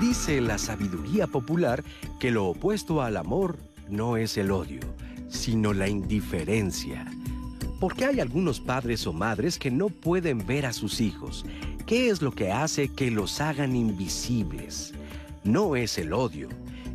Dice 0.00 0.40
la 0.40 0.58
sabiduría 0.58 1.26
popular 1.26 1.82
que 2.20 2.30
lo 2.30 2.46
opuesto 2.46 3.02
al 3.02 3.16
amor 3.16 3.56
no 3.92 4.16
es 4.16 4.38
el 4.38 4.50
odio, 4.50 4.80
sino 5.28 5.74
la 5.74 5.86
indiferencia. 5.86 7.06
Porque 7.78 8.06
hay 8.06 8.20
algunos 8.20 8.58
padres 8.58 9.06
o 9.06 9.12
madres 9.12 9.58
que 9.58 9.70
no 9.70 9.90
pueden 9.90 10.46
ver 10.46 10.66
a 10.66 10.72
sus 10.72 11.00
hijos. 11.00 11.44
¿Qué 11.86 12.08
es 12.08 12.22
lo 12.22 12.32
que 12.32 12.50
hace 12.50 12.88
que 12.88 13.10
los 13.10 13.40
hagan 13.40 13.76
invisibles? 13.76 14.94
No 15.44 15.76
es 15.76 15.98
el 15.98 16.12
odio. 16.14 16.48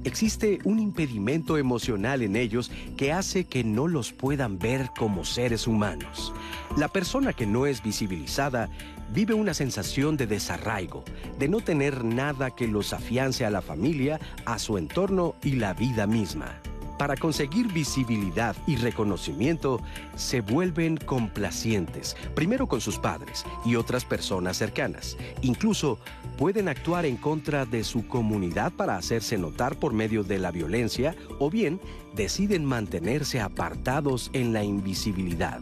Existe 0.06 0.60
un 0.64 0.80
impedimento 0.80 1.58
emocional 1.58 2.24
en 2.24 2.36
ellos 2.36 2.72
que 2.96 3.12
hace 3.12 3.44
que 3.44 3.64
no 3.64 3.88
los 3.88 4.12
puedan 4.12 4.58
ver 4.58 4.90
como 4.98 5.24
seres 5.24 5.68
humanos. 5.68 6.34
La 6.78 6.88
persona 6.88 7.34
que 7.34 7.46
no 7.46 7.68
es 7.68 7.84
visibilizada 7.84 8.70
vive 9.14 9.34
una 9.34 9.54
sensación 9.54 10.18
de 10.18 10.26
desarraigo, 10.26 11.04
de 11.38 11.48
no 11.48 11.60
tener 11.62 12.04
nada 12.04 12.52
que 12.52 12.68
los 12.68 12.94
afiance 12.94 13.46
a 13.46 13.52
la 13.52 13.62
familia, 13.62 14.20
a 14.46 14.58
su 14.58 14.78
entorno 14.78 15.36
y 15.44 15.58
la 15.58 15.74
vida 15.74 16.08
misma. 16.08 16.60
Para 16.98 17.16
conseguir 17.16 17.72
visibilidad 17.72 18.56
y 18.66 18.76
reconocimiento, 18.76 19.80
se 20.16 20.42
vuelven 20.42 20.98
complacientes, 20.98 22.18
primero 22.36 22.68
con 22.68 22.82
sus 22.82 22.98
padres 22.98 23.46
y 23.66 23.76
otras 23.76 24.04
personas 24.04 24.58
cercanas. 24.58 25.16
Incluso 25.42 26.00
pueden 26.38 26.70
actuar 26.70 27.06
en 27.06 27.18
contra 27.18 27.66
de 27.66 27.84
su 27.84 28.08
comunidad 28.08 28.72
para 28.74 28.98
hacerse 28.98 29.38
notar 29.38 29.78
por 29.78 29.94
medio 29.94 30.24
de 30.24 30.40
la 30.40 30.52
violencia 30.52 31.16
o 31.40 31.50
bien 31.50 31.80
deciden 32.16 32.66
mantenerse 32.66 33.40
apartados 33.40 34.32
en 34.34 34.54
la 34.54 34.64
invisibilidad. 34.64 35.62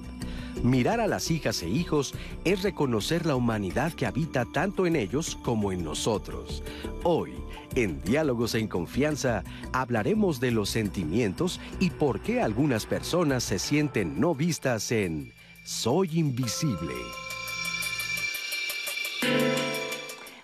Mirar 0.64 1.00
a 1.00 1.08
las 1.08 1.32
hijas 1.32 1.62
e 1.64 1.70
hijos 1.70 2.14
es 2.44 2.64
reconocer 2.64 3.26
la 3.26 3.36
humanidad 3.36 3.94
que 3.94 4.06
habita 4.06 4.46
tanto 4.46 4.86
en 4.86 4.96
ellos 4.96 5.38
como 5.44 5.72
en 5.72 5.84
nosotros. 5.84 6.64
Hoy, 7.04 7.34
en 7.76 8.02
Diálogos 8.02 8.56
en 8.56 8.68
Confianza, 8.68 9.44
hablaremos 9.74 10.40
de 10.40 10.52
los 10.52 10.70
sentimientos 10.70 11.60
y 11.80 11.90
por 11.90 12.22
qué 12.22 12.42
algunas 12.42 12.86
personas 12.86 13.44
se 13.44 13.60
sienten 13.60 14.20
no 14.20 14.34
vistas 14.34 14.92
en 14.92 15.34
Soy 15.64 16.20
Invisible. 16.20 16.94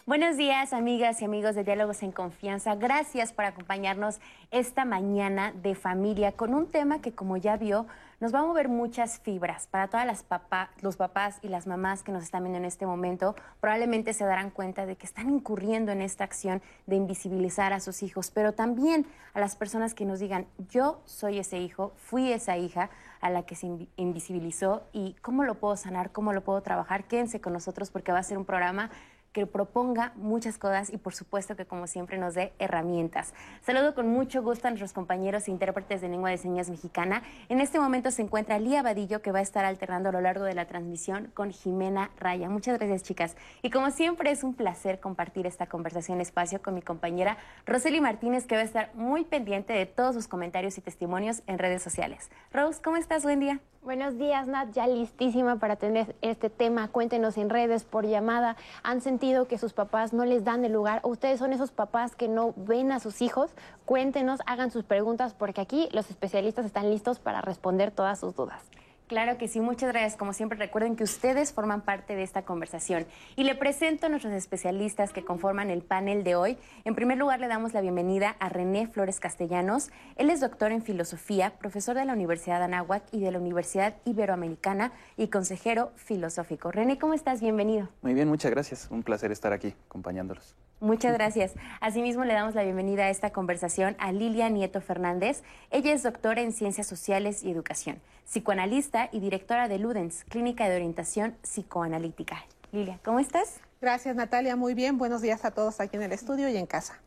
Buenos 0.06 0.36
días, 0.36 0.74
amigas 0.74 1.22
y 1.22 1.26
amigos 1.26 1.56
de 1.56 1.64
Diálogos 1.64 2.04
en 2.04 2.12
Confianza. 2.12 2.76
Gracias 2.76 3.32
por 3.32 3.46
acompañarnos 3.46 4.20
esta 4.52 4.84
mañana 4.84 5.54
de 5.54 5.74
familia 5.74 6.34
con 6.34 6.54
un 6.54 6.68
tema 6.68 7.02
que, 7.02 7.14
como 7.14 7.38
ya 7.38 7.56
vio, 7.56 7.88
nos 8.22 8.34
va 8.34 8.40
a 8.40 8.44
mover 8.44 8.70
muchas 8.70 9.20
fibras 9.20 9.66
para 9.66 9.88
todas 9.88 10.06
las 10.06 10.22
papás, 10.22 10.70
los 10.82 10.96
papás 10.96 11.40
y 11.42 11.50
las 11.50 11.66
mamás 11.66 12.04
que 12.04 12.12
nos 12.12 12.24
están 12.24 12.44
viendo 12.44 12.60
en 12.60 12.66
este 12.66 12.86
momento. 12.86 13.36
Probablemente 13.60 14.14
se 14.14 14.24
darán 14.26 14.52
cuenta 14.52 14.86
de 14.86 14.96
que 14.96 15.08
están 15.08 15.30
incurriendo 15.32 15.92
en 15.92 16.04
esta 16.04 16.24
acción 16.24 16.62
de 16.86 16.96
invisibilizar 16.96 17.74
a 17.74 17.80
sus 17.80 18.04
hijos, 18.04 18.30
pero 18.30 18.54
también 18.54 19.08
a 19.34 19.40
las 19.40 19.56
personas 19.56 19.96
que 19.96 20.06
nos 20.06 20.20
digan, 20.20 20.46
yo 20.70 21.02
soy 21.06 21.40
ese 21.40 21.58
hijo, 21.58 21.94
fui 21.98 22.32
esa 22.32 22.58
hija 22.58 22.92
a 23.22 23.32
la 23.32 23.44
que 23.44 23.56
se 23.56 23.68
invisibilizó 23.98 24.84
y 24.94 25.16
cómo 25.22 25.44
lo 25.44 25.56
puedo 25.56 25.76
sanar, 25.76 26.12
cómo 26.12 26.32
lo 26.32 26.44
puedo 26.44 26.62
trabajar. 26.62 27.06
Quédense 27.06 27.42
con 27.42 27.54
nosotros 27.54 27.90
porque 27.90 28.12
va 28.12 28.20
a 28.20 28.24
ser 28.24 28.38
un 28.38 28.46
programa 28.46 28.92
que 29.34 29.46
proponga 29.46 30.14
muchas 30.16 30.58
cosas 30.58 30.92
y 30.92 30.98
por 30.98 31.14
supuesto 31.14 31.56
que 31.56 31.66
como 31.66 31.88
siempre 31.88 32.18
nos 32.18 32.34
dé 32.34 32.54
herramientas. 32.60 33.34
Saludo 33.62 33.96
con 33.96 34.08
mucho 34.08 34.44
gusto 34.44 34.68
a 34.68 34.72
nuestros 34.72 34.94
compañeros 34.94 35.48
e 35.48 35.52
intérpretes 35.52 36.02
de 36.02 36.10
lengua 36.10 36.30
de 36.30 36.38
señas 36.38 36.70
mexicana. 36.70 37.24
En 37.50 37.62
este 37.62 37.80
momento 37.80 38.12
se 38.12 38.22
encuentra 38.22 38.60
Lía 38.60 38.82
Vadillo 38.82 39.22
que 39.22 39.32
va 39.32 39.40
a 39.40 39.44
estar 39.44 39.66
alternando 39.66 40.10
a 40.10 40.12
lo 40.12 40.22
largo 40.22 40.44
de 40.44 40.54
la 40.54 40.66
transmisión 40.66 41.32
con 41.34 41.52
Jimena 41.52 42.12
Raya. 42.20 42.50
Muchas 42.50 42.78
gracias 42.78 43.04
chicas. 43.04 43.36
Y 43.62 43.70
como 43.70 43.92
siempre 43.92 44.32
es 44.32 44.44
un 44.44 44.54
placer 44.54 45.00
compartir 45.00 45.48
esta 45.48 45.68
conversación 45.68 46.22
espacio 46.22 46.62
con 46.62 46.74
mi 46.74 46.82
compañera 46.82 47.38
Rosely 47.66 48.02
Martínez 48.02 48.46
que 48.46 48.56
va 48.56 48.62
a 48.62 48.66
estar 48.66 48.92
muy 48.96 49.24
pendiente 49.24 49.74
de 49.74 49.86
todos 49.86 50.16
sus 50.16 50.28
comentarios 50.28 50.78
y 50.78 50.82
testimonios 50.82 51.42
en 51.48 51.58
redes 51.58 51.82
sociales. 51.82 52.30
Rose, 52.52 52.82
¿cómo 52.82 52.98
estás? 52.98 53.24
Buen 53.24 53.40
día. 53.40 53.60
Buenos 53.84 54.20
días, 54.20 54.48
Nat. 54.48 54.72
Ya 54.74 54.86
listísima 54.86 55.56
para 55.56 55.76
tener 55.76 56.16
este 56.22 56.52
tema. 56.52 56.90
Cuéntenos 56.90 57.36
en 57.38 57.50
redes, 57.50 57.84
por 57.84 58.06
llamada. 58.06 58.56
¿Han 58.84 59.02
sentido 59.02 59.21
que 59.22 59.60
sus 59.60 59.74
papás 59.74 60.14
no 60.14 60.26
les 60.26 60.44
dan 60.44 60.66
el 60.66 60.74
lugar? 60.74 61.00
¿O 61.04 61.10
ustedes 61.10 61.38
son 61.38 61.54
esos 61.54 61.72
papás 61.72 62.16
que 62.16 62.28
no 62.28 62.56
ven 62.58 62.92
a 62.92 63.00
sus 63.00 63.22
hijos? 63.22 63.52
Cuéntenos, 63.86 64.40
hagan 64.48 64.72
sus 64.72 64.84
preguntas, 64.84 65.36
porque 65.36 65.62
aquí 65.62 65.90
los 65.92 66.10
especialistas 66.10 66.66
están 66.66 66.90
listos 66.90 67.20
para 67.20 67.40
responder 67.40 67.92
todas 67.92 68.20
sus 68.20 68.36
dudas. 68.36 68.64
Claro 69.12 69.38
que 69.38 69.50
sí, 69.50 69.60
muchas 69.60 69.90
gracias. 69.90 70.16
Como 70.16 70.32
siempre, 70.32 70.58
recuerden 70.58 70.96
que 70.96 71.04
ustedes 71.04 71.52
forman 71.52 71.82
parte 71.82 72.16
de 72.16 72.24
esta 72.24 72.44
conversación. 72.44 73.06
Y 73.36 73.44
le 73.44 73.56
presento 73.56 74.06
a 74.06 74.10
nuestros 74.10 74.32
especialistas 74.32 75.12
que 75.12 75.26
conforman 75.26 75.70
el 75.70 75.82
panel 75.82 76.24
de 76.24 76.36
hoy. 76.36 76.58
En 76.86 76.96
primer 76.96 77.18
lugar, 77.18 77.42
le 77.42 77.50
damos 77.50 77.74
la 77.74 77.82
bienvenida 77.82 78.38
a 78.40 78.48
René 78.48 78.88
Flores 78.88 79.20
Castellanos. 79.20 79.90
Él 80.16 80.30
es 80.30 80.40
doctor 80.40 80.72
en 80.72 80.82
filosofía, 80.82 81.50
profesor 81.60 81.98
de 81.98 82.06
la 82.06 82.14
Universidad 82.14 82.60
de 82.60 82.64
Anáhuac 82.64 83.04
y 83.12 83.20
de 83.20 83.32
la 83.32 83.40
Universidad 83.40 83.96
Iberoamericana 84.06 84.94
y 85.18 85.28
consejero 85.28 85.92
filosófico. 85.98 86.72
René, 86.72 86.98
¿cómo 86.98 87.14
estás? 87.14 87.42
Bienvenido. 87.42 87.90
Muy 88.04 88.14
bien, 88.14 88.30
muchas 88.30 88.52
gracias. 88.52 88.88
Un 88.92 89.04
placer 89.04 89.30
estar 89.34 89.52
aquí 89.52 89.76
acompañándolos. 89.88 90.56
Muchas 90.82 91.14
gracias. 91.14 91.54
Asimismo, 91.80 92.26
le 92.26 92.34
damos 92.34 92.56
la 92.56 92.64
bienvenida 92.64 93.04
a 93.04 93.10
esta 93.12 93.30
conversación 93.30 93.96
a 94.00 94.12
Lilia 94.12 94.50
Nieto 94.50 94.82
Fernández. 94.82 95.44
Ella 95.70 95.94
es 95.94 96.02
doctora 96.02 96.42
en 96.42 96.54
Ciencias 96.54 96.88
Sociales 96.88 97.44
y 97.44 97.52
Educación, 97.52 98.02
psicoanalista 98.32 99.10
y 99.12 99.20
directora 99.20 99.68
de 99.68 99.78
Ludens, 99.78 100.24
Clínica 100.24 100.70
de 100.70 100.78
Orientación 100.78 101.36
Psicoanalítica. 101.42 102.46
Lilia, 102.72 102.98
¿cómo 103.04 103.20
estás? 103.20 103.60
Gracias, 103.82 104.16
Natalia. 104.16 104.56
Muy 104.56 104.74
bien. 104.74 104.98
Buenos 104.98 105.22
días 105.22 105.44
a 105.44 105.52
todos 105.52 105.82
aquí 105.82 105.98
en 105.98 106.04
el 106.04 106.14
estudio 106.14 106.48
y 106.48 106.56
en 106.56 106.66
casa. 106.66 107.02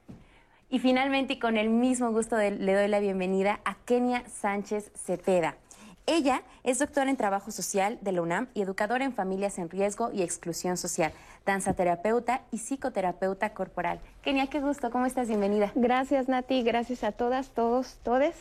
Y 0.69 0.81
finalmente, 0.81 1.33
y 1.33 1.39
con 1.39 1.57
el 1.57 1.71
mismo 1.71 2.13
gusto, 2.13 2.37
le 2.37 2.75
doy 2.75 2.89
la 2.89 3.01
bienvenida 3.01 3.61
a 3.65 3.75
Kenia 3.87 4.23
Sánchez 4.29 4.91
Cepeda. 4.95 5.57
Ella 6.05 6.43
es 6.63 6.79
doctora 6.79 7.09
en 7.09 7.17
Trabajo 7.17 7.51
Social 7.51 7.97
de 8.03 8.13
la 8.13 8.21
UNAM 8.21 8.49
y 8.53 8.61
educadora 8.61 9.07
en 9.07 9.15
Familias 9.15 9.57
en 9.57 9.71
Riesgo 9.71 10.11
y 10.13 10.23
Exclusión 10.23 10.77
Social, 10.77 11.13
danzaterapeuta 11.47 12.43
y 12.51 12.59
psicoterapeuta 12.59 13.55
corporal. 13.55 13.99
Kenia, 14.21 14.49
qué 14.49 14.61
gusto, 14.61 14.91
¿cómo 14.91 15.07
estás? 15.07 15.29
Bienvenida. 15.29 15.73
Gracias, 15.75 16.29
Nati, 16.29 16.63
gracias 16.63 17.03
a 17.03 17.13
todas, 17.13 17.49
todos, 17.49 17.97
todes. 18.03 18.34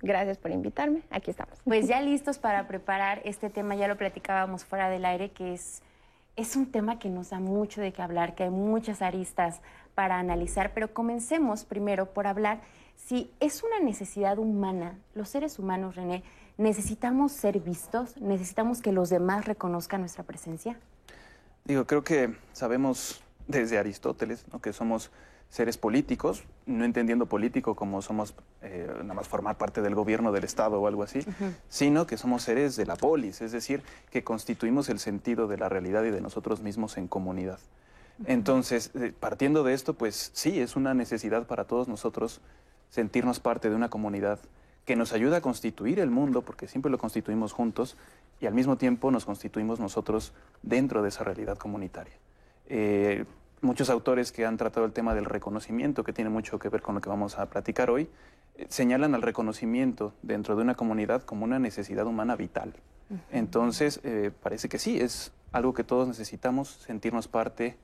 Gracias 0.00 0.38
por 0.38 0.50
invitarme, 0.50 1.02
aquí 1.10 1.30
estamos. 1.30 1.58
Pues 1.64 1.88
ya 1.88 2.00
listos 2.00 2.38
para 2.38 2.68
preparar 2.68 3.20
este 3.24 3.50
tema, 3.50 3.74
ya 3.74 3.88
lo 3.88 3.96
platicábamos 3.96 4.64
fuera 4.64 4.88
del 4.88 5.04
aire, 5.04 5.30
que 5.30 5.54
es, 5.54 5.82
es 6.36 6.54
un 6.56 6.70
tema 6.70 6.98
que 6.98 7.08
nos 7.08 7.30
da 7.30 7.40
mucho 7.40 7.80
de 7.80 7.92
qué 7.92 8.02
hablar, 8.02 8.34
que 8.34 8.44
hay 8.44 8.50
muchas 8.50 9.02
aristas 9.02 9.60
para 9.94 10.18
analizar, 10.18 10.72
pero 10.72 10.94
comencemos 10.94 11.64
primero 11.64 12.06
por 12.12 12.26
hablar 12.26 12.60
si 12.96 13.32
es 13.40 13.62
una 13.62 13.80
necesidad 13.80 14.38
humana, 14.38 14.98
los 15.14 15.28
seres 15.28 15.58
humanos, 15.58 15.96
René, 15.96 16.22
¿Necesitamos 16.58 17.30
ser 17.30 17.60
vistos? 17.60 18.16
¿Necesitamos 18.20 18.82
que 18.82 18.90
los 18.90 19.10
demás 19.10 19.44
reconozcan 19.44 20.00
nuestra 20.00 20.24
presencia? 20.24 20.76
Digo, 21.64 21.86
creo 21.86 22.02
que 22.02 22.34
sabemos 22.52 23.22
desde 23.46 23.78
Aristóteles 23.78 24.44
que 24.60 24.72
somos 24.72 25.12
seres 25.50 25.78
políticos, 25.78 26.44
no 26.66 26.84
entendiendo 26.84 27.26
político 27.26 27.74
como 27.74 28.02
somos 28.02 28.34
eh, 28.60 28.86
nada 29.00 29.14
más 29.14 29.28
formar 29.28 29.56
parte 29.56 29.80
del 29.80 29.94
gobierno 29.94 30.30
del 30.30 30.44
Estado 30.44 30.80
o 30.80 30.86
algo 30.86 31.02
así, 31.02 31.20
sino 31.68 32.06
que 32.06 32.16
somos 32.16 32.42
seres 32.42 32.76
de 32.76 32.84
la 32.84 32.96
polis, 32.96 33.40
es 33.40 33.52
decir, 33.52 33.82
que 34.10 34.22
constituimos 34.22 34.88
el 34.88 34.98
sentido 34.98 35.48
de 35.48 35.56
la 35.56 35.68
realidad 35.68 36.04
y 36.04 36.10
de 36.10 36.20
nosotros 36.20 36.60
mismos 36.60 36.98
en 36.98 37.08
comunidad. 37.08 37.58
Entonces, 38.26 38.90
eh, 38.94 39.12
partiendo 39.18 39.62
de 39.62 39.74
esto, 39.74 39.94
pues 39.94 40.30
sí, 40.34 40.60
es 40.60 40.76
una 40.76 40.92
necesidad 40.92 41.46
para 41.46 41.64
todos 41.64 41.88
nosotros 41.88 42.40
sentirnos 42.90 43.40
parte 43.40 43.70
de 43.70 43.76
una 43.76 43.90
comunidad 43.90 44.40
que 44.84 44.96
nos 44.96 45.12
ayuda 45.12 45.38
a 45.38 45.40
constituir 45.40 46.00
el 46.00 46.10
mundo, 46.10 46.42
porque 46.42 46.66
siempre 46.66 46.90
lo 46.90 46.98
constituimos 46.98 47.52
juntos, 47.52 47.96
y 48.40 48.46
al 48.46 48.54
mismo 48.54 48.76
tiempo 48.76 49.10
nos 49.10 49.24
constituimos 49.24 49.80
nosotros 49.80 50.32
dentro 50.62 51.02
de 51.02 51.10
esa 51.10 51.24
realidad 51.24 51.58
comunitaria. 51.58 52.14
Eh, 52.68 53.24
muchos 53.60 53.90
autores 53.90 54.32
que 54.32 54.46
han 54.46 54.56
tratado 54.56 54.86
el 54.86 54.92
tema 54.92 55.14
del 55.14 55.24
reconocimiento, 55.24 56.04
que 56.04 56.12
tiene 56.12 56.30
mucho 56.30 56.58
que 56.58 56.68
ver 56.68 56.82
con 56.82 56.94
lo 56.94 57.00
que 57.00 57.08
vamos 57.08 57.38
a 57.38 57.46
platicar 57.46 57.90
hoy, 57.90 58.08
eh, 58.56 58.66
señalan 58.68 59.14
al 59.14 59.22
reconocimiento 59.22 60.14
dentro 60.22 60.56
de 60.56 60.62
una 60.62 60.74
comunidad 60.74 61.22
como 61.22 61.44
una 61.44 61.58
necesidad 61.58 62.06
humana 62.06 62.36
vital. 62.36 62.74
Entonces, 63.30 64.00
eh, 64.04 64.30
parece 64.42 64.68
que 64.68 64.78
sí, 64.78 65.00
es 65.00 65.32
algo 65.52 65.72
que 65.72 65.82
todos 65.82 66.06
necesitamos, 66.06 66.68
sentirnos 66.68 67.26
parte 67.26 67.78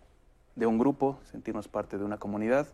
de 0.55 0.67
un 0.67 0.79
grupo, 0.79 1.19
sentirnos 1.31 1.67
parte 1.67 1.97
de 1.97 2.05
una 2.05 2.19
comunidad 2.19 2.69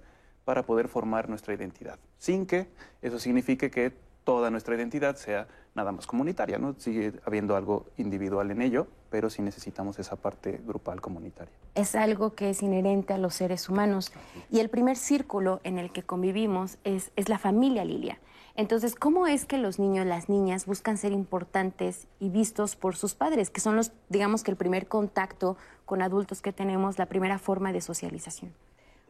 para 0.44 0.64
poder 0.64 0.88
formar 0.88 1.28
nuestra 1.28 1.54
identidad, 1.54 1.98
sin 2.18 2.46
que 2.46 2.68
eso 3.02 3.20
signifique 3.20 3.70
que 3.70 3.92
toda 4.24 4.50
nuestra 4.50 4.74
identidad 4.74 5.16
sea 5.16 5.46
nada 5.74 5.92
más 5.92 6.06
comunitaria, 6.06 6.58
¿no? 6.58 6.74
Sigue 6.78 7.12
habiendo 7.24 7.56
algo 7.56 7.86
individual 7.96 8.50
en 8.50 8.62
ello, 8.62 8.88
pero 9.10 9.28
sí 9.28 9.42
necesitamos 9.42 9.98
esa 9.98 10.16
parte 10.16 10.60
grupal 10.64 11.00
comunitaria. 11.00 11.52
Es 11.74 11.94
algo 11.94 12.34
que 12.34 12.50
es 12.50 12.62
inherente 12.62 13.12
a 13.12 13.18
los 13.18 13.34
seres 13.34 13.68
humanos. 13.68 14.12
Y 14.50 14.60
el 14.60 14.70
primer 14.70 14.96
círculo 14.96 15.60
en 15.64 15.78
el 15.78 15.90
que 15.92 16.02
convivimos 16.02 16.78
es, 16.84 17.10
es 17.16 17.28
la 17.28 17.38
familia, 17.38 17.84
Lilia. 17.84 18.18
Entonces, 18.56 18.94
¿cómo 18.94 19.26
es 19.26 19.44
que 19.44 19.58
los 19.58 19.78
niños, 19.78 20.06
las 20.06 20.28
niñas 20.28 20.66
buscan 20.66 20.98
ser 20.98 21.12
importantes 21.12 22.06
y 22.18 22.28
vistos 22.28 22.76
por 22.76 22.96
sus 22.96 23.14
padres, 23.14 23.50
que 23.50 23.60
son 23.60 23.76
los, 23.76 23.92
digamos 24.08 24.42
que 24.42 24.50
el 24.50 24.56
primer 24.56 24.86
contacto 24.86 25.56
con 25.86 26.02
adultos 26.02 26.42
que 26.42 26.52
tenemos, 26.52 26.98
la 26.98 27.06
primera 27.06 27.38
forma 27.38 27.72
de 27.72 27.80
socialización? 27.80 28.52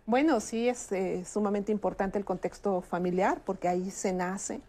Bueno, 0.07 0.41
sí 0.41 0.69
es 0.69 0.91
eh, 0.93 1.25
sumamente 1.25 1.73
importante 1.73 2.19
el 2.19 2.25
contexto 2.25 2.81
familiar 2.81 3.41
porque 3.45 3.69
ahí 3.69 3.91
se 3.91 4.13
nace, 4.13 4.61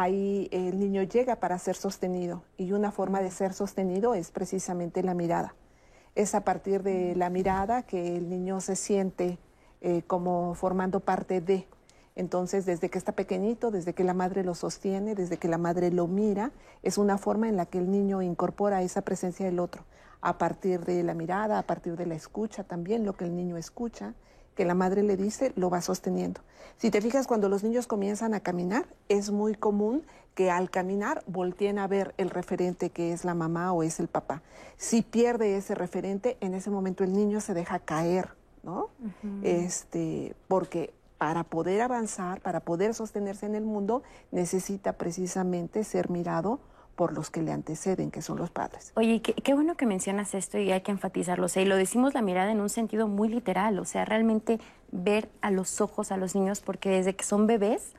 ahí 0.00 0.48
el 0.52 0.78
niño 0.78 1.02
llega 1.02 1.36
para 1.36 1.58
ser 1.58 1.74
sostenido 1.74 2.44
y 2.56 2.70
una 2.70 2.92
forma 2.92 3.20
de 3.20 3.32
ser 3.32 3.52
sostenido 3.52 4.14
es 4.14 4.30
precisamente 4.30 5.02
la 5.02 5.12
mirada. 5.12 5.56
Es 6.14 6.36
a 6.36 6.44
partir 6.44 6.84
de 6.84 7.16
la 7.16 7.30
mirada 7.30 7.82
que 7.82 8.16
el 8.16 8.28
niño 8.28 8.60
se 8.60 8.76
siente 8.76 9.38
eh, 9.80 10.02
como 10.06 10.54
formando 10.54 11.00
parte 11.00 11.40
de. 11.40 11.66
Entonces, 12.14 12.64
desde 12.64 12.90
que 12.90 12.98
está 12.98 13.12
pequeñito, 13.12 13.72
desde 13.72 13.92
que 13.92 14.04
la 14.04 14.14
madre 14.14 14.44
lo 14.44 14.54
sostiene, 14.54 15.16
desde 15.16 15.36
que 15.36 15.48
la 15.48 15.58
madre 15.58 15.90
lo 15.90 16.06
mira, 16.06 16.52
es 16.84 16.96
una 16.96 17.18
forma 17.18 17.48
en 17.48 17.56
la 17.56 17.66
que 17.66 17.78
el 17.78 17.90
niño 17.90 18.22
incorpora 18.22 18.82
esa 18.82 19.02
presencia 19.02 19.46
del 19.46 19.58
otro, 19.58 19.84
a 20.20 20.38
partir 20.38 20.84
de 20.84 21.02
la 21.02 21.14
mirada, 21.14 21.58
a 21.58 21.62
partir 21.62 21.96
de 21.96 22.06
la 22.06 22.14
escucha 22.14 22.62
también, 22.62 23.04
lo 23.04 23.16
que 23.16 23.24
el 23.24 23.34
niño 23.34 23.56
escucha, 23.56 24.14
que 24.58 24.64
la 24.64 24.74
madre 24.74 25.04
le 25.04 25.16
dice, 25.16 25.52
lo 25.54 25.70
va 25.70 25.80
sosteniendo. 25.80 26.40
Si 26.78 26.90
te 26.90 27.00
fijas, 27.00 27.28
cuando 27.28 27.48
los 27.48 27.62
niños 27.62 27.86
comienzan 27.86 28.34
a 28.34 28.40
caminar, 28.40 28.86
es 29.08 29.30
muy 29.30 29.54
común 29.54 30.02
que 30.34 30.50
al 30.50 30.68
caminar 30.68 31.22
volteen 31.28 31.78
a 31.78 31.86
ver 31.86 32.12
el 32.16 32.28
referente 32.28 32.90
que 32.90 33.12
es 33.12 33.24
la 33.24 33.34
mamá 33.34 33.72
o 33.72 33.84
es 33.84 34.00
el 34.00 34.08
papá. 34.08 34.42
Si 34.76 35.02
pierde 35.02 35.56
ese 35.56 35.76
referente, 35.76 36.36
en 36.40 36.54
ese 36.54 36.70
momento 36.70 37.04
el 37.04 37.12
niño 37.12 37.40
se 37.40 37.54
deja 37.54 37.78
caer, 37.78 38.30
¿no? 38.64 38.90
Este, 39.44 40.34
porque 40.48 40.92
para 41.18 41.44
poder 41.44 41.80
avanzar, 41.80 42.40
para 42.40 42.58
poder 42.58 42.94
sostenerse 42.94 43.46
en 43.46 43.54
el 43.54 43.64
mundo, 43.64 44.02
necesita 44.32 44.94
precisamente 44.94 45.84
ser 45.84 46.10
mirado 46.10 46.58
por 46.98 47.12
los 47.12 47.30
que 47.30 47.42
le 47.42 47.52
anteceden, 47.52 48.10
que 48.10 48.22
son 48.22 48.38
los 48.38 48.50
padres. 48.50 48.90
Oye, 48.96 49.22
qué, 49.22 49.54
bueno 49.54 49.76
que 49.76 49.86
mencionas 49.86 50.34
esto 50.34 50.58
y 50.58 50.72
hay 50.72 50.80
que 50.80 50.90
enfatizarlo. 50.90 51.46
Y 51.54 51.64
lo 51.64 51.76
decimos 51.76 52.12
la 52.12 52.22
mirada 52.22 52.50
en 52.50 52.60
un 52.60 52.68
sentido 52.68 53.06
muy 53.06 53.28
literal, 53.28 53.78
o 53.78 53.84
sea, 53.84 54.04
realmente 54.04 54.58
ver 54.90 55.28
a 55.40 55.52
los 55.52 55.80
ojos 55.80 56.10
a 56.10 56.16
los 56.16 56.34
niños, 56.34 56.60
porque 56.60 56.90
desde 56.90 57.14
que 57.14 57.22
son 57.22 57.46
bebés 57.46 57.92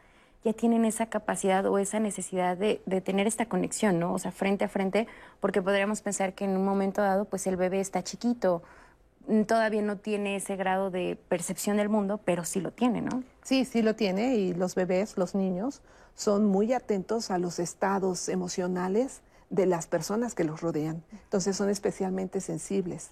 ya 0.44 0.52
tienen 0.52 0.84
esa 0.84 1.06
capacidad 1.06 1.66
o 1.66 1.78
esa 1.78 2.02
necesidad 2.02 2.58
de, 2.58 2.82
de 2.86 3.00
tener 3.00 3.26
esta 3.26 3.46
conexión, 3.46 4.00
¿no? 4.00 4.14
O 4.14 4.20
sea, 4.20 4.34
frente 4.34 4.66
a 4.66 4.68
frente, 4.68 5.08
porque 5.40 5.62
podríamos 5.62 6.02
pensar 6.02 6.34
que 6.34 6.44
en 6.44 6.58
un 6.58 6.66
momento 6.66 7.02
dado, 7.02 7.24
pues 7.24 7.48
el 7.48 7.56
bebé 7.56 7.80
está 7.80 8.04
chiquito, 8.04 8.64
todavía 9.48 9.82
no 9.82 9.98
tiene 9.98 10.36
ese 10.36 10.56
grado 10.56 10.92
de 10.92 11.18
percepción 11.28 11.78
del 11.78 11.90
mundo, 11.90 12.20
pero 12.24 12.44
sí 12.44 12.60
lo 12.60 12.72
tiene, 12.72 13.02
¿no? 13.02 13.24
Sí, 13.44 13.66
sí 13.66 13.82
lo 13.82 13.96
tiene 13.96 14.36
y 14.36 14.54
los 14.54 14.76
bebés, 14.76 15.18
los 15.18 15.36
niños, 15.36 15.82
son 16.16 16.46
muy 16.46 16.74
atentos 16.74 17.32
a 17.32 17.38
los 17.38 17.60
estados 17.60 18.28
emocionales 18.30 19.22
de 19.50 19.66
las 19.66 19.88
personas 19.88 20.36
que 20.36 20.44
los 20.44 20.62
rodean. 20.62 21.04
Entonces 21.12 21.56
son 21.56 21.70
especialmente 21.70 22.40
sensibles. 22.40 23.12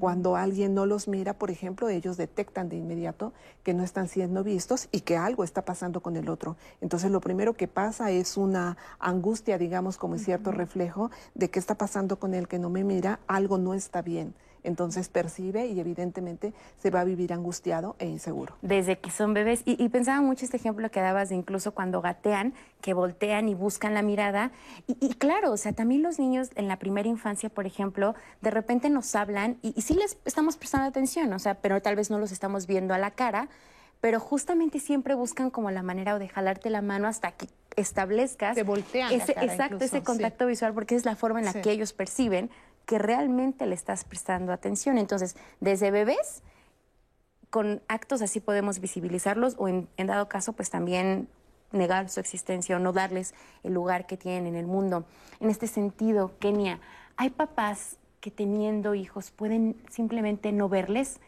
Cuando 0.00 0.36
alguien 0.36 0.74
no 0.74 0.86
los 0.86 1.08
mira, 1.08 1.34
por 1.34 1.50
ejemplo, 1.50 1.88
ellos 1.88 2.16
detectan 2.16 2.70
de 2.70 2.76
inmediato 2.76 3.34
que 3.62 3.74
no 3.74 3.82
están 3.82 4.08
siendo 4.08 4.42
vistos 4.42 4.88
y 4.92 5.00
que 5.00 5.18
algo 5.18 5.44
está 5.44 5.62
pasando 5.62 6.00
con 6.00 6.16
el 6.16 6.30
otro. 6.30 6.56
Entonces 6.80 7.10
lo 7.10 7.20
primero 7.20 7.54
que 7.54 7.68
pasa 7.68 8.10
es 8.10 8.38
una 8.38 8.78
angustia, 8.98 9.58
digamos, 9.58 9.98
como 9.98 10.16
cierto 10.16 10.52
reflejo 10.52 11.10
de 11.34 11.50
qué 11.50 11.58
está 11.58 11.74
pasando 11.74 12.18
con 12.18 12.32
el 12.32 12.48
que 12.48 12.58
no 12.58 12.70
me 12.70 12.82
mira, 12.82 13.20
algo 13.26 13.58
no 13.58 13.74
está 13.74 14.00
bien 14.00 14.34
entonces 14.64 15.08
percibe 15.08 15.66
y 15.66 15.78
evidentemente 15.78 16.52
se 16.82 16.90
va 16.90 17.00
a 17.00 17.04
vivir 17.04 17.32
angustiado 17.32 17.94
e 17.98 18.06
inseguro. 18.06 18.56
Desde 18.62 18.98
que 18.98 19.10
son 19.10 19.34
bebés, 19.34 19.62
y, 19.64 19.88
pensaba 19.90 20.20
mucho 20.20 20.44
este 20.44 20.56
ejemplo 20.56 20.90
que 20.90 21.00
dabas 21.00 21.28
de 21.28 21.36
incluso 21.36 21.72
cuando 21.72 22.00
gatean, 22.00 22.54
que 22.80 22.94
voltean 22.94 23.48
y 23.48 23.54
buscan 23.54 23.94
la 23.94 24.02
mirada, 24.02 24.50
y, 24.86 25.14
claro, 25.14 25.52
o 25.52 25.56
sea, 25.56 25.72
también 25.72 26.02
los 26.02 26.18
niños 26.18 26.50
en 26.56 26.66
la 26.66 26.78
primera 26.78 27.08
infancia, 27.08 27.48
por 27.48 27.66
ejemplo, 27.66 28.14
de 28.40 28.50
repente 28.50 28.90
nos 28.90 29.14
hablan 29.14 29.58
y, 29.62 29.72
y 29.76 29.82
sí 29.82 29.94
les 29.94 30.18
estamos 30.24 30.56
prestando 30.56 30.88
atención, 30.88 31.32
o 31.32 31.38
sea, 31.38 31.54
pero 31.54 31.80
tal 31.80 31.94
vez 31.94 32.10
no 32.10 32.18
los 32.18 32.32
estamos 32.32 32.66
viendo 32.66 32.94
a 32.94 32.98
la 32.98 33.10
cara, 33.10 33.48
pero 34.00 34.20
justamente 34.20 34.80
siempre 34.80 35.14
buscan 35.14 35.50
como 35.50 35.70
la 35.70 35.82
manera 35.82 36.14
o 36.14 36.18
de 36.18 36.28
jalarte 36.28 36.68
la 36.68 36.82
mano 36.82 37.08
hasta 37.08 37.32
que 37.32 37.48
establezcas 37.76 38.56
ese, 38.56 39.32
exacto 39.32 39.84
ese 39.84 40.02
contacto 40.02 40.46
visual 40.46 40.74
porque 40.74 40.94
es 40.94 41.04
la 41.04 41.16
forma 41.16 41.40
en 41.40 41.46
la 41.46 41.54
que 41.54 41.70
ellos 41.70 41.92
perciben 41.92 42.50
que 42.86 42.98
realmente 42.98 43.66
le 43.66 43.74
estás 43.74 44.04
prestando 44.04 44.52
atención. 44.52 44.98
Entonces, 44.98 45.36
desde 45.60 45.90
bebés, 45.90 46.42
con 47.54 47.82
actos 47.86 48.20
así 48.20 48.40
podemos 48.40 48.80
visibilizarlos 48.80 49.54
o 49.58 49.68
en, 49.68 49.88
dado 49.96 50.28
caso, 50.28 50.54
pues 50.54 50.70
también 50.70 51.28
negar 51.70 52.08
su 52.08 52.20
existencia 52.20 52.76
o 52.76 52.78
no 52.78 52.92
darles 52.92 53.34
el 53.62 53.74
lugar 53.74 54.06
que 54.06 54.16
tienen 54.16 54.46
en 54.46 54.56
el 54.56 54.66
mundo. 54.66 55.04
En 55.40 55.50
este 55.50 55.66
sentido, 55.66 56.32
Kenia, 56.40 56.80
hay 57.16 57.30
papás 57.30 57.96
que 58.20 58.30
teniendo 58.30 58.94
hijos 58.94 59.30
pueden 59.30 59.76
simplemente 59.88 60.50
no 60.50 60.68
verles. 60.68 61.20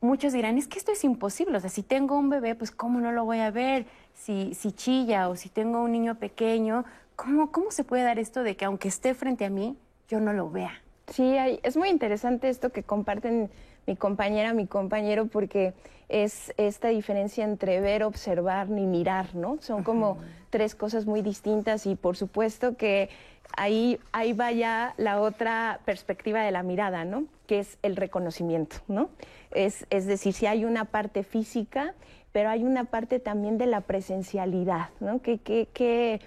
Muchos 0.00 0.32
dirán, 0.32 0.58
es 0.58 0.68
que 0.68 0.78
esto 0.78 0.92
es 0.92 1.02
imposible, 1.02 1.56
o 1.56 1.60
sea, 1.60 1.70
si 1.70 1.82
tengo 1.82 2.18
un 2.18 2.28
bebé, 2.28 2.54
pues 2.54 2.70
¿cómo 2.70 3.00
no 3.00 3.10
lo 3.12 3.24
voy 3.24 3.40
a 3.40 3.50
ver? 3.50 3.86
Si, 4.12 4.52
si 4.54 4.72
chilla 4.72 5.30
o 5.30 5.36
si 5.36 5.48
tengo 5.48 5.80
un 5.80 5.92
niño 5.92 6.16
pequeño, 6.16 6.84
¿cómo, 7.16 7.50
¿cómo 7.52 7.70
se 7.70 7.84
puede 7.84 8.02
dar 8.02 8.18
esto 8.18 8.42
de 8.42 8.54
que 8.54 8.66
aunque 8.66 8.88
esté 8.88 9.14
frente 9.14 9.46
a 9.46 9.50
mí, 9.50 9.78
yo 10.08 10.20
no 10.20 10.34
lo 10.34 10.50
vea? 10.50 10.83
Sí, 11.08 11.36
es 11.62 11.76
muy 11.76 11.90
interesante 11.90 12.48
esto 12.48 12.70
que 12.70 12.82
comparten 12.82 13.50
mi 13.86 13.96
compañera, 13.96 14.54
mi 14.54 14.66
compañero, 14.66 15.26
porque 15.26 15.74
es 16.08 16.52
esta 16.56 16.88
diferencia 16.88 17.44
entre 17.44 17.80
ver, 17.80 18.04
observar 18.04 18.68
ni 18.68 18.86
mirar, 18.86 19.34
¿no? 19.34 19.58
Son 19.60 19.82
como 19.82 20.18
tres 20.50 20.74
cosas 20.74 21.06
muy 21.06 21.22
distintas 21.22 21.86
y 21.86 21.94
por 21.94 22.16
supuesto 22.16 22.76
que 22.76 23.10
ahí, 23.56 23.98
ahí 24.12 24.32
va 24.32 24.52
ya 24.52 24.94
la 24.96 25.20
otra 25.20 25.80
perspectiva 25.84 26.42
de 26.42 26.50
la 26.50 26.62
mirada, 26.62 27.04
¿no? 27.04 27.24
Que 27.46 27.60
es 27.60 27.78
el 27.82 27.96
reconocimiento, 27.96 28.76
¿no? 28.88 29.10
Es, 29.50 29.86
es 29.90 30.06
decir, 30.06 30.32
si 30.32 30.46
hay 30.46 30.64
una 30.64 30.86
parte 30.86 31.22
física, 31.22 31.94
pero 32.32 32.50
hay 32.50 32.64
una 32.64 32.84
parte 32.84 33.18
también 33.20 33.58
de 33.58 33.66
la 33.66 33.82
presencialidad, 33.82 34.88
¿no? 35.00 35.20
¿Qué, 35.22 35.38
qué, 35.38 35.68
qué, 35.72 36.20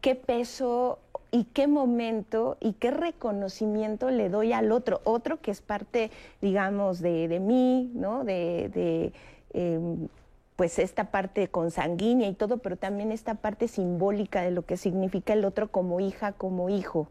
qué 0.00 0.14
peso 0.14 0.98
y 1.30 1.44
qué 1.44 1.66
momento 1.66 2.56
y 2.60 2.72
qué 2.74 2.90
reconocimiento 2.90 4.10
le 4.10 4.28
doy 4.28 4.52
al 4.52 4.72
otro, 4.72 5.00
otro 5.04 5.40
que 5.40 5.50
es 5.50 5.60
parte, 5.60 6.10
digamos, 6.40 7.00
de, 7.00 7.40
mí, 7.40 7.90
¿no? 7.94 8.24
De, 8.24 9.12
em, 9.52 10.08
pues 10.56 10.78
esta 10.78 11.10
parte 11.10 11.48
consanguínea 11.48 12.28
y 12.28 12.34
todo, 12.34 12.58
pero 12.58 12.76
también 12.76 13.12
esta 13.12 13.34
parte 13.34 13.68
simbólica 13.68 14.42
de 14.42 14.50
lo 14.50 14.62
que 14.62 14.76
significa 14.76 15.32
el 15.32 15.44
otro 15.44 15.70
como 15.70 16.00
hija, 16.00 16.32
como 16.32 16.68
hijo. 16.68 17.08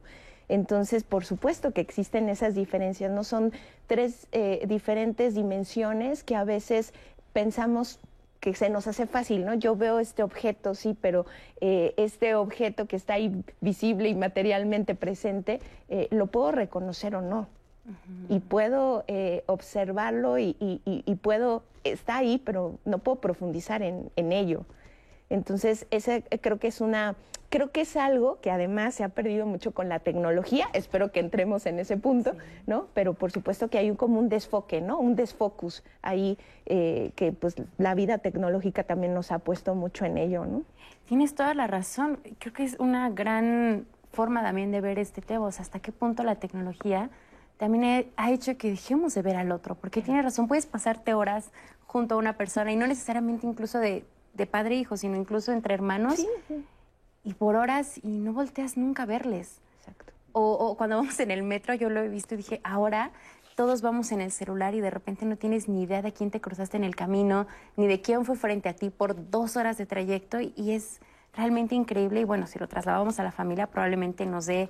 Entonces, 0.50 1.04
por 1.04 1.26
supuesto 1.26 1.72
que 1.72 1.82
existen 1.82 2.30
esas 2.30 2.56
diferencias, 2.56 3.12
no 3.12 3.24
son 3.24 3.52
tres 3.88 4.28
eh, 4.32 4.66
diferentes 4.68 5.36
dimensiones 5.36 6.24
que 6.24 6.36
a 6.36 6.44
veces 6.44 6.94
pensamos 7.34 8.00
que 8.40 8.54
se 8.54 8.70
nos 8.70 8.88
hace 8.88 9.06
fácil, 9.06 9.46
¿no? 9.46 9.54
Yo 9.54 9.76
veo 9.76 10.00
este 10.00 10.24
objeto, 10.24 10.76
sí, 10.76 10.96
pero 11.00 11.26
eh, 11.60 11.94
este 11.98 12.36
objeto 12.36 12.86
que 12.88 12.96
está 12.96 13.16
ahí 13.16 13.44
visible 13.60 14.10
y 14.10 14.16
materialmente 14.16 14.96
presente, 14.96 15.60
eh, 15.90 16.08
¿lo 16.12 16.28
puedo 16.28 16.52
reconocer 16.52 17.16
o 17.16 17.22
no? 17.22 17.48
Y 18.30 18.40
puedo 18.40 19.04
eh, 19.08 19.44
observarlo 19.48 20.38
y, 20.38 20.54
puedo, 21.24 21.64
está 21.84 22.18
ahí, 22.18 22.38
pero 22.38 22.78
no 22.86 23.00
puedo 23.00 23.20
profundizar 23.20 23.82
en, 23.82 24.12
en 24.16 24.32
ello. 24.32 24.66
Entonces, 25.32 25.88
ese 25.90 26.24
creo 26.40 26.60
que 26.60 26.68
es 26.68 26.82
una 26.82 27.16
Creo 27.50 27.72
que 27.72 27.82
es 27.82 27.98
algo 27.98 28.40
que 28.42 28.52
además 28.52 28.94
se 28.94 29.04
ha 29.04 29.10
perdido 29.10 29.48
mucho 29.48 29.72
con 29.72 29.90
la 29.90 30.00
tecnología, 30.00 30.68
espero 30.74 31.12
que 31.12 31.20
entremos 31.20 31.66
en 31.66 31.80
ese 31.80 31.98
punto, 31.98 32.34
¿no? 32.68 32.88
Pero 32.94 33.16
por 33.16 33.32
supuesto 33.32 33.70
que 33.70 33.80
hay 33.80 33.90
un, 33.90 33.96
como 33.96 34.20
un 34.20 34.30
desfoque, 34.30 34.82
¿no? 34.82 35.00
Un 35.00 35.16
desfocus 35.16 35.84
ahí 36.04 36.38
eh, 36.68 37.12
que 37.16 37.32
pues 37.32 37.56
la 37.80 37.96
vida 37.96 38.20
tecnológica 38.20 38.84
también 38.84 39.16
nos 39.16 39.32
ha 39.32 39.40
puesto 39.40 39.74
mucho 39.74 40.06
en 40.06 40.20
ello, 40.20 40.46
¿no? 40.46 40.62
Tienes 41.06 41.34
toda 41.34 41.56
la 41.56 41.66
razón, 41.66 42.20
creo 42.38 42.54
que 42.54 42.64
es 42.64 42.76
una 42.80 43.10
gran 43.10 43.88
forma 44.12 44.44
también 44.44 44.70
de 44.72 44.82
ver 44.82 45.00
este 45.00 45.22
tema, 45.24 45.48
o 45.48 45.52
sea, 45.52 45.64
hasta 45.64 45.80
qué 45.80 45.92
punto 45.92 46.22
la 46.22 46.36
tecnología 46.36 47.10
también 47.58 48.12
ha 48.16 48.32
hecho 48.32 48.58
que 48.58 48.70
dejemos 48.70 49.16
de 49.16 49.24
ver 49.24 49.36
al 49.36 49.52
otro, 49.52 49.74
porque 49.74 50.04
tienes 50.04 50.24
razón, 50.24 50.48
puedes 50.48 50.68
pasarte 50.68 51.16
horas 51.16 51.52
junto 51.88 52.14
a 52.14 52.18
una 52.20 52.38
persona 52.38 52.72
y 52.72 52.76
no 52.76 52.86
necesariamente 52.86 53.48
incluso 53.48 53.80
de, 53.80 54.06
de 54.36 54.46
padre 54.46 54.76
e 54.76 54.78
hijo, 54.78 54.98
sino 54.98 55.18
incluso 55.18 55.52
entre 55.52 55.74
hermanos. 55.74 56.16
Sí, 56.16 56.28
sí 56.48 56.64
y 57.24 57.34
por 57.34 57.56
horas 57.56 58.00
y 58.04 58.20
no 58.20 58.34
volteas 58.34 58.78
nunca 58.78 59.04
a 59.04 59.06
verles. 59.06 59.60
Exacto. 59.80 60.14
O, 60.32 60.76
cuando 60.78 60.98
vamos 60.98 61.20
en 61.20 61.32
el 61.32 61.44
metro, 61.44 61.74
yo 61.74 61.90
lo 61.90 62.02
he 62.02 62.08
visto 62.08 62.36
y 62.36 62.38
dije, 62.38 62.62
ahora 62.64 63.12
todos 63.56 63.82
vamos 63.82 64.12
en 64.12 64.22
el 64.22 64.32
celular 64.32 64.74
y 64.74 64.80
de 64.80 64.90
repente 64.90 65.26
no 65.26 65.36
tienes 65.36 65.68
ni 65.68 65.84
idea 65.84 66.02
de 66.02 66.14
quién 66.14 66.32
te 66.32 66.40
cruzaste 66.40 66.78
en 66.78 66.86
el 66.86 66.96
camino, 66.96 67.46
ni 67.76 67.88
de 67.88 68.00
quién 68.00 68.24
fue 68.24 68.38
frente 68.38 68.70
a 68.70 68.74
ti 68.74 68.90
por 68.90 69.30
dos 69.30 69.58
horas 69.58 69.78
de 69.78 69.86
trayecto 69.86 70.40
y 70.40 70.72
es 70.72 71.02
realmente 71.36 71.76
increíble 71.76 72.22
y 72.22 72.24
bueno, 72.24 72.48
si 72.48 72.58
lo 72.58 72.68
trasladamos 72.68 73.20
a 73.20 73.24
la 73.24 73.32
familia 73.32 73.68
probablemente 73.68 74.26
nos 74.26 74.46
dé 74.46 74.70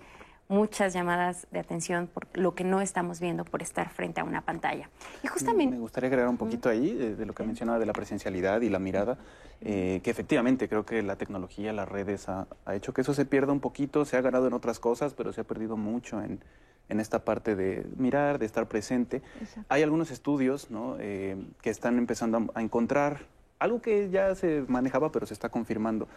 muchas 0.49 0.93
llamadas 0.93 1.47
de 1.51 1.59
atención 1.59 2.07
por 2.07 2.27
lo 2.33 2.55
que 2.55 2.63
no 2.63 2.81
estamos 2.81 3.19
viendo 3.19 3.45
por 3.45 3.61
estar 3.61 3.89
frente 3.89 4.19
a 4.19 4.23
una 4.23 4.41
pantalla. 4.41 4.89
Y 5.23 5.27
justamente... 5.27 5.75
Me 5.75 5.79
gustaría 5.79 6.07
agregar 6.07 6.27
un 6.27 6.37
poquito 6.37 6.69
ahí 6.69 6.91
de, 6.93 7.25
lo 7.25 7.33
que 7.33 7.43
mencionaba 7.43 7.77
de 7.77 7.85
la 7.85 7.93
presencialidad 7.93 8.59
y 8.61 8.69
la 8.69 8.79
mirada, 8.79 9.19
eh, 9.61 10.01
que 10.03 10.09
efectivamente 10.09 10.67
creo 10.67 10.85
que 10.85 11.03
la 11.03 11.17
tecnología, 11.17 11.71
las 11.71 11.87
redes 11.87 12.27
ha, 12.29 12.47
hecho 12.73 12.93
que 12.93 13.01
eso 13.01 13.13
se 13.13 13.25
pierda 13.25 13.53
un 13.53 13.59
poquito, 13.59 14.05
se 14.05 14.17
ha 14.17 14.21
ganado 14.21 14.47
en 14.47 14.53
otras 14.53 14.79
cosas, 14.79 15.13
pero 15.13 15.31
se 15.31 15.41
ha 15.41 15.43
perdido 15.43 15.77
mucho 15.77 16.19
en, 16.19 16.43
en 16.89 16.99
esta 16.99 17.23
parte 17.23 17.55
de 17.55 17.85
mirar, 17.97 18.39
de 18.39 18.47
estar 18.47 18.67
presente. 18.67 19.21
Hay 19.69 19.83
algunos 19.83 20.09
estudios 20.09 20.71
¿no? 20.71 20.97
Eh, 20.99 21.37
que 21.61 21.69
están 21.69 21.99
empezando 21.99 22.51
a 22.55 22.61
encontrar 22.63 23.19
algo 23.59 23.81
que 23.81 24.09
ya 24.09 24.33
se 24.33 24.63
manejaba, 24.67 25.11
pero 25.11 25.27
se 25.27 25.35
está 25.35 25.49
confirmando 25.49 26.07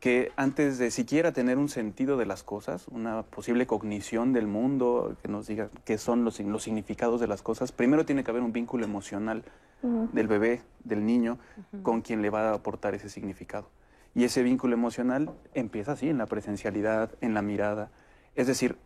que 0.00 0.32
antes 0.36 0.78
de 0.78 0.90
siquiera 0.90 1.32
tener 1.32 1.58
un 1.58 1.68
sentido 1.68 2.16
de 2.16 2.26
las 2.26 2.42
cosas, 2.42 2.86
una 2.88 3.22
posible 3.22 3.66
cognición 3.66 4.32
del 4.32 4.46
mundo, 4.46 5.16
que 5.22 5.28
nos 5.28 5.46
diga 5.46 5.70
qué 5.84 5.98
son 5.98 6.24
los, 6.24 6.38
los 6.40 6.62
significados 6.62 7.20
de 7.20 7.26
las 7.26 7.42
cosas, 7.42 7.72
primero 7.72 8.06
tiene 8.06 8.22
que 8.22 8.30
haber 8.30 8.42
un 8.42 8.52
vínculo 8.52 8.84
emocional 8.84 9.44
del 9.82 10.26
bebé, 10.26 10.62
del 10.84 11.04
niño, 11.04 11.38
con 11.82 12.02
quien 12.02 12.22
le 12.22 12.30
va 12.30 12.50
a 12.50 12.54
aportar 12.54 12.94
ese 12.94 13.08
significado. 13.08 13.68
Y 14.14 14.24
ese 14.24 14.42
vínculo 14.42 14.74
emocional 14.74 15.30
empieza 15.54 15.92
así, 15.92 16.08
en 16.08 16.18
la 16.18 16.26
presencialidad, 16.26 17.12
en 17.20 17.34
la 17.34 17.42
mirada. 17.42 17.90
Es 18.34 18.46
decir, 18.46 18.76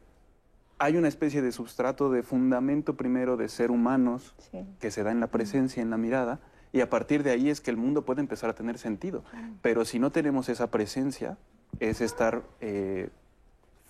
hay 0.78 0.96
una 0.96 1.08
especie 1.08 1.42
de 1.42 1.52
sustrato, 1.52 2.10
de 2.10 2.22
fundamento 2.22 2.96
primero 2.96 3.36
de 3.36 3.48
ser 3.48 3.70
humanos 3.70 4.34
que 4.80 4.90
se 4.90 5.02
da 5.02 5.12
en 5.12 5.20
la 5.20 5.28
presencia, 5.28 5.82
en 5.82 5.90
la 5.90 5.96
mirada, 5.96 6.40
y 6.72 6.80
a 6.80 6.88
partir 6.88 7.22
de 7.22 7.30
ahí 7.30 7.50
es 7.50 7.60
que 7.60 7.70
el 7.70 7.76
mundo 7.76 8.04
puede 8.04 8.20
empezar 8.20 8.48
a 8.48 8.54
tener 8.54 8.78
sentido. 8.78 9.24
Pero 9.60 9.84
si 9.84 9.98
no 9.98 10.10
tenemos 10.10 10.48
esa 10.48 10.70
presencia, 10.70 11.36
es 11.80 12.00
estar 12.00 12.42
eh, 12.60 13.10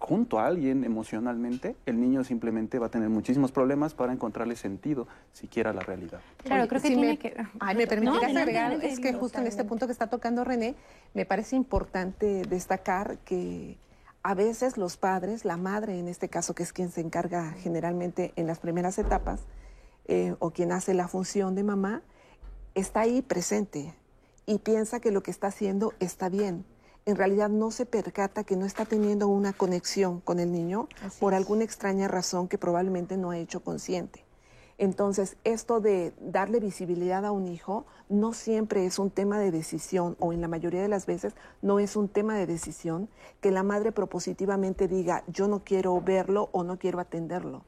junto 0.02 0.40
a 0.40 0.46
alguien 0.46 0.82
emocionalmente, 0.82 1.76
el 1.86 2.00
niño 2.00 2.24
simplemente 2.24 2.80
va 2.80 2.86
a 2.86 2.90
tener 2.90 3.08
muchísimos 3.08 3.52
problemas 3.52 3.94
para 3.94 4.12
encontrarle 4.12 4.56
sentido 4.56 5.06
siquiera 5.32 5.70
a 5.70 5.72
la 5.72 5.82
realidad. 5.82 6.20
Claro, 6.42 6.66
creo 6.66 6.82
que 6.82 6.88
tiene 6.88 7.06
me, 7.06 7.18
que... 7.18 7.36
Ay, 7.60 7.76
me 7.76 7.86
permitirás 7.86 8.34
agregar, 8.34 8.72
es 8.84 8.98
que 8.98 9.12
justo 9.12 9.38
en 9.38 9.46
este 9.46 9.62
punto 9.64 9.86
que 9.86 9.92
está 9.92 10.08
tocando 10.08 10.42
René, 10.42 10.74
me 11.14 11.24
parece 11.24 11.54
importante 11.54 12.42
destacar 12.42 13.18
que 13.18 13.78
a 14.24 14.34
veces 14.34 14.76
los 14.76 14.96
padres, 14.96 15.44
la 15.44 15.56
madre 15.56 15.98
en 16.00 16.08
este 16.08 16.28
caso, 16.28 16.52
que 16.54 16.64
es 16.64 16.72
quien 16.72 16.90
se 16.90 17.00
encarga 17.00 17.52
generalmente 17.52 18.32
en 18.34 18.48
las 18.48 18.58
primeras 18.58 18.98
etapas, 18.98 19.40
eh, 20.06 20.34
o 20.40 20.50
quien 20.50 20.72
hace 20.72 20.94
la 20.94 21.06
función 21.06 21.54
de 21.54 21.62
mamá, 21.62 22.02
está 22.74 23.00
ahí 23.00 23.22
presente 23.22 23.94
y 24.46 24.58
piensa 24.58 25.00
que 25.00 25.10
lo 25.10 25.22
que 25.22 25.30
está 25.30 25.48
haciendo 25.48 25.92
está 26.00 26.28
bien. 26.28 26.64
En 27.04 27.16
realidad 27.16 27.48
no 27.48 27.70
se 27.70 27.84
percata 27.84 28.44
que 28.44 28.56
no 28.56 28.64
está 28.64 28.84
teniendo 28.84 29.28
una 29.28 29.52
conexión 29.52 30.20
con 30.20 30.38
el 30.38 30.52
niño 30.52 30.88
por 31.18 31.34
alguna 31.34 31.64
extraña 31.64 32.08
razón 32.08 32.48
que 32.48 32.58
probablemente 32.58 33.16
no 33.16 33.30
ha 33.30 33.38
hecho 33.38 33.60
consciente. 33.60 34.24
Entonces, 34.78 35.36
esto 35.44 35.80
de 35.80 36.12
darle 36.20 36.58
visibilidad 36.58 37.24
a 37.24 37.30
un 37.30 37.46
hijo 37.46 37.84
no 38.08 38.32
siempre 38.32 38.86
es 38.86 38.98
un 38.98 39.10
tema 39.10 39.38
de 39.38 39.50
decisión, 39.50 40.16
o 40.18 40.32
en 40.32 40.40
la 40.40 40.48
mayoría 40.48 40.82
de 40.82 40.88
las 40.88 41.06
veces 41.06 41.34
no 41.60 41.78
es 41.78 41.94
un 41.94 42.08
tema 42.08 42.36
de 42.36 42.46
decisión 42.46 43.08
que 43.40 43.50
la 43.50 43.62
madre 43.62 43.92
propositivamente 43.92 44.88
diga, 44.88 45.24
yo 45.26 45.46
no 45.46 45.62
quiero 45.62 46.00
verlo 46.00 46.48
o 46.52 46.64
no 46.64 46.78
quiero 46.78 47.00
atenderlo 47.00 47.64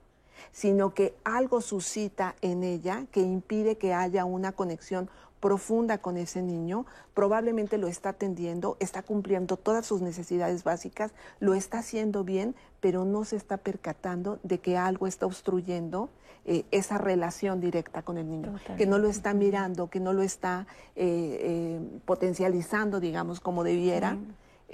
sino 0.52 0.94
que 0.94 1.14
algo 1.24 1.60
suscita 1.60 2.34
en 2.40 2.64
ella 2.64 3.06
que 3.12 3.20
impide 3.20 3.76
que 3.76 3.94
haya 3.94 4.24
una 4.24 4.52
conexión 4.52 5.08
profunda 5.44 5.98
con 5.98 6.16
ese 6.16 6.40
niño, 6.40 6.86
probablemente 7.12 7.76
lo 7.76 7.86
está 7.86 8.08
atendiendo, 8.10 8.78
está 8.80 9.02
cumpliendo 9.02 9.58
todas 9.58 9.84
sus 9.84 10.00
necesidades 10.00 10.64
básicas, 10.64 11.12
lo 11.38 11.52
está 11.52 11.80
haciendo 11.80 12.24
bien, 12.24 12.54
pero 12.80 13.04
no 13.04 13.26
se 13.26 13.36
está 13.36 13.58
percatando 13.58 14.38
de 14.42 14.58
que 14.58 14.78
algo 14.78 15.06
está 15.06 15.26
obstruyendo 15.26 16.08
eh, 16.46 16.64
esa 16.70 16.96
relación 16.96 17.60
directa 17.60 18.00
con 18.00 18.16
el 18.16 18.30
niño, 18.30 18.58
que 18.78 18.86
no 18.86 18.98
lo 18.98 19.08
está 19.08 19.34
mirando, 19.34 19.90
que 19.90 20.00
no 20.00 20.14
lo 20.14 20.22
está 20.22 20.66
eh, 20.96 21.38
eh, 21.40 21.80
potencializando, 22.06 22.98
digamos, 22.98 23.40
como 23.40 23.64
debiera. 23.64 24.16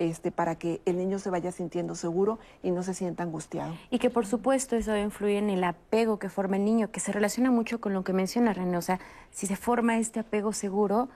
Este, 0.00 0.30
para 0.30 0.54
que 0.54 0.80
el 0.87 0.97
niño 0.97 1.19
se 1.19 1.28
vaya 1.28 1.52
sintiendo 1.52 1.95
seguro 1.95 2.38
y 2.62 2.71
no 2.71 2.83
se 2.83 2.95
sienta 2.95 3.23
angustiado. 3.23 3.75
Y 3.90 3.99
que 3.99 4.09
por 4.09 4.25
supuesto 4.25 4.75
eso 4.75 4.97
influye 4.97 5.37
en 5.37 5.50
el 5.50 5.62
apego 5.62 6.19
que 6.19 6.30
forma 6.30 6.57
el 6.57 6.64
niño, 6.64 6.90
que 6.90 7.00
se 7.00 7.12
relaciona 7.12 7.50
mucho 7.50 7.83
con 7.83 7.92
lo 7.92 8.02
que 8.02 8.14
menciona 8.14 8.54
René. 8.54 8.78
O 8.78 8.80
sea, 8.80 8.99
si 9.30 9.47
se 9.47 9.57
forma 9.57 9.99
este 9.99 10.21
apego 10.21 10.54
seguro, 10.54 11.11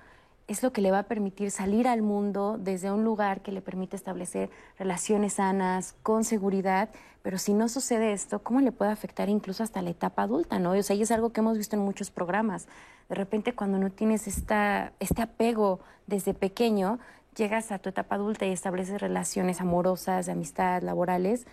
es 0.48 0.62
lo 0.62 0.70
que 0.74 0.82
le 0.82 0.90
va 0.90 0.98
a 0.98 1.02
permitir 1.04 1.50
salir 1.50 1.88
al 1.88 2.02
mundo 2.02 2.58
desde 2.60 2.92
un 2.92 3.04
lugar 3.04 3.40
que 3.40 3.52
le 3.52 3.62
permite 3.62 3.96
establecer 3.96 4.50
relaciones 4.78 5.32
sanas, 5.32 5.94
con 6.02 6.22
seguridad, 6.22 6.90
pero 7.22 7.38
si 7.38 7.54
no 7.54 7.70
sucede 7.70 8.12
esto, 8.12 8.40
¿cómo 8.40 8.60
le 8.60 8.70
puede 8.70 8.90
afectar 8.90 9.30
incluso 9.30 9.62
hasta 9.62 9.80
la 9.80 9.88
etapa 9.88 10.24
adulta? 10.24 10.58
¿no? 10.58 10.72
O 10.72 10.82
sea, 10.82 10.94
y 10.94 11.00
es 11.00 11.10
algo 11.10 11.32
que 11.32 11.40
hemos 11.40 11.56
visto 11.56 11.74
en 11.74 11.80
muchos 11.80 12.10
programas. 12.10 12.66
De 13.08 13.14
repente 13.14 13.54
cuando 13.54 13.78
no 13.78 13.88
tienes 13.88 14.26
esta, 14.26 14.92
este 15.00 15.22
apego 15.22 15.80
desde 16.06 16.34
pequeño, 16.34 16.98
llegas 17.34 17.72
a 17.72 17.78
tu 17.78 17.88
etapa 17.88 18.16
adulta 18.16 18.46
y 18.46 18.52
estableces 18.52 19.00
relaciones 19.00 19.60
amorosas, 19.60 20.26
de 20.26 20.32
amistad, 20.32 20.82
laborales, 20.82 21.46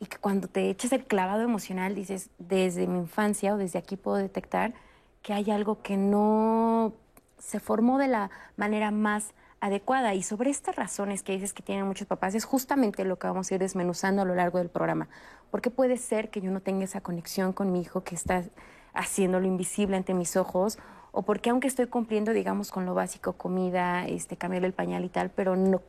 y 0.00 0.06
que 0.06 0.18
cuando 0.18 0.48
te 0.48 0.70
eches 0.70 0.92
el 0.92 1.04
clavado 1.04 1.42
emocional 1.42 1.94
dices, 1.94 2.30
desde 2.38 2.86
mi 2.86 2.98
infancia 2.98 3.54
o 3.54 3.56
desde 3.56 3.78
aquí 3.78 3.96
puedo 3.96 4.16
detectar 4.16 4.74
que 5.22 5.32
hay 5.32 5.50
algo 5.50 5.80
que 5.82 5.96
no 5.96 6.92
se 7.38 7.60
formó 7.60 7.98
de 7.98 8.08
la 8.08 8.30
manera 8.56 8.90
más 8.90 9.32
adecuada. 9.60 10.14
Y 10.14 10.22
sobre 10.22 10.50
estas 10.50 10.76
razones 10.76 11.22
que 11.22 11.32
dices 11.32 11.54
que 11.54 11.62
tienen 11.62 11.86
muchos 11.86 12.06
papás, 12.06 12.34
es 12.34 12.44
justamente 12.44 13.04
lo 13.04 13.18
que 13.18 13.26
vamos 13.26 13.50
a 13.50 13.54
ir 13.54 13.60
desmenuzando 13.60 14.22
a 14.22 14.24
lo 14.26 14.34
largo 14.34 14.58
del 14.58 14.68
programa. 14.68 15.08
Porque 15.50 15.70
puede 15.70 15.96
ser 15.96 16.30
que 16.30 16.42
yo 16.42 16.50
no 16.50 16.60
tenga 16.60 16.84
esa 16.84 17.00
conexión 17.00 17.52
con 17.52 17.72
mi 17.72 17.80
hijo 17.80 18.04
que 18.04 18.14
está 18.14 18.44
haciéndolo 18.92 19.46
invisible 19.46 19.96
ante 19.96 20.12
mis 20.12 20.36
ojos 20.36 20.78
o 21.14 21.22
porque 21.22 21.50
aunque 21.50 21.68
estoy 21.68 21.86
cumpliendo, 21.86 22.32
digamos, 22.32 22.72
con 22.72 22.84
lo 22.84 22.94
básico, 22.94 23.34
comida, 23.34 24.06
este, 24.06 24.36
cambiarle 24.36 24.66
el 24.66 24.74
pañal 24.74 25.04
y 25.04 25.08
tal, 25.08 25.30
pero 25.30 25.54
no, 25.54 25.80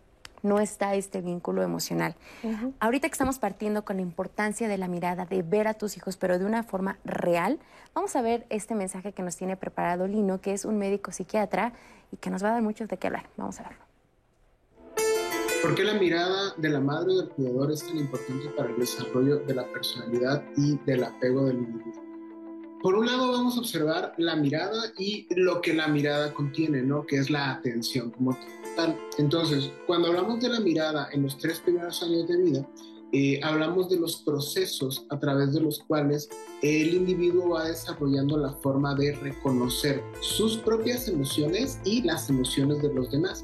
no 0.43 0.59
está 0.59 0.93
este 0.93 1.21
vínculo 1.21 1.63
emocional. 1.63 2.15
Ahorita 2.79 3.09
que 3.09 3.13
estamos 3.13 3.39
partiendo 3.39 3.83
con 3.83 3.95
la 3.95 4.03
importancia 4.03 4.67
de 4.67 4.77
la 4.77 4.87
mirada, 4.87 5.25
de 5.25 5.41
ver 5.41 5.67
a 5.67 5.73
tus 5.73 5.97
hijos, 5.97 6.15
pero 6.15 6.37
de 6.37 6.45
una 6.45 6.61
forma 6.61 6.99
real, 7.03 7.59
vamos 7.95 8.15
a 8.15 8.21
ver 8.21 8.45
este 8.49 8.75
mensaje 8.75 9.13
que 9.13 9.23
nos 9.23 9.35
tiene 9.35 9.57
preparado 9.57 10.07
Lino, 10.07 10.39
que 10.41 10.53
es 10.53 10.63
un 10.63 10.77
médico 10.77 11.11
psiquiatra 11.11 11.73
y 12.11 12.17
que 12.17 12.29
nos 12.29 12.43
va 12.43 12.49
a 12.49 12.51
dar 12.51 12.61
mucho 12.61 12.85
de 12.85 12.97
qué 12.97 13.07
hablar. 13.07 13.27
Vamos 13.35 13.59
a 13.59 13.63
verlo. 13.63 13.83
¿Por 15.63 15.73
qué 15.73 15.83
la 15.83 15.95
mirada 15.95 16.53
de 16.55 16.69
la 16.69 16.79
madre 16.79 17.13
o 17.13 17.17
del 17.21 17.29
cuidador 17.29 17.71
es 17.71 17.83
tan 17.83 17.97
importante 17.97 18.47
para 18.55 18.69
el 18.69 18.77
desarrollo 18.77 19.37
de 19.37 19.55
la 19.55 19.65
personalidad 19.65 20.43
y 20.55 20.77
del 20.85 21.03
apego 21.03 21.45
del 21.45 21.57
individuo? 21.57 22.14
Por 22.85 22.93
un 22.93 23.07
lado 23.07 23.31
vamos 23.31 23.57
a 23.57 23.61
observar 23.61 24.13
la 24.19 24.35
mirada 24.35 24.93
y 24.95 25.25
lo 25.33 25.59
que 25.59 25.73
la 25.73 25.87
mirada 25.87 26.31
contiene, 26.31 26.83
¿no? 26.83 27.03
Que 27.07 27.15
es 27.15 27.31
la 27.31 27.53
atención 27.53 28.11
como. 28.11 28.37
Entonces, 29.17 29.71
cuando 29.87 30.09
hablamos 30.09 30.39
de 30.39 30.49
la 30.49 30.59
mirada 30.59 31.09
en 31.11 31.23
los 31.23 31.35
tres 31.39 31.59
primeros 31.61 32.03
años 32.03 32.27
de 32.27 32.37
vida, 32.37 32.69
eh, 33.11 33.39
hablamos 33.41 33.89
de 33.89 33.99
los 33.99 34.17
procesos 34.17 35.07
a 35.09 35.19
través 35.19 35.51
de 35.55 35.61
los 35.61 35.79
cuales 35.79 36.29
el 36.61 36.93
individuo 36.93 37.55
va 37.55 37.65
desarrollando 37.65 38.37
la 38.37 38.53
forma 38.53 38.93
de 38.93 39.15
reconocer 39.15 40.03
sus 40.21 40.57
propias 40.57 41.07
emociones 41.07 41.79
y 41.85 42.03
las 42.03 42.29
emociones 42.29 42.83
de 42.83 42.93
los 42.93 43.09
demás 43.09 43.43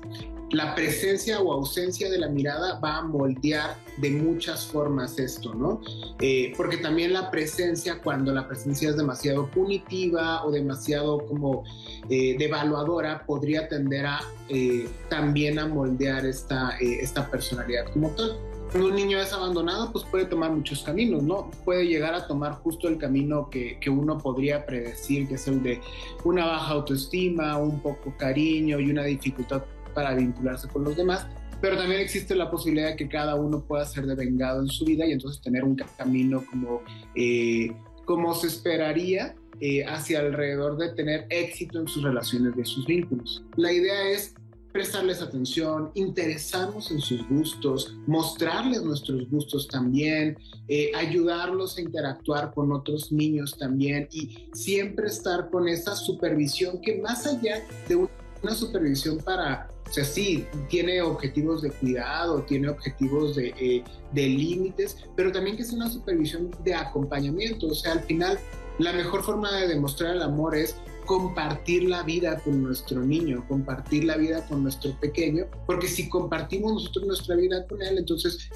la 0.51 0.75
presencia 0.75 1.39
o 1.39 1.53
ausencia 1.53 2.10
de 2.10 2.20
la 2.20 2.27
mirada 2.27 2.79
va 2.79 2.98
a 2.98 3.01
moldear 3.03 3.77
de 3.98 4.12
muchas 4.12 4.65
formas 4.65 5.17
esto, 5.17 5.53
¿no? 5.53 5.81
Eh, 6.20 6.53
porque 6.58 6.77
también 6.77 7.13
la 7.13 7.31
presencia, 7.31 8.01
cuando 8.01 8.34
la 8.34 8.48
presencia 8.48 8.89
es 8.89 8.98
demasiado 8.98 9.50
punitiva 9.50 10.46
o 10.46 10.51
demasiado 10.51 11.25
como 11.25 11.63
eh, 12.10 12.36
devaluadora, 12.38 13.25
podría 13.25 13.67
tender 13.70 14.05
a 14.05 14.20
eh, 14.50 14.88
también 15.10 15.60
a 15.60 15.67
moldear 15.67 16.25
esta, 16.25 16.77
esta 16.79 17.29
personalidad 17.29 17.86
como 17.93 18.10
tal. 18.12 18.38
Un 18.74 18.96
niño 18.96 19.20
es 19.20 19.34
abandonado, 19.34 19.91
pues 19.91 20.05
puede 20.05 20.25
tomar 20.25 20.51
muchos 20.51 20.81
caminos, 20.84 21.24
¿no? 21.24 21.51
Puede 21.65 21.86
llegar 21.88 22.13
a 22.13 22.25
tomar 22.25 22.53
justo 22.53 22.88
el 22.88 22.98
camino 22.98 23.50
que, 23.50 23.77
que 23.81 23.89
uno 23.89 24.17
podría 24.17 24.65
predecir, 24.65 25.27
que 25.27 25.36
es 25.36 25.48
el 25.48 25.62
de 25.62 25.81
una 26.24 26.46
baja 26.46 26.74
autoestima, 26.74 27.58
un 27.58 27.81
poco 27.81 28.13
cariño 28.17 28.79
y 28.79 28.89
una 28.89 29.03
dificultad 29.03 29.63
para 29.93 30.13
vincularse 30.15 30.67
con 30.67 30.83
los 30.83 30.95
demás, 30.95 31.27
pero 31.62 31.77
también 31.77 32.01
existe 32.01 32.36
la 32.36 32.50
posibilidad 32.50 32.89
de 32.89 32.95
que 32.95 33.07
cada 33.07 33.36
uno 33.36 33.63
pueda 33.63 33.86
ser 33.86 34.05
devengado 34.05 34.62
en 34.62 34.67
su 34.67 34.83
vida 34.83 35.05
y 35.05 35.12
entonces 35.12 35.41
tener 35.41 35.63
un 35.63 35.75
camino 35.75 36.43
como, 36.50 36.81
eh, 37.15 37.71
como 38.05 38.33
se 38.33 38.48
esperaría 38.48 39.36
eh, 39.60 39.86
hacia 39.86 40.19
alrededor 40.19 40.77
de 40.77 40.89
tener 40.89 41.27
éxito 41.29 41.79
en 41.79 41.88
sus 41.88 42.03
relaciones 42.03 42.55
de 42.55 42.65
sus 42.65 42.88
vínculos. 42.88 43.43
La 43.57 43.71
idea 43.71 44.10
es 44.10 44.33
prestarles 44.71 45.21
atención, 45.21 45.91
interesarnos 45.93 46.91
en 46.91 47.00
sus 47.00 47.27
gustos, 47.27 47.95
mostrarles 48.07 48.81
nuestros 48.81 49.29
gustos 49.29 49.67
también, 49.67 50.38
eh, 50.67 50.91
ayudarlos 50.95 51.77
a 51.77 51.81
interactuar 51.81 52.53
con 52.53 52.71
otros 52.71 53.12
niños 53.12 53.57
también 53.57 54.07
y 54.12 54.48
siempre 54.53 55.07
estar 55.07 55.50
con 55.50 55.67
esa 55.67 55.95
supervisión 55.95 56.81
que 56.81 57.01
más 57.01 57.27
allá 57.27 57.62
de 57.88 57.95
una 57.95 58.55
supervisión 58.55 59.17
para 59.19 59.71
O 59.91 59.93
sea, 59.93 60.05
sí, 60.05 60.48
tiene 60.69 61.01
objetivos 61.01 61.62
de 61.62 61.69
cuidado, 61.69 62.43
tiene 62.43 62.69
objetivos 62.69 63.36
de, 63.36 63.50
eh, 63.60 63.83
de 64.13 64.29
límites, 64.29 64.95
pero 65.17 65.33
también 65.33 65.57
que 65.57 65.63
es 65.63 65.74
una 65.74 65.89
supervisión 65.89 66.50
de 66.63 66.74
acompañamiento. 66.74 67.67
O 67.67 67.75
sea, 67.75 67.91
al 67.91 68.00
final, 68.00 68.39
la 68.79 68.93
mejor 68.93 69.21
forma 69.21 69.51
de 69.51 69.67
demostrar 69.67 70.15
el 70.15 70.21
amor 70.21 70.55
es 70.55 70.77
compartir 71.05 71.89
la 71.89 72.03
vida 72.03 72.39
con 72.39 72.63
nuestro 72.63 73.01
niño, 73.01 73.43
compartir 73.50 74.05
la 74.05 74.15
vida 74.15 74.45
con 74.48 74.63
nuestro 74.63 74.98
pequeño, 74.98 75.45
porque 75.65 75.89
si 75.89 76.07
compartimos 76.07 76.71
nosotros 76.71 77.05
nuestra 77.05 77.36
vida 77.36 77.67
con 77.67 77.81
él, 77.81 77.98
entonces 77.98 78.50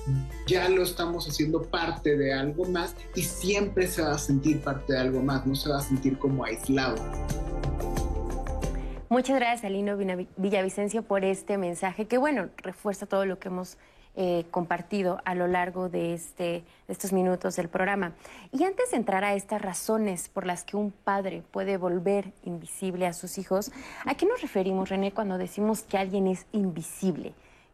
ya 0.47 0.69
lo 0.69 0.83
estamos 0.83 1.27
haciendo 1.27 1.63
parte 1.63 2.15
de 2.15 2.33
algo 2.33 2.63
más 2.63 2.95
y 3.13 3.23
siempre 3.23 3.87
se 3.87 4.03
va 4.03 4.13
a 4.13 4.17
sentir 4.17 4.61
parte 4.61 4.93
de 4.93 4.99
algo 4.99 5.21
más, 5.21 5.45
no 5.45 5.53
se 5.53 5.67
va 5.67 5.79
a 5.79 5.81
sentir 5.81 6.17
como 6.17 6.45
aislado. 6.45 6.95
Muchas 9.07 9.35
gracias, 9.35 9.65
Alino 9.65 9.97
Villavicencio, 10.37 11.03
por 11.03 11.23
este 11.23 11.59
mensaje 11.59 12.07
que, 12.07 12.17
bueno, 12.17 12.49
refuerza 12.57 13.05
todo 13.05 13.25
lo 13.25 13.37
que 13.37 13.49
hemos 13.49 13.77
eh, 14.15 14.45
compartido 14.49 15.21
a 15.25 15.35
lo 15.35 15.45
largo 15.47 15.89
de, 15.89 16.13
este, 16.13 16.63
de 16.87 16.93
estos 16.93 17.13
minutos 17.13 17.55
del 17.55 17.69
programa. 17.69 18.13
Y 18.51 18.63
antes 18.63 18.91
de 18.91 18.97
entrar 18.97 19.23
a 19.23 19.35
estas 19.35 19.61
razones 19.61 20.27
por 20.29 20.47
las 20.47 20.63
que 20.63 20.75
un 20.75 20.91
padre 20.91 21.43
puede 21.51 21.77
volver 21.77 22.31
invisible 22.43 23.05
a 23.05 23.13
sus 23.13 23.37
hijos, 23.37 23.71
¿a 24.05 24.15
qué 24.15 24.25
nos 24.25 24.41
referimos, 24.41 24.89
René, 24.89 25.11
cuando 25.11 25.37
decimos 25.37 25.83
que 25.83 25.99
alguien 25.99 26.25
es 26.25 26.47
invisible? 26.51 27.33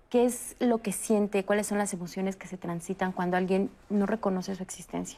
¿Qué 0.09 0.25
es 0.25 0.57
lo 0.59 0.79
que 0.79 0.91
siente? 0.91 1.45
¿Cuáles 1.45 1.67
son 1.67 1.77
las 1.77 1.93
emociones 1.93 2.35
que 2.35 2.47
se 2.47 2.57
transitan 2.57 3.13
cuando 3.13 3.37
alguien 3.37 3.69
no 3.89 4.05
reconoce 4.05 4.53
su 4.55 4.63
existencia? 4.63 5.17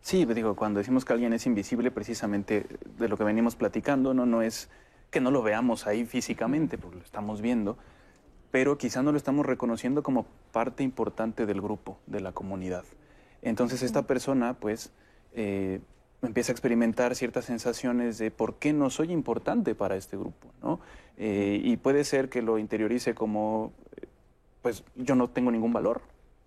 Sí, 0.00 0.24
digo, 0.24 0.56
cuando 0.56 0.78
decimos 0.78 1.04
que 1.04 1.12
alguien 1.12 1.32
es 1.32 1.46
invisible, 1.46 1.90
precisamente 1.90 2.66
de 2.98 3.08
lo 3.08 3.16
que 3.16 3.24
venimos 3.24 3.56
platicando, 3.56 4.14
no, 4.14 4.24
no 4.24 4.42
es 4.42 4.68
que 5.10 5.20
no 5.20 5.30
lo 5.30 5.42
veamos 5.42 5.86
ahí 5.86 6.04
físicamente, 6.04 6.78
porque 6.78 6.98
lo 6.98 7.04
estamos 7.04 7.40
viendo, 7.40 7.76
pero 8.50 8.78
quizá 8.78 9.02
no 9.02 9.12
lo 9.12 9.18
estamos 9.18 9.46
reconociendo 9.46 10.02
como 10.02 10.26
parte 10.52 10.82
importante 10.82 11.46
del 11.46 11.60
grupo, 11.60 11.98
de 12.06 12.20
la 12.20 12.32
comunidad. 12.32 12.84
Entonces 13.42 13.82
esta 13.82 14.06
persona 14.06 14.54
pues 14.54 14.92
eh, 15.34 15.80
empieza 16.22 16.52
a 16.52 16.54
experimentar 16.54 17.14
ciertas 17.14 17.44
sensaciones 17.44 18.18
de 18.18 18.30
por 18.30 18.56
qué 18.56 18.72
no 18.72 18.90
soy 18.90 19.12
importante 19.12 19.74
para 19.74 19.96
este 19.96 20.16
grupo, 20.16 20.48
¿no? 20.62 20.80
Eh, 21.18 21.60
y 21.62 21.76
puede 21.76 22.04
ser 22.04 22.28
que 22.28 22.42
lo 22.42 22.58
interiorice 22.58 23.14
como, 23.14 23.72
pues 24.62 24.84
yo 24.96 25.14
no 25.14 25.28
tengo 25.28 25.50
ningún 25.50 25.72
valor, 25.72 26.02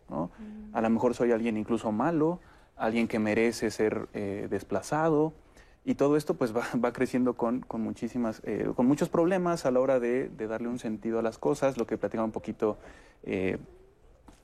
¿no? 0.10 0.32
A 0.74 0.82
lo 0.82 0.90
mejor 0.90 1.16
soy 1.16 1.32
alguien 1.32 1.58
incluso 1.58 1.92
malo, 1.92 2.40
alguien 2.76 3.08
que 3.08 3.20
merece 3.20 3.72
ser 3.72 4.08
eh, 4.14 4.48
desplazado, 4.50 5.34
y 5.90 5.96
todo 5.96 6.18
esto 6.18 6.36
pues 6.36 6.56
va, 6.56 6.66
va 6.86 6.94
creciendo 6.94 7.34
con, 7.34 7.62
con 7.62 7.82
muchísimas, 7.82 8.44
eh, 8.46 8.70
con 8.76 8.86
muchos 8.86 9.10
problemas 9.10 9.66
a 9.66 9.72
la 9.72 9.80
hora 9.80 10.00
de, 10.00 10.30
de, 10.30 10.46
darle 10.46 10.68
un 10.68 10.78
sentido 10.78 11.18
a 11.18 11.24
las 11.24 11.40
cosas, 11.40 11.78
lo 11.78 11.88
que 11.88 11.98
platicaba 11.98 12.26
un 12.26 12.32
poquito 12.32 12.78
eh, 13.24 13.58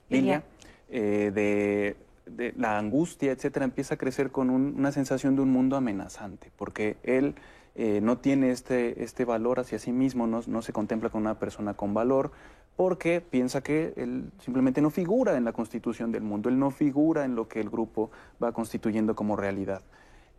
Lilia, 0.10 0.42
eh, 0.90 1.32
de, 1.32 1.98
de, 2.26 2.52
la 2.58 2.80
angustia, 2.80 3.32
etcétera, 3.32 3.64
empieza 3.64 3.94
a 3.94 3.98
crecer 3.98 4.32
con 4.32 4.50
un, 4.50 4.74
una 4.76 4.92
sensación 4.92 5.36
de 5.36 5.44
un 5.44 5.52
mundo 5.52 5.76
amenazante, 5.76 6.52
porque 6.58 6.98
él 7.04 7.36
eh, 7.76 8.00
no 8.02 8.18
tiene 8.18 8.50
este, 8.50 9.04
este 9.04 9.24
valor 9.24 9.60
hacia 9.60 9.78
sí 9.78 9.92
mismo, 9.92 10.26
no, 10.26 10.42
no 10.48 10.64
se 10.64 10.74
contempla 10.74 11.12
como 11.12 11.26
una 11.26 11.38
persona 11.38 11.76
con 11.76 11.94
valor, 11.94 12.32
porque 12.76 13.22
piensa 13.22 13.62
que 13.62 13.94
él 13.98 14.32
simplemente 14.40 14.82
no 14.82 14.90
figura 14.90 15.38
en 15.38 15.46
la 15.46 15.54
constitución 15.54 16.12
del 16.12 16.24
mundo, 16.24 16.50
él 16.50 16.58
no 16.58 16.72
figura 16.72 17.24
en 17.24 17.36
lo 17.36 17.48
que 17.48 17.60
el 17.62 17.70
grupo 17.70 18.10
va 18.44 18.52
constituyendo 18.52 19.16
como 19.16 19.36
realidad. 19.36 19.84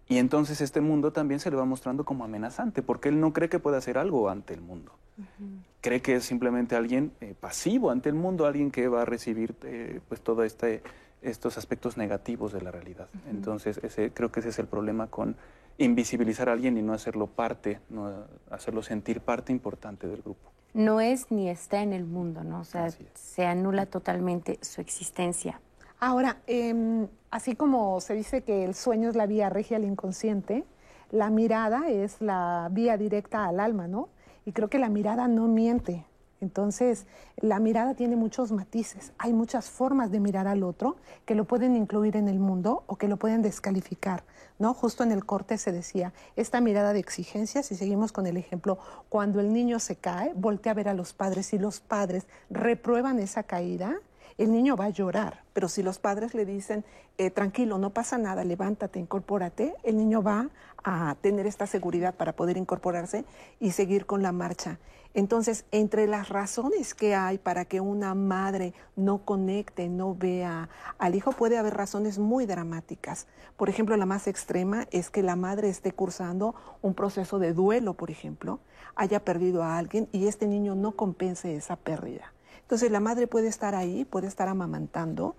Y 0.09 0.19
entonces 0.19 0.61
este 0.61 0.81
mundo 0.81 1.13
también 1.13 1.41
se 1.41 1.51
le 1.51 1.57
va 1.57 1.65
mostrando 1.65 2.05
como 2.05 2.25
amenazante, 2.25 2.83
porque 2.83 3.09
él 3.09 3.19
no 3.19 3.33
cree 3.33 3.49
que 3.49 3.59
pueda 3.59 3.79
hacer 3.79 3.99
algo 3.99 4.29
ante 4.31 4.55
el 4.55 4.61
mundo. 4.61 4.93
Uh 5.19 5.23
-huh. 5.23 5.63
Cree 5.81 6.01
que 6.01 6.17
es 6.17 6.25
simplemente 6.25 6.77
alguien 6.77 7.13
eh, 7.21 7.35
pasivo 7.39 7.91
ante 7.91 8.09
el 8.09 8.15
mundo, 8.15 8.47
alguien 8.47 8.71
que 8.71 8.87
va 8.89 9.03
a 9.03 9.05
recibir 9.05 9.57
eh, 9.65 10.01
pues 10.09 10.21
todo 10.21 10.45
este, 10.45 10.83
estos 11.23 11.59
aspectos 11.59 11.97
negativos 11.97 12.53
de 12.53 12.61
la 12.63 12.71
realidad. 12.71 13.09
Uh 13.13 13.17
-huh. 13.17 13.31
Entonces 13.31 13.81
ese, 13.83 14.13
creo 14.13 14.31
que 14.31 14.41
ese 14.41 14.51
es 14.51 14.59
el 14.61 14.67
problema 14.67 15.09
con 15.09 15.37
invisibilizar 15.79 16.49
a 16.49 16.53
alguien 16.53 16.79
y 16.79 16.83
no 16.83 16.93
hacerlo 16.93 17.27
parte, 17.27 17.81
no 17.91 18.27
hacerlo 18.51 18.83
sentir 18.83 19.21
parte 19.21 19.53
importante 19.53 20.07
del 20.07 20.23
grupo. 20.23 20.53
No 20.73 21.01
es 21.01 21.31
ni 21.31 21.49
está 21.49 21.83
en 21.83 21.93
el 21.93 22.05
mundo, 22.05 22.45
¿no? 22.45 22.61
O 22.61 22.65
sea, 22.65 22.89
se 23.15 23.47
anula 23.47 23.87
totalmente 23.87 24.59
su 24.63 24.81
existencia. 24.81 25.61
Ahora, 25.99 26.39
eh, 26.47 27.07
así 27.31 27.55
como 27.55 28.01
se 28.01 28.15
dice 28.15 28.43
que 28.43 28.65
el 28.65 28.75
sueño 28.75 29.09
es 29.09 29.17
la 29.17 29.27
vía 29.27 29.49
regia 29.49 29.79
al 29.79 29.85
inconsciente, 29.85 30.65
la 31.11 31.31
mirada 31.31 31.89
es 31.89 32.21
la 32.21 32.69
vía 32.71 32.97
directa 32.97 33.47
al 33.47 33.61
alma, 33.61 33.87
¿no? 33.87 34.09
Y 34.45 34.53
creo 34.53 34.69
que 34.69 34.79
la 34.79 34.89
mirada 34.89 35.29
no 35.29 35.47
miente. 35.47 36.05
Entonces, 36.41 37.07
la 37.37 37.59
mirada 37.61 37.95
tiene 37.95 38.15
muchos 38.15 38.53
matices. 38.53 39.13
Hay 39.17 39.33
muchas 39.33 39.71
formas 39.71 40.11
de 40.11 40.21
mirar 40.21 40.47
al 40.47 40.65
otro 40.65 40.97
que 41.25 41.35
lo 41.35 41.47
pueden 41.47 41.75
incluir 41.75 42.17
en 42.17 42.29
el 42.29 42.39
mundo 42.39 42.85
o 42.87 42.97
que 42.97 43.09
lo 43.09 43.17
pueden 43.17 43.41
descalificar, 43.41 44.23
¿no? 44.59 44.75
Justo 44.75 45.03
en 45.03 45.13
el 45.13 45.25
corte 45.25 45.57
se 45.57 45.73
decía, 45.73 46.13
esta 46.37 46.61
mirada 46.61 46.93
de 46.93 46.99
exigencia, 46.99 47.63
si 47.63 47.75
seguimos 47.75 48.13
con 48.13 48.27
el 48.27 48.37
ejemplo, 48.37 48.79
cuando 49.09 49.41
el 49.41 49.53
niño 49.53 49.79
se 49.79 49.97
cae, 49.97 50.33
voltea 50.35 50.73
a 50.73 50.75
ver 50.75 50.89
a 50.91 50.95
los 50.95 51.15
padres 51.15 51.55
y 51.55 51.59
los 51.59 51.81
padres 51.81 52.27
reprueban 52.51 53.19
esa 53.19 53.45
caída, 53.45 53.97
el 54.39 54.53
niño 54.53 54.77
va 54.77 54.87
a 54.87 54.91
llorar, 54.91 55.43
pero 55.53 55.69
si 55.69 55.83
los 55.83 55.99
padres 55.99 56.35
le 56.35 56.45
dicen, 56.45 56.85
eh, 57.17 57.31
tranquilo, 57.31 57.79
no 57.79 57.91
pasa 57.91 58.19
nada, 58.19 58.45
levántate, 58.45 58.99
incorpórate, 58.99 59.75
el 59.83 59.97
niño 59.97 60.23
va 60.23 60.51
a 60.85 61.17
tener 61.23 61.47
esta 61.47 61.67
seguridad 61.67 62.15
para 62.15 62.35
poder 62.35 62.59
incorporarse 62.59 63.25
y 63.61 63.71
seguir 63.73 64.05
con 64.05 64.23
la 64.23 64.33
marcha. 64.33 64.79
Entonces, 65.15 65.65
entre 65.73 66.07
las 66.07 66.29
razones 66.29 66.95
que 66.95 67.15
hay 67.15 67.39
para 67.39 67.65
que 67.65 67.81
una 67.81 68.15
madre 68.15 68.75
no 68.97 69.25
conecte, 69.25 69.89
no 69.89 70.15
vea 70.15 70.69
al 70.99 71.15
hijo, 71.15 71.33
puede 71.33 71.57
haber 71.57 71.73
razones 71.73 72.19
muy 72.19 72.45
dramáticas. 72.45 73.27
Por 73.57 73.71
ejemplo, 73.71 73.97
la 73.97 74.05
más 74.05 74.27
extrema 74.27 74.87
es 74.91 75.09
que 75.09 75.23
la 75.23 75.35
madre 75.35 75.71
esté 75.71 75.93
cursando 75.93 76.55
un 76.83 76.93
proceso 76.93 77.39
de 77.39 77.55
duelo, 77.55 77.95
por 77.95 78.11
ejemplo, 78.11 78.61
haya 78.95 79.25
perdido 79.25 79.63
a 79.63 79.79
alguien 79.79 80.07
y 80.13 80.27
este 80.27 80.47
niño 80.47 80.75
no 80.75 80.93
compense 80.93 81.57
esa 81.57 81.77
pérdida. 81.77 82.36
Entonces 82.67 82.91
la 82.91 82.99
madre 82.99 83.29
puede 83.29 83.47
estar 83.47 83.77
ahí, 83.77 84.05
puede 84.05 84.27
estar 84.27 84.49
amamantando, 84.49 85.37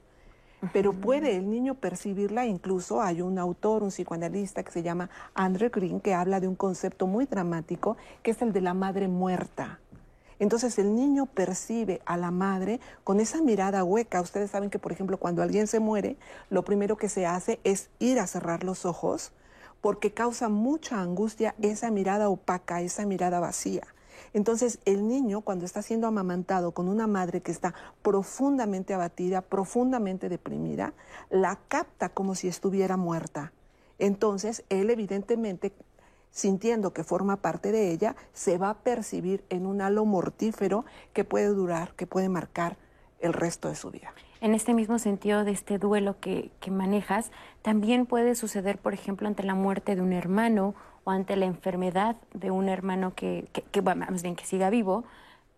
pero 0.72 0.94
puede 0.94 1.36
el 1.36 1.50
niño 1.50 1.76
percibirla, 1.76 2.46
incluso 2.46 3.02
hay 3.02 3.22
un 3.22 3.38
autor, 3.38 3.84
un 3.84 3.90
psicoanalista 3.90 4.63
que 4.63 4.72
se 4.72 4.82
llama 4.82 5.10
Andrew 5.36 5.70
Green, 5.70 6.00
que 6.00 6.13
habla 6.13 6.40
de 6.40 6.48
un 6.48 6.56
concepto 6.56 7.06
muy 7.06 7.26
dramático, 7.26 7.98
que 8.24 8.32
es 8.32 8.42
el 8.42 8.54
de 8.54 8.62
la 8.62 8.74
madre 8.74 9.10
muerta. 9.10 9.80
Entonces 10.40 10.80
el 10.80 10.96
niño 10.96 11.26
percibe 11.26 12.02
a 12.06 12.16
la 12.16 12.32
madre 12.32 12.80
con 13.04 13.20
esa 13.20 13.42
mirada 13.42 13.84
hueca. 13.84 14.22
Ustedes 14.22 14.52
saben 14.52 14.70
que, 14.70 14.80
por 14.80 14.94
ejemplo, 14.94 15.18
cuando 15.18 15.42
alguien 15.42 15.68
se 15.68 15.82
muere, 15.82 16.16
lo 16.50 16.63
primero 16.63 16.96
que 16.96 17.10
se 17.10 17.26
hace 17.26 17.60
es 17.66 17.90
ir 18.00 18.20
a 18.20 18.28
cerrar 18.28 18.63
los 18.63 18.86
ojos 18.86 19.34
porque 19.82 20.12
causa 20.12 20.50
mucha 20.50 21.02
angustia 21.02 21.56
esa 21.62 21.92
mirada 21.92 22.30
opaca, 22.30 22.82
esa 22.82 23.06
mirada 23.06 23.40
vacía. 23.40 23.84
Entonces, 24.34 24.80
el 24.86 25.08
niño, 25.08 25.42
cuando 25.42 25.66
está 25.66 25.82
siendo 25.82 26.08
amamantado 26.08 26.72
con 26.72 26.88
una 26.88 27.08
madre 27.08 27.42
que 27.42 27.52
está 27.52 27.74
profundamente 28.02 28.94
abatida, 28.94 29.42
profundamente 29.42 30.30
deprimida, 30.30 30.94
la 31.30 31.60
capta 31.68 32.10
como 32.10 32.36
si 32.36 32.48
estuviera 32.48 32.98
muerta. 32.98 33.54
Entonces, 34.00 34.63
él 34.70 34.90
evidentemente, 34.90 35.74
sintiendo 36.32 36.94
que 36.94 37.04
forma 37.04 37.38
parte 37.38 37.72
de 37.72 37.92
ella, 37.92 38.16
se 38.34 38.58
va 38.58 38.70
a 38.70 38.78
percibir 38.80 39.44
en 39.50 39.66
un 39.66 39.82
halo 39.82 40.06
mortífero 40.06 40.86
que 41.13 41.24
puede 41.24 41.48
durar, 41.48 41.94
que 41.96 42.08
puede 42.08 42.30
marcar 42.30 42.78
el 43.20 43.34
resto 43.34 43.70
de 43.70 43.76
su 43.76 43.90
vida. 43.90 44.13
En 44.40 44.54
este 44.54 44.76
mismo 44.76 45.00
sentido 45.00 45.44
de 45.44 45.52
este 45.52 45.80
duelo 45.80 46.20
que, 46.20 46.52
que 46.60 46.70
manejas, 46.70 47.32
también 47.63 48.06
puede 48.06 48.36
suceder, 48.36 48.78
por 48.78 48.94
ejemplo, 48.94 49.28
ante 49.28 49.42
la 49.42 49.56
muerte 49.56 49.96
de 49.96 50.02
un 50.02 50.13
hermano 50.13 50.76
ante 51.12 51.36
la 51.36 51.46
enfermedad 51.46 52.15
de 52.34 52.52
un 52.52 52.70
hermano 52.70 53.13
que, 53.15 53.48
que, 53.54 53.62
que 53.63 53.82
bueno, 53.82 54.06
más 54.10 54.24
bien 54.24 54.36
que 54.36 54.46
siga 54.46 54.70
vivo, 54.70 55.06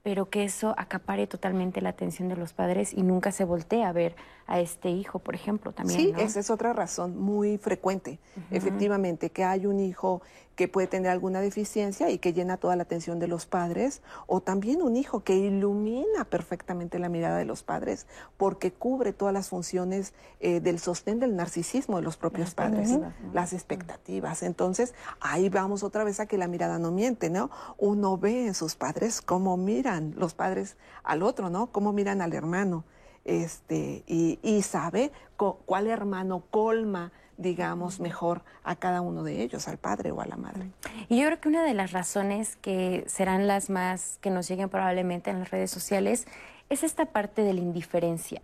pero 0.03 0.29
que 0.29 0.43
eso 0.43 0.73
acapare 0.77 1.27
totalmente 1.27 1.81
la 1.81 1.89
atención 1.89 2.29
de 2.29 2.35
los 2.35 2.53
padres 2.53 2.93
y 2.93 3.03
nunca 3.03 3.31
se 3.31 3.43
voltee 3.45 3.83
a 3.83 3.91
ver 3.91 4.15
a 4.49 4.59
este 4.59 4.89
hijo, 4.89 5.19
por 5.19 5.35
ejemplo, 5.35 5.71
también. 5.71 5.99
Sí, 5.99 6.11
¿no? 6.11 6.17
esa 6.17 6.39
es 6.39 6.49
otra 6.49 6.73
razón 6.73 7.17
muy 7.19 7.59
frecuente, 7.59 8.19
uh 8.35 8.39
-huh. 8.39 8.57
efectivamente, 8.57 9.29
que 9.29 9.43
hay 9.43 9.67
un 9.67 9.79
hijo 9.79 10.21
que 10.55 10.67
puede 10.67 10.87
tener 10.87 11.09
alguna 11.11 11.39
deficiencia 11.39 12.09
y 12.09 12.17
que 12.17 12.33
llena 12.33 12.57
toda 12.57 12.75
la 12.75 12.83
atención 12.83 13.19
de 13.19 13.27
los 13.27 13.45
padres, 13.45 14.01
o 14.27 14.41
también 14.41 14.81
un 14.81 14.97
hijo 14.97 15.23
que 15.23 15.35
ilumina 15.35 16.25
perfectamente 16.29 16.99
la 16.99 17.07
mirada 17.09 17.37
de 17.37 17.45
los 17.45 17.63
padres 17.63 18.07
porque 18.35 18.73
cubre 18.73 19.13
todas 19.13 19.33
las 19.33 19.47
funciones 19.47 20.13
eh, 20.41 20.59
del 20.59 20.79
sostén 20.79 21.19
del 21.19 21.35
narcisismo 21.37 21.97
de 21.97 22.01
los 22.01 22.17
propios 22.17 22.47
las 22.47 22.55
padres, 22.55 22.89
uh 22.89 23.03
-huh. 23.03 23.33
las 23.33 23.53
expectativas. 23.53 24.43
Entonces, 24.43 24.95
ahí 25.21 25.47
vamos 25.47 25.83
otra 25.83 26.03
vez 26.03 26.19
a 26.19 26.25
que 26.25 26.37
la 26.37 26.47
mirada 26.47 26.79
no 26.79 26.91
miente, 26.91 27.29
¿no? 27.29 27.51
Uno 27.77 28.17
ve 28.17 28.47
en 28.47 28.53
sus 28.53 28.75
padres 28.75 29.21
cómo 29.21 29.55
miran 29.55 30.15
los 30.17 30.33
padres 30.33 30.75
al 31.03 31.21
otro, 31.23 31.49
¿no? 31.49 31.67
Cómo 31.71 31.93
miran 31.93 32.21
al 32.21 32.33
hermano 32.33 32.83
este, 33.29 34.03
y, 34.07 34.39
y 34.41 34.61
sabe 34.61 35.11
cuál 35.37 35.87
hermano 35.87 36.43
colma 36.49 37.11
digamos, 37.39 38.01
mejor 38.01 38.43
a 38.65 38.75
cada 38.75 38.99
uno 38.99 39.23
de 39.23 39.41
ellos, 39.41 39.69
al 39.69 39.77
padre 39.77 40.11
o 40.11 40.19
a 40.19 40.25
la 40.25 40.35
madre. 40.35 40.71
Y 41.07 41.21
yo 41.21 41.25
creo 41.25 41.39
que 41.39 41.47
una 41.47 41.63
de 41.63 41.73
las 41.73 41.93
razones 41.93 42.57
que 42.57 43.05
serán 43.07 43.47
las 43.47 43.69
más 43.69 44.19
que 44.19 44.29
nos 44.29 44.47
lleguen 44.49 44.67
probablemente 44.67 45.29
en 45.29 45.39
las 45.39 45.49
redes 45.49 45.71
sociales 45.71 46.27
es 46.67 46.83
esta 46.83 47.05
parte 47.05 47.43
de 47.43 47.53
la 47.53 47.61
indiferencia 47.61 48.41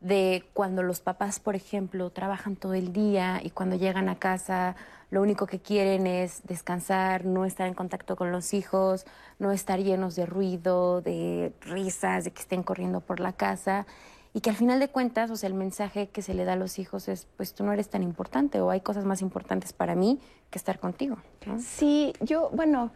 de 0.00 0.44
cuando 0.52 0.82
los 0.82 1.00
papás, 1.00 1.40
por 1.40 1.56
ejemplo, 1.56 2.10
trabajan 2.10 2.56
todo 2.56 2.74
el 2.74 2.92
día 2.92 3.40
y 3.42 3.48
cuando 3.50 3.76
llegan 3.76 4.10
a 4.10 4.18
casa 4.18 4.76
lo 5.10 5.22
único 5.22 5.46
que 5.46 5.60
quieren 5.60 6.06
es 6.06 6.42
descansar, 6.44 7.24
no 7.24 7.46
estar 7.46 7.66
en 7.66 7.74
contacto 7.74 8.16
con 8.16 8.32
los 8.32 8.52
hijos, 8.52 9.06
no 9.38 9.50
estar 9.52 9.78
llenos 9.78 10.14
de 10.14 10.26
ruido, 10.26 11.00
de 11.00 11.52
risas, 11.62 12.24
de 12.24 12.32
que 12.32 12.42
estén 12.42 12.62
corriendo 12.62 13.00
por 13.00 13.18
la 13.20 13.32
casa 13.32 13.86
y 14.36 14.42
que 14.42 14.50
al 14.50 14.56
final 14.56 14.78
de 14.80 14.88
cuentas, 14.88 15.30
o 15.30 15.36
sea, 15.36 15.46
el 15.46 15.54
mensaje 15.54 16.08
que 16.08 16.20
se 16.20 16.34
le 16.34 16.44
da 16.44 16.52
a 16.52 16.56
los 16.56 16.78
hijos 16.78 17.08
es, 17.08 17.26
pues 17.38 17.54
tú 17.54 17.64
no 17.64 17.72
eres 17.72 17.88
tan 17.88 18.02
importante 18.02 18.60
o 18.60 18.68
hay 18.68 18.82
cosas 18.82 19.06
más 19.06 19.22
importantes 19.22 19.72
para 19.72 19.94
mí 19.94 20.18
que 20.50 20.58
estar 20.58 20.78
contigo. 20.78 21.16
Sí, 21.58 22.12
yo, 22.20 22.50
bueno, 22.52 22.92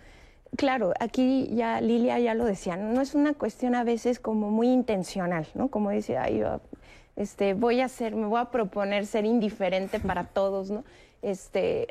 claro, 0.58 0.92
aquí 1.00 1.48
ya 1.54 1.80
Lilia 1.80 2.18
ya 2.18 2.34
lo 2.34 2.44
decía, 2.44 2.76
no 2.76 3.00
es 3.00 3.14
una 3.14 3.32
cuestión 3.32 3.74
a 3.74 3.84
veces 3.84 4.20
como 4.20 4.50
muy 4.50 4.68
intencional, 4.68 5.46
¿no? 5.54 5.68
Como 5.68 5.88
dice, 5.88 6.18
ay, 6.18 6.44
este, 7.16 7.54
voy 7.54 7.80
a 7.80 7.88
ser, 7.88 8.14
me 8.14 8.26
voy 8.26 8.38
a 8.38 8.50
proponer 8.50 9.06
ser 9.06 9.24
indiferente 9.24 9.98
para 9.98 10.24
todos, 10.34 10.70
¿no? 10.70 10.84
Este, 11.22 11.88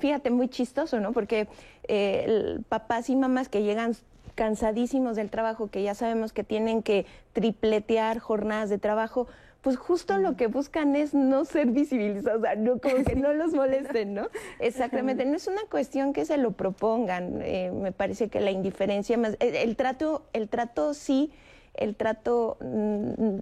fíjate, 0.00 0.30
muy 0.30 0.48
chistoso, 0.48 0.98
¿no? 0.98 1.12
Porque 1.12 1.46
eh, 1.86 2.58
papás 2.68 3.10
y 3.10 3.14
mamás 3.14 3.48
que 3.48 3.62
llegan 3.62 3.94
cansadísimos 4.38 5.16
del 5.16 5.30
trabajo, 5.30 5.66
que 5.66 5.82
ya 5.82 5.96
sabemos 5.96 6.32
que 6.32 6.44
tienen 6.44 6.84
que 6.84 7.06
tripletear 7.32 8.20
jornadas 8.20 8.70
de 8.70 8.78
trabajo, 8.78 9.26
pues 9.62 9.76
justo 9.76 10.16
lo 10.18 10.36
que 10.36 10.46
buscan 10.46 10.94
es 10.94 11.12
no 11.12 11.44
ser 11.44 11.66
visibilizados, 11.72 12.38
o 12.38 12.42
sea, 12.42 12.54
no, 12.54 12.78
como 12.78 13.02
que 13.02 13.16
no 13.16 13.32
los 13.32 13.52
molesten, 13.52 14.14
¿no? 14.14 14.28
Exactamente, 14.60 15.24
no 15.24 15.34
es 15.34 15.48
una 15.48 15.62
cuestión 15.68 16.12
que 16.12 16.24
se 16.24 16.36
lo 16.38 16.52
propongan, 16.52 17.42
eh, 17.42 17.72
me 17.74 17.90
parece 17.90 18.28
que 18.28 18.38
la 18.38 18.52
indiferencia 18.52 19.18
más, 19.18 19.36
el 19.40 19.74
trato, 19.74 20.22
el 20.32 20.48
trato 20.48 20.94
sí 20.94 21.32
el 21.74 21.94
trato 21.94 22.58
mm, 22.60 23.38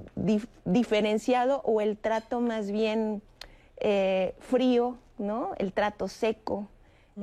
diferenciado 0.67 1.63
o 1.65 1.81
el 1.81 1.97
trato 1.97 2.41
más 2.41 2.71
bien 2.71 3.23
eh, 3.79 4.35
frío, 4.41 4.99
¿no? 5.19 5.53
El 5.59 5.73
trato 5.73 6.07
seco. 6.07 6.69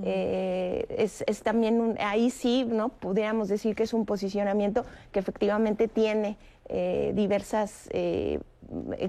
Eh, 0.01 0.85
es, 0.97 1.43
también 1.43 1.79
un, 1.79 1.95
ahí 1.99 2.31
sí, 2.31 2.65
¿no? 2.67 2.89
Podríamos 2.89 3.47
decir 3.47 3.75
que 3.75 3.83
es 3.83 3.93
un 3.93 4.05
posicionamiento 4.05 4.85
que 5.11 5.19
efectivamente 5.19 5.87
tiene 5.87 6.37
eh, 6.69 7.11
diversas 7.15 7.89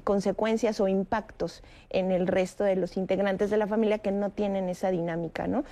consecuencias 0.02 0.80
o 0.80 0.88
impactos 0.88 1.62
en 1.88 2.10
el 2.10 2.26
resto 2.26 2.64
de 2.64 2.76
los 2.76 2.98
integrantes 2.98 3.48
de 3.48 3.56
la 3.56 3.66
familia 3.66 3.98
que 3.98 4.12
no 4.12 4.30
tienen 4.30 4.68
esa 4.68 4.90
dinámica, 4.90 5.46
¿no? 5.46 5.64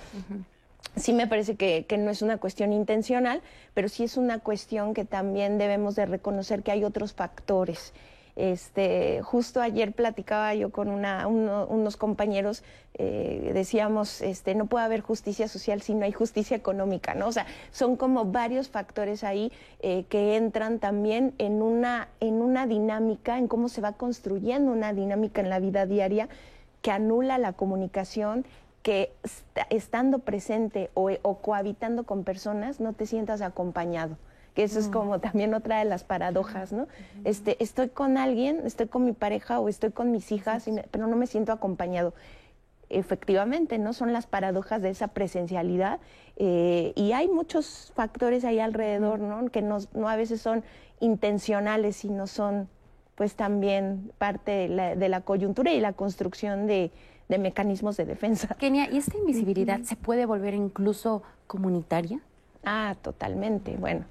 sí 0.95 1.13
me 1.13 1.27
parece 1.27 1.55
que, 1.55 1.85
no 1.97 2.11
es 2.11 2.21
una 2.21 2.37
cuestión 2.37 2.73
intencional, 2.73 3.41
pero 3.73 3.89
sí 3.89 4.03
es 4.03 4.17
una 4.17 4.39
cuestión 4.39 4.93
que 4.93 5.05
también 5.05 5.57
debemos 5.57 5.95
de 5.95 6.05
reconocer 6.05 6.63
que 6.63 6.71
hay 6.71 6.83
otros 6.83 7.13
factores. 7.13 7.93
Este, 8.35 9.21
justo 9.21 9.61
ayer 9.61 9.93
platicaba 9.93 10.55
yo 10.55 10.71
con 10.71 10.89
unos 10.89 11.97
compañeros, 11.97 12.63
eh, 12.95 13.51
decíamos, 13.53 14.21
este, 14.21 14.55
no 14.55 14.65
puede 14.65 14.85
haber 14.85 15.01
justicia 15.01 15.47
social 15.47 15.81
si 15.81 15.93
no 15.93 16.05
hay 16.05 16.11
justicia 16.11 16.57
económica, 16.57 17.13
¿no? 17.13 17.27
O 17.27 17.31
sea, 17.31 17.45
son 17.71 17.95
como 17.95 18.25
varios 18.25 18.69
factores 18.69 19.23
ahí 19.23 19.51
eh, 19.81 20.05
que 20.09 20.35
entran 20.35 20.79
también 20.79 21.35
en 21.37 21.61
una, 21.61 22.07
en 22.19 22.41
una 22.41 22.65
dinámica, 22.65 23.37
en 23.37 23.47
cómo 23.47 23.69
se 23.69 23.81
va 23.81 23.93
construyendo 23.93 24.71
una 24.71 24.93
dinámica 24.93 25.41
en 25.41 25.49
la 25.49 25.59
vida 25.59 25.85
diaria 25.85 26.27
que 26.81 26.91
anula 26.91 27.37
la 27.37 27.53
comunicación, 27.53 28.45
que 28.81 29.13
estando 29.69 30.19
presente 30.19 30.91
o, 30.93 31.09
cohabitando 31.41 32.03
con 32.03 32.23
personas 32.23 32.79
no 32.79 32.93
te 32.93 33.05
sientas 33.05 33.41
acompañado 33.41 34.17
que 34.53 34.63
eso 34.63 34.79
es 34.79 34.87
mm. 34.87 34.91
como 34.91 35.19
también 35.19 35.53
otra 35.53 35.79
de 35.79 35.85
las 35.85 36.03
paradojas, 36.03 36.71
¿no? 36.71 36.87
Este, 37.23 37.61
estoy 37.63 37.89
con 37.89 38.17
alguien, 38.17 38.61
estoy 38.65 38.87
con 38.87 39.05
mi 39.05 39.13
pareja 39.13 39.59
o 39.59 39.69
estoy 39.69 39.91
con 39.91 40.11
mis 40.11 40.31
hijas, 40.31 40.69
pero 40.91 41.07
no 41.07 41.15
me 41.15 41.27
siento 41.27 41.51
acompañado. 41.51 42.13
Efectivamente, 42.89 43.79
¿no? 43.79 43.93
Son 43.93 44.13
las 44.13 44.27
paradojas 44.27 44.81
de 44.81 44.89
esa 44.89 45.07
presencialidad 45.07 45.99
eh, 46.35 46.93
y 46.95 47.13
hay 47.13 47.27
muchos 47.27 47.91
factores 47.95 48.45
ahí 48.45 48.59
alrededor, 48.59 49.19
¿no? 49.19 49.49
Que 49.49 49.61
no, 49.61 49.79
no, 49.93 50.07
a 50.07 50.15
veces 50.15 50.41
son 50.41 50.63
intencionales, 50.99 51.95
sino 51.95 52.27
son 52.27 52.69
pues 53.15 53.35
también 53.35 54.11
parte 54.17 54.51
de 54.51 54.67
la, 54.67 54.95
de 54.95 55.09
la 55.09 55.21
coyuntura 55.21 55.71
y 55.71 55.79
la 55.79 55.93
construcción 55.93 56.67
de, 56.67 56.91
de 57.29 57.37
mecanismos 57.37 57.97
de 57.97 58.05
defensa. 58.05 58.55
Kenia, 58.59 58.91
¿y 58.91 58.97
esta 58.97 59.17
invisibilidad 59.17 59.81
se 59.81 59.95
puede 59.95 60.25
volver 60.25 60.53
incluso 60.53 61.23
comunitaria? 61.47 62.19
Ah, 62.63 62.95
totalmente. 63.01 63.75
Bueno, 63.77 64.05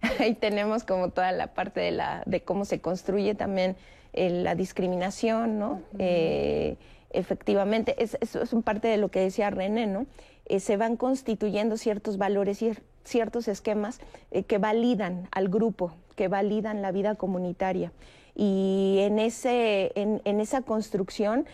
ahí 0.18 0.34
tenemos 0.34 0.84
como 0.84 1.10
toda 1.10 1.32
la 1.32 1.48
parte 1.48 1.80
de, 1.80 1.90
la, 1.90 2.22
de 2.26 2.42
cómo 2.42 2.64
se 2.64 2.80
construye 2.80 3.34
también 3.34 3.76
eh, 4.12 4.30
la 4.30 4.54
discriminación, 4.54 5.58
¿no? 5.58 5.82
Eh, 5.98 6.76
efectivamente, 7.10 8.02
es, 8.02 8.16
es, 8.20 8.36
es, 8.36 8.52
un 8.52 8.62
parte 8.62 8.88
de 8.88 8.96
lo 8.96 9.10
que 9.10 9.20
decía 9.20 9.50
René, 9.50 9.86
¿no? 9.86 10.06
Eh, 10.46 10.60
se 10.60 10.76
van 10.76 10.96
constituyendo 10.96 11.76
ciertos 11.76 12.16
valores 12.16 12.62
y 12.62 12.72
ciertos 13.04 13.48
esquemas 13.48 14.00
que 14.46 14.58
validan 14.58 15.28
al 15.30 15.48
grupo, 15.48 15.94
que 16.14 16.28
validan 16.28 16.82
la 16.82 16.92
vida 16.92 17.14
comunitaria. 17.14 17.92
Y 18.34 18.98
en, 19.00 19.18
ese, 19.18 19.92
en, 19.94 20.20
en 20.24 20.40
esa 20.40 20.60
construcción 20.60 21.46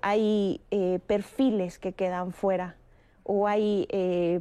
hay 0.00 0.62
perfiles 1.06 1.78
que 1.78 1.92
quedan 1.92 2.32
fuera 2.32 2.76
o 3.28 3.46
hay, 3.46 3.86
eh, 3.90 4.40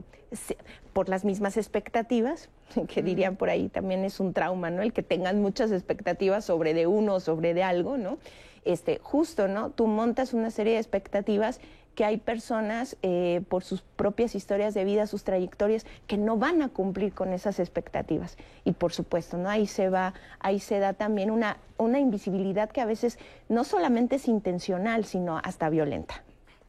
por 0.94 1.10
las 1.10 1.26
mismas 1.26 1.58
expectativas, 1.58 2.50
que 2.88 3.04
dirían 3.04 3.36
por 3.36 3.50
ahí 3.50 3.70
también 3.70 4.04
es 4.06 4.20
un 4.20 4.34
trauma, 4.34 4.72
¿no? 4.72 4.82
El 4.82 4.94
que 4.94 5.04
tengan 5.04 5.42
muchas 5.42 5.72
expectativas 5.72 6.46
sobre 6.46 6.74
de 6.74 6.88
uno 6.88 7.16
o 7.16 7.20
sobre 7.20 7.54
de 7.54 7.64
algo, 7.64 7.98
¿no? 7.98 8.18
Este, 8.66 9.00
justo, 9.04 9.48
¿no? 9.48 9.70
Tú 9.72 9.88
montas 9.88 10.34
una 10.34 10.52
serie 10.52 10.74
de 10.74 10.80
expectativas 10.80 11.60
que 11.96 12.06
hay 12.06 12.18
personas 12.18 12.96
eh, 13.02 13.42
por 13.50 13.64
sus 13.64 13.82
propias 13.82 14.36
historias 14.36 14.74
de 14.74 14.86
vida, 14.86 15.06
sus 15.06 15.24
trayectorias, 15.24 15.86
que 16.06 16.18
no 16.18 16.38
van 16.38 16.62
a 16.62 16.70
cumplir 16.70 17.12
con 17.12 17.34
esas 17.34 17.60
expectativas. 17.60 18.38
Y 18.64 18.72
por 18.72 18.94
supuesto, 18.94 19.38
¿no? 19.38 19.50
Ahí 19.50 19.68
se 19.68 19.90
va, 19.90 20.14
ahí 20.40 20.60
se 20.60 20.80
da 20.80 20.94
también 20.94 21.30
una, 21.30 21.58
una 21.78 22.00
invisibilidad 22.00 22.70
que 22.70 22.82
a 22.82 22.86
veces 22.86 23.20
no 23.50 23.64
solamente 23.64 24.18
es 24.18 24.28
intencional, 24.28 25.06
sino 25.06 25.40
hasta 25.44 25.70
violenta. 25.70 26.24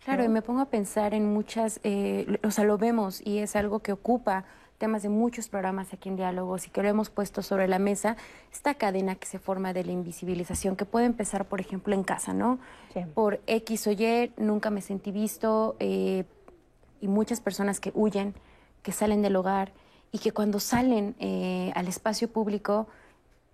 Claro, 0.08 0.24
y 0.24 0.28
me 0.28 0.40
pongo 0.40 0.62
a 0.62 0.70
pensar 0.70 1.12
en 1.12 1.34
muchas, 1.34 1.80
eh, 1.84 2.38
o 2.42 2.50
sea, 2.50 2.64
lo 2.64 2.78
vemos 2.78 3.20
y 3.26 3.40
es 3.40 3.54
algo 3.56 3.80
que 3.80 3.92
ocupa 3.92 4.46
temas 4.78 5.02
de 5.02 5.10
muchos 5.10 5.50
programas 5.50 5.92
aquí 5.92 6.08
en 6.08 6.16
Diálogos 6.16 6.66
y 6.66 6.70
que 6.70 6.82
lo 6.82 6.88
hemos 6.88 7.10
puesto 7.10 7.42
sobre 7.42 7.68
la 7.68 7.78
mesa, 7.78 8.16
esta 8.50 8.72
cadena 8.72 9.16
que 9.16 9.26
se 9.26 9.38
forma 9.38 9.74
de 9.74 9.84
la 9.84 9.92
invisibilización, 9.92 10.76
que 10.76 10.86
puede 10.86 11.04
empezar, 11.04 11.44
por 11.44 11.60
ejemplo, 11.60 11.92
en 11.94 12.04
casa, 12.04 12.32
¿no? 12.32 12.58
Por 13.12 13.42
X 13.46 13.86
o 13.86 13.90
Y, 13.90 14.32
nunca 14.38 14.70
me 14.70 14.80
sentí 14.80 15.12
visto, 15.12 15.76
eh, 15.78 16.24
y 17.02 17.08
muchas 17.08 17.42
personas 17.42 17.78
que 17.78 17.92
huyen, 17.94 18.32
que 18.82 18.92
salen 18.92 19.20
del 19.20 19.36
hogar 19.36 19.72
y 20.10 20.20
que 20.20 20.32
cuando 20.32 20.58
salen 20.58 21.16
eh, 21.18 21.70
al 21.74 21.86
espacio 21.86 22.32
público 22.32 22.88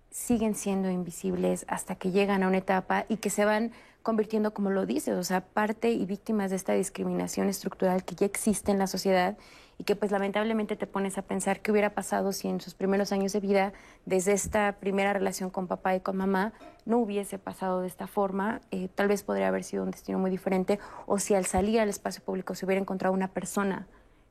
siguen 0.09 0.55
siendo 0.55 0.89
invisibles 0.89 1.65
hasta 1.67 1.95
que 1.95 2.11
llegan 2.11 2.43
a 2.43 2.47
una 2.47 2.59
etapa 2.59 3.03
y 3.09 3.17
que 3.17 3.29
se 3.29 3.43
van 3.43 3.73
convirtiendo, 4.05 4.53
como 4.53 4.69
lo 4.69 4.85
dices, 4.85 5.17
o 5.17 5.23
sea, 5.23 5.41
parte 5.41 5.89
y 5.89 6.05
víctimas 6.05 6.51
de 6.51 6.57
esta 6.57 6.73
discriminación 6.73 7.49
estructural 7.49 8.05
que 8.05 8.13
ya 8.13 8.27
existe 8.27 8.71
en 8.71 8.77
la 8.77 8.85
sociedad 8.85 9.35
y 9.79 9.83
que 9.83 9.95
pues 9.95 10.11
lamentablemente 10.11 10.75
te 10.75 10.85
pones 10.85 11.17
a 11.17 11.23
pensar 11.23 11.59
qué 11.59 11.71
hubiera 11.71 11.95
pasado 11.95 12.31
si 12.31 12.47
en 12.47 12.61
sus 12.61 12.75
primeros 12.75 13.11
años 13.11 13.33
de 13.33 13.39
vida, 13.39 13.73
desde 14.05 14.33
esta 14.33 14.73
primera 14.73 15.11
relación 15.11 15.49
con 15.49 15.65
papá 15.65 15.95
y 15.95 16.01
con 16.01 16.17
mamá, 16.17 16.53
no 16.85 16.99
hubiese 16.99 17.39
pasado 17.39 17.81
de 17.81 17.87
esta 17.87 18.05
forma, 18.05 18.61
eh, 18.69 18.89
tal 18.93 19.07
vez 19.07 19.23
podría 19.23 19.47
haber 19.47 19.63
sido 19.63 19.83
un 19.83 19.89
destino 19.89 20.19
muy 20.19 20.29
diferente, 20.29 20.79
o 21.07 21.17
si 21.17 21.33
al 21.33 21.47
salir 21.47 21.79
al 21.79 21.89
espacio 21.89 22.23
público 22.23 22.53
se 22.53 22.67
hubiera 22.67 22.79
encontrado 22.79 23.11
una 23.11 23.29
persona 23.29 23.87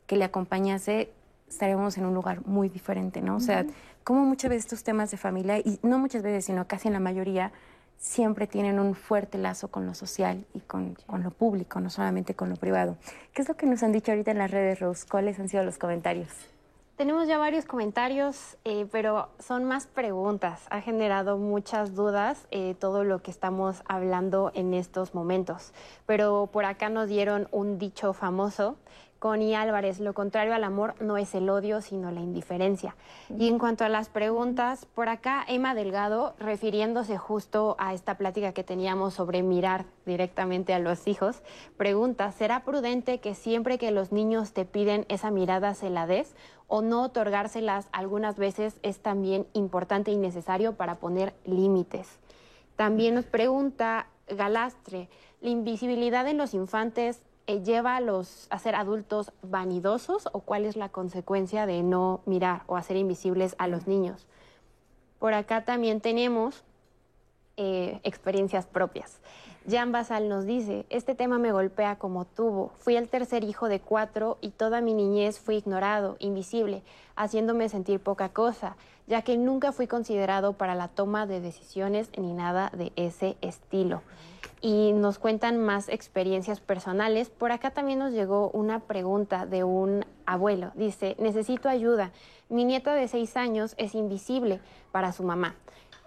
que 0.06 0.14
le 0.14 0.24
acompañase, 0.24 1.10
estaríamos 1.48 1.98
en 1.98 2.06
un 2.06 2.14
lugar 2.14 2.46
muy 2.46 2.68
diferente, 2.68 3.20
¿no? 3.22 3.34
O 3.34 3.40
sea, 3.40 3.66
como 4.04 4.24
muchas 4.24 4.50
veces 4.50 4.66
estos 4.66 4.84
temas 4.84 5.10
de 5.10 5.16
familia, 5.16 5.58
y 5.58 5.80
no 5.82 5.98
muchas 5.98 6.22
veces, 6.22 6.44
sino 6.44 6.68
casi 6.68 6.87
en 6.87 6.94
la 6.94 7.00
mayoría, 7.00 7.50
siempre 7.96 8.46
tienen 8.46 8.78
un 8.78 8.94
fuerte 8.94 9.38
lazo 9.38 9.68
con 9.68 9.87
lo 9.87 9.94
social 9.94 10.44
y 10.52 10.61
con, 10.61 10.96
lo 11.09 11.30
público, 11.30 11.80
no 11.80 11.90
solamente 11.90 12.35
con 12.35 12.50
lo 12.50 12.57
privado. 12.57 12.96
¿Qué 13.33 13.42
es 13.42 13.48
lo 13.48 13.57
que 13.57 13.66
nos 13.66 13.83
han 13.83 13.92
dicho 13.92 14.12
ahorita 14.12 14.30
en 14.30 14.38
las 14.38 14.50
redes, 14.50 14.80
Rose? 14.80 15.07
¿Cuáles 15.11 15.38
han 15.38 15.48
sido 15.48 15.64
los 15.64 15.78
comentarios? 15.78 16.28
Tenemos 16.96 17.26
ya 17.26 17.38
varios 17.38 17.64
comentarios, 17.64 18.57
eh, 18.64 18.87
pero 18.92 19.28
son 19.40 19.64
más 19.64 19.87
preguntas. 19.88 20.62
Ha 20.70 20.80
generado 20.80 21.38
muchas 21.38 21.96
dudas 21.96 22.46
eh, 22.52 22.76
todo 22.78 23.02
lo 23.02 23.20
que 23.20 23.33
estamos 23.33 23.83
hablando 23.88 24.52
en 24.54 24.74
estos 24.74 25.12
momentos. 25.12 25.72
Pero 26.07 26.48
por 26.52 26.66
acá 26.66 26.90
nos 26.90 27.09
dieron 27.09 27.48
un 27.50 27.80
dicho 27.80 28.12
famoso 28.12 28.76
Connie 29.24 29.54
Álvarez, 29.54 30.00
lo 30.00 30.12
contrario 30.12 30.54
al 30.54 30.64
amor 30.64 30.96
no 31.00 31.16
es 31.16 31.34
el 31.34 31.48
odio, 31.48 31.80
sino 31.80 32.10
la 32.10 32.20
indiferencia. 32.20 32.94
Y 33.38 33.48
en 33.48 33.58
cuanto 33.58 33.82
a 33.82 33.88
las 33.88 34.10
preguntas, 34.10 34.84
por 34.84 35.08
acá 35.08 35.42
Emma 35.48 35.74
Delgado, 35.74 36.34
refiriéndose 36.38 37.16
justo 37.16 37.74
a 37.78 37.94
esta 37.94 38.18
plática 38.18 38.52
que 38.52 38.64
teníamos 38.64 39.14
sobre 39.14 39.42
mirar 39.42 39.87
directamente 40.04 40.74
a 40.74 40.78
los 40.78 41.08
hijos, 41.08 41.40
pregunta, 41.78 42.30
¿será 42.32 42.64
prudente 42.64 43.18
que 43.18 43.34
siempre 43.34 43.78
que 43.78 43.92
los 43.92 44.12
niños 44.12 44.52
te 44.52 44.66
piden 44.66 45.06
esa 45.08 45.30
mirada 45.30 45.72
se 45.72 45.88
la 45.88 46.06
des 46.06 46.34
o 46.68 46.82
no 46.82 47.02
otorgárselas 47.02 47.88
algunas 47.92 48.37
veces 48.37 48.78
es 48.82 48.98
también 48.98 49.46
importante 49.54 50.10
y 50.10 50.18
necesario 50.18 50.74
para 50.74 50.96
poner 50.96 51.32
límites? 51.46 52.18
También 52.76 53.14
nos 53.14 53.24
pregunta 53.24 54.06
Galastre, 54.28 55.08
¿la 55.40 55.48
invisibilidad 55.48 56.28
en 56.28 56.37
los 56.37 56.52
infantes 56.52 57.22
eh, 57.46 57.62
lleva 57.62 57.96
a, 57.96 58.00
los, 58.00 58.46
a 58.50 58.59
ser 58.59 58.74
adultos 58.74 59.33
vanidosos 59.42 60.28
o 60.33 60.40
cuál 60.40 60.64
es 60.64 60.76
la 60.76 60.88
consecuencia 60.88 61.66
de 61.66 61.83
no 61.83 62.20
mirar 62.24 62.62
o 62.66 62.76
hacer 62.76 62.96
invisibles 62.96 63.54
a 63.59 63.68
los 63.68 63.87
niños. 63.87 64.26
Por 65.18 65.35
acá 65.35 65.64
también 65.64 66.00
tenemos 66.00 66.64
eh, 67.57 68.00
experiencias 68.02 68.66
propias. 68.66 69.20
Jan 69.70 69.92
Basal 69.92 70.28
nos 70.28 70.44
dice, 70.44 70.85
este 70.90 71.14
tema 71.14 71.38
me 71.38 71.52
golpea 71.52 71.96
como 71.96 72.26
tubo. 72.26 72.72
Fui 72.78 72.96
el 72.96 73.09
tercer 73.09 73.44
hijo 73.44 73.68
de 73.68 73.80
cuatro 73.80 74.37
y 74.42 74.50
toda 74.50 74.83
mi 74.83 74.92
niñez 74.92 75.38
fui 75.38 75.57
ignorado, 75.57 76.16
invisible, 76.18 76.83
haciéndome 77.16 77.70
sentir 77.70 78.00
poca 78.00 78.28
cosa, 78.28 78.76
ya 79.07 79.23
que 79.23 79.37
nunca 79.37 79.73
fui 79.73 79.87
considerado 79.87 80.55
para 80.55 80.75
la 80.75 80.88
toma 80.88 81.27
de 81.27 81.40
decisiones 81.40 82.11
ni 82.17 82.33
nada 82.33 82.71
de 82.75 82.93
ese 82.97 83.37
estilo 83.40 84.03
y 84.64 84.93
nos 84.95 85.19
cuentan 85.19 85.59
más 85.59 85.90
experiencias 85.90 86.59
personales. 86.59 87.29
Por 87.29 87.53
acá 87.53 87.73
también 87.73 87.99
nos 87.99 88.12
llegó 88.12 88.49
una 88.51 88.81
pregunta 88.81 89.45
de 89.45 89.62
un 89.62 90.07
abuelo. 90.25 90.73
Dice, 90.75 91.17
necesito 91.19 91.69
ayuda. 91.69 92.12
Mi 92.49 92.64
nieta 92.64 92.95
de 92.95 93.07
seis 93.09 93.37
años 93.37 93.75
es 93.77 93.95
invisible 93.95 94.61
para 94.90 95.12
su 95.12 95.23
mamá. 95.23 95.55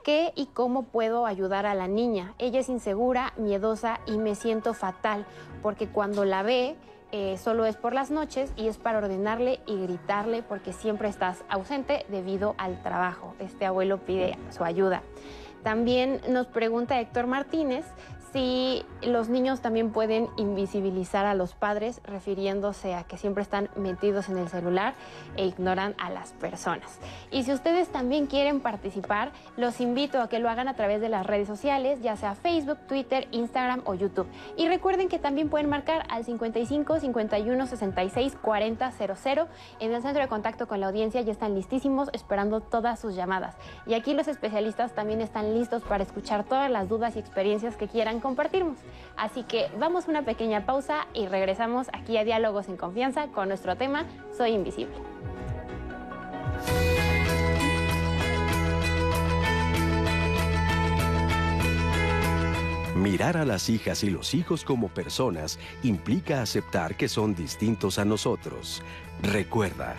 ¿Qué 0.04 0.32
y 0.36 0.48
cómo 0.48 0.84
puedo 0.84 1.28
ayudar 1.28 1.68
a 1.68 1.76
la 1.76 1.88
niña? 1.88 2.34
Ella 2.40 2.62
es 2.62 2.70
insegura, 2.70 3.34
miedosa 3.38 4.00
y 4.08 4.18
me 4.18 4.34
siento 4.34 4.74
fatal 4.74 5.28
porque 5.62 5.88
cuando 5.88 6.26
la 6.26 6.42
ve 6.42 6.76
eh, 7.12 7.38
solo 7.38 7.66
es 7.66 7.78
por 7.78 7.94
las 7.94 8.12
noches 8.12 8.52
y 8.58 8.68
es 8.68 8.78
para 8.78 8.98
ordenarle 8.98 9.60
y 9.66 9.78
gritarle 9.82 10.44
porque 10.44 10.74
siempre 10.74 11.08
estás 11.08 11.44
ausente 11.50 12.06
debido 12.10 12.56
al 12.58 12.82
trabajo. 12.84 13.34
Este 13.40 13.66
abuelo 13.66 14.00
pide 14.00 14.38
su 14.50 14.64
ayuda. 14.64 15.04
También 15.64 16.22
nos 16.30 16.48
pregunta 16.48 17.00
Héctor 17.00 17.28
Martínez 17.28 17.86
si 18.38 18.86
los 19.02 19.30
niños 19.30 19.62
también 19.62 19.90
pueden 19.90 20.30
invisibilizar 20.38 21.26
a 21.26 21.34
los 21.34 21.56
padres 21.56 22.02
refiriéndose 22.04 22.94
a 22.94 23.04
que 23.04 23.18
siempre 23.18 23.42
están 23.42 23.68
metidos 23.76 24.30
en 24.30 24.38
el 24.38 24.48
celular 24.48 24.94
e 25.38 25.48
ignoran 25.48 25.96
a 25.98 26.12
las 26.12 26.34
personas. 26.34 27.00
Y 27.32 27.46
si 27.46 27.52
ustedes 27.52 27.88
también 27.90 28.28
quieren 28.28 28.60
participar, 28.60 29.32
los 29.56 29.82
invito 29.82 30.22
a 30.22 30.30
que 30.30 30.38
lo 30.38 30.52
hagan 30.52 30.68
a 30.68 30.76
través 30.76 31.02
de 31.02 31.10
las 31.10 31.26
redes 31.26 31.48
sociales, 31.48 32.00
ya 32.04 32.16
sea 32.16 32.36
Facebook, 32.36 32.78
Twitter, 32.88 33.28
Instagram 33.32 33.82
o 33.86 33.96
YouTube. 33.96 34.28
Y 34.56 34.68
recuerden 34.68 35.10
que 35.10 35.18
también 35.18 35.50
pueden 35.50 35.68
marcar 35.68 36.06
al 36.08 36.24
55 36.24 37.00
51 37.00 37.66
66 37.66 38.38
40 38.40 38.92
00 38.92 39.48
en 39.80 39.94
el 39.96 40.02
centro 40.04 40.22
de 40.22 40.28
contacto 40.28 40.68
con 40.68 40.80
la 40.80 40.88
audiencia 40.88 41.22
ya 41.22 41.32
están 41.32 41.56
listísimos 41.56 42.10
esperando 42.14 42.62
todas 42.62 43.00
sus 43.00 43.16
llamadas. 43.16 43.56
Y 43.88 43.96
aquí 43.96 44.14
los 44.14 44.28
especialistas 44.28 44.94
también 44.94 45.22
están 45.22 45.56
listos 45.56 45.82
para 45.82 46.04
escuchar 46.04 46.44
todas 46.44 46.70
las 46.70 46.88
dudas 46.88 47.16
y 47.16 47.20
experiencias 47.20 47.78
que 47.78 47.88
quieran 47.88 48.20
Así 49.16 49.44
que 49.44 49.68
vamos 49.80 50.08
a 50.08 50.12
una 50.12 50.24
pequeña 50.24 50.66
pausa 50.66 51.08
y 51.14 51.28
regresamos 51.28 51.88
aquí 51.94 52.18
a 52.18 52.24
Diálogos 52.24 52.68
en 52.70 52.78
Confianza 52.78 53.28
con 53.28 53.48
nuestro 53.48 53.76
tema 53.76 54.06
Soy 54.36 54.52
Invisible. 54.52 54.96
Mirar 62.96 63.38
a 63.38 63.46
las 63.46 63.70
hijas 63.70 64.04
y 64.04 64.10
los 64.10 64.34
hijos 64.34 64.64
como 64.66 64.90
personas 64.90 65.60
implica 65.84 66.42
aceptar 66.42 66.96
que 66.96 67.08
son 67.08 67.36
distintos 67.36 68.00
a 68.00 68.06
nosotros. 68.06 68.82
Recuerda, 69.22 69.96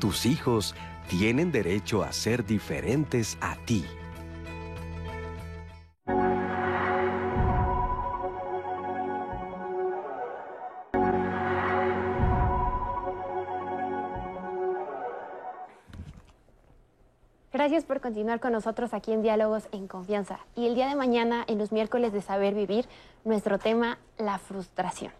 tus 0.00 0.26
hijos 0.26 0.74
tienen 1.08 1.50
derecho 1.50 2.02
a 2.02 2.12
ser 2.12 2.44
diferentes 2.44 3.38
a 3.40 3.56
ti. 3.64 3.84
Gracias 17.52 17.84
por 17.84 18.00
continuar 18.00 18.40
con 18.40 18.52
nosotros 18.52 18.94
aquí 18.94 19.12
en 19.12 19.20
Diálogos 19.20 19.68
en 19.72 19.86
Confianza. 19.86 20.38
Y 20.56 20.66
el 20.66 20.74
día 20.74 20.88
de 20.88 20.94
mañana, 20.94 21.44
en 21.46 21.58
los 21.58 21.70
miércoles 21.70 22.10
de 22.14 22.22
Saber 22.22 22.54
Vivir, 22.54 22.88
nuestro 23.26 23.58
tema, 23.58 23.98
la 24.16 24.38
frustración. 24.38 25.12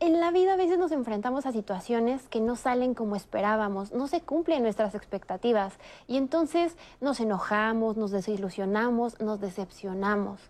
En 0.00 0.18
la 0.18 0.32
vida 0.32 0.54
a 0.54 0.56
veces 0.56 0.76
nos 0.76 0.90
enfrentamos 0.90 1.46
a 1.46 1.52
situaciones 1.52 2.28
que 2.30 2.40
no 2.40 2.56
salen 2.56 2.94
como 2.94 3.14
esperábamos, 3.14 3.92
no 3.92 4.08
se 4.08 4.22
cumplen 4.22 4.64
nuestras 4.64 4.96
expectativas 4.96 5.74
y 6.08 6.16
entonces 6.16 6.76
nos 7.00 7.20
enojamos, 7.20 7.96
nos 7.96 8.10
desilusionamos, 8.10 9.20
nos 9.20 9.40
decepcionamos. 9.40 10.40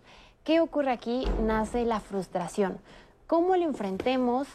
¿Qué 0.43 0.61
ocurre 0.61 0.91
aquí? 0.91 1.25
Nace 1.43 1.85
la 1.85 1.99
frustración. 1.99 2.79
¿Cómo 3.27 3.55
lo 3.55 3.65
enfrentemos? 3.65 4.47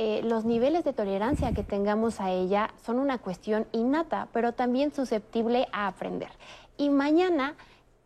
Eh, 0.00 0.20
los 0.22 0.44
niveles 0.44 0.84
de 0.84 0.92
tolerancia 0.92 1.52
que 1.52 1.64
tengamos 1.64 2.20
a 2.20 2.30
ella 2.30 2.70
son 2.84 3.00
una 3.00 3.18
cuestión 3.18 3.66
innata, 3.72 4.28
pero 4.32 4.52
también 4.52 4.94
susceptible 4.94 5.66
a 5.72 5.88
aprender. 5.88 6.30
Y 6.76 6.88
mañana 6.88 7.56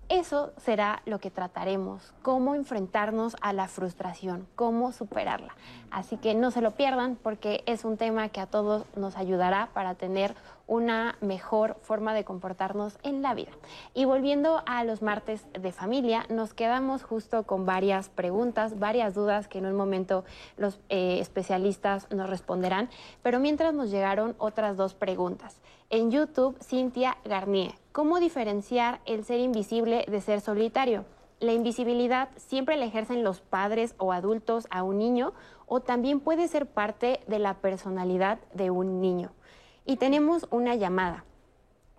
eso 0.09 0.53
será 0.57 1.03
lo 1.05 1.21
que 1.21 1.31
trataremos, 1.31 2.15
cómo 2.23 2.55
enfrentarnos 2.55 3.37
a 3.41 3.53
la 3.53 3.69
frustración, 3.69 4.47
cómo 4.57 4.93
superarla. 4.93 5.55
Así 5.91 6.17
que 6.17 6.35
no 6.35 6.51
se 6.51 6.63
lo 6.63 6.73
pierdan 6.73 7.17
porque 7.17 7.63
es 7.67 7.85
un 7.85 7.99
tema 7.99 8.31
que 8.31 8.41
a 8.41 8.47
todos 8.47 8.85
nos 8.97 9.17
ayudará 9.17 9.69
para 9.75 9.95
tener 9.95 10.35
una 10.67 11.17
mejor 11.21 11.77
forma 11.83 12.15
de 12.15 12.25
comportarnos 12.25 12.99
en 13.03 13.23
la 13.23 13.35
vida. 13.35 13.51
Y 13.95 14.05
volviendo 14.05 14.63
a 14.67 14.85
los 14.85 15.03
martes 15.03 15.47
de 15.53 15.73
familia, 15.73 16.25
nos 16.29 16.55
quedamos 16.55 17.03
justo 17.03 17.45
con 17.45 17.67
varias 17.67 18.09
preguntas, 18.09 18.79
varias 18.79 19.15
dudas 19.15 19.49
que 19.49 19.59
en 19.59 19.67
un 19.67 19.77
momento 19.77 20.25
los 20.57 20.81
eh, 20.89 21.19
especialistas 21.21 22.11
nos 22.11 22.31
responderán, 22.31 22.89
pero 23.23 23.41
mientras 23.41 23.75
nos 23.75 23.91
llegaron 23.91 24.35
otras 24.39 24.77
dos 24.77 24.95
preguntas. 24.95 25.61
En 25.91 26.11
YouTube, 26.11 26.57
Cintia 26.63 27.19
Garnier, 27.25 27.75
¿cómo 27.93 28.19
diferenciar 28.19 29.01
el 29.05 29.25
ser 29.25 29.41
invisible 29.41 30.07
de 30.09 30.21
ser 30.21 30.41
solitario? 30.41 31.05
La 31.43 31.53
invisibilidad 31.53 32.29
siempre 32.37 32.77
la 32.77 32.85
ejercen 32.85 33.25
los 33.25 33.41
padres 33.41 33.95
o 33.99 34.13
adultos 34.13 34.69
a 34.71 34.85
un 34.85 34.99
niño 34.99 35.33
o 35.67 35.81
también 35.81 36.21
puede 36.21 36.47
ser 36.47 36.67
parte 36.67 37.21
de 37.27 37.41
la 37.41 37.55
personalidad 37.55 38.39
de 38.55 38.71
un 38.71 39.01
niño. 39.01 39.33
Y 39.85 39.97
tenemos 39.97 40.47
una 40.51 40.75
llamada 40.75 41.25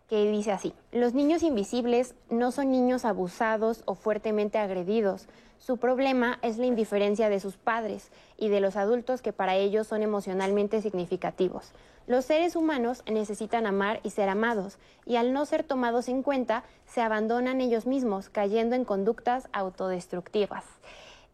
que 0.10 0.30
dice 0.30 0.52
así, 0.52 0.74
los 0.91 1.13
niños 1.13 1.43
invisibles 1.43 2.15
no 2.30 2.52
son 2.52 2.72
niños 2.72 3.06
abusados 3.06 3.84
o 3.86 3.96
fuertemente 3.96 4.58
agredidos, 4.58 5.28
su 5.65 5.78
problema 5.78 6.39
es 6.41 6.58
la 6.58 6.65
indiferencia 6.65 7.30
de 7.30 7.39
sus 7.39 7.56
padres 7.56 8.12
y 8.38 8.50
de 8.50 8.60
los 8.60 8.76
adultos 8.76 9.22
que 9.22 9.32
para 9.32 9.56
ellos 9.56 9.88
son 9.88 10.04
emocionalmente 10.04 10.82
significativos. 10.82 11.72
Los 12.06 12.26
seres 12.26 12.58
humanos 12.58 13.02
necesitan 13.10 13.65
amar 13.65 14.02
y 14.04 14.10
ser 14.10 14.28
amados, 14.28 14.78
y 15.06 15.15
al 15.15 15.32
no 15.32 15.46
ser 15.46 15.63
tomados 15.63 16.10
en 16.10 16.22
cuenta, 16.22 16.65
se 16.86 17.00
abandonan 17.00 17.62
ellos 17.62 17.86
mismos, 17.86 18.28
cayendo 18.28 18.76
en 18.76 18.84
conductas 18.84 19.48
autodestructivas. 19.54 20.65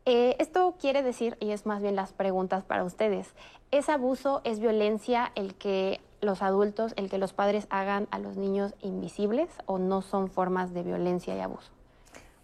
Eh, 0.05 0.35
esto 0.39 0.75
quiere 0.79 1.03
decir, 1.03 1.37
y 1.39 1.51
es 1.51 1.65
más 1.65 1.81
bien 1.81 1.95
las 1.95 2.13
preguntas 2.13 2.63
para 2.63 2.83
ustedes, 2.83 3.27
¿es 3.71 3.89
abuso, 3.89 4.41
es 4.43 4.59
violencia 4.59 5.31
el 5.35 5.55
que 5.55 6.01
los 6.21 6.41
adultos, 6.41 6.93
el 6.95 7.09
que 7.09 7.17
los 7.17 7.33
padres 7.33 7.67
hagan 7.69 8.07
a 8.11 8.19
los 8.19 8.35
niños 8.35 8.73
invisibles 8.81 9.49
o 9.65 9.77
no 9.77 10.01
son 10.01 10.29
formas 10.29 10.73
de 10.73 10.83
violencia 10.83 11.35
y 11.35 11.39
abuso? 11.39 11.71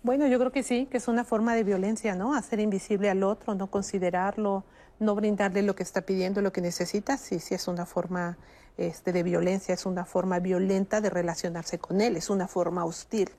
Bueno, 0.03 0.27
yo 0.27 0.37
creo 0.37 0.51
que 0.51 0.61
sí, 0.61 0.85
que 0.85 0.97
es 0.97 1.07
una 1.07 1.23
forma 1.23 1.55
de 1.55 1.63
violencia, 1.63 2.13
¿no? 2.13 2.35
Hacer 2.35 2.59
invisible 2.59 3.09
al 3.09 3.23
otro, 3.23 3.55
no 3.55 3.67
considerarlo, 3.67 4.63
no 4.99 5.15
brindarle 5.15 5.63
lo 5.63 5.75
que 5.75 5.83
está 5.83 6.01
pidiendo, 6.01 6.41
lo 6.41 6.51
que 6.51 6.61
necesita, 6.61 7.17
sí, 7.17 7.39
sí 7.39 7.55
es 7.55 7.67
una 7.67 7.85
forma 7.85 8.37
este, 8.77 9.11
de 9.11 9.23
violencia, 9.23 9.73
es 9.73 9.85
una 9.85 10.05
forma 10.05 10.39
violenta 10.39 11.01
de 11.01 11.09
relacionarse 11.09 11.79
con 11.79 12.01
él, 12.01 12.17
es 12.17 12.29
una 12.29 12.47
forma 12.47 12.85
hostil. 12.85 13.31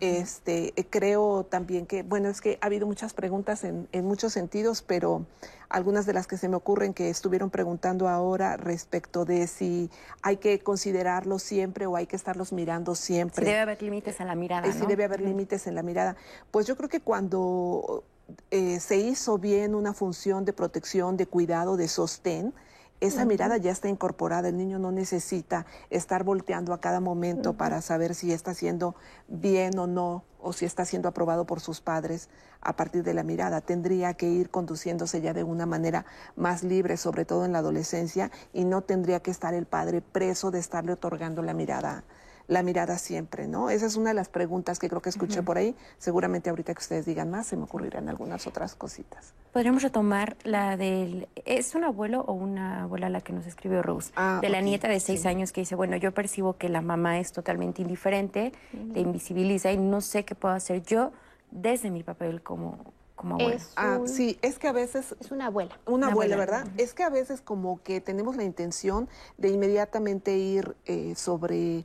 Este, 0.00 0.74
eh, 0.76 0.86
creo 0.88 1.44
también 1.44 1.86
que, 1.86 2.02
bueno, 2.02 2.28
es 2.28 2.42
que 2.42 2.58
ha 2.60 2.66
habido 2.66 2.86
muchas 2.86 3.14
preguntas 3.14 3.64
en, 3.64 3.88
muchos 4.04 4.34
sentidos, 4.34 4.82
pero 4.82 5.24
algunas 5.70 6.04
de 6.04 6.12
las 6.12 6.26
que 6.26 6.36
se 6.36 6.48
me 6.48 6.56
ocurren 6.56 6.92
que 6.92 7.08
estuvieron 7.08 7.48
preguntando 7.48 8.06
ahora 8.06 8.56
respecto 8.58 9.24
de 9.24 9.46
si 9.46 9.90
hay 10.22 10.36
que 10.36 10.58
considerarlos 10.58 11.42
siempre 11.42 11.86
o 11.86 11.96
hay 11.96 12.06
que 12.06 12.16
estarlos 12.16 12.52
mirando 12.52 12.94
siempre. 12.94 13.44
Si 13.44 13.50
debe 13.50 13.60
haber 13.60 13.82
límites 13.82 14.20
en 14.20 14.26
la 14.26 14.34
mirada. 14.34 14.68
Eh, 14.68 14.72
si 14.72 14.84
debe 14.86 15.04
haber 15.04 15.20
límites 15.20 15.66
en 15.66 15.74
la 15.74 15.82
mirada. 15.82 16.16
Pues 16.50 16.66
yo 16.66 16.76
creo 16.76 16.90
que 16.90 17.00
cuando 17.00 18.04
eh, 18.50 18.80
se 18.80 18.98
hizo 18.98 19.38
bien 19.38 19.74
una 19.74 19.94
función 19.94 20.44
de 20.44 20.52
protección, 20.52 21.16
de 21.16 21.26
cuidado, 21.26 21.78
de 21.78 21.88
sostén, 21.88 22.52
esa 23.00 23.24
mirada 23.24 23.56
ya 23.56 23.70
está 23.70 23.88
incorporada, 23.88 24.48
el 24.48 24.56
niño 24.56 24.78
no 24.78 24.90
necesita 24.90 25.66
estar 25.90 26.24
volteando 26.24 26.72
a 26.72 26.80
cada 26.80 27.00
momento 27.00 27.54
para 27.54 27.80
saber 27.80 28.14
si 28.14 28.32
está 28.32 28.50
haciendo 28.50 28.96
bien 29.28 29.78
o 29.78 29.86
no, 29.86 30.24
o 30.40 30.52
si 30.52 30.64
está 30.64 30.84
siendo 30.84 31.08
aprobado 31.08 31.44
por 31.44 31.60
sus 31.60 31.80
padres 31.80 32.28
a 32.60 32.74
partir 32.74 33.04
de 33.04 33.14
la 33.14 33.22
mirada. 33.22 33.60
Tendría 33.60 34.14
que 34.14 34.28
ir 34.28 34.50
conduciéndose 34.50 35.20
ya 35.20 35.32
de 35.32 35.44
una 35.44 35.66
manera 35.66 36.06
más 36.34 36.64
libre, 36.64 36.96
sobre 36.96 37.24
todo 37.24 37.44
en 37.44 37.52
la 37.52 37.58
adolescencia, 37.60 38.30
y 38.52 38.64
no 38.64 38.82
tendría 38.82 39.20
que 39.20 39.30
estar 39.30 39.54
el 39.54 39.66
padre 39.66 40.00
preso 40.00 40.50
de 40.50 40.58
estarle 40.58 40.92
otorgando 40.92 41.42
la 41.42 41.54
mirada 41.54 42.04
la 42.48 42.62
mirada 42.62 42.98
siempre, 42.98 43.46
¿no? 43.46 43.70
Esa 43.70 43.86
es 43.86 43.96
una 43.96 44.10
de 44.10 44.14
las 44.14 44.30
preguntas 44.30 44.78
que 44.78 44.88
creo 44.88 45.02
que 45.02 45.10
escuché 45.10 45.42
por 45.42 45.58
ahí. 45.58 45.76
Seguramente 45.98 46.50
ahorita 46.50 46.74
que 46.74 46.80
ustedes 46.80 47.04
digan 47.06 47.30
más, 47.30 47.46
se 47.46 47.56
me 47.56 47.64
ocurrirán 47.64 48.08
algunas 48.08 48.46
otras 48.46 48.74
cositas. 48.74 49.34
Podríamos 49.52 49.82
retomar 49.82 50.36
la 50.44 50.76
del... 50.78 51.28
¿Es 51.44 51.74
un 51.74 51.84
abuelo 51.84 52.22
o 52.22 52.32
una 52.32 52.84
abuela 52.84 53.10
la 53.10 53.20
que 53.20 53.34
nos 53.34 53.46
escribió 53.46 53.82
Rose? 53.82 54.12
Ah, 54.16 54.38
de 54.40 54.48
la 54.48 54.62
nieta 54.62 54.88
de 54.88 54.98
seis 54.98 55.26
años 55.26 55.52
que 55.52 55.60
dice, 55.60 55.74
bueno, 55.74 55.96
yo 55.96 56.12
percibo 56.12 56.56
que 56.56 56.70
la 56.70 56.80
mamá 56.80 57.18
es 57.18 57.32
totalmente 57.32 57.82
indiferente, 57.82 58.52
le 58.72 59.00
invisibiliza 59.00 59.70
y 59.70 59.76
no 59.76 60.00
sé 60.00 60.24
qué 60.24 60.34
puedo 60.34 60.54
hacer 60.54 60.82
yo 60.82 61.12
desde 61.50 61.90
mi 61.90 62.02
papel 62.02 62.42
como, 62.42 62.78
como 63.18 63.34
abuela. 63.34 63.60
ah, 63.76 64.00
sí, 64.06 64.38
es 64.40 64.58
que 64.58 64.68
a 64.68 64.72
veces... 64.72 65.14
Es 65.20 65.30
una 65.30 65.46
abuela. 65.46 65.78
Una, 65.84 66.06
abuela, 66.06 66.36
¿verdad? 66.36 66.66
Es 66.78 66.94
que 66.94 67.02
a 67.02 67.10
veces 67.10 67.42
como 67.42 67.82
que 67.82 68.00
tenemos 68.00 68.36
la 68.36 68.44
intención 68.44 69.08
de 69.36 69.50
inmediatamente 69.50 70.38
ir 70.38 70.76
eh, 70.86 71.14
sobre 71.16 71.84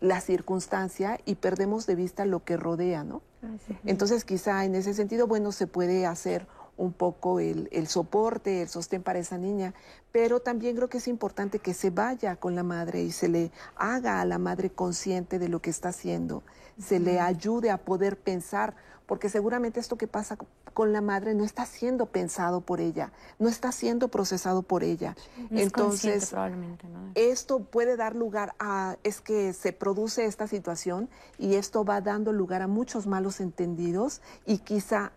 la 0.00 0.20
circunstancia 0.20 1.18
y 1.24 1.34
perdemos 1.34 1.86
de 1.86 1.94
vista 1.94 2.24
lo 2.24 2.44
que 2.44 2.56
rodea, 2.56 3.04
¿no? 3.04 3.22
Entonces 3.84 4.24
quizá 4.24 4.64
en 4.64 4.74
ese 4.74 4.94
sentido, 4.94 5.26
bueno, 5.26 5.52
se 5.52 5.66
puede 5.66 6.06
hacer 6.06 6.46
un 6.76 6.92
poco 6.92 7.40
el, 7.40 7.68
el, 7.72 7.88
soporte, 7.88 8.62
el 8.62 8.68
sostén 8.68 9.02
para 9.02 9.18
esa 9.18 9.36
niña, 9.36 9.74
pero 10.12 10.40
también 10.40 10.76
creo 10.76 10.88
que 10.88 10.98
es 10.98 11.08
importante 11.08 11.58
que 11.58 11.74
se 11.74 11.90
vaya 11.90 12.36
con 12.36 12.54
la 12.54 12.62
madre 12.62 13.02
y 13.02 13.12
se 13.12 13.28
le 13.28 13.50
haga 13.76 14.20
a 14.20 14.24
la 14.24 14.38
madre 14.38 14.70
consciente 14.70 15.38
de 15.38 15.48
lo 15.48 15.60
que 15.60 15.68
está 15.68 15.90
haciendo, 15.90 16.42
se 16.78 16.98
le 16.98 17.20
ayude 17.20 17.70
a 17.70 17.78
poder 17.78 18.18
pensar, 18.18 18.74
porque 19.10 19.28
seguramente 19.28 19.80
esto 19.80 19.98
que 19.98 20.06
pasa 20.06 20.38
con 20.72 20.92
la 20.92 21.00
madre 21.00 21.34
no 21.34 21.42
está 21.42 21.66
siendo 21.66 22.06
pensado 22.06 22.60
por 22.60 22.80
ella, 22.80 23.10
no 23.40 23.48
está 23.48 23.72
siendo 23.72 24.06
procesado 24.06 24.62
por 24.62 24.84
ella. 24.84 25.16
Entonces, 25.50 26.32
esto 27.16 27.58
puede 27.58 27.96
dar 27.96 28.14
lugar 28.14 28.54
a, 28.60 28.98
es 29.02 29.20
que 29.20 29.52
se 29.52 29.72
produce 29.72 30.26
esta 30.26 30.46
situación 30.46 31.08
y 31.38 31.56
esto 31.56 31.84
va 31.84 32.00
dando 32.00 32.32
lugar 32.32 32.62
a 32.62 32.68
muchos 32.68 33.08
malos 33.08 33.40
entendidos 33.40 34.22
y 34.46 34.58
quizá 34.58 35.10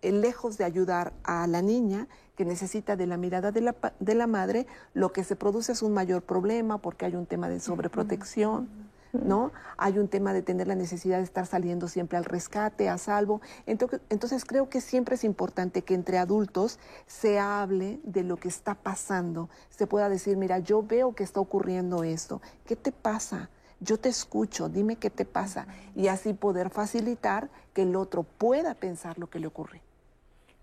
eh, 0.00 0.12
lejos 0.12 0.56
de 0.56 0.64
ayudar 0.64 1.12
a 1.22 1.46
la 1.46 1.60
niña 1.60 2.08
que 2.36 2.46
necesita 2.46 2.96
de 2.96 3.06
la 3.06 3.18
mirada 3.18 3.52
de 3.52 3.60
la, 3.60 3.76
de 4.00 4.14
la 4.14 4.26
madre, 4.26 4.66
lo 4.94 5.12
que 5.12 5.24
se 5.24 5.36
produce 5.36 5.72
es 5.72 5.82
un 5.82 5.92
mayor 5.92 6.22
problema 6.22 6.78
porque 6.78 7.04
hay 7.04 7.14
un 7.14 7.26
tema 7.26 7.50
de 7.50 7.60
sobreprotección. 7.60 8.85
¿No? 9.24 9.52
Hay 9.76 9.98
un 9.98 10.08
tema 10.08 10.32
de 10.32 10.42
tener 10.42 10.66
la 10.66 10.74
necesidad 10.74 11.18
de 11.18 11.24
estar 11.24 11.46
saliendo 11.46 11.88
siempre 11.88 12.18
al 12.18 12.24
rescate, 12.24 12.88
a 12.88 12.98
salvo. 12.98 13.40
Entonces, 13.66 14.00
entonces 14.10 14.44
creo 14.44 14.68
que 14.68 14.80
siempre 14.80 15.14
es 15.14 15.24
importante 15.24 15.82
que 15.82 15.94
entre 15.94 16.18
adultos 16.18 16.78
se 17.06 17.38
hable 17.38 18.00
de 18.04 18.22
lo 18.22 18.36
que 18.36 18.48
está 18.48 18.74
pasando, 18.74 19.48
se 19.70 19.86
pueda 19.86 20.08
decir, 20.08 20.36
mira, 20.36 20.58
yo 20.58 20.82
veo 20.82 21.14
que 21.14 21.24
está 21.24 21.40
ocurriendo 21.40 22.04
esto, 22.04 22.40
¿qué 22.66 22.76
te 22.76 22.92
pasa? 22.92 23.50
Yo 23.80 23.98
te 23.98 24.08
escucho, 24.08 24.68
dime 24.68 24.96
qué 24.96 25.10
te 25.10 25.24
pasa. 25.24 25.66
Y 25.94 26.08
así 26.08 26.32
poder 26.32 26.70
facilitar 26.70 27.50
que 27.74 27.82
el 27.82 27.94
otro 27.94 28.22
pueda 28.22 28.74
pensar 28.74 29.18
lo 29.18 29.28
que 29.28 29.38
le 29.38 29.46
ocurre. 29.46 29.82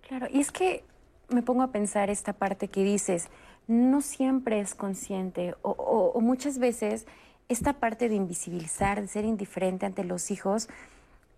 Claro, 0.08 0.28
y 0.32 0.40
es 0.40 0.52
que 0.52 0.84
me 1.30 1.44
pongo 1.44 1.62
a 1.62 1.72
pensar 1.72 2.10
esta 2.10 2.34
parte 2.34 2.68
que 2.68 2.84
dices, 2.84 3.28
no 3.68 4.02
siempre 4.02 4.60
es 4.60 4.76
consciente 4.76 5.56
o 5.62 6.20
muchas 6.22 6.58
veces 6.58 7.06
esta 7.50 7.74
parte 7.74 8.10
de 8.10 8.16
invisibilizar, 8.16 9.02
de 9.02 9.08
ser 9.08 9.26
indiferente 9.26 9.86
ante 9.86 10.04
los 10.04 10.32
hijos, 10.32 10.70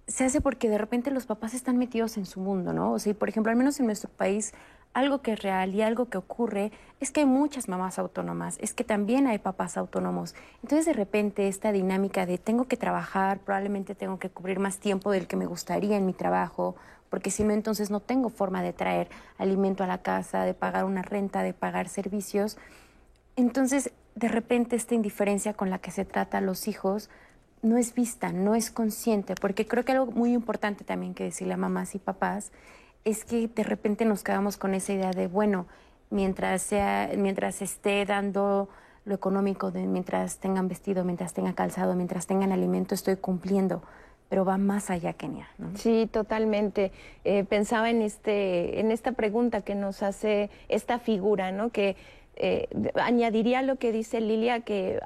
se 0.08 0.24
hace 0.24 0.41
porque 0.41 0.70
de 0.70 0.78
repente 0.78 1.12
los 1.12 1.26
papás 1.26 1.54
están 1.54 1.78
metidos 1.78 2.18
en 2.18 2.26
su 2.26 2.39
mundo, 2.39 2.74
¿no? 2.74 2.94
O 2.94 3.00
sea, 3.00 3.13
por 3.13 3.30
ejemplo, 3.30 3.52
al 3.52 3.58
menos 3.58 3.80
en 3.80 3.88
nuestro 3.88 4.10
país, 4.10 4.54
algo 4.94 5.22
que 5.22 5.34
es 5.34 5.41
real 5.41 5.74
y 5.74 5.82
algo 5.82 6.06
que 6.06 6.18
ocurre 6.18 6.72
es 7.00 7.12
que 7.12 7.22
hay 7.22 7.26
muchas 7.26 7.68
mamás 7.68 8.00
autónomas, 8.00 8.58
es 8.62 8.74
que 8.74 8.84
también 8.84 9.28
hay 9.28 9.39
papás 9.39 9.78
autónomos. 9.78 10.36
Entonces, 10.63 10.86
de 10.86 10.94
repente, 10.94 11.48
esta 11.48 11.72
dinámica 11.72 12.26
de 12.26 12.38
tengo 12.38 12.65
que 12.65 12.78
trabajar, 12.78 13.39
probablemente 13.39 13.94
tengo 13.94 14.20
que 14.20 14.30
cubrir 14.30 14.60
más 14.60 14.78
tiempo 14.78 15.12
del 15.12 15.28
que 15.28 15.36
me 15.36 15.48
gustaría 15.48 15.98
en 15.98 16.06
mi 16.06 16.13
trabajo, 16.13 16.76
porque 17.10 17.30
si 17.30 17.44
no, 17.44 17.54
entonces 17.54 17.89
no 17.89 18.00
tengo 18.00 18.30
forma 18.30 18.62
de 18.62 18.74
traer 18.74 19.10
alimento 19.38 19.84
a 19.84 19.88
la 19.88 19.98
casa, 19.98 20.44
de 20.44 20.54
pagar 20.54 20.86
una 20.86 21.02
renta, 21.02 21.44
de 21.44 21.54
pagar 21.54 21.89
servicios. 21.89 22.58
Entonces, 23.36 23.91
de 24.15 24.28
repente 24.30 24.75
esta 24.75 24.95
indiferencia 24.95 25.54
con 25.54 25.69
la 25.69 25.80
que 25.80 25.91
se 25.91 26.06
trata 26.06 26.39
a 26.39 26.41
los 26.41 26.67
hijos 26.67 27.10
no 27.62 27.78
es 27.78 27.93
vista, 27.93 28.32
no 28.32 28.56
es 28.56 28.71
consciente, 28.71 29.36
porque 29.39 29.67
creo 29.67 29.84
que 29.84 29.91
algo 29.91 30.12
muy 30.12 30.34
importante 30.34 30.84
también 30.84 31.13
que 31.13 31.25
decirle 31.25 31.54
a 31.54 31.58
mamás 31.58 31.95
y 31.95 31.99
papás 31.99 32.51
es 33.04 33.25
que 33.25 33.47
de 33.47 33.63
repente 33.63 34.06
nos 34.06 34.23
quedamos 34.23 34.58
con 34.58 34.73
esa 34.73 34.93
idea 34.93 35.12
de, 35.12 35.28
bueno, 35.28 35.67
mientras, 36.10 36.62
sea, 36.62 37.12
mientras 37.17 37.62
esté 37.62 38.06
dando 38.06 38.69
lo 39.04 39.13
económico, 39.13 39.71
mientras 39.71 40.39
tengan 40.39 40.67
vestido, 40.67 41.04
mientras 41.04 41.34
tengan 41.34 41.54
calzado, 41.54 41.95
mientras 41.95 42.25
tengan 42.25 42.51
alimento, 42.51 42.95
estoy 42.95 43.17
cumpliendo 43.17 43.84
pero 44.30 44.43
va 44.43 44.58
más 44.58 44.89
allá, 44.89 45.13
Kenia. 45.13 45.47
¿no? 45.58 45.78
Sí, 45.78 46.10
totalmente. 46.12 46.91
Eh, 47.23 47.43
pensaba 47.43 47.89
en, 47.89 48.01
este, 48.01 48.80
en 48.80 48.91
esta 48.91 49.12
pregunta 49.12 49.62
que 49.62 49.75
nos 49.75 50.01
hace 50.04 50.49
esta 50.67 50.99
figura, 50.99 51.51
¿no? 51.51 51.69
Que 51.69 51.95
eh, 52.36 52.67
añadiría 52.95 53.62
lo 53.62 53.78
que 53.78 53.91
dice 53.91 54.19
Lilia, 54.21 54.62
que 54.62 55.00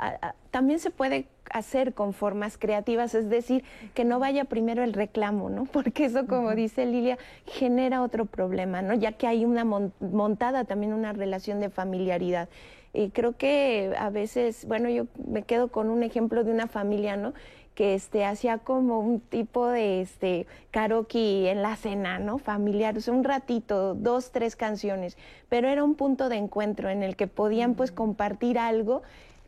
también 0.51 0.79
se 0.79 0.89
puede 0.89 1.27
hacer 1.51 1.93
con 1.93 2.13
formas 2.13 2.57
creativas, 2.57 3.15
es 3.15 3.29
decir, 3.29 3.63
que 3.93 4.05
no 4.05 4.19
vaya 4.19 4.45
primero 4.45 4.83
el 4.83 4.93
reclamo, 4.93 5.49
¿no? 5.49 5.65
Porque 5.71 6.05
eso, 6.05 6.25
como 6.27 6.53
dice 6.55 6.85
Lilia, 6.85 7.17
genera 7.45 8.01
otro 8.01 8.25
problema, 8.25 8.81
¿no? 8.81 8.93
Ya 8.93 9.13
que 9.13 9.27
hay 9.27 9.45
una 9.45 9.65
montada 9.65 10.63
también 10.63 10.93
una 10.93 11.13
relación 11.13 11.59
de 11.59 11.69
familiaridad. 11.69 12.49
Y 12.91 13.09
creo 13.11 13.37
que 13.37 13.93
a 13.99 14.09
veces, 14.09 14.65
bueno, 14.65 14.89
yo 14.89 15.05
me 15.27 15.43
quedo 15.43 15.67
con 15.67 15.89
un 15.89 16.01
ejemplo 16.01 16.43
de 16.43 16.51
una 16.51 16.67
familia, 16.67 17.17
¿no? 17.17 17.33
Que 17.79 17.93
este, 17.93 18.25
hacía 18.25 18.57
como 18.57 18.99
un 18.99 19.21
tipo 19.21 19.65
de 19.67 20.01
este, 20.01 20.47
karaoke 20.69 21.49
en 21.49 21.61
la 21.61 21.77
cena, 21.77 22.19
¿no? 22.19 22.37
Familiar, 22.37 22.97
o 22.97 22.99
sea, 22.99 23.13
un 23.13 23.23
ratito, 23.23 23.95
dos, 23.95 24.31
tres 24.31 24.57
canciones, 24.57 25.17
pero 25.47 25.69
era 25.69 25.81
un 25.81 25.95
punto 25.95 26.27
de 26.27 26.35
encuentro 26.35 26.89
en 26.89 27.03
el 27.03 27.15
que 27.15 27.27
podían 27.27 27.75
pues 27.75 27.93
compartir 27.93 28.59
algo 28.59 29.01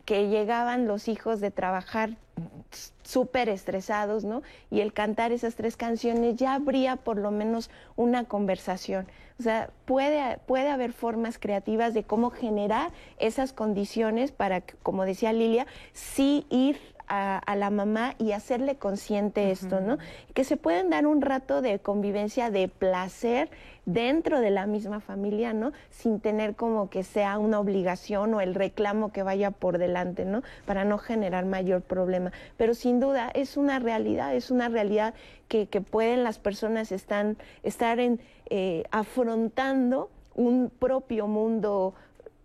que 0.06 0.30
llegaban 0.30 0.88
los 0.88 1.10
hijos 1.10 1.42
de 1.42 1.52
trabajar 1.52 2.12
súper 3.04 3.50
estresados, 3.50 4.24
¿no? 4.24 4.44
Y 4.70 4.80
el 4.80 4.94
cantar 4.94 5.34
esas 5.34 5.56
tres 5.56 5.76
canciones 5.76 6.38
ya 6.38 6.54
habría 6.54 6.96
por 6.96 7.18
lo 7.18 7.32
menos 7.32 7.70
una 7.98 8.24
conversación. 8.24 9.08
O 9.40 9.44
sea, 9.44 9.72
puede, 9.84 10.38
puede 10.46 10.70
haber 10.70 10.94
formas 10.94 11.38
creativas 11.38 11.94
de 11.94 12.04
cómo 12.04 12.30
generar 12.30 12.92
esas 13.18 13.52
condiciones 13.52 14.32
para 14.32 14.62
que, 14.62 14.76
como 14.84 15.04
decía 15.04 15.34
Lilia, 15.34 15.68
sí 15.92 16.46
ir 16.50 16.80
a, 17.08 17.56
la 17.56 17.70
mamá 17.70 18.16
y 18.18 18.32
hacerle 18.32 18.76
consciente 18.76 19.52
esto, 19.52 19.82
¿no? 19.82 19.98
Que 20.34 20.44
se 20.44 20.58
pueden 20.58 20.90
dar 20.90 21.06
un 21.06 21.22
rato 21.22 21.62
de 21.62 21.80
convivencia, 21.80 22.50
de 22.50 22.68
placer 22.68 23.50
dentro 23.86 24.40
de 24.40 24.52
la 24.52 24.66
misma 24.68 25.00
familia, 25.00 25.54
¿no? 25.54 25.74
Sin 25.90 26.20
tener 26.20 26.56
como 26.56 26.90
que 26.90 27.04
sea 27.04 27.38
una 27.38 27.60
obligación 27.60 28.34
o 28.34 28.42
el 28.42 28.56
reclamo 28.56 29.12
que 29.12 29.24
vaya 29.24 29.52
por 29.52 29.78
delante, 29.78 30.26
¿no? 30.26 30.44
Para 30.66 30.86
no 30.86 30.98
generar 30.98 31.46
mayor 31.46 31.82
problema. 31.82 32.32
Pero 32.58 32.74
sin 32.74 33.00
duda 33.00 33.30
es 33.34 33.58
una 33.58 33.80
realidad, 33.80 34.36
es 34.36 34.52
una 34.52 34.70
realidad 34.70 35.14
que, 35.48 35.68
pueden 35.82 36.24
las 36.24 36.40
personas 36.40 36.92
están, 36.92 37.38
estar 37.64 38.00
en, 38.00 38.22
eh, 38.50 38.84
afrontando 38.92 40.10
un 40.36 40.70
propio 40.70 41.28
mundo 41.28 41.94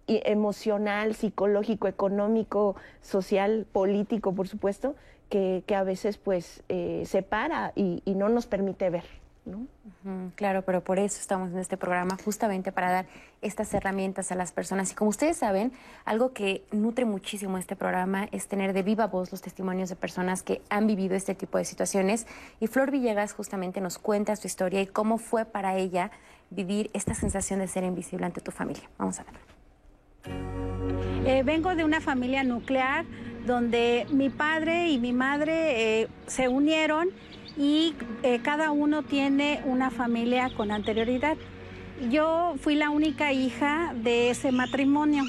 emocional, 0.07 1.15
psicológico, 1.15 1.89
económico, 1.89 2.77
social, 3.01 3.67
político, 3.73 4.35
por 4.35 4.49
supuesto, 4.49 4.95
que, 5.29 5.65
a 5.75 5.83
veces 5.83 6.19
pues 6.19 6.63
eh, 6.69 7.03
separa 7.07 7.73
y, 7.75 8.03
no 8.07 8.29
nos 8.29 8.47
permite 8.47 8.91
ver. 8.91 9.05
¿no? 9.45 9.69
claro, 10.35 10.63
pero 10.63 10.83
por 10.83 10.99
eso 10.99 11.21
estamos 11.21 11.53
en 11.53 11.59
este 11.59 11.77
programa, 11.77 12.17
justamente 12.25 12.73
para 12.73 12.91
dar 12.91 13.07
estas 13.43 13.73
herramientas 13.75 14.33
a 14.33 14.35
las 14.35 14.51
personas. 14.51 14.91
Y 14.91 14.97
como 14.97 15.11
ustedes 15.11 15.37
saben, 15.37 15.73
algo 16.05 16.33
que 16.33 16.65
nutre 16.73 17.05
muchísimo 17.05 17.57
este 17.57 17.77
programa 17.77 18.27
es 18.33 18.49
tener 18.49 18.73
de 18.73 18.83
viva 18.83 19.07
voz 19.07 19.31
los 19.31 19.43
testimonios 19.43 19.89
de 19.89 19.95
personas 19.95 20.43
que 20.43 20.63
han 20.69 20.89
vivido 20.89 21.15
este 21.15 21.37
tipo 21.37 21.59
de 21.59 21.65
situaciones. 21.65 22.27
Y 22.59 22.67
Flor 22.67 22.91
Villegas 22.91 23.35
justamente 23.35 23.81
nos 23.81 23.99
cuenta 23.99 24.35
su 24.35 24.49
historia 24.49 24.81
y 24.81 24.89
cómo 24.89 25.17
fue 25.17 25.45
para 25.45 25.77
ella 25.77 26.11
vivir 26.51 26.91
esta 26.93 27.15
sensación 27.15 27.61
de 27.61 27.69
ser 27.69 27.85
invisible 27.85 28.27
ante 28.27 28.41
tu 28.41 28.51
familia. 28.51 28.91
Vamos 28.99 29.21
a 29.21 29.25
ver. 29.25 29.56
Eh, 31.27 31.43
vengo 31.45 31.75
de 31.75 31.85
una 31.85 32.01
familia 32.01 32.45
nuclear 32.45 33.05
donde 33.47 34.07
mi 34.11 34.31
padre 34.31 34.91
y 34.91 34.99
mi 34.99 35.13
madre 35.13 36.03
eh, 36.03 36.09
se 36.27 36.49
unieron 36.49 37.09
y 37.57 37.95
eh, 38.23 38.41
cada 38.43 38.71
uno 38.71 39.03
tiene 39.03 39.61
una 39.65 39.91
familia 39.91 40.51
con 40.57 40.71
anterioridad. 40.71 41.37
yo 42.11 42.55
fui 42.61 42.75
la 42.75 42.91
única 42.91 43.33
hija 43.33 43.95
de 43.95 44.31
ese 44.31 44.53
matrimonio. 44.53 45.25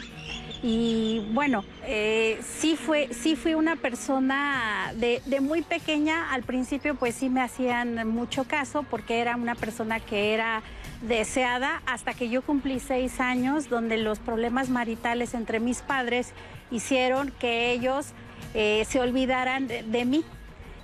Y 0.63 1.23
bueno, 1.33 1.63
eh, 1.83 2.39
sí, 2.43 2.75
fue, 2.75 3.09
sí 3.11 3.35
fui 3.35 3.53
una 3.53 3.75
persona 3.75 4.91
de, 4.95 5.21
de, 5.25 5.39
muy 5.39 5.61
pequeña, 5.61 6.33
al 6.33 6.43
principio 6.43 6.95
pues 6.95 7.15
sí 7.15 7.29
me 7.29 7.41
hacían 7.41 8.07
mucho 8.07 8.43
caso 8.45 8.83
porque 8.83 9.19
era 9.19 9.35
una 9.35 9.53
persona 9.53 9.99
que 9.99 10.33
era 10.33 10.63
deseada 11.01 11.81
hasta 11.85 12.13
que 12.13 12.29
yo 12.29 12.41
cumplí 12.41 12.79
seis 12.79 13.19
años 13.19 13.69
donde 13.69 13.97
los 13.97 14.19
problemas 14.19 14.69
maritales 14.69 15.33
entre 15.33 15.59
mis 15.59 15.81
padres 15.81 16.33
hicieron 16.71 17.31
que 17.39 17.71
ellos 17.71 18.13
eh, 18.53 18.85
se 18.89 18.99
olvidaran 18.99 19.67
de, 19.67 20.05
mí. 20.05 20.23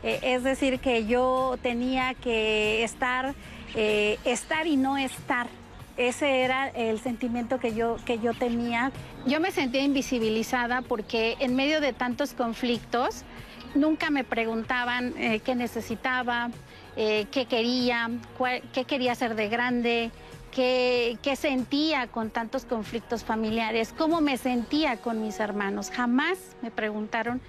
Eh, 0.03 0.19
es 0.21 0.43
decir, 0.43 0.79
que 0.79 1.05
yo 1.05 1.57
tenía 1.61 2.13
que 2.13 2.83
estar, 2.83 3.33
eh, 3.75 4.19
estar 4.25 4.67
y 4.67 4.75
no 4.75 4.97
estar. 4.97 5.47
Ese 5.97 6.41
era 6.41 6.69
el 6.69 6.99
sentimiento 6.99 7.59
que 7.59 7.75
yo, 7.75 7.97
que 8.05 8.19
yo 8.19 8.33
tenía. 8.33 8.91
Yo 9.25 9.39
me 9.39 9.51
sentía 9.51 9.83
invisibilizada 9.83 10.81
porque 10.81 11.35
en 11.39 11.55
medio 11.55 11.81
de 11.81 11.93
tantos 11.93 12.33
conflictos 12.33 13.23
nunca 13.75 14.09
me 14.09 14.23
preguntaban 14.23 15.13
qué 15.43 15.55
necesitaba, 15.55 16.49
qué 16.95 17.47
quería, 17.49 18.09
qué 18.73 18.85
quería 18.85 19.11
hacer 19.11 19.35
de 19.35 19.49
grande, 19.49 20.11
qué, 20.51 21.17
qué, 21.21 21.35
sentía 21.35 22.07
con 22.07 22.29
tantos 22.29 22.65
conflictos 22.65 23.23
familiares, 23.23 23.93
cómo 23.95 24.21
me 24.21 24.37
sentía 24.37 24.97
con 24.97 25.21
mis 25.21 25.39
hermanos. 25.39 25.91
Jamás 25.91 26.37
me 26.61 26.71
preguntaron. 26.71 27.41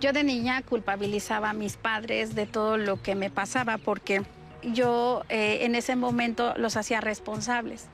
Yo 0.00 0.12
de 0.12 0.24
niña 0.24 0.62
culpabilizaba 0.62 1.50
a 1.50 1.52
mis 1.52 1.76
padres 1.76 2.34
de 2.34 2.46
todo 2.46 2.76
lo 2.76 3.02
que 3.02 3.14
me 3.14 3.30
pasaba 3.30 3.78
porque 3.78 4.22
yo 4.62 5.22
eh, 5.28 5.58
en 5.62 5.74
ese 5.74 5.96
momento 5.96 6.54
los 6.56 6.76
hacía 6.76 7.00
responsables. 7.00 7.88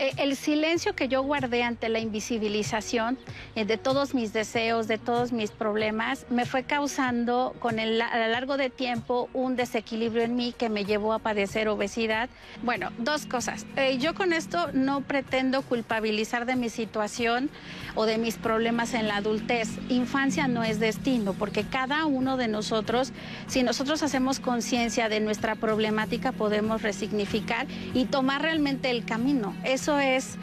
Eh, 0.00 0.14
el 0.16 0.34
silencio 0.34 0.94
que 0.94 1.08
yo 1.08 1.22
guardé 1.22 1.62
ante 1.62 1.90
la 1.90 1.98
invisibilización 1.98 3.18
eh, 3.54 3.66
de 3.66 3.76
todos 3.76 4.14
mis 4.14 4.32
deseos, 4.32 4.88
de 4.88 4.96
todos 4.96 5.30
mis 5.30 5.50
problemas, 5.50 6.24
me 6.30 6.46
fue 6.46 6.62
causando 6.62 7.54
a 7.62 8.18
lo 8.18 8.28
largo 8.28 8.56
de 8.56 8.70
tiempo 8.70 9.28
un 9.34 9.56
desequilibrio 9.56 10.22
en 10.22 10.36
mí 10.36 10.54
que 10.56 10.70
me 10.70 10.86
llevó 10.86 11.12
a 11.12 11.18
padecer 11.18 11.68
obesidad. 11.68 12.30
Bueno, 12.62 12.88
dos 12.96 13.26
cosas. 13.26 13.66
Eh, 13.76 13.98
yo 13.98 14.14
con 14.14 14.32
esto 14.32 14.70
no 14.72 15.02
pretendo 15.02 15.60
culpabilizar 15.60 16.46
de 16.46 16.56
mi 16.56 16.70
situación 16.70 17.50
o 17.94 18.06
de 18.06 18.16
mis 18.16 18.38
problemas 18.38 18.94
en 18.94 19.06
la 19.06 19.16
adultez. 19.16 19.68
Infancia 19.90 20.48
no 20.48 20.64
es 20.64 20.80
destino, 20.80 21.34
porque 21.34 21.64
cada 21.64 22.06
uno 22.06 22.38
de 22.38 22.48
nosotros, 22.48 23.12
si 23.48 23.62
nosotros 23.62 24.02
hacemos 24.02 24.40
conciencia 24.40 25.10
de 25.10 25.20
nuestra 25.20 25.56
problemática, 25.56 26.32
podemos 26.32 26.80
resignificar 26.80 27.66
y 27.92 28.06
tomar 28.06 28.40
realmente 28.40 28.88
el 28.88 29.04
camino. 29.04 29.54
Eso 29.62 29.89
eso 29.90 29.98
es 29.98 30.38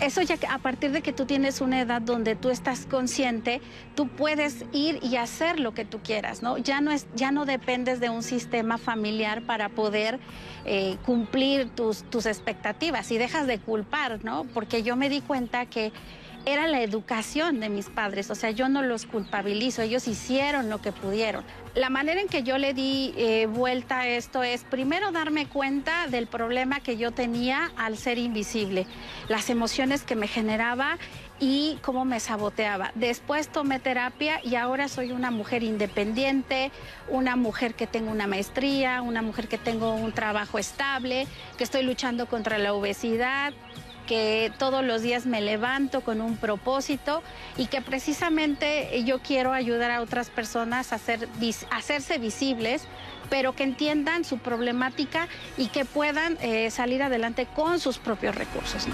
eso 0.00 0.20
ya 0.20 0.36
a 0.50 0.58
partir 0.58 0.90
de 0.90 1.00
que 1.00 1.12
tú 1.12 1.26
tienes 1.26 1.60
una 1.60 1.80
edad 1.80 2.02
donde 2.02 2.34
tú 2.34 2.50
estás 2.50 2.86
consciente, 2.86 3.60
tú 3.94 4.08
puedes 4.08 4.64
ir 4.72 4.98
y 5.00 5.14
hacer 5.14 5.60
lo 5.60 5.74
que 5.74 5.84
tú 5.84 6.00
quieras, 6.02 6.42
¿no? 6.42 6.58
Ya 6.58 6.80
no, 6.80 6.90
es, 6.90 7.06
ya 7.14 7.30
no 7.30 7.44
dependes 7.44 8.00
de 8.00 8.10
un 8.10 8.24
sistema 8.24 8.78
familiar 8.78 9.42
para 9.42 9.68
poder 9.68 10.18
eh, 10.64 10.96
cumplir 11.06 11.70
tus, 11.70 12.02
tus 12.02 12.26
expectativas 12.26 13.12
y 13.12 13.18
dejas 13.18 13.46
de 13.46 13.60
culpar, 13.60 14.24
¿no? 14.24 14.44
Porque 14.52 14.82
yo 14.82 14.96
me 14.96 15.08
di 15.08 15.20
cuenta 15.20 15.66
que 15.66 15.92
era 16.46 16.66
la 16.66 16.82
educación 16.82 17.60
de 17.60 17.68
mis 17.68 17.88
padres, 17.88 18.28
o 18.32 18.34
sea, 18.34 18.50
yo 18.50 18.68
no 18.68 18.82
los 18.82 19.06
culpabilizo, 19.06 19.82
ellos 19.82 20.08
hicieron 20.08 20.68
lo 20.68 20.82
que 20.82 20.90
pudieron. 20.90 21.44
La 21.74 21.88
manera 21.88 22.20
en 22.20 22.28
que 22.28 22.42
yo 22.42 22.58
le 22.58 22.74
di 22.74 23.14
eh, 23.16 23.46
vuelta 23.46 24.00
a 24.00 24.06
esto 24.06 24.42
es 24.42 24.62
primero 24.62 25.10
darme 25.10 25.46
cuenta 25.46 26.06
del 26.06 26.26
problema 26.26 26.80
que 26.80 26.98
yo 26.98 27.12
tenía 27.12 27.72
al 27.78 27.96
ser 27.96 28.18
invisible, 28.18 28.86
las 29.28 29.48
emociones 29.48 30.02
que 30.02 30.14
me 30.14 30.28
generaba 30.28 30.98
y 31.40 31.78
cómo 31.80 32.04
me 32.04 32.20
saboteaba. 32.20 32.92
Después 32.94 33.48
tomé 33.48 33.78
terapia 33.78 34.38
y 34.44 34.56
ahora 34.56 34.86
soy 34.86 35.12
una 35.12 35.30
mujer 35.30 35.62
independiente, 35.62 36.70
una 37.08 37.36
mujer 37.36 37.72
que 37.74 37.86
tengo 37.86 38.10
una 38.10 38.26
maestría, 38.26 39.00
una 39.00 39.22
mujer 39.22 39.48
que 39.48 39.56
tengo 39.56 39.94
un 39.94 40.12
trabajo 40.12 40.58
estable, 40.58 41.26
que 41.56 41.64
estoy 41.64 41.84
luchando 41.84 42.26
contra 42.26 42.58
la 42.58 42.74
obesidad, 42.74 43.54
que 44.12 44.52
todos 44.58 44.84
los 44.84 45.00
días 45.00 45.24
me 45.24 45.40
levanto 45.40 46.02
con 46.02 46.20
un 46.20 46.36
propósito 46.36 47.22
y 47.56 47.68
que 47.68 47.80
precisamente 47.80 49.02
yo 49.04 49.20
quiero 49.20 49.54
ayudar 49.54 49.90
a 49.90 50.02
otras 50.02 50.28
personas 50.28 50.92
a, 50.92 50.96
hacerse 51.70 52.18
visibles, 52.18 52.86
pero 53.30 53.54
que 53.54 53.64
entiendan 53.64 54.24
su 54.24 54.36
problemática 54.36 55.28
y 55.56 55.68
que 55.68 55.86
puedan 55.86 56.36
eh, 56.42 56.70
salir 56.70 57.02
adelante 57.02 57.46
con 57.56 57.80
sus 57.80 57.96
propios 57.96 58.34
recursos. 58.34 58.86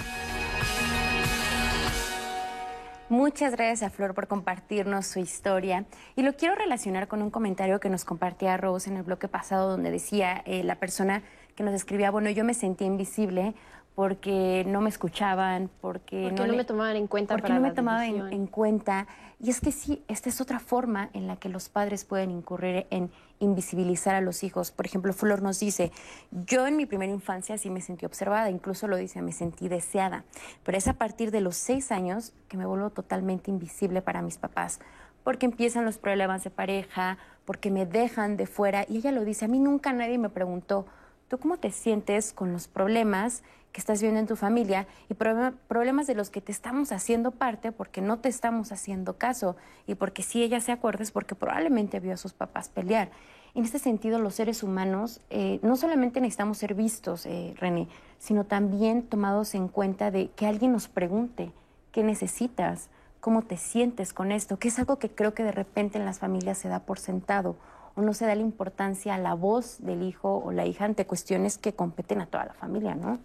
Muchas 3.08 3.56
gracias 3.56 3.82
a 3.82 3.90
Flor 3.90 4.14
por 4.14 4.28
compartirnos 4.28 5.08
su 5.08 5.18
historia. 5.18 5.84
Y 6.14 6.22
lo 6.22 6.36
quiero 6.36 6.54
relacionar 6.54 7.08
con 7.08 7.22
un 7.22 7.30
comentario 7.30 7.80
que 7.80 7.88
nos 7.88 8.04
compartía 8.04 8.56
Rose 8.56 8.88
en 8.88 8.98
el 8.98 9.02
bloque 9.02 9.26
pasado, 9.26 9.68
donde 9.68 9.90
decía 9.90 10.44
eh, 10.46 10.62
la 10.62 10.76
persona 10.76 11.22
que 11.56 11.64
nos 11.64 11.74
escribía, 11.74 12.12
bueno, 12.12 12.30
yo 12.30 12.44
me 12.44 12.54
sentía 12.54 12.86
invisible 12.86 13.52
porque 13.98 14.62
no 14.64 14.80
me 14.80 14.90
escuchaban, 14.90 15.68
porque, 15.80 16.30
no, 16.30 16.46
me 16.46 16.64
tomaban 16.64 16.94
en 16.94 17.08
cuenta. 17.08 17.34
Porque 17.34 17.52
no 17.52 17.60
me 17.60 17.72
tomaban 17.72 18.32
en, 18.32 18.46
cuenta. 18.46 19.08
Y 19.40 19.50
es 19.50 19.60
que 19.60 19.72
sí, 19.72 20.04
esta 20.06 20.28
es 20.28 20.40
otra 20.40 20.60
forma 20.60 21.10
en 21.14 21.26
la 21.26 21.34
que 21.34 21.48
los 21.48 21.68
padres 21.68 22.04
pueden 22.04 22.30
incurrir 22.30 22.86
en 22.90 23.10
invisibilizar 23.40 24.14
a 24.14 24.20
los 24.20 24.44
hijos. 24.44 24.70
Por 24.70 24.86
ejemplo, 24.86 25.12
Flor 25.12 25.42
nos 25.42 25.58
dice, 25.58 25.90
yo 26.30 26.68
en 26.68 26.76
mi 26.76 26.86
primera 26.86 27.10
infancia 27.10 27.58
sí 27.58 27.70
me 27.70 27.80
sentí 27.80 28.06
observada, 28.06 28.50
incluso 28.50 28.86
lo 28.86 28.96
dice, 28.96 29.20
me 29.20 29.32
sentí 29.32 29.66
deseada, 29.66 30.22
pero 30.62 30.78
es 30.78 30.86
a 30.86 30.92
partir 30.92 31.32
de 31.32 31.40
los 31.40 31.56
seis 31.56 31.90
años 31.90 32.34
que 32.46 32.56
me 32.56 32.66
vuelvo 32.66 32.90
totalmente 32.90 33.50
invisible 33.50 34.00
para 34.00 34.22
mis 34.22 34.38
papás 34.38 34.78
porque 35.24 35.46
empiezan 35.46 35.84
los 35.84 35.98
problemas 35.98 36.44
de 36.44 36.50
pareja, 36.50 37.18
porque 37.44 37.72
me 37.72 37.84
dejan 37.84 38.36
de 38.36 38.46
fuera. 38.46 38.86
Y 38.88 38.98
ella 38.98 39.10
lo 39.10 39.24
dice, 39.24 39.46
a 39.46 39.48
mí 39.48 39.58
nunca 39.58 39.92
nadie 39.92 40.18
me 40.18 40.28
preguntó, 40.30 40.86
¿tú 41.26 41.38
cómo 41.38 41.56
te 41.56 41.72
sientes 41.72 42.32
con 42.32 42.52
los 42.52 42.68
problemas 42.68 43.42
que 43.72 43.80
estás 43.80 44.00
viendo 44.00 44.18
en 44.20 44.26
tu 44.26 44.36
familia 44.36 44.86
y 45.08 45.14
problemas 45.14 46.06
de 46.06 46.14
los 46.14 46.30
que 46.30 46.40
te 46.40 46.52
estamos 46.52 46.92
haciendo 46.92 47.30
parte 47.30 47.72
porque 47.72 48.00
no 48.00 48.18
te 48.18 48.28
estamos 48.28 48.72
haciendo 48.72 49.18
caso 49.18 49.56
y 49.86 49.94
porque 49.94 50.22
si 50.22 50.42
ella 50.42 50.60
se 50.60 50.72
acuerda 50.72 51.02
es 51.02 51.12
porque 51.12 51.34
probablemente 51.34 52.00
vio 52.00 52.14
a 52.14 52.16
sus 52.16 52.32
papás 52.32 52.68
pelear. 52.68 53.10
En 53.54 53.64
este 53.64 53.78
sentido, 53.78 54.18
los 54.18 54.34
seres 54.34 54.62
humanos 54.62 55.20
eh, 55.30 55.58
no 55.62 55.76
solamente 55.76 56.20
necesitamos 56.20 56.58
ser 56.58 56.74
vistos, 56.74 57.26
eh, 57.26 57.54
René, 57.58 57.88
sino 58.18 58.44
también 58.44 59.02
tomados 59.02 59.54
en 59.54 59.68
cuenta 59.68 60.10
de 60.10 60.30
que 60.30 60.46
alguien 60.46 60.72
nos 60.72 60.88
pregunte 60.88 61.50
qué 61.92 62.02
necesitas, 62.02 62.88
cómo 63.20 63.42
te 63.42 63.56
sientes 63.56 64.12
con 64.12 64.32
esto, 64.32 64.58
que 64.58 64.68
es 64.68 64.78
algo 64.78 64.98
que 64.98 65.10
creo 65.10 65.34
que 65.34 65.44
de 65.44 65.52
repente 65.52 65.98
en 65.98 66.04
las 66.04 66.18
familias 66.18 66.58
se 66.58 66.68
da 66.68 66.80
por 66.80 66.98
sentado 66.98 67.56
o 67.96 68.02
no 68.02 68.14
se 68.14 68.26
da 68.26 68.34
la 68.34 68.42
importancia 68.42 69.14
a 69.14 69.18
la 69.18 69.34
voz 69.34 69.78
del 69.80 70.02
hijo 70.02 70.38
o 70.38 70.52
la 70.52 70.64
hija 70.66 70.84
ante 70.84 71.04
cuestiones 71.06 71.58
que 71.58 71.74
competen 71.74 72.20
a 72.20 72.26
toda 72.26 72.44
la 72.44 72.54
familia, 72.54 72.94
¿no? 72.94 73.18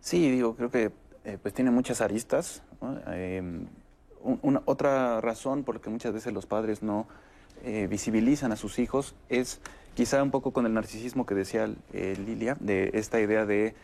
Sí, 0.00 0.30
digo, 0.30 0.54
creo 0.54 0.70
que 0.70 0.92
eh, 1.28 1.38
pues 1.40 1.52
tiene 1.52 1.70
muchas 1.70 2.00
aristas. 2.00 2.62
Em, 3.08 3.66
una, 4.42 4.62
otra 4.64 5.20
razón 5.20 5.62
por 5.62 5.74
la 5.74 5.80
que 5.82 5.90
muchas 5.90 6.12
veces 6.14 6.32
los 6.32 6.46
padres 6.46 6.82
no 6.82 7.06
eh, 7.64 7.86
visibilizan 7.88 8.50
a 8.50 8.56
sus 8.56 8.78
hijos 8.78 9.14
es 9.28 9.60
quizá 9.94 10.22
un 10.22 10.30
poco 10.30 10.52
con 10.52 10.64
el 10.64 10.72
narcisismo 10.72 11.26
que 11.26 11.34
decía 11.34 11.68
eh, 11.92 12.16
Lilia, 12.24 12.56
de 12.60 12.92
esta 12.94 13.20
idea 13.20 13.44
de, 13.44 13.74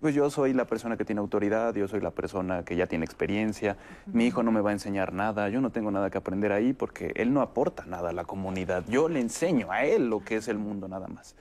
pues 0.00 0.14
yo 0.14 0.28
soy 0.28 0.52
la 0.52 0.66
persona 0.66 0.98
que 0.98 1.06
tiene 1.06 1.20
autoridad, 1.20 1.74
yo 1.74 1.88
soy 1.88 2.00
la 2.00 2.10
persona 2.10 2.64
que 2.64 2.76
ya 2.76 2.86
tiene 2.86 3.06
experiencia, 3.06 3.78
mi 4.06 4.26
hijo 4.26 4.42
no 4.42 4.52
me 4.52 4.60
va 4.60 4.70
a 4.70 4.72
enseñar 4.74 5.14
nada, 5.14 5.48
yo 5.48 5.60
no 5.60 5.70
tengo 5.70 5.90
nada 5.90 6.10
que 6.10 6.18
aprender 6.18 6.52
ahí 6.52 6.72
porque 6.72 7.12
él 7.14 7.32
no 7.32 7.40
aporta 7.40 7.86
nada 7.86 8.10
a 8.10 8.12
la 8.12 8.24
comunidad, 8.24 8.84
yo 8.88 9.08
le 9.08 9.20
enseño 9.20 9.70
a 9.70 9.84
él 9.84 10.10
lo 10.10 10.22
que 10.22 10.36
es 10.36 10.48
el 10.48 10.58
mundo 10.58 10.88
nada 10.88 11.08
más. 11.08 11.34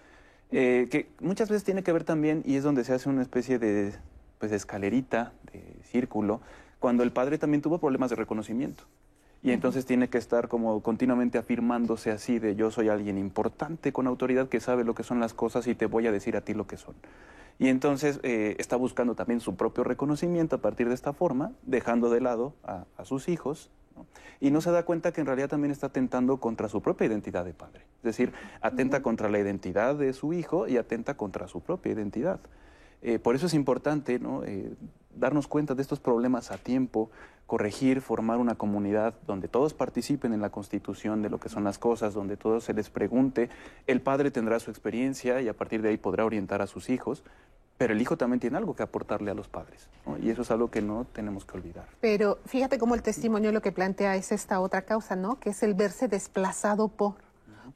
que 0.51 1.09
muchas 1.19 1.49
veces 1.49 1.63
tiene 1.65 1.83
que 1.83 1.91
ver 1.91 2.03
también, 2.03 2.43
y 2.45 2.55
es 2.55 2.63
donde 2.63 2.83
se 2.83 2.93
hace 2.93 3.09
una 3.09 3.23
especie 3.23 3.59
de 3.59 3.93
pues, 4.39 4.51
de 4.51 4.57
escalerita, 4.57 5.33
de 5.51 5.61
círculo, 5.83 6.41
cuando 6.79 7.03
el 7.03 7.11
padre 7.11 7.37
también 7.37 7.61
tuvo 7.61 7.77
problemas 7.77 8.09
de 8.09 8.15
reconocimiento. 8.15 8.85
Y 9.41 9.51
entonces 9.51 9.85
tiene 9.85 10.09
que 10.09 10.17
estar 10.17 10.49
como 10.49 10.81
continuamente 10.81 11.37
afirmándose 11.37 12.11
así 12.11 12.39
de 12.39 12.55
yo 12.55 12.71
soy 12.71 12.89
alguien 12.89 13.17
importante 13.17 13.93
con 13.93 14.05
autoridad 14.05 14.49
que 14.49 14.59
sabe 14.59 14.83
lo 14.83 14.95
que 14.95 15.03
son 15.03 15.21
las 15.21 15.33
cosas 15.33 15.67
y 15.67 15.75
te 15.75 15.85
voy 15.85 16.07
a 16.07 16.11
decir 16.11 16.35
a 16.35 16.41
ti 16.41 16.53
lo 16.53 16.67
que 16.67 16.75
son. 16.75 16.95
Y 17.57 17.67
entonces 17.67 18.19
eh, 18.23 18.55
está 18.57 18.75
buscando 18.75 19.15
también 19.15 19.41
su 19.41 19.55
propio 19.55 19.83
reconocimiento 19.83 20.57
a 20.57 20.59
partir 20.59 20.87
de 20.87 20.95
esta 20.95 21.13
forma, 21.13 21.51
dejando 21.63 22.09
de 22.09 22.21
lado 22.21 22.53
a, 22.63 22.85
sus 23.03 23.27
hijos, 23.27 23.69
y 24.39 24.51
no 24.51 24.61
se 24.61 24.71
da 24.71 24.83
cuenta 24.83 25.11
que 25.11 25.19
en 25.19 25.27
realidad 25.27 25.49
también 25.49 25.71
está 25.71 25.87
atentando 25.87 26.37
contra 26.37 26.69
su 26.69 26.81
propia 26.81 27.07
identidad 27.07 27.43
de 27.43 27.53
padre. 27.53 27.81
Es 27.97 28.03
decir, 28.03 28.31
atenta 28.61 29.01
contra 29.01 29.29
la 29.29 29.39
identidad 29.39 29.95
de 29.95 30.13
su 30.13 30.31
hijo 30.31 30.69
y 30.69 30.77
atenta 30.77 31.15
contra 31.15 31.49
su 31.49 31.59
propia 31.59 31.91
identidad. 31.91 32.39
Eh, 33.01 33.19
por 33.19 33.35
eso 33.35 33.45
es 33.45 33.53
importante 33.53 34.19
eh, 34.45 34.73
darnos 35.15 35.47
cuenta 35.47 35.75
de 35.75 35.81
estos 35.81 35.99
problemas 35.99 36.51
a 36.51 36.57
tiempo, 36.57 37.09
corregir, 37.47 38.01
formar 38.01 38.37
una 38.37 38.55
comunidad 38.55 39.15
donde 39.25 39.47
todos 39.47 39.73
participen 39.73 40.33
en 40.33 40.41
la 40.41 40.49
constitución 40.49 41.21
de 41.21 41.29
lo 41.29 41.39
que 41.39 41.49
son 41.49 41.63
las 41.63 41.79
cosas, 41.79 42.13
donde 42.13 42.37
todos 42.37 42.63
se 42.63 42.73
les 42.73 42.89
pregunte. 42.89 43.49
El 43.87 44.01
padre 44.01 44.31
tendrá 44.31 44.59
su 44.59 44.69
experiencia 44.69 45.41
y 45.41 45.47
a 45.47 45.53
partir 45.53 45.81
de 45.81 45.89
ahí 45.89 45.97
podrá 45.97 46.25
orientar 46.25 46.61
a 46.61 46.67
sus 46.67 46.89
hijos, 46.89 47.23
pero 47.79 47.93
el 47.93 48.01
hijo 48.01 48.17
también 48.17 48.41
tiene 48.41 48.57
algo 48.57 48.75
que 48.75 48.83
aportarle 48.83 49.31
a 49.31 49.33
los 49.33 49.47
padres. 49.47 49.87
Y 50.21 50.29
eso 50.29 50.41
es 50.41 50.51
algo 50.51 50.69
que 50.69 50.81
no 50.81 51.05
tenemos 51.13 51.45
que 51.45 51.57
olvidar. 51.57 51.87
Pero 52.01 52.39
fíjate 52.45 52.77
cómo 52.77 52.93
el 52.93 53.01
testimonio 53.01 53.51
lo 53.51 53.61
que 53.61 53.71
plantea 53.71 54.15
es 54.15 54.31
esta 54.31 54.59
otra 54.59 54.81
causa, 54.81 55.15
¿no? 55.15 55.39
Que 55.39 55.51
es 55.51 55.63
el 55.63 55.75
verse 55.75 56.09
desplazado 56.09 56.89
por 56.89 57.15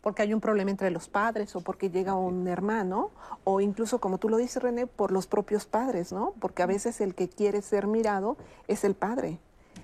porque 0.04 0.22
hay 0.22 0.34
un 0.34 0.42
problema 0.42 0.70
entre 0.70 0.92
los 0.92 1.08
padres 1.08 1.56
o 1.56 1.62
porque 1.62 1.90
llega 1.90 2.14
un 2.14 2.48
hermano 2.50 3.10
o 3.46 3.62
incluso 3.62 4.00
como 4.00 4.18
tú 4.18 4.28
lo 4.28 4.38
dices 4.38 4.62
René 4.62 4.86
por 4.86 5.12
los 5.12 5.28
propios 5.28 5.66
padres, 5.66 6.12
¿no? 6.12 6.34
Porque 6.42 6.62
a 6.62 6.66
veces 6.66 7.00
el 7.00 7.16
que 7.16 7.30
quiere 7.30 7.62
ser 7.62 7.88
mirado 7.88 8.36
es 8.68 8.84
el 8.84 8.96
padre. 8.96 9.40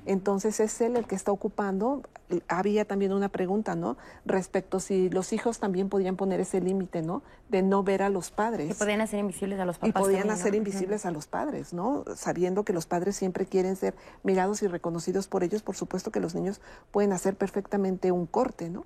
Entonces 0.05 0.59
es 0.59 0.81
él 0.81 0.97
el 0.97 1.07
que 1.07 1.15
está 1.15 1.31
ocupando. 1.31 2.03
Había 2.49 2.83
también 2.83 3.13
una 3.13 3.29
pregunta, 3.29 3.75
¿no? 3.75 3.95
Respecto 4.25 4.81
si 4.81 5.09
los 5.09 5.31
hijos 5.31 5.59
también 5.59 5.87
podían 5.87 6.17
poner 6.17 6.41
ese 6.41 6.59
límite, 6.59 7.01
¿no? 7.01 7.23
De 7.47 7.61
no 7.61 7.83
ver 7.83 8.03
a 8.03 8.09
los 8.09 8.29
padres. 8.29 8.71
Y 8.71 8.73
podían 8.73 8.99
hacer 8.99 9.19
invisibles 9.19 9.59
a 9.59 9.65
los 9.65 9.77
papás. 9.77 10.01
Y 10.01 10.03
podían 10.03 10.29
hacer 10.31 10.53
invisibles 10.53 11.05
a 11.05 11.11
los 11.11 11.27
padres, 11.27 11.73
¿no? 11.73 12.03
Sabiendo 12.15 12.65
que 12.65 12.73
los 12.73 12.85
padres 12.85 13.15
siempre 13.15 13.45
quieren 13.45 13.77
ser 13.77 13.95
mirados 14.23 14.63
y 14.63 14.67
reconocidos 14.67 15.27
por 15.27 15.43
ellos, 15.43 15.61
por 15.61 15.77
supuesto 15.77 16.11
que 16.11 16.19
los 16.19 16.35
niños 16.35 16.59
pueden 16.91 17.13
hacer 17.13 17.35
perfectamente 17.35 18.11
un 18.11 18.25
corte, 18.25 18.69
¿no? 18.69 18.85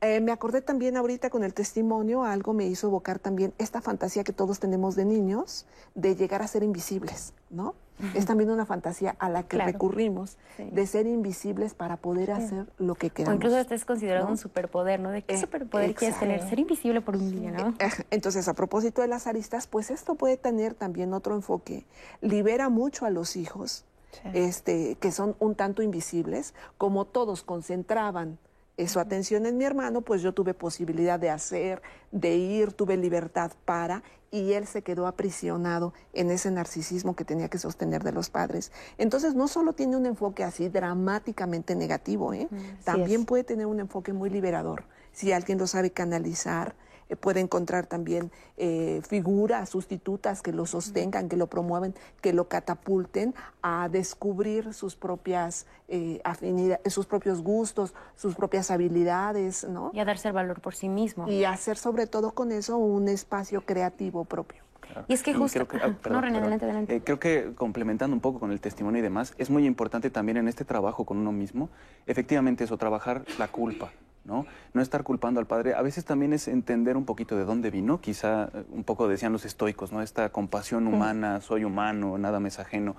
Eh, 0.00 0.20
me 0.20 0.30
acordé 0.30 0.62
también 0.62 0.96
ahorita 0.96 1.28
con 1.28 1.42
el 1.42 1.54
testimonio, 1.54 2.22
algo 2.22 2.52
me 2.52 2.66
hizo 2.66 2.86
evocar 2.86 3.18
también 3.18 3.52
esta 3.58 3.80
fantasía 3.80 4.22
que 4.22 4.32
todos 4.32 4.60
tenemos 4.60 4.94
de 4.94 5.04
niños, 5.04 5.66
de 5.96 6.14
llegar 6.14 6.40
a 6.40 6.46
ser 6.46 6.62
invisibles, 6.62 7.32
¿no? 7.50 7.74
Es 8.14 8.26
también 8.26 8.48
una 8.50 8.64
fantasía 8.64 9.16
a 9.18 9.28
la 9.28 9.42
que 9.42 9.58
recurrimos, 9.58 10.38
de 10.56 10.86
ser 10.86 11.08
invisibles 11.08 11.74
para 11.74 11.96
poder 11.96 12.30
hacer 12.30 12.66
lo 12.78 12.94
que 12.94 13.10
queramos. 13.10 13.32
O 13.32 13.36
incluso 13.36 13.58
este 13.58 13.74
es 13.74 13.84
considerado 13.84 14.28
un 14.28 14.36
superpoder, 14.36 15.00
¿no? 15.00 15.10
¿De 15.10 15.22
qué 15.22 15.34
eh, 15.34 15.38
superpoder 15.38 15.96
quieres 15.96 16.16
tener? 16.20 16.48
Ser 16.48 16.60
invisible 16.60 17.00
por 17.00 17.16
un 17.16 17.32
día, 17.32 17.50
¿no? 17.50 17.74
Eh, 17.80 17.90
entonces, 18.12 18.46
a 18.46 18.54
propósito 18.54 19.02
de 19.02 19.08
las 19.08 19.26
aristas, 19.26 19.66
pues 19.66 19.90
esto 19.90 20.14
puede 20.14 20.36
tener 20.36 20.74
también 20.74 21.12
otro 21.12 21.34
enfoque. 21.34 21.86
Libera 22.20 22.68
mucho 22.68 23.04
a 23.04 23.10
los 23.10 23.34
hijos, 23.34 23.84
este, 24.32 24.96
que 25.00 25.10
son 25.10 25.34
un 25.40 25.56
tanto 25.56 25.82
invisibles, 25.82 26.54
como 26.76 27.04
todos 27.04 27.42
concentraban 27.42 28.38
su 28.86 29.00
atención 29.00 29.46
en 29.46 29.56
mi 29.56 29.64
hermano, 29.64 30.02
pues 30.02 30.22
yo 30.22 30.32
tuve 30.32 30.54
posibilidad 30.54 31.18
de 31.18 31.30
hacer, 31.30 31.82
de 32.12 32.36
ir, 32.36 32.72
tuve 32.72 32.96
libertad 32.96 33.50
para, 33.64 34.04
y 34.30 34.52
él 34.52 34.66
se 34.66 34.82
quedó 34.82 35.06
aprisionado 35.06 35.94
en 36.12 36.30
ese 36.30 36.50
narcisismo 36.50 37.16
que 37.16 37.24
tenía 37.24 37.48
que 37.48 37.58
sostener 37.58 38.04
de 38.04 38.12
los 38.12 38.30
padres. 38.30 38.70
Entonces, 38.98 39.34
no 39.34 39.48
solo 39.48 39.72
tiene 39.72 39.96
un 39.96 40.06
enfoque 40.06 40.44
así 40.44 40.68
dramáticamente 40.68 41.74
negativo, 41.74 42.32
¿eh? 42.34 42.48
también 42.84 43.24
puede 43.24 43.44
tener 43.44 43.66
un 43.66 43.80
enfoque 43.80 44.12
muy 44.12 44.30
liberador, 44.30 44.84
si 45.12 45.32
alguien 45.32 45.58
lo 45.58 45.66
sabe 45.66 45.90
canalizar 45.90 46.74
eh, 47.08 47.16
puede 47.16 47.40
encontrar 47.40 47.86
también 47.86 48.30
eh, 48.56 49.00
figuras 49.06 49.68
sustitutas 49.68 50.42
que 50.42 50.52
lo 50.52 50.66
sostengan, 50.66 51.28
que 51.28 51.36
lo 51.36 51.46
promueven, 51.46 51.94
que 52.20 52.32
lo 52.32 52.48
catapulten 52.48 53.34
a 53.62 53.88
descubrir 53.88 54.74
sus 54.74 54.96
propias 54.96 55.66
eh, 55.88 56.20
afinidades, 56.24 56.92
sus 56.92 57.06
propios 57.06 57.42
gustos, 57.42 57.94
sus 58.16 58.34
propias 58.34 58.70
habilidades, 58.70 59.64
¿no? 59.68 59.90
Y 59.92 60.00
a 60.00 60.04
darse 60.04 60.28
el 60.28 60.34
valor 60.34 60.60
por 60.60 60.74
sí 60.74 60.88
mismo. 60.88 61.28
Y 61.28 61.44
hacer 61.44 61.76
sobre 61.76 62.06
todo 62.06 62.32
con 62.32 62.52
eso 62.52 62.76
un 62.76 63.08
espacio 63.08 63.64
creativo 63.64 64.24
propio. 64.24 64.62
Y 65.06 65.12
es 65.12 65.22
que 65.22 65.34
justo... 65.34 65.66
Creo 65.66 65.98
que, 65.98 66.10
no, 66.10 66.20
René, 66.20 66.38
adelante, 66.38 66.64
adelante. 66.64 67.02
creo 67.02 67.20
que 67.20 67.52
complementando 67.54 68.14
un 68.14 68.20
poco 68.20 68.40
con 68.40 68.52
el 68.52 68.60
testimonio 68.60 69.00
y 69.00 69.02
demás, 69.02 69.34
es 69.38 69.50
muy 69.50 69.66
importante 69.66 70.10
también 70.10 70.38
en 70.38 70.48
este 70.48 70.64
trabajo 70.64 71.04
con 71.04 71.18
uno 71.18 71.32
mismo, 71.32 71.68
efectivamente 72.06 72.64
eso, 72.64 72.78
trabajar 72.78 73.24
la 73.38 73.48
culpa, 73.48 73.92
¿no? 74.28 74.46
estar 74.80 75.02
culpando 75.02 75.40
al 75.40 75.46
padre. 75.46 75.74
A 75.74 75.82
veces 75.82 76.04
también 76.04 76.32
es 76.32 76.46
entender 76.46 76.96
un 76.96 77.04
poquito 77.04 77.36
de 77.36 77.44
dónde 77.44 77.70
vino, 77.70 78.00
quizá 78.00 78.50
eh, 78.54 78.64
un 78.70 78.84
poco 78.84 79.08
decían 79.08 79.32
los 79.32 79.44
estoicos, 79.44 79.90
¿no? 79.90 80.02
Esta 80.02 80.28
compasión 80.30 80.86
humana, 80.86 81.40
soy 81.40 81.64
humano, 81.64 82.16
nada 82.18 82.38
me 82.38 82.48
es 82.48 82.60
ajeno. 82.60 82.94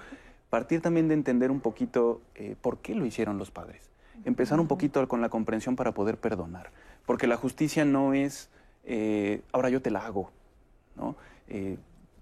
Partir 0.50 0.82
también 0.82 1.08
de 1.08 1.14
entender 1.14 1.52
un 1.52 1.62
poquito 1.62 2.22
eh, 2.36 2.56
por 2.60 2.80
qué 2.80 2.96
lo 2.96 3.06
hicieron 3.06 3.38
los 3.38 3.52
padres. 3.52 3.90
Empezar 4.26 4.60
un 4.60 4.68
poquito 4.68 5.08
con 5.08 5.22
la 5.22 5.30
comprensión 5.30 5.78
para 5.78 5.94
poder 5.94 6.18
perdonar. 6.18 6.72
Porque 7.06 7.28
la 7.28 7.38
justicia 7.38 7.86
no 7.86 8.14
es, 8.14 8.50
eh, 8.84 9.42
ahora 9.54 9.70
yo 9.70 9.82
te 9.82 9.92
la 9.92 10.06
hago, 10.06 10.32
¿no? 10.98 11.16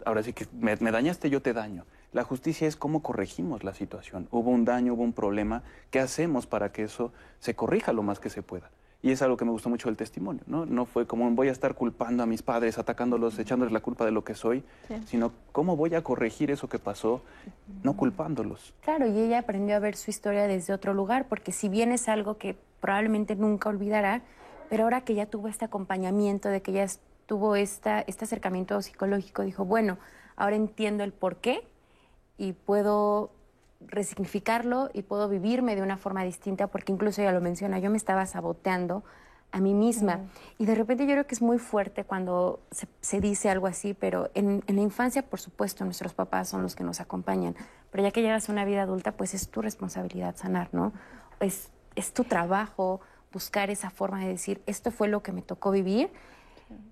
ahora 0.06 0.24
sí 0.24 0.32
que 0.32 0.46
me, 0.58 0.74
me 0.78 0.92
dañaste, 0.92 1.30
yo 1.30 1.42
te 1.42 1.52
daño. 1.52 1.84
La 2.14 2.24
justicia 2.24 2.66
es 2.66 2.78
cómo 2.78 3.02
corregimos 3.02 3.66
la 3.66 3.74
situación. 3.74 4.30
Hubo 4.32 4.52
un 4.52 4.64
daño, 4.64 4.94
hubo 4.94 5.04
un 5.04 5.12
problema. 5.12 5.64
¿Qué 5.92 6.00
hacemos 6.00 6.48
para 6.48 6.72
que 6.72 6.84
eso 6.84 7.12
se 7.40 7.56
corrija 7.56 7.92
lo 7.92 8.04
más 8.04 8.22
que 8.22 8.30
se 8.30 8.42
pueda? 8.42 8.70
Y 9.08 9.12
es 9.12 9.22
algo 9.22 9.38
que 9.38 9.46
me 9.46 9.52
gustó 9.52 9.70
mucho 9.70 9.88
del 9.88 9.96
testimonio, 9.96 10.44
¿no? 10.48 10.66
No 10.66 10.86
fue 10.86 11.08
como 11.08 11.32
voy 11.32 11.48
a 11.48 11.54
estar 11.54 11.76
culpando 11.76 12.24
a 12.24 12.26
mis 12.26 12.42
padres, 12.42 12.78
atacándolos, 12.78 13.40
echándoles 13.40 13.72
la 13.72 13.80
culpa 13.80 14.04
de 14.04 14.12
lo 14.12 14.26
que 14.26 14.36
soy, 14.36 14.66
sino 15.06 15.32
cómo 15.54 15.78
voy 15.78 15.96
a 15.96 16.04
corregir 16.04 16.52
eso 16.52 16.68
que 16.68 16.78
pasó, 16.78 17.22
no 17.84 17.96
culpándolos. 17.96 18.74
Claro, 18.82 19.08
y 19.08 19.18
ella 19.18 19.40
aprendió 19.40 19.78
a 19.78 19.80
ver 19.80 19.96
su 19.96 20.12
historia 20.12 20.46
desde 20.46 20.74
otro 20.74 20.94
lugar, 20.94 21.30
porque 21.30 21.54
si 21.54 21.70
bien 21.70 21.94
es 21.94 22.10
algo 22.10 22.38
que 22.38 22.58
probablemente 22.82 23.38
nunca 23.38 23.70
olvidará, 23.70 24.24
pero 24.70 24.84
ahora 24.84 25.00
que 25.00 25.16
ya 25.16 25.26
tuvo 25.26 25.48
este 25.48 25.64
acompañamiento, 25.64 26.50
de 26.50 26.62
que 26.62 26.74
ya 26.74 26.86
tuvo 27.28 27.56
esta, 27.56 28.02
este 28.02 28.26
acercamiento 28.26 28.82
psicológico, 28.82 29.44
dijo, 29.44 29.64
bueno, 29.64 30.00
ahora 30.36 30.58
entiendo 30.58 31.06
el 31.06 31.14
por 31.14 31.38
qué 31.38 31.66
y 32.38 32.52
puedo 32.52 33.32
resignificarlo 33.80 34.90
y 34.94 35.04
puedo 35.04 35.30
vivirme 35.30 35.76
de 35.76 35.82
una 35.82 35.98
forma 35.98 36.24
distinta, 36.24 36.68
porque 36.68 36.92
incluso 36.92 37.22
ella 37.22 37.32
lo 37.32 37.42
menciona, 37.42 37.80
yo 37.80 37.90
me 37.90 37.98
estaba 37.98 38.26
saboteando 38.26 39.04
a 39.52 39.60
mí 39.60 39.74
misma. 39.74 40.22
Y 40.58 40.66
de 40.66 40.76
repente 40.76 41.06
yo 41.06 41.14
creo 41.14 41.28
que 41.28 41.36
es 41.36 41.42
muy 41.42 41.58
fuerte 41.58 42.04
cuando 42.04 42.60
se, 43.02 43.22
dice 43.22 43.50
algo 43.50 43.68
así, 43.68 43.94
pero 43.94 44.30
en, 44.34 44.64
la 44.68 44.82
infancia, 44.82 45.22
por 45.22 45.40
supuesto, 45.40 45.86
nuestros 45.86 46.14
papás 46.14 46.50
son 46.50 46.62
los 46.62 46.76
que 46.76 46.84
nos 46.84 47.00
acompañan, 47.00 47.56
pero 47.92 48.04
ya 48.04 48.12
que 48.12 48.22
llegas 48.22 48.50
a 48.50 48.52
una 48.52 48.66
vida 48.66 48.84
adulta, 48.84 49.14
pues 49.14 49.34
es 49.34 49.50
tu 49.50 49.62
responsabilidad 49.62 50.36
sanar, 50.36 50.70
¿no? 50.74 50.92
Es, 51.40 51.72
es 51.96 52.14
tu 52.14 52.24
trabajo 52.24 53.00
buscar 53.32 53.70
esa 53.70 53.90
forma 53.90 54.20
de 54.20 54.28
decir, 54.28 54.62
esto 54.66 54.92
fue 54.92 55.08
lo 55.08 55.22
que 55.22 55.32
me 55.32 55.42
tocó 55.42 55.72
vivir, 55.72 56.10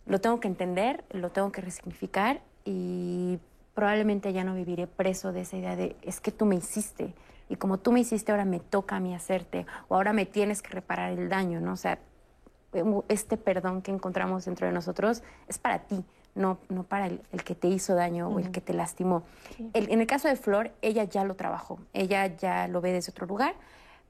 lo 0.05 0.21
tengo 0.21 0.39
que 0.39 0.47
entender, 0.47 1.03
lo 1.09 1.31
tengo 1.31 1.51
que 1.51 1.61
resignificar 1.61 2.41
y 2.63 3.39
probablemente 3.75 4.33
ya 4.33 4.43
no 4.43 4.55
viviré 4.55 4.87
preso 4.87 5.31
de 5.31 5.41
esa 5.41 5.57
idea 5.57 5.75
de 5.75 5.95
es 6.01 6.19
que 6.19 6.31
tú 6.31 6.45
me 6.45 6.55
hiciste 6.55 7.13
y 7.49 7.57
como 7.57 7.77
tú 7.77 7.91
me 7.91 7.99
hiciste 7.99 8.31
ahora 8.31 8.45
me 8.45 8.59
toca 8.59 8.95
a 8.95 8.99
mí 8.99 9.13
hacerte 9.13 9.67
o 9.87 9.95
ahora 9.95 10.13
me 10.13 10.25
tienes 10.25 10.63
que 10.63 10.69
reparar 10.69 11.11
el 11.11 11.29
daño, 11.29 11.61
¿no? 11.61 11.73
O 11.73 11.77
sea, 11.77 11.99
este 13.09 13.37
perdón 13.37 13.81
que 13.81 13.91
encontramos 13.91 14.45
dentro 14.45 14.65
de 14.65 14.73
nosotros 14.73 15.21
es 15.47 15.59
para 15.59 15.79
ti, 15.79 16.03
no, 16.33 16.57
no 16.69 16.83
para 16.83 17.07
el, 17.07 17.21
que 17.43 17.53
te 17.53 17.67
hizo 17.67 17.95
daño 17.95 18.29
o 18.29 18.39
el 18.39 18.49
que 18.49 18.61
te 18.61 18.73
lastimó. 18.73 19.23
en 19.73 20.01
el 20.01 20.07
caso 20.07 20.27
de 20.27 20.35
Flor, 20.35 20.71
ella 20.81 21.03
ya 21.03 21.23
lo 21.23 21.35
trabajó, 21.35 21.79
ella 21.93 22.27
ya 22.27 22.67
lo 22.67 22.81
ve 22.81 22.91
desde 22.91 23.11
otro 23.11 23.27
lugar, 23.27 23.55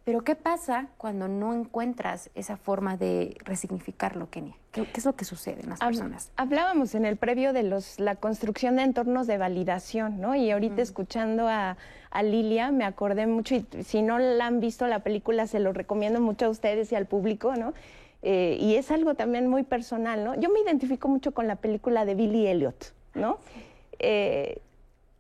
pero 0.06 0.24
¿qué 0.24 0.36
pasa 0.36 0.88
cuando 0.98 1.28
no 1.28 1.56
encuentras 1.56 2.30
esa 2.36 2.58
forma 2.58 2.96
de 2.96 3.36
resignificarlo, 3.44 4.30
Kenia? 4.30 4.54
¿Qué, 4.72 4.88
es 4.94 5.04
lo 5.04 5.16
que 5.16 5.26
sucede 5.26 5.62
en 5.64 5.70
las 5.70 5.80
personas? 5.80 6.32
Hablábamos 6.38 6.94
en 6.94 7.06
el 7.06 7.18
previo 7.18 7.54
de 7.54 7.64
los, 7.64 8.00
la 8.00 8.16
construcción 8.16 8.76
de 8.76 8.84
entornos 8.84 9.26
de 9.26 9.40
validación, 9.40 10.22
¿no? 10.22 10.36
Y 10.36 10.52
ahorita 10.52 10.84
escuchando 10.84 11.48
a, 11.48 11.76
Lilia 12.24 12.72
me 12.72 12.86
acordé 12.86 13.28
mucho, 13.28 13.56
y 13.56 13.66
si 13.84 14.02
no 14.02 14.20
la 14.20 14.46
han 14.46 14.62
visto 14.62 14.88
la 14.88 15.00
película, 15.00 15.48
se 15.48 15.60
lo 15.60 15.74
recomiendo 15.74 16.22
mucho 16.22 16.46
a 16.46 16.50
ustedes 16.50 16.92
y 16.92 16.96
al 16.96 17.08
público, 17.08 17.56
¿no? 17.56 17.74
Eh, 18.22 18.58
y 18.60 18.76
es 18.76 18.92
algo 18.92 19.16
también 19.16 19.48
muy 19.48 19.64
personal, 19.64 20.24
¿no? 20.24 20.40
Yo 20.40 20.50
me 20.50 20.62
identifico 20.62 21.08
mucho 21.10 21.34
con 21.34 21.48
la 21.48 21.58
película 21.58 22.06
de 22.06 22.16
Billy 22.16 22.48
Elliot, 22.48 22.94
¿no? 23.16 23.40
Eh, 24.00 24.62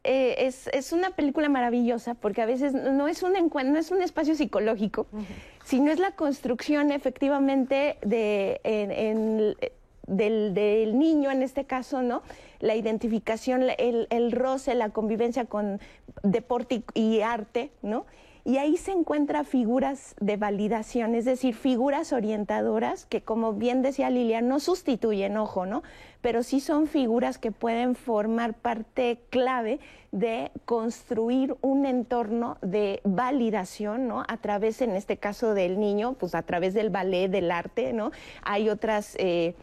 eh, 0.06 0.52
es, 0.74 0.94
una 0.94 1.12
película 1.12 1.50
maravillosa 1.50 2.14
porque 2.14 2.42
a 2.42 2.46
veces 2.46 2.74
no 2.74 3.08
es 3.08 3.24
un 3.24 3.34
no 3.34 3.80
es 3.80 3.92
un 3.92 4.02
espacio 4.02 4.36
psicológico, 4.36 5.08
sino 5.64 5.92
es 5.92 6.00
la 6.00 6.12
construcción 6.12 6.92
efectivamente 6.92 7.98
de, 8.02 8.62
del, 10.08 11.00
niño 11.00 11.32
en 11.32 11.42
este 11.44 11.66
caso, 11.66 12.02
¿no? 12.02 12.22
La 12.60 12.76
identificación, 12.76 13.64
el, 13.78 14.08
el 14.10 14.32
roce, 14.32 14.76
la 14.76 14.90
convivencia 14.90 15.46
con 15.46 15.80
deporte 16.24 16.84
y 16.94 17.22
arte, 17.22 17.72
¿no? 17.82 18.06
Y 18.48 18.58
ahí 18.58 18.78
se 18.78 18.92
encuentra 18.92 19.44
figuras 19.44 20.14
de 20.20 20.38
validación, 20.38 21.16
es 21.16 21.26
decir, 21.26 21.56
figuras 21.56 22.14
orientadoras 22.14 23.08
que, 23.08 23.24
como 23.24 23.54
bien 23.54 23.82
decía 23.82 24.12
Lilia, 24.12 24.40
no 24.42 24.60
sustituyen, 24.60 25.36
ojo, 25.36 25.66
¿no? 25.66 25.82
Pero 26.22 26.44
sí 26.44 26.60
son 26.60 26.86
figuras 26.86 27.40
que 27.40 27.52
pueden 27.52 27.96
formar 27.96 28.54
parte 28.54 29.20
clave 29.32 29.80
de 30.12 30.52
construir 30.66 31.56
un 31.62 31.88
entorno 31.88 32.60
de 32.62 33.02
validación, 33.04 34.08
¿no? 34.08 34.24
A 34.28 34.38
través, 34.38 34.80
en 34.84 34.92
este 34.92 35.18
caso 35.18 35.56
del 35.56 35.80
niño, 35.80 36.14
pues 36.14 36.36
a 36.36 36.44
través 36.44 36.76
del 36.76 36.92
ballet, 36.92 37.30
del 37.30 37.50
arte, 37.50 37.94
¿no? 37.94 38.12
Hay 38.44 38.70
otras... 38.70 39.16
Eh, 39.18 39.56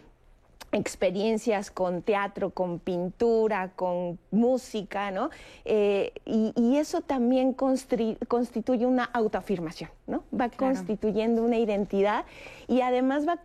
experiencias 0.72 1.70
con 1.70 2.02
teatro, 2.02 2.50
con 2.50 2.78
pintura, 2.78 3.72
con 3.76 4.18
música, 4.30 5.10
¿no? 5.10 5.30
Eh, 5.64 6.12
y, 6.24 6.52
eso 6.72 7.02
también 7.02 7.52
constituye 7.52 8.86
una 8.86 9.04
autoafirmación, 9.04 9.90
¿no? 10.06 10.24
Va 10.38 10.48
constituyendo 10.48 11.44
una 11.44 11.58
identidad 11.58 12.24
y 12.66 12.80
además 12.80 13.28
va 13.28 13.36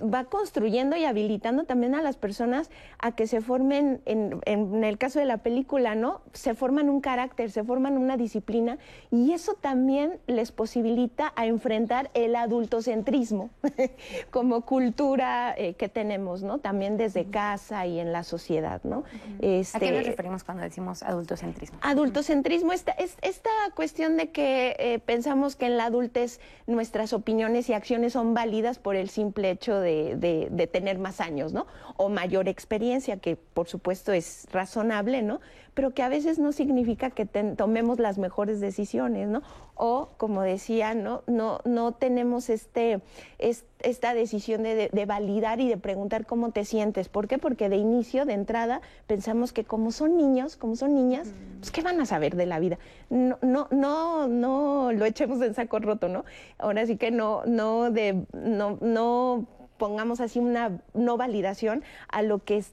va 0.00 0.24
construyendo 0.24 0.96
y 0.96 1.04
habilitando 1.04 1.64
también 1.64 1.94
a 1.94 2.02
las 2.02 2.16
personas 2.16 2.70
a 2.98 3.12
que 3.12 3.26
se 3.26 3.40
formen, 3.40 4.00
en, 4.06 4.40
en, 4.46 4.84
el 4.84 4.98
caso 4.98 5.18
de 5.18 5.26
la 5.26 5.38
película, 5.38 5.94
¿no? 5.94 6.22
Se 6.32 6.54
forman 6.54 6.88
un 6.88 7.00
carácter, 7.00 7.50
se 7.50 7.62
forman 7.62 7.98
una 7.98 8.16
disciplina 8.16 8.78
y 9.10 9.32
eso 9.32 9.54
también 9.54 10.18
les 10.26 10.50
posibilita 10.50 11.32
a 11.36 11.46
enfrentar 11.46 12.10
el 12.14 12.36
adultocentrismo 12.36 13.50
como 14.30 14.62
cultura 14.62 15.54
eh, 15.56 15.74
que 15.74 15.88
tenemos, 15.88 16.42
¿no? 16.42 16.58
También 16.58 16.96
desde 16.96 17.26
casa 17.26 17.86
y 17.86 18.00
en 18.00 18.12
la 18.12 18.22
sociedad, 18.22 18.80
¿no? 18.84 19.04
este, 19.40 19.76
¿A 19.76 19.80
qué 19.80 19.92
nos 19.92 20.06
referimos 20.06 20.44
cuando 20.44 20.62
decimos 20.62 21.02
adultocentrismo? 21.02 21.78
Adultocentrismo, 21.82 22.72
esta, 22.72 22.92
esta 22.92 23.50
cuestión 23.74 24.16
de 24.16 24.30
que 24.30 24.76
eh, 24.78 24.98
pensamos 25.04 25.54
que 25.56 25.66
en 25.66 25.76
la 25.76 25.84
adultez 25.84 26.40
nuestras 26.66 27.12
opiniones 27.12 27.68
y 27.68 27.74
acciones 27.74 28.14
son 28.14 28.34
válidas 28.34 28.78
por 28.78 28.96
el 28.96 29.10
simple 29.10 29.50
hecho 29.50 29.78
de, 29.80 29.81
tener 29.82 30.98
más 30.98 31.20
años, 31.20 31.52
¿no? 31.52 31.66
O 31.96 32.08
mayor 32.08 32.48
experiencia, 32.48 33.16
que 33.16 33.36
por 33.36 33.68
supuesto 33.68 34.12
es 34.12 34.46
razonable, 34.52 35.22
¿no? 35.22 35.40
Pero 35.74 35.92
que 35.92 36.02
a 36.02 36.08
veces 36.08 36.38
no 36.38 36.52
significa 36.52 37.10
que 37.10 37.24
tomemos 37.24 37.98
las 37.98 38.18
mejores 38.18 38.60
decisiones, 38.60 39.28
¿no? 39.28 39.42
O, 39.74 40.10
como 40.18 40.42
decía, 40.42 40.94
¿no? 40.94 41.22
No, 41.26 41.60
no 41.64 41.92
tenemos 41.92 42.50
este, 42.50 43.00
esta 43.38 44.14
decisión 44.14 44.62
de, 44.62 45.04
validar 45.06 45.60
y 45.60 45.68
de 45.68 45.76
preguntar 45.76 46.26
cómo 46.26 46.50
te 46.50 46.64
sientes. 46.64 47.08
¿Por 47.08 47.26
qué? 47.26 47.38
Porque 47.38 47.68
de 47.68 47.76
inicio, 47.76 48.24
de 48.26 48.34
entrada, 48.34 48.80
pensamos 49.06 49.52
que 49.52 49.64
como 49.64 49.90
son 49.92 50.16
niños, 50.16 50.56
como 50.56 50.76
son 50.76 50.94
niñas, 50.94 51.32
pues 51.58 51.70
¿qué 51.70 51.82
van 51.82 52.00
a 52.00 52.06
saber 52.06 52.36
de 52.36 52.46
la 52.46 52.58
vida? 52.58 52.78
No, 53.10 53.38
no, 53.42 53.68
no, 53.70 54.28
no 54.28 54.92
lo 54.92 55.04
echemos 55.04 55.40
en 55.42 55.54
saco 55.54 55.78
roto, 55.78 56.08
¿no? 56.08 56.24
Ahora 56.58 56.86
sí 56.86 56.96
que 56.96 57.10
no, 57.10 57.44
no 57.46 57.90
de, 57.90 58.24
no, 58.32 58.78
no 58.80 59.46
pongamos 59.78 60.20
así 60.20 60.38
una 60.38 60.80
no 60.94 61.16
validación 61.16 61.84
a 62.08 62.22
lo 62.22 62.44
que 62.44 62.64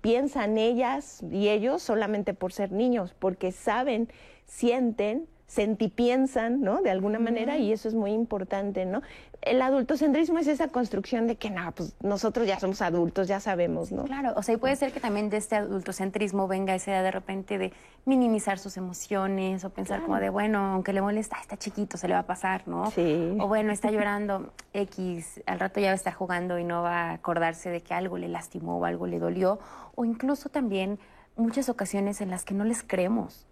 piensan 0.00 0.58
ellas 0.58 1.22
y 1.30 1.48
ellos 1.48 1.82
solamente 1.82 2.34
por 2.34 2.52
ser 2.52 2.72
niños, 2.72 3.14
porque 3.18 3.52
saben, 3.52 4.08
sienten, 4.46 5.26
sentipiensan, 5.46 6.62
¿no? 6.62 6.80
De 6.82 6.90
alguna 6.90 7.18
manera, 7.18 7.58
y 7.58 7.72
eso 7.72 7.88
es 7.88 7.94
muy 7.94 8.12
importante, 8.12 8.86
¿no? 8.86 9.02
El 9.42 9.60
adultocentrismo 9.60 10.38
es 10.38 10.46
esa 10.46 10.68
construcción 10.68 11.26
de 11.26 11.36
que, 11.36 11.50
no, 11.50 11.70
pues 11.72 11.94
nosotros 12.02 12.46
ya 12.46 12.58
somos 12.58 12.80
adultos, 12.80 13.28
ya 13.28 13.40
sabemos, 13.40 13.92
¿no? 13.92 14.04
Claro, 14.04 14.32
o 14.36 14.42
sea, 14.42 14.54
y 14.54 14.56
puede 14.56 14.74
ser 14.74 14.90
que 14.90 15.00
también 15.00 15.28
de 15.28 15.36
este 15.36 15.56
adultocentrismo 15.56 16.48
venga 16.48 16.74
esa 16.74 16.92
idea 16.92 17.02
de 17.02 17.10
repente 17.10 17.58
de 17.58 17.72
minimizar 18.06 18.58
sus 18.58 18.78
emociones 18.78 19.64
o 19.64 19.70
pensar 19.70 20.02
como 20.02 20.18
de, 20.18 20.30
bueno, 20.30 20.72
aunque 20.72 20.94
le 20.94 21.02
molesta, 21.02 21.36
está 21.40 21.58
chiquito, 21.58 21.98
se 21.98 22.08
le 22.08 22.14
va 22.14 22.20
a 22.20 22.26
pasar, 22.26 22.66
¿no? 22.66 22.90
Sí. 22.92 23.36
O 23.38 23.46
bueno, 23.46 23.70
está 23.70 23.90
llorando 23.90 24.50
X, 24.72 25.42
al 25.44 25.60
rato 25.60 25.78
ya 25.78 25.88
va 25.88 25.92
a 25.92 25.96
estar 25.96 26.14
jugando 26.14 26.58
y 26.58 26.64
no 26.64 26.82
va 26.82 27.10
a 27.10 27.12
acordarse 27.12 27.68
de 27.68 27.82
que 27.82 27.92
algo 27.92 28.16
le 28.16 28.28
lastimó 28.28 28.78
o 28.78 28.84
algo 28.86 29.06
le 29.06 29.18
dolió, 29.18 29.58
o 29.94 30.06
incluso 30.06 30.48
también 30.48 30.98
muchas 31.36 31.68
ocasiones 31.68 32.22
en 32.22 32.30
las 32.30 32.44
que 32.44 32.54
no 32.54 32.64
les 32.64 32.82
creemos. 32.82 33.46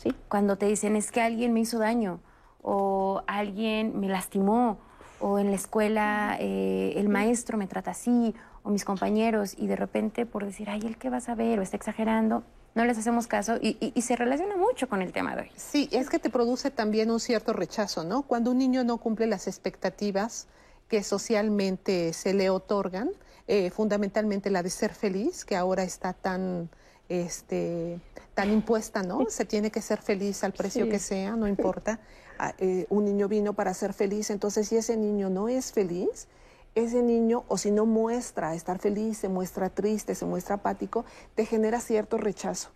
¿Sí? 0.00 0.14
Cuando 0.28 0.56
te 0.56 0.66
dicen 0.66 0.96
es 0.96 1.10
que 1.10 1.20
alguien 1.20 1.52
me 1.52 1.60
hizo 1.60 1.78
daño 1.78 2.20
o 2.62 3.22
alguien 3.26 3.98
me 4.00 4.08
lastimó 4.08 4.78
o 5.20 5.38
en 5.38 5.50
la 5.50 5.56
escuela 5.56 6.36
eh, 6.40 6.94
el 6.96 7.08
maestro 7.08 7.58
me 7.58 7.66
trata 7.66 7.90
así 7.90 8.34
o 8.62 8.70
mis 8.70 8.84
compañeros 8.84 9.54
y 9.56 9.66
de 9.66 9.76
repente 9.76 10.26
por 10.26 10.44
decir, 10.44 10.70
ay, 10.70 10.80
¿el 10.86 10.96
qué 10.96 11.10
va 11.10 11.18
a 11.18 11.20
saber 11.20 11.58
o 11.58 11.62
está 11.62 11.76
exagerando? 11.76 12.42
No 12.74 12.84
les 12.84 12.96
hacemos 12.98 13.26
caso 13.26 13.56
y, 13.60 13.76
y, 13.80 14.02
se 14.02 14.14
relaciona 14.14 14.56
mucho 14.56 14.88
con 14.88 15.02
el 15.02 15.12
tema 15.12 15.34
de 15.34 15.42
hoy. 15.42 15.50
Sí, 15.56 15.88
es 15.90 16.08
que 16.08 16.20
te 16.20 16.30
produce 16.30 16.70
también 16.70 17.10
un 17.10 17.18
cierto 17.18 17.52
rechazo, 17.52 18.04
¿no? 18.04 18.22
Cuando 18.22 18.52
un 18.52 18.58
niño 18.58 18.84
no 18.84 18.98
cumple 18.98 19.26
las 19.26 19.48
expectativas 19.48 20.46
que 20.88 21.02
socialmente 21.02 22.12
se 22.12 22.32
le 22.32 22.48
otorgan, 22.48 23.10
eh, 23.48 23.70
fundamentalmente 23.70 24.50
la 24.50 24.62
de 24.62 24.70
ser 24.70 24.94
feliz, 24.94 25.44
que 25.44 25.56
ahora 25.56 25.82
está 25.82 26.12
tan 26.12 26.70
este, 27.10 28.00
tan 28.34 28.50
impuesta, 28.50 29.02
¿no? 29.02 29.26
Se 29.28 29.44
tiene 29.44 29.70
que 29.70 29.82
ser 29.82 30.00
feliz 30.00 30.42
al 30.44 30.52
precio 30.52 30.88
que 30.88 30.98
sea, 30.98 31.36
no 31.36 31.46
importa. 31.46 32.00
Ah, 32.38 32.54
eh, 32.58 32.86
un 32.88 33.04
niño 33.04 33.28
vino 33.28 33.52
para 33.52 33.74
ser 33.74 33.92
feliz, 33.92 34.30
entonces 34.30 34.68
si 34.68 34.76
ese 34.76 34.96
niño 34.96 35.28
no 35.28 35.48
es 35.48 35.72
feliz, 35.72 36.28
ese 36.74 37.02
niño, 37.02 37.44
o 37.48 37.58
si 37.58 37.70
no 37.70 37.84
muestra 37.84 38.54
estar 38.54 38.78
feliz, 38.78 39.18
se 39.18 39.28
muestra 39.28 39.68
triste, 39.68 40.14
se 40.14 40.24
muestra 40.24 40.54
apático, 40.54 41.04
te 41.34 41.44
genera 41.44 41.80
cierto 41.80 42.16
rechazo. 42.16 42.70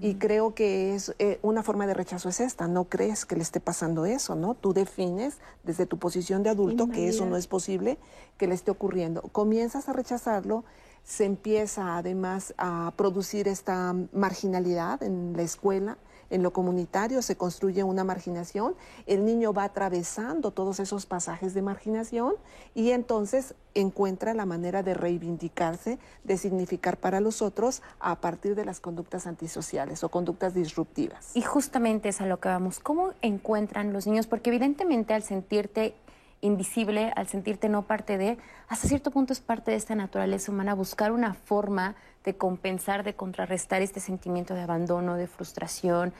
Y 0.00 0.14
creo 0.14 0.54
que 0.54 0.94
es 0.94 1.16
eh, 1.18 1.40
una 1.42 1.64
forma 1.64 1.84
de 1.84 1.94
rechazo 1.94 2.28
es 2.28 2.38
esta, 2.38 2.68
no 2.68 2.84
crees 2.84 3.24
que 3.24 3.34
le 3.34 3.42
esté 3.42 3.58
pasando 3.58 4.06
eso, 4.06 4.36
¿no? 4.36 4.54
Tú 4.54 4.72
defines 4.72 5.38
desde 5.64 5.84
tu 5.84 5.98
posición 5.98 6.44
de 6.44 6.50
adulto 6.50 6.88
que 6.88 7.08
eso 7.08 7.26
no 7.26 7.36
es 7.36 7.48
posible 7.48 7.98
que 8.38 8.46
le 8.46 8.54
esté 8.54 8.70
ocurriendo. 8.70 9.22
Comienzas 9.32 9.88
a 9.88 9.92
rechazarlo, 9.92 10.64
se 11.10 11.24
empieza 11.24 11.96
además 11.96 12.54
a 12.56 12.92
producir 12.94 13.48
esta 13.48 13.96
marginalidad 14.12 15.02
en 15.02 15.32
la 15.34 15.42
escuela, 15.42 15.98
en 16.30 16.44
lo 16.44 16.52
comunitario 16.52 17.20
se 17.20 17.36
construye 17.36 17.82
una 17.82 18.04
marginación, 18.04 18.76
el 19.06 19.24
niño 19.24 19.52
va 19.52 19.64
atravesando 19.64 20.52
todos 20.52 20.78
esos 20.78 21.06
pasajes 21.06 21.52
de 21.52 21.62
marginación 21.62 22.34
y 22.76 22.92
entonces 22.92 23.56
encuentra 23.74 24.34
la 24.34 24.46
manera 24.46 24.84
de 24.84 24.94
reivindicarse, 24.94 25.98
de 26.22 26.36
significar 26.36 26.96
para 26.96 27.18
los 27.18 27.42
otros 27.42 27.82
a 27.98 28.20
partir 28.20 28.54
de 28.54 28.64
las 28.64 28.78
conductas 28.78 29.26
antisociales 29.26 30.04
o 30.04 30.10
conductas 30.10 30.54
disruptivas. 30.54 31.34
Y 31.34 31.42
justamente 31.42 32.10
es 32.10 32.20
a 32.20 32.26
lo 32.26 32.38
que 32.38 32.50
vamos, 32.50 32.78
¿cómo 32.78 33.14
encuentran 33.20 33.92
los 33.92 34.06
niños? 34.06 34.28
Porque 34.28 34.50
evidentemente 34.50 35.12
al 35.12 35.24
sentirte 35.24 35.96
invisible, 36.40 37.12
al 37.16 37.28
sentirte 37.28 37.68
no 37.68 37.82
parte 37.82 38.18
de, 38.18 38.38
hasta 38.68 38.88
cierto 38.88 39.10
punto 39.10 39.32
es 39.32 39.40
parte 39.40 39.70
de 39.70 39.76
esta 39.76 39.94
naturaleza 39.94 40.50
humana 40.50 40.74
buscar 40.74 41.12
una 41.12 41.34
forma 41.34 41.96
de 42.24 42.36
compensar, 42.36 43.04
de 43.04 43.14
contrarrestar 43.14 43.82
este 43.82 44.00
sentimiento 44.00 44.54
de 44.54 44.62
abandono, 44.62 45.16
de 45.16 45.26
frustración, 45.26 46.12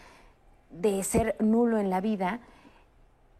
de 0.71 1.03
ser 1.03 1.37
nulo 1.41 1.79
en 1.79 1.91
la 1.91 2.01
vida. 2.01 2.41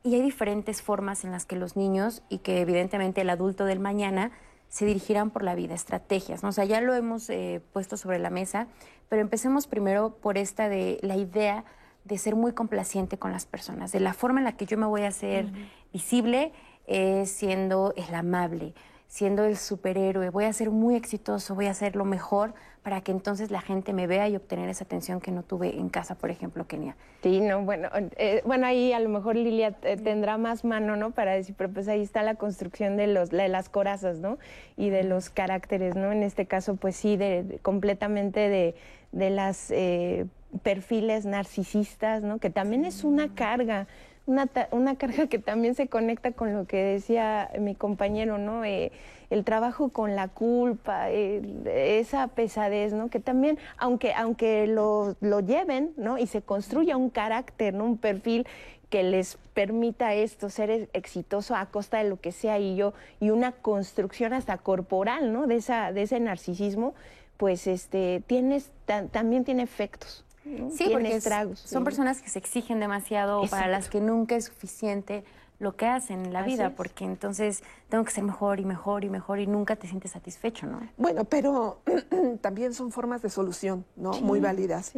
Y 0.03 0.15
hay 0.15 0.23
diferentes 0.23 0.81
formas 0.83 1.25
en 1.25 1.31
las 1.31 1.45
que 1.45 1.57
los 1.57 1.77
niños 1.77 2.23
y 2.29 2.39
que 2.39 2.61
evidentemente 2.61 3.21
el 3.21 3.31
adulto 3.31 3.65
del 3.65 3.81
mañana 3.81 4.33
se 4.69 4.87
dirigirán 4.87 5.31
por 5.31 5.43
la 5.43 5.55
vida, 5.55 5.75
estrategias. 5.75 6.43
¿no? 6.43 6.51
O 6.51 6.53
sea, 6.53 6.65
ya 6.65 6.81
lo 6.81 6.95
hemos 6.95 7.29
eh, 7.29 7.61
puesto 7.73 7.97
sobre 7.97 8.19
la 8.19 8.31
mesa, 8.31 8.69
pero 9.09 9.21
empecemos 9.21 9.67
primero 9.67 10.15
por 10.15 10.39
esta 10.39 10.69
de 10.69 10.99
la 11.03 11.17
idea 11.17 11.65
de 12.05 12.17
ser 12.17 12.37
muy 12.37 12.53
complaciente 12.53 13.19
con 13.19 13.33
las 13.33 13.45
personas, 13.45 13.93
de 13.93 14.01
la 14.01 14.15
forma 14.15 14.41
en 14.41 14.45
la 14.45 14.57
que 14.57 14.67
yo 14.67 14.79
me 14.79 14.87
voy 14.87 15.03
a 15.03 15.09
hacer 15.09 15.51
visible 15.93 16.53
es 16.87 17.31
siendo 17.31 17.95
el 17.97 18.15
amable, 18.15 18.75
siendo 19.07 19.45
el 19.45 19.57
superhéroe, 19.57 20.31
voy 20.31 20.45
a 20.45 20.53
ser 20.53 20.71
muy 20.71 20.95
exitoso, 20.95 21.55
voy 21.55 21.67
a 21.67 21.71
hacer 21.71 21.97
lo 21.97 22.05
mejor 22.05 22.55
para 22.83 23.03
que 23.03 23.13
entonces 23.13 23.51
la 23.51 23.61
gente 23.61 23.93
me 23.93 24.07
vea 24.07 24.29
y 24.29 24.37
obtener 24.37 24.69
esa 24.69 24.85
atención 24.85 25.21
que 25.21 25.31
no 25.31 25.43
tuve 25.43 25.77
en 25.77 25.91
casa, 25.91 26.15
por 26.15 26.31
ejemplo, 26.31 26.67
Kenia. 26.67 26.97
Sí, 27.23 27.41
no, 27.41 27.63
bueno, 27.63 27.91
eh, 28.17 28.41
bueno, 28.47 28.67
ahí 28.67 28.93
a 28.93 29.01
lo 29.01 29.11
mejor 29.11 29.37
Lilia 29.37 29.77
eh, 29.83 29.97
tendrá 29.97 30.39
más 30.39 30.65
mano, 30.65 30.97
¿no? 30.97 31.11
Para 31.11 31.33
decir, 31.33 31.55
pero 31.59 31.71
pues 31.71 31.89
ahí 31.89 32.01
está 32.01 32.23
la 32.23 32.37
construcción 32.37 32.97
de, 32.97 33.07
los, 33.07 33.31
de 33.31 33.49
las 33.49 33.69
corazas, 33.69 34.19
¿no? 34.19 34.39
Y 34.77 34.89
de 34.89 35.05
los 35.05 35.29
caracteres, 35.29 35.95
¿no? 35.95 36.11
En 36.11 36.23
este 36.23 36.47
caso, 36.47 36.77
pues 36.77 36.97
sí, 36.97 37.17
de, 37.17 37.59
completamente 37.63 38.49
de, 38.49 38.75
de 39.13 39.31
las 39.31 39.71
eh, 39.71 40.27
perfiles 40.63 41.27
narcisistas, 41.27 42.23
¿no? 42.23 42.39
Que 42.39 42.49
también 42.49 42.85
es 42.85 43.05
una 43.05 43.35
carga 43.35 43.89
una, 44.27 44.49
una, 44.71 44.97
carga 44.97 45.27
que 45.27 45.39
también 45.39 45.75
se 45.75 45.89
conecta 45.89 46.33
con 46.33 46.55
lo 46.55 46.67
que 46.67 46.83
decía 46.83 47.51
mi 47.59 47.75
compañero, 47.75 48.39
¿no? 48.39 48.65
Eh, 48.65 48.93
el 49.31 49.45
trabajo 49.45 49.91
con 49.91 50.17
la 50.17 50.29
culpa, 50.29 51.09
esa 51.11 52.29
pesadez, 52.29 52.93
¿no? 52.93 53.09
Que 53.09 53.21
también, 53.21 53.59
aunque, 53.77 54.13
aunque 54.13 54.67
lo, 54.67 55.17
lo, 55.21 55.41
lleven, 55.41 55.93
¿no? 55.97 56.19
Y 56.19 56.27
se 56.27 56.43
construya 56.43 56.97
un 56.97 57.11
carácter, 57.11 57.75
¿no? 57.75 57.85
Un 57.85 57.99
perfil 57.99 58.47
que 58.91 59.05
les 59.05 59.39
permita 59.55 60.15
esto, 60.15 60.51
ser 60.51 60.91
exitoso 60.93 61.55
a 61.55 61.67
costa 61.67 61.99
de 61.99 62.09
lo 62.09 62.21
que 62.21 62.33
sea 62.33 62.59
y 62.59 62.75
yo, 62.75 62.93
y 63.21 63.31
una 63.31 63.53
construcción 63.53 64.33
hasta 64.33 64.59
corporal, 64.59 65.33
¿no? 65.33 65.47
De, 65.47 65.57
esa, 65.57 65.93
de 65.93 66.03
ese 66.03 66.19
narcisismo, 66.19 66.95
pues 67.37 67.69
este, 67.69 68.23
tienes, 68.27 68.71
también 69.13 69.45
tiene 69.45 69.63
efectos. 69.63 70.25
Sí, 70.45 70.89
porque 70.91 71.21
son 71.55 71.85
personas 71.85 72.23
que 72.23 72.31
se 72.31 72.39
exigen 72.39 72.81
demasiado, 72.81 73.43
para 73.49 73.69
las 73.69 73.89
que 73.89 74.01
nunca 74.01 74.37
es 74.37 74.47
suficiente 74.47 75.25
lo 75.61 75.77
que 75.77 75.87
hacen 75.87 76.25
en 76.25 76.33
la 76.33 76.43
vida, 76.43 76.75
porque 76.75 77.05
entonces 77.05 77.63
tengo 77.91 78.03
que 78.03 78.11
ser 78.11 78.25
mejor 78.25 78.61
y 78.61 78.65
mejor 78.65 79.05
y 79.05 79.11
mejor 79.11 79.41
y 79.41 79.47
nunca 79.47 79.77
te 79.77 79.87
sientes 79.87 80.13
satisfecho, 80.13 80.67
¿no? 80.67 80.81
Bueno, 80.97 81.25
pero 81.25 81.81
también 82.41 82.73
son 82.73 82.91
formas 82.91 83.21
de 83.21 83.29
solución, 83.29 83.85
¿no? 83.95 84.13
Muy 84.23 84.41
válidas. 84.41 84.93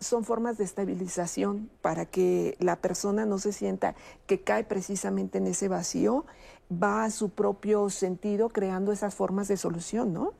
son 0.00 0.24
formas 0.24 0.58
de 0.58 0.64
estabilización 0.64 1.70
para 1.80 2.06
que 2.06 2.56
la 2.58 2.74
persona 2.76 3.24
no 3.24 3.38
se 3.38 3.52
sienta 3.52 3.94
que 4.26 4.40
cae 4.40 4.64
precisamente 4.64 5.38
en 5.38 5.46
ese 5.46 5.68
vacío, 5.68 6.26
va 6.70 7.04
a 7.04 7.10
su 7.10 7.30
propio 7.30 7.88
sentido 7.88 8.48
creando 8.48 8.90
esas 8.90 9.14
formas 9.14 9.46
de 9.46 9.56
solución, 9.56 10.12
¿no? 10.12 10.32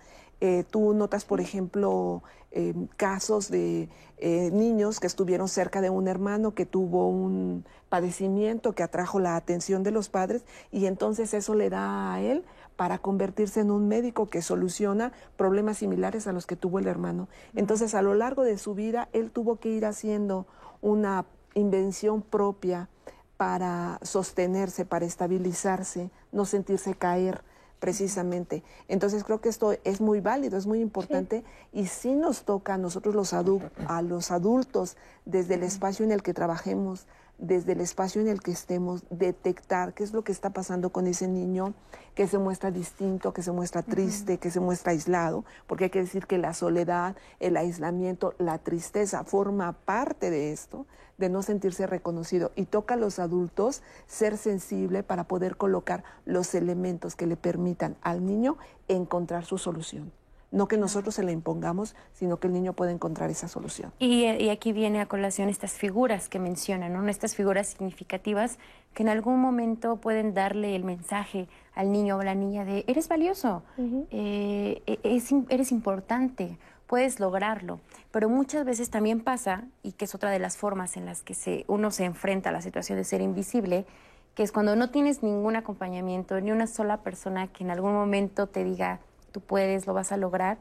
Eh, 0.46 0.62
tú 0.70 0.92
notas, 0.92 1.24
por 1.24 1.40
ejemplo, 1.40 2.22
em, 2.50 2.86
casos 2.98 3.50
de 3.50 3.88
eh, 4.18 4.50
niños 4.52 5.00
que 5.00 5.06
estuvieron 5.06 5.48
cerca 5.48 5.80
de 5.80 5.88
un 5.88 6.06
hermano 6.06 6.54
que 6.54 6.66
tuvo 6.66 7.08
un 7.08 7.64
padecimiento 7.88 8.74
que 8.74 8.82
atrajo 8.82 9.20
la 9.20 9.36
atención 9.36 9.82
de 9.82 9.90
los 9.90 10.10
padres 10.10 10.44
y 10.70 10.84
entonces 10.84 11.32
eso 11.32 11.54
le 11.54 11.70
da 11.70 12.12
a 12.12 12.20
él 12.20 12.44
para 12.76 12.98
convertirse 12.98 13.60
en 13.60 13.70
un 13.70 13.88
médico 13.88 14.26
que 14.26 14.42
soluciona 14.42 15.14
problemas 15.38 15.78
similares 15.78 16.26
a 16.26 16.34
los 16.34 16.44
que 16.44 16.56
tuvo 16.56 16.78
el 16.78 16.88
hermano. 16.88 17.26
Entonces, 17.54 17.94
a 17.94 18.02
lo 18.02 18.12
largo 18.12 18.42
de 18.42 18.58
su 18.58 18.74
vida, 18.74 19.08
él 19.14 19.30
tuvo 19.30 19.56
que 19.56 19.70
ir 19.70 19.86
haciendo 19.86 20.46
una 20.82 21.24
invención 21.54 22.20
propia 22.20 22.90
para 23.38 23.98
sostenerse, 24.02 24.84
para 24.84 25.06
estabilizarse, 25.06 26.10
no 26.32 26.44
sentirse 26.44 26.92
caer 26.92 27.42
precisamente. 27.84 28.62
Entonces 28.88 29.24
creo 29.24 29.42
que 29.42 29.50
esto 29.50 29.76
es 29.84 30.00
muy 30.00 30.22
válido, 30.22 30.56
es 30.56 30.66
muy 30.66 30.80
importante 30.80 31.44
y 31.70 31.84
sí 31.84 32.14
nos 32.14 32.44
toca 32.44 32.72
a 32.72 32.78
nosotros 32.78 33.14
los 33.14 33.34
a 33.34 34.00
los 34.00 34.30
adultos 34.30 34.96
desde 35.26 35.56
el 35.56 35.64
espacio 35.64 36.02
en 36.02 36.10
el 36.10 36.22
que 36.22 36.32
trabajemos, 36.32 37.06
desde 37.44 37.72
el 37.72 37.80
espacio 37.80 38.20
en 38.20 38.28
el 38.28 38.40
que 38.40 38.50
estemos, 38.50 39.04
detectar 39.10 39.94
qué 39.94 40.02
es 40.02 40.12
lo 40.12 40.24
que 40.24 40.32
está 40.32 40.50
pasando 40.50 40.90
con 40.90 41.06
ese 41.06 41.28
niño 41.28 41.74
que 42.14 42.26
se 42.26 42.38
muestra 42.38 42.70
distinto, 42.70 43.32
que 43.32 43.42
se 43.42 43.52
muestra 43.52 43.82
triste, 43.82 44.38
que 44.38 44.50
se 44.50 44.60
muestra 44.60 44.92
aislado, 44.92 45.44
porque 45.66 45.84
hay 45.84 45.90
que 45.90 46.00
decir 46.00 46.26
que 46.26 46.38
la 46.38 46.54
soledad, 46.54 47.16
el 47.40 47.56
aislamiento, 47.56 48.34
la 48.38 48.58
tristeza 48.58 49.24
forma 49.24 49.72
parte 49.72 50.30
de 50.30 50.52
esto, 50.52 50.86
de 51.18 51.28
no 51.28 51.42
sentirse 51.42 51.86
reconocido. 51.86 52.52
Y 52.56 52.66
toca 52.66 52.94
a 52.94 52.96
los 52.96 53.18
adultos 53.18 53.82
ser 54.06 54.36
sensible 54.36 55.02
para 55.02 55.24
poder 55.24 55.56
colocar 55.56 56.04
los 56.24 56.54
elementos 56.54 57.16
que 57.16 57.26
le 57.26 57.36
permitan 57.36 57.96
al 58.02 58.24
niño 58.24 58.56
encontrar 58.88 59.44
su 59.44 59.58
solución. 59.58 60.12
No 60.54 60.68
que 60.68 60.76
nosotros 60.76 61.16
se 61.16 61.22
la 61.22 61.32
impongamos, 61.32 61.96
sino 62.12 62.38
que 62.38 62.46
el 62.46 62.52
niño 62.52 62.72
pueda 62.72 62.92
encontrar 62.92 63.28
esa 63.28 63.48
solución. 63.48 63.92
Y, 63.98 64.48
aquí 64.48 64.72
viene 64.72 65.00
a 65.00 65.06
colación 65.06 65.48
estas 65.48 65.72
figuras 65.72 66.28
que 66.28 66.38
mencionan, 66.38 66.92
¿no? 66.92 67.06
estas 67.08 67.34
figuras 67.34 67.66
significativas 67.66 68.58
que 68.94 69.02
en 69.02 69.08
algún 69.08 69.40
momento 69.40 69.96
pueden 69.96 70.32
darle 70.32 70.76
el 70.76 70.84
mensaje 70.84 71.48
al 71.74 71.90
niño 71.90 72.16
o 72.16 72.22
la 72.22 72.34
niña 72.34 72.64
de 72.64 72.84
eres 72.86 73.08
valioso, 73.08 73.62
eh, 74.10 74.80
e, 74.86 75.22
eres 75.48 75.72
importante, 75.72 76.56
puedes 76.86 77.18
lograrlo. 77.18 77.80
Pero 78.12 78.28
muchas 78.28 78.64
veces 78.64 78.90
también 78.90 79.20
pasa, 79.20 79.64
y 79.82 79.92
que 79.92 80.04
es 80.04 80.14
otra 80.14 80.30
de 80.30 80.38
las 80.38 80.56
formas 80.56 80.96
en 80.96 81.06
las 81.06 81.22
que 81.22 81.34
se, 81.34 81.64
uno 81.66 81.90
se 81.90 82.04
enfrenta 82.04 82.50
a 82.50 82.52
la 82.52 82.62
situación 82.62 82.96
de 82.98 83.04
ser 83.04 83.20
invisible, 83.20 83.86
que 84.34 84.42
es 84.42 84.52
cuando 84.52 84.76
no 84.76 84.90
tienes 84.90 85.22
ningún 85.22 85.56
acompañamiento, 85.56 86.40
ni 86.40 86.52
una 86.52 86.66
sola 86.66 86.98
persona 86.98 87.48
que 87.48 87.64
en 87.64 87.70
algún 87.70 87.92
momento 87.92 88.46
te 88.46 88.64
diga, 88.64 89.00
tú 89.34 89.40
puedes, 89.40 89.88
lo 89.88 89.94
vas 89.94 90.12
a 90.12 90.16
lograr, 90.16 90.58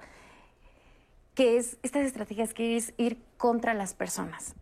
que 1.35 1.57
es 1.57 1.77
estas 1.83 2.07
estrategias 2.07 2.55
que 2.55 2.75
es 2.75 2.93
ir 2.97 3.21
contra 3.37 3.75
las 3.75 3.93
personas. 3.93 4.55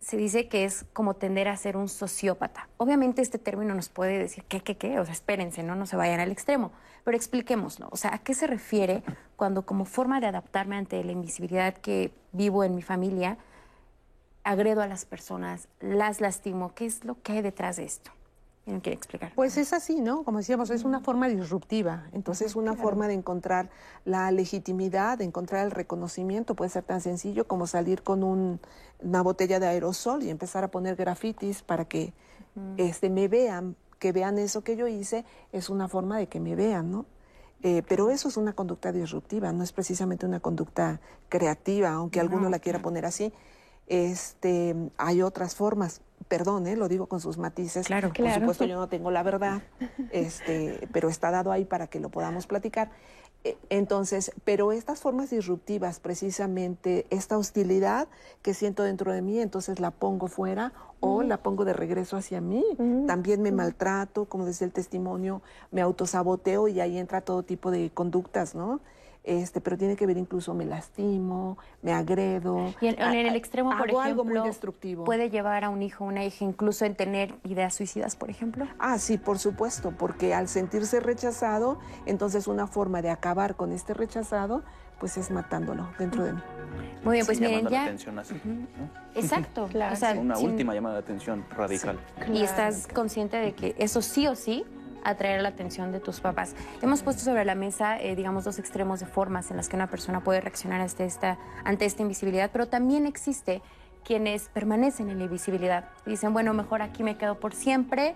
Se 0.00 0.16
dice 0.16 0.48
que 0.48 0.64
es 0.64 0.86
como 0.94 1.14
tender 1.14 1.48
a 1.48 1.56
ser 1.56 1.76
un 1.76 1.88
sociópata. 1.88 2.68
Obviamente 2.78 3.20
este 3.20 3.38
término 3.38 3.74
nos 3.74 3.90
puede 3.90 4.18
decir, 4.18 4.44
¿qué, 4.44 4.60
qué, 4.60 4.76
qué? 4.78 4.98
O 4.98 5.04
sea, 5.04 5.12
espérense, 5.12 5.62
no, 5.62 5.76
no 5.76 5.84
se 5.84 5.96
vayan 5.96 6.20
al 6.20 6.32
extremo. 6.32 6.72
Pero 7.04 7.16
expliquémoslo. 7.16 7.88
O 7.90 7.96
sea, 7.96 8.14
¿a 8.14 8.18
qué 8.18 8.34
se 8.34 8.46
refiere 8.46 9.02
cuando 9.36 9.66
como 9.66 9.84
forma 9.84 10.20
de 10.20 10.26
adaptarme 10.26 10.76
ante 10.76 11.02
la 11.04 11.12
invisibilidad 11.12 11.74
que 11.74 12.12
vivo 12.32 12.64
en 12.64 12.74
mi 12.74 12.82
familia, 12.82 13.36
agredo 14.42 14.80
a 14.80 14.86
las 14.86 15.04
personas, 15.04 15.68
las 15.80 16.20
lastimo? 16.20 16.74
¿Qué 16.74 16.86
es 16.86 17.04
lo 17.04 17.20
que 17.22 17.32
hay 17.32 17.42
detrás 17.42 17.76
de 17.76 17.84
esto? 17.84 18.10
¿Quién 18.64 18.80
quiere 18.80 18.96
explicar? 18.96 19.32
Pues 19.34 19.58
es 19.58 19.74
así, 19.74 20.00
¿no? 20.00 20.24
Como 20.24 20.38
decíamos, 20.38 20.70
es 20.70 20.84
una 20.84 21.00
forma 21.00 21.28
disruptiva. 21.28 22.04
Entonces, 22.12 22.48
es 22.48 22.56
una 22.56 22.74
forma 22.74 23.08
de 23.08 23.14
encontrar 23.14 23.68
la 24.06 24.30
legitimidad, 24.30 25.18
de 25.18 25.24
encontrar 25.24 25.66
el 25.66 25.70
reconocimiento. 25.70 26.54
Puede 26.54 26.70
ser 26.70 26.82
tan 26.82 27.02
sencillo 27.02 27.46
como 27.46 27.66
salir 27.66 28.02
con 28.02 28.22
una 28.22 29.22
botella 29.22 29.60
de 29.60 29.66
aerosol 29.66 30.22
y 30.22 30.30
empezar 30.30 30.64
a 30.64 30.68
poner 30.68 30.96
grafitis 30.96 31.62
para 31.62 31.84
que 31.84 32.14
este, 32.78 33.10
me 33.10 33.28
vean, 33.28 33.76
que 33.98 34.12
vean 34.12 34.38
eso 34.38 34.64
que 34.64 34.76
yo 34.76 34.88
hice. 34.88 35.26
Es 35.52 35.68
una 35.68 35.86
forma 35.86 36.16
de 36.16 36.28
que 36.28 36.40
me 36.40 36.56
vean, 36.56 36.90
¿no? 36.90 37.04
Eh, 37.62 37.82
pero 37.86 38.10
eso 38.10 38.28
es 38.28 38.36
una 38.36 38.52
conducta 38.52 38.92
disruptiva, 38.92 39.50
no 39.52 39.64
es 39.64 39.72
precisamente 39.72 40.26
una 40.26 40.38
conducta 40.38 41.00
creativa, 41.30 41.92
aunque 41.92 42.20
alguno 42.20 42.50
la 42.50 42.58
quiera 42.58 42.80
poner 42.80 43.06
así. 43.06 43.32
Este, 43.86 44.74
hay 44.98 45.22
otras 45.22 45.54
formas 45.54 46.02
perdón, 46.28 46.66
¿eh? 46.66 46.76
lo 46.76 46.88
digo 46.88 47.06
con 47.06 47.20
sus 47.20 47.38
matices. 47.38 47.86
Claro, 47.86 48.12
Por 48.12 48.32
supuesto, 48.32 48.64
yo 48.64 48.76
no 48.76 48.88
tengo 48.88 49.10
la 49.10 49.22
verdad, 49.22 49.62
este, 50.12 50.88
pero 50.92 51.08
está 51.08 51.30
dado 51.30 51.52
ahí 51.52 51.64
para 51.64 51.86
que 51.86 52.00
lo 52.00 52.10
podamos 52.10 52.46
platicar. 52.46 52.90
E, 53.44 53.58
entonces, 53.68 54.32
pero 54.44 54.72
estas 54.72 55.00
formas 55.00 55.30
disruptivas, 55.30 56.00
precisamente, 56.00 57.06
esta 57.10 57.36
hostilidad 57.36 58.08
que 58.42 58.54
siento 58.54 58.82
dentro 58.82 59.12
de 59.12 59.22
mí, 59.22 59.38
entonces 59.38 59.80
la 59.80 59.90
pongo 59.90 60.28
fuera 60.28 60.72
o 61.00 61.22
la 61.22 61.42
pongo 61.42 61.66
de 61.66 61.74
regreso 61.74 62.16
hacia 62.16 62.40
mí. 62.40 62.64
También 63.06 63.42
me 63.42 63.52
maltrato, 63.52 64.24
como 64.24 64.46
decía 64.46 64.66
el 64.66 64.72
testimonio, 64.72 65.42
me 65.70 65.82
autosaboteo 65.82 66.68
y 66.68 66.80
ahí 66.80 66.96
entra 66.96 67.20
todo 67.20 67.42
tipo 67.42 67.70
de 67.70 67.90
conductas, 67.90 68.54
¿no? 68.54 68.80
Este, 69.24 69.62
pero 69.62 69.78
tiene 69.78 69.96
que 69.96 70.06
ver 70.06 70.18
incluso 70.18 70.52
me 70.52 70.66
lastimo, 70.66 71.56
me 71.82 71.92
agredo. 71.92 72.74
Y 72.80 72.88
en, 72.88 73.00
el 73.00 73.34
extremo, 73.34 73.70
por 73.70 73.88
ejemplo, 73.88 74.00
algo 74.00 74.24
muy 74.24 74.38
destructivo. 74.40 75.04
puede 75.04 75.30
llevar 75.30 75.64
a 75.64 75.70
un 75.70 75.82
hijo 75.82 76.04
o 76.04 76.08
una 76.08 76.24
hija 76.24 76.44
incluso 76.44 76.84
en 76.84 76.94
tener 76.94 77.34
ideas 77.42 77.74
suicidas, 77.74 78.16
por 78.16 78.28
ejemplo. 78.28 78.68
Ah, 78.78 78.98
sí, 78.98 79.16
por 79.16 79.38
supuesto, 79.38 79.92
porque 79.96 80.34
al 80.34 80.48
sentirse 80.48 81.00
rechazado, 81.00 81.78
entonces 82.04 82.46
una 82.46 82.66
forma 82.66 83.00
de 83.00 83.10
acabar 83.10 83.56
con 83.56 83.72
este 83.72 83.94
rechazado, 83.94 84.62
pues 85.00 85.16
es 85.16 85.30
matándolo 85.30 85.88
dentro 85.98 86.22
de 86.22 86.34
mí. 86.34 86.40
Muy 87.02 87.14
bien, 87.14 87.26
pues 87.26 87.40
miren 87.40 87.64
ya. 87.64 87.70
La 87.70 87.82
atención 87.84 88.18
así, 88.18 88.34
Exacto, 89.14 89.68
claro. 89.70 89.94
O 89.94 89.96
sea, 89.96 90.12
una 90.14 90.38
última 90.38 90.74
llamada 90.74 90.96
de 90.96 91.00
atención 91.00 91.44
radical. 91.50 91.98
Y 92.32 92.42
estás 92.42 92.86
consciente 92.88 93.38
de 93.38 93.54
que 93.54 93.74
eso 93.78 94.02
sí 94.02 94.26
o 94.26 94.34
sí 94.34 94.64
atraer 95.04 95.42
la 95.42 95.50
atención 95.50 95.92
de 95.92 96.00
tus 96.00 96.20
papás. 96.20 96.54
Hemos 96.82 97.02
puesto 97.02 97.22
sobre 97.22 97.44
la 97.44 97.54
mesa, 97.54 98.00
eh, 98.00 98.16
digamos, 98.16 98.44
dos 98.44 98.58
extremos 98.58 99.00
de 99.00 99.06
formas 99.06 99.50
en 99.50 99.56
las 99.56 99.68
que 99.68 99.76
una 99.76 99.88
persona 99.88 100.20
puede 100.20 100.40
reaccionar 100.40 100.80
ante 100.80 101.04
esta, 101.04 101.38
ante 101.64 101.84
esta 101.84 102.02
invisibilidad, 102.02 102.50
pero 102.52 102.68
también 102.68 103.06
existe 103.06 103.62
quienes 104.04 104.48
permanecen 104.48 105.10
en 105.10 105.18
la 105.18 105.24
invisibilidad. 105.24 105.88
Dicen, 106.06 106.32
bueno, 106.32 106.52
mejor 106.54 106.82
aquí 106.82 107.02
me 107.02 107.16
quedo 107.16 107.40
por 107.40 107.54
siempre 107.54 108.14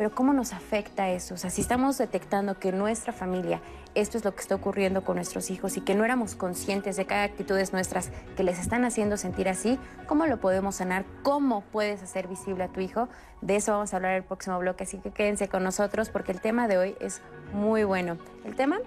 pero 0.00 0.14
¿cómo 0.14 0.32
nos 0.32 0.54
afecta 0.54 1.10
eso? 1.10 1.34
O 1.34 1.36
sea, 1.36 1.50
si 1.50 1.60
estamos 1.60 1.98
detectando 1.98 2.58
que 2.58 2.72
nuestra 2.72 3.12
familia, 3.12 3.60
esto 3.94 4.16
es 4.16 4.24
lo 4.24 4.34
que 4.34 4.40
está 4.40 4.54
ocurriendo 4.54 5.04
con 5.04 5.16
nuestros 5.16 5.50
hijos 5.50 5.76
y 5.76 5.82
que 5.82 5.94
no 5.94 6.06
éramos 6.06 6.34
conscientes 6.34 6.96
de 6.96 7.04
cada 7.04 7.24
actitudes 7.24 7.74
nuestras 7.74 8.10
que 8.34 8.42
les 8.42 8.58
están 8.58 8.86
haciendo 8.86 9.18
sentir 9.18 9.46
así, 9.46 9.78
¿cómo 10.06 10.24
lo 10.24 10.40
podemos 10.40 10.76
sanar? 10.76 11.04
¿Cómo 11.22 11.60
puedes 11.70 12.02
hacer 12.02 12.28
visible 12.28 12.64
a 12.64 12.68
tu 12.68 12.80
hijo? 12.80 13.10
De 13.42 13.56
eso 13.56 13.72
vamos 13.72 13.92
a 13.92 13.96
hablar 13.96 14.14
el 14.14 14.22
próximo 14.22 14.58
bloque, 14.58 14.84
así 14.84 14.96
que 14.96 15.10
quédense 15.10 15.48
con 15.48 15.62
nosotros 15.64 16.08
porque 16.08 16.32
el 16.32 16.40
tema 16.40 16.66
de 16.66 16.78
hoy 16.78 16.96
es 16.98 17.20
muy 17.52 17.84
bueno. 17.84 18.16
El 18.46 18.56
tema, 18.56 18.78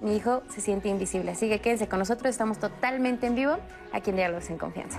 mi 0.00 0.16
hijo 0.16 0.42
se 0.48 0.60
siente 0.60 0.88
invisible, 0.88 1.30
así 1.30 1.48
que 1.48 1.60
quédense 1.60 1.86
con 1.86 2.00
nosotros, 2.00 2.30
estamos 2.30 2.58
totalmente 2.58 3.28
en 3.28 3.36
vivo 3.36 3.58
aquí 3.92 4.10
en 4.10 4.16
Diálogos 4.16 4.50
en 4.50 4.58
Confianza. 4.58 4.98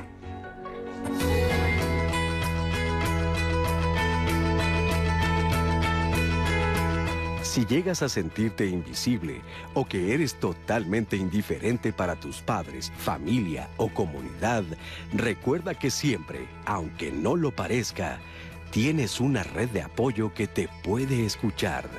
Si 7.50 7.66
llegas 7.66 8.04
a 8.04 8.10
sentirte 8.10 8.68
invisible 8.68 9.42
o 9.74 9.84
que 9.84 10.14
eres 10.14 10.36
totalmente 10.36 11.18
indiferente 11.18 11.92
para 11.92 12.16
tus 12.16 12.42
padres, 12.42 12.92
familia 13.00 13.68
o 13.78 13.90
comunidad, 13.90 14.64
recuerda 15.14 15.74
que 15.74 15.90
siempre, 15.90 16.46
aunque 16.68 17.12
no 17.12 17.36
lo 17.36 17.50
parezca, 17.50 18.20
tienes 18.70 19.20
una 19.20 19.42
red 19.42 19.68
de 19.70 19.82
apoyo 19.82 20.32
que 20.32 20.46
te 20.46 20.70
puede 20.84 21.26
escuchar. 21.26 21.90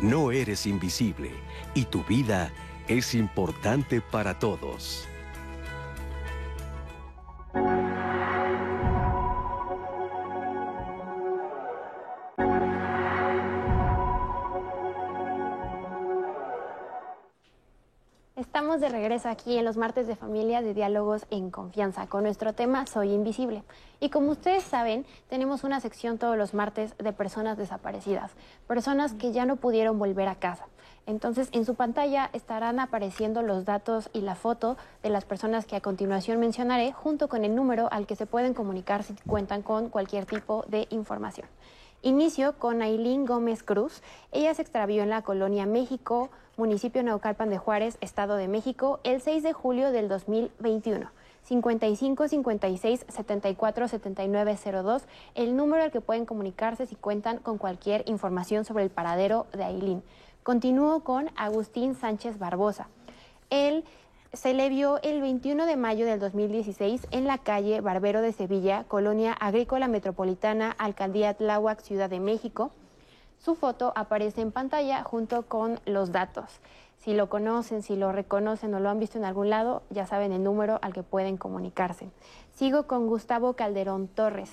No 0.00 0.32
eres 0.32 0.64
invisible 0.64 1.32
y 1.74 1.84
tu 1.84 2.02
vida 2.04 2.50
es 2.88 3.14
importante 3.14 4.00
para 4.00 4.38
todos. 4.38 5.06
Estamos 18.44 18.78
de 18.78 18.90
regreso 18.90 19.30
aquí 19.30 19.56
en 19.56 19.64
los 19.64 19.78
martes 19.78 20.06
de 20.06 20.16
familia 20.16 20.60
de 20.60 20.74
diálogos 20.74 21.26
en 21.30 21.50
confianza 21.50 22.06
con 22.06 22.22
nuestro 22.24 22.52
tema 22.52 22.86
Soy 22.86 23.10
Invisible. 23.10 23.64
Y 24.00 24.10
como 24.10 24.30
ustedes 24.30 24.62
saben, 24.62 25.06
tenemos 25.28 25.64
una 25.64 25.80
sección 25.80 26.18
todos 26.18 26.36
los 26.36 26.52
martes 26.52 26.94
de 26.98 27.12
personas 27.12 27.56
desaparecidas, 27.56 28.32
personas 28.68 29.14
que 29.14 29.32
ya 29.32 29.46
no 29.46 29.56
pudieron 29.56 29.98
volver 29.98 30.28
a 30.28 30.34
casa. 30.36 30.66
Entonces, 31.06 31.48
en 31.52 31.64
su 31.64 31.74
pantalla 31.74 32.28
estarán 32.34 32.78
apareciendo 32.80 33.40
los 33.40 33.64
datos 33.64 34.10
y 34.12 34.20
la 34.20 34.34
foto 34.34 34.76
de 35.02 35.08
las 35.08 35.24
personas 35.24 35.64
que 35.64 35.76
a 35.76 35.80
continuación 35.80 36.38
mencionaré, 36.38 36.92
junto 36.92 37.28
con 37.28 37.44
el 37.44 37.56
número 37.56 37.88
al 37.90 38.06
que 38.06 38.14
se 38.14 38.26
pueden 38.26 38.52
comunicar 38.52 39.04
si 39.04 39.14
cuentan 39.26 39.62
con 39.62 39.88
cualquier 39.88 40.26
tipo 40.26 40.64
de 40.68 40.86
información. 40.90 41.48
Inicio 42.02 42.58
con 42.58 42.82
Aileen 42.82 43.24
Gómez 43.24 43.62
Cruz. 43.62 44.02
Ella 44.30 44.52
se 44.52 44.60
extravió 44.60 45.02
en 45.02 45.08
la 45.08 45.22
colonia 45.22 45.64
México, 45.64 46.28
municipio 46.56 47.02
Naucalpan 47.02 47.50
de 47.50 47.58
Juárez, 47.58 47.98
Estado 48.00 48.36
de 48.36 48.48
México, 48.48 49.00
el 49.04 49.20
6 49.20 49.42
de 49.42 49.52
julio 49.52 49.90
del 49.90 50.08
2021. 50.08 51.10
55 51.44 52.28
56 52.28 53.06
74 53.08 53.88
79 53.88 54.58
02, 54.82 55.02
el 55.34 55.56
número 55.56 55.82
al 55.82 55.90
que 55.90 56.00
pueden 56.00 56.26
comunicarse 56.26 56.86
si 56.86 56.96
cuentan 56.96 57.38
con 57.38 57.58
cualquier 57.58 58.02
información 58.08 58.64
sobre 58.64 58.84
el 58.84 58.90
paradero 58.90 59.46
de 59.52 59.64
Aileen. 59.64 60.02
Continúo 60.42 61.00
con 61.00 61.30
Agustín 61.36 61.94
Sánchez 61.94 62.38
Barbosa. 62.38 62.88
Él 63.50 63.84
se 64.32 64.52
le 64.52 64.68
vio 64.68 65.00
el 65.02 65.20
21 65.20 65.64
de 65.66 65.76
mayo 65.76 66.06
del 66.06 66.18
2016 66.18 67.06
en 67.12 67.24
la 67.24 67.38
calle 67.38 67.80
Barbero 67.80 68.20
de 68.20 68.32
Sevilla, 68.32 68.84
Colonia 68.88 69.32
Agrícola 69.32 69.86
Metropolitana, 69.86 70.74
Alcaldía 70.76 71.34
Tláhuac, 71.34 71.80
Ciudad 71.80 72.10
de 72.10 72.20
México. 72.20 72.72
Su 73.44 73.56
foto 73.56 73.92
aparece 73.94 74.40
en 74.40 74.52
pantalla 74.52 75.02
junto 75.02 75.42
con 75.42 75.78
los 75.84 76.12
datos. 76.12 76.60
Si 76.96 77.12
lo 77.12 77.28
conocen, 77.28 77.82
si 77.82 77.94
lo 77.94 78.10
reconocen 78.10 78.72
o 78.72 78.80
lo 78.80 78.88
han 78.88 78.98
visto 78.98 79.18
en 79.18 79.26
algún 79.26 79.50
lado, 79.50 79.82
ya 79.90 80.06
saben 80.06 80.32
el 80.32 80.42
número 80.42 80.78
al 80.80 80.94
que 80.94 81.02
pueden 81.02 81.36
comunicarse. 81.36 82.08
Sigo 82.54 82.86
con 82.86 83.06
Gustavo 83.06 83.52
Calderón 83.52 84.08
Torres. 84.08 84.50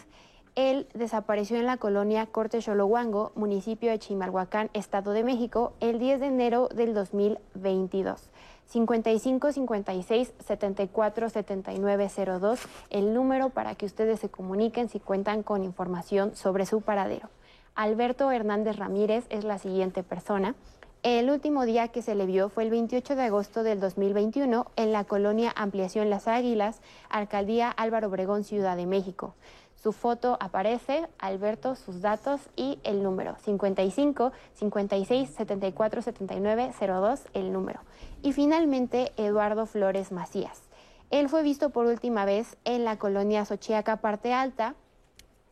Él 0.56 0.90
desapareció 0.94 1.56
en 1.56 1.68
la 1.68 1.78
colonia 1.78 2.26
Corte 2.26 2.62
Xolohuango, 2.62 3.32
municipio 3.36 3.92
de 3.92 4.00
Chimalhuacán, 4.00 4.70
Estado 4.74 5.14
de 5.14 5.24
México, 5.24 5.72
el 5.80 5.98
10 5.98 6.20
de 6.20 6.26
enero 6.26 6.68
del 6.68 6.94
2022. 6.94 8.30
55 8.66 9.54
56 9.54 10.34
74 10.46 11.30
79 11.30 12.10
02, 12.42 12.60
el 12.90 13.14
número 13.14 13.52
para 13.52 13.76
que 13.76 13.86
ustedes 13.86 14.20
se 14.20 14.28
comuniquen 14.28 14.90
si 14.90 15.00
cuentan 15.00 15.44
con 15.44 15.64
información 15.64 16.36
sobre 16.36 16.66
su 16.66 16.82
paradero. 16.82 17.30
Alberto 17.76 18.32
Hernández 18.32 18.76
Ramírez 18.76 19.26
es 19.30 19.44
la 19.44 19.58
siguiente 19.58 20.04
persona. 20.04 20.56
El 21.04 21.32
último 21.32 21.66
día 21.66 21.88
que 21.88 22.02
se 22.02 22.16
le 22.16 22.26
vio 22.26 22.50
fue 22.50 22.64
el 22.64 22.70
28 22.70 23.16
de 23.16 23.24
agosto 23.24 23.64
del 23.64 23.80
2021 23.80 24.68
en 24.76 24.92
la 24.92 25.06
colonia 25.06 25.52
Ampliación 25.56 26.10
Las 26.10 26.28
Águilas, 26.28 26.82
Alcaldía 27.10 27.72
Álvaro 27.72 28.10
Obregón, 28.10 28.44
Ciudad 28.44 28.78
de 28.78 28.86
México. 28.86 29.34
Su 29.82 29.94
foto 29.94 30.38
aparece, 30.40 31.08
Alberto, 31.18 31.76
sus 31.76 32.02
datos 32.02 32.42
y 32.56 32.78
el 32.84 33.02
número 33.02 33.36
55 33.40 34.32
56 34.54 35.30
74 35.32 36.02
79 36.04 36.72
02, 36.80 37.22
el 37.34 37.52
número. 37.52 37.80
Y 38.22 38.34
finalmente, 38.34 39.12
Eduardo 39.18 39.66
Flores 39.66 40.12
Macías. 40.12 40.62
Él 41.10 41.30
fue 41.30 41.42
visto 41.42 41.72
por 41.72 41.88
última 41.88 42.26
vez 42.26 42.58
en 42.64 42.86
la 42.86 43.00
colonia 43.00 43.44
Xochiaca, 43.44 43.98
parte 43.98 44.34
alta, 44.34 44.76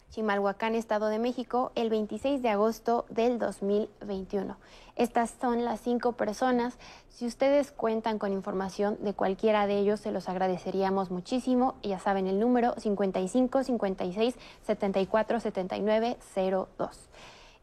Chimalhuacán, 0.10 0.76
Estado 0.76 1.08
de 1.08 1.20
México, 1.20 1.72
el 1.76 1.90
26 1.90 2.42
de 2.42 2.50
agosto 2.50 3.06
del 3.10 3.38
2021. 3.38 4.58
Estas 4.96 5.36
son 5.40 5.64
las 5.64 5.80
cinco 5.82 6.14
personas. 6.14 6.78
Si 7.10 7.28
ustedes 7.28 7.72
cuentan 7.72 8.18
con 8.18 8.34
información 8.34 8.98
de 9.02 9.14
cualquiera 9.14 9.68
de 9.68 9.78
ellos, 9.78 10.00
se 10.00 10.12
los 10.12 10.28
agradeceríamos 10.28 11.12
muchísimo. 11.12 11.76
Ya 11.84 12.00
saben 12.00 12.28
el 12.28 12.40
número 12.40 12.74
55 12.78 13.64
56 13.64 14.36
74 14.66 15.40
79 15.40 16.18
02. 16.36 17.10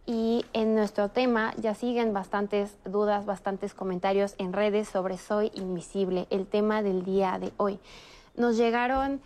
Y 0.06 0.44
en 0.52 0.76
nuestro 0.76 1.08
tema 1.08 1.52
ya 1.56 1.74
siguen 1.74 2.12
bastantes 2.12 2.76
dudas, 2.84 3.26
bastantes 3.26 3.74
comentarios 3.74 4.36
en 4.38 4.52
redes 4.52 4.88
sobre 4.88 5.18
Soy 5.18 5.50
Invisible, 5.54 6.28
el 6.30 6.46
tema 6.46 6.82
del 6.82 7.04
día 7.04 7.40
de 7.40 7.52
hoy. 7.56 7.80
Nos 8.36 8.56
llegaron 8.56 9.20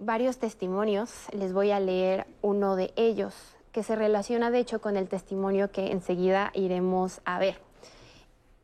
varios 0.00 0.38
testimonios, 0.38 1.26
les 1.32 1.52
voy 1.52 1.70
a 1.70 1.78
leer 1.78 2.26
uno 2.42 2.74
de 2.74 2.92
ellos, 2.96 3.34
que 3.70 3.82
se 3.82 3.94
relaciona 3.94 4.50
de 4.50 4.58
hecho 4.58 4.80
con 4.80 4.96
el 4.96 5.08
testimonio 5.08 5.70
que 5.70 5.92
enseguida 5.92 6.50
iremos 6.54 7.20
a 7.24 7.38
ver. 7.38 7.60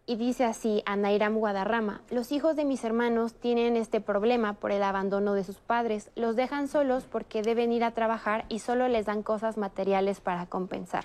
Y 0.06 0.16
dice 0.16 0.44
así 0.44 0.82
Anairam 0.86 1.36
Guadarrama, 1.36 2.00
los 2.10 2.32
hijos 2.32 2.56
de 2.56 2.64
mis 2.64 2.84
hermanos 2.84 3.34
tienen 3.34 3.76
este 3.76 4.00
problema 4.00 4.54
por 4.54 4.72
el 4.72 4.82
abandono 4.82 5.34
de 5.34 5.44
sus 5.44 5.56
padres, 5.56 6.10
los 6.14 6.36
dejan 6.36 6.68
solos 6.68 7.04
porque 7.04 7.42
deben 7.42 7.72
ir 7.72 7.84
a 7.84 7.90
trabajar 7.90 8.46
y 8.48 8.60
solo 8.60 8.88
les 8.88 9.06
dan 9.06 9.22
cosas 9.22 9.56
materiales 9.56 10.20
para 10.20 10.46
compensar. 10.46 11.04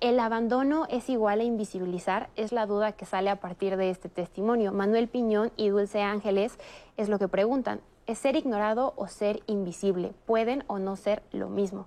¿El 0.00 0.20
abandono 0.20 0.86
es 0.90 1.08
igual 1.08 1.40
a 1.40 1.44
invisibilizar? 1.44 2.28
Es 2.36 2.52
la 2.52 2.66
duda 2.66 2.92
que 2.92 3.06
sale 3.06 3.30
a 3.30 3.40
partir 3.40 3.76
de 3.78 3.88
este 3.88 4.10
testimonio. 4.10 4.72
Manuel 4.72 5.08
Piñón 5.08 5.52
y 5.56 5.70
Dulce 5.70 6.02
Ángeles 6.02 6.58
es 6.98 7.08
lo 7.08 7.18
que 7.18 7.28
preguntan 7.28 7.80
es 8.06 8.18
ser 8.18 8.36
ignorado 8.36 8.94
o 8.96 9.06
ser 9.08 9.42
invisible. 9.46 10.12
Pueden 10.26 10.64
o 10.66 10.78
no 10.78 10.96
ser 10.96 11.22
lo 11.32 11.48
mismo. 11.48 11.86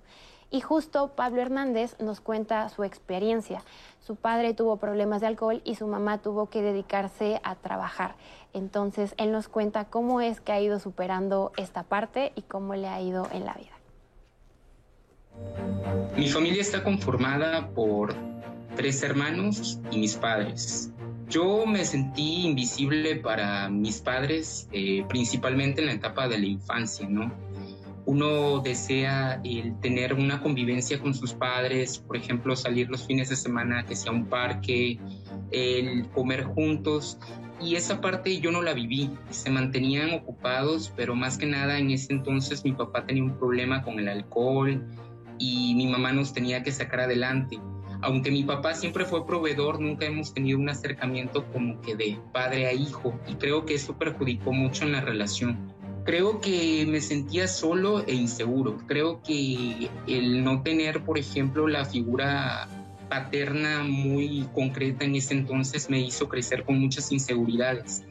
Y 0.52 0.62
justo 0.62 1.10
Pablo 1.16 1.42
Hernández 1.42 1.96
nos 2.00 2.22
cuenta 2.22 2.68
su 2.70 2.84
experiencia. 2.84 3.64
Su 4.00 4.16
padre 4.16 4.54
tuvo 4.54 4.78
problemas 4.78 5.22
de 5.22 5.28
alcohol 5.28 5.62
y 5.64 5.76
su 5.76 5.86
mamá 5.86 6.18
tuvo 6.20 6.48
que 6.50 6.64
dedicarse 6.64 7.40
a 7.44 7.56
trabajar. 7.56 8.16
Entonces, 8.54 9.14
él 9.18 9.32
nos 9.32 9.48
cuenta 9.48 9.86
cómo 9.86 10.22
es 10.22 10.42
que 10.42 10.52
ha 10.52 10.60
ido 10.60 10.80
superando 10.80 11.52
esta 11.58 11.84
parte 11.84 12.32
y 12.36 12.42
cómo 12.42 12.74
le 12.74 12.88
ha 12.88 13.00
ido 13.00 13.28
en 13.32 13.46
la 13.46 13.54
vida. 13.54 13.72
Mi 16.18 16.28
familia 16.28 16.62
está 16.62 16.84
conformada 16.84 17.70
por 17.70 18.16
tres 18.76 19.04
hermanos 19.04 19.80
y 19.92 20.00
mis 20.00 20.16
padres. 20.16 20.92
Yo 21.30 21.68
me 21.68 21.86
sentí 21.86 22.48
invisible 22.48 23.18
para 23.18 23.70
mis 23.70 24.02
padres, 24.02 24.68
eh, 24.72 25.06
principalmente 25.08 25.82
en 25.82 25.88
la 25.88 25.94
etapa 25.94 26.28
de 26.28 26.40
la 26.40 26.46
infancia, 26.48 27.08
¿no? 27.08 27.32
Uno 28.06 28.60
desea 28.62 29.40
tener 29.82 30.16
una 30.16 30.42
convivencia 30.42 31.00
con 31.00 31.14
sus 31.14 31.34
padres, 31.34 32.00
por 32.00 32.18
ejemplo, 32.18 32.56
salir 32.56 32.90
los 32.90 33.06
fines 33.06 33.30
de 33.30 33.36
semana, 33.36 33.86
que 33.86 33.96
sea 33.96 34.12
un 34.12 34.26
parque, 34.26 34.98
el 35.52 36.08
comer 36.10 36.46
juntos, 36.46 37.20
y 37.62 37.76
esa 37.76 38.02
parte 38.02 38.40
yo 38.40 38.52
no 38.52 38.64
la 38.64 38.74
viví. 38.74 39.12
Se 39.30 39.52
mantenían 39.52 40.12
ocupados, 40.14 40.92
pero 40.96 41.14
más 41.14 41.38
que 41.38 41.46
nada 41.46 41.78
en 41.78 41.92
ese 41.92 42.14
entonces 42.14 42.64
mi 42.66 42.72
papá 42.72 43.06
tenía 43.06 43.24
un 43.24 43.38
problema 43.38 43.84
con 43.84 44.00
el 44.00 44.08
alcohol 44.08 44.84
y 45.38 45.76
mi 45.76 45.86
mamá 45.86 46.12
nos 46.12 46.34
tenía 46.34 46.64
que 46.64 46.72
sacar 46.72 47.02
adelante 47.02 47.60
aunque 48.02 48.32
mi 48.32 48.43
papá 48.43 48.74
siempre 48.74 49.06
fue 49.06 49.26
proveedor, 49.26 49.80
nunca 49.80 50.06
hemos 50.06 50.34
tenido 50.34 50.58
un 50.58 50.70
acercamiento 50.70 51.45
como 51.52 51.82
que 51.82 51.95
de 51.95 52.20
padre 52.32 52.68
a 52.68 52.74
hijo 52.74 53.20
y 53.28 53.36
creo 53.36 53.66
que 53.66 53.76
eso 53.76 53.97
perjudicó 53.97 54.54
mucho 54.54 54.86
en 54.86 54.93
la 54.93 55.02
relación. 55.02 55.74
Creo 56.06 56.39
que 56.41 56.86
me 56.88 57.02
sentía 57.02 57.47
solo 57.47 58.06
e 58.08 58.16
inseguro. 58.16 58.78
Creo 58.88 59.22
que 59.22 59.89
el 60.08 60.43
no 60.43 60.64
tener, 60.64 61.04
por 61.04 61.18
ejemplo, 61.18 61.68
la 61.68 61.86
figura 61.86 62.68
paterna 63.10 63.84
muy 63.84 64.47
concreta 64.54 65.04
en 65.04 65.16
ese 65.16 65.34
entonces 65.34 65.89
me 65.89 66.00
hizo 66.00 66.30
crecer 66.30 66.64
con 66.64 66.80
muchas 66.80 67.12
inseguridades. 67.12 68.04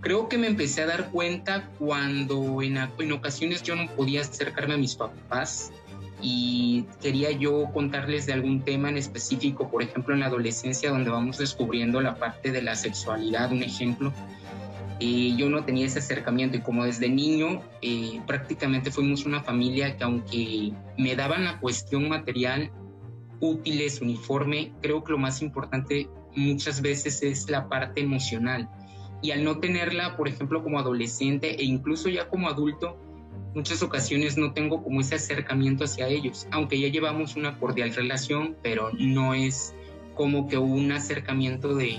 Creo 0.00 0.28
que 0.28 0.36
me 0.36 0.46
empecé 0.46 0.82
a 0.82 0.86
dar 0.86 1.10
cuenta 1.10 1.68
cuando 1.78 2.60
en, 2.62 2.78
ocasiones 3.12 3.62
yo 3.62 3.74
no 3.74 3.88
podía 3.88 4.20
acercarme 4.20 4.74
a 4.74 4.76
mis 4.76 4.94
papás 4.94 5.72
y 6.22 6.86
quería 7.02 7.30
yo 7.30 7.66
contarles 7.72 8.26
de 8.26 8.32
algún 8.32 8.62
tema 8.62 8.88
en 8.88 8.96
específico, 8.96 9.70
por 9.70 9.82
ejemplo 9.82 10.14
en 10.14 10.20
la 10.20 10.26
adolescencia 10.26 10.90
donde 10.90 11.10
vamos 11.10 11.38
descubriendo 11.38 12.00
la 12.00 12.14
parte 12.14 12.52
de 12.52 12.62
la 12.62 12.74
sexualidad, 12.74 13.52
un 13.52 13.62
ejemplo. 13.62 14.12
y 14.98 15.36
yo 15.36 15.50
no 15.50 15.62
tenía 15.62 15.84
ese 15.84 15.98
acercamiento 15.98 16.56
y 16.56 16.60
como 16.60 16.84
desde 16.84 17.10
niño 17.10 17.60
eh, 17.82 18.20
prácticamente 18.26 18.90
fuimos 18.90 19.26
una 19.26 19.42
familia 19.42 19.94
que 19.96 20.04
aunque 20.04 20.72
me 20.96 21.14
daban 21.14 21.44
la 21.44 21.60
cuestión 21.60 22.08
material, 22.08 22.70
útiles, 23.40 24.00
uniforme, 24.00 24.72
creo 24.80 25.04
que 25.04 25.12
lo 25.12 25.18
más 25.18 25.42
importante 25.42 26.08
muchas 26.34 26.80
veces 26.80 27.22
es 27.22 27.50
la 27.50 27.68
parte 27.68 28.00
emocional. 28.00 28.68
Y 29.22 29.30
al 29.30 29.44
no 29.44 29.58
tenerla, 29.58 30.16
por 30.16 30.28
ejemplo, 30.28 30.62
como 30.62 30.78
adolescente 30.78 31.60
e 31.60 31.64
incluso 31.64 32.08
ya 32.08 32.28
como 32.28 32.48
adulto, 32.48 32.98
muchas 33.56 33.82
ocasiones 33.82 34.36
no 34.36 34.52
tengo 34.52 34.84
como 34.84 35.00
ese 35.00 35.14
acercamiento 35.14 35.84
hacia 35.84 36.06
ellos, 36.08 36.46
aunque 36.50 36.78
ya 36.78 36.88
llevamos 36.88 37.36
una 37.36 37.58
cordial 37.58 37.92
relación, 37.94 38.54
pero 38.62 38.90
no 38.98 39.32
es 39.32 39.74
como 40.14 40.46
que 40.46 40.58
un 40.58 40.92
acercamiento 40.92 41.74
de 41.74 41.98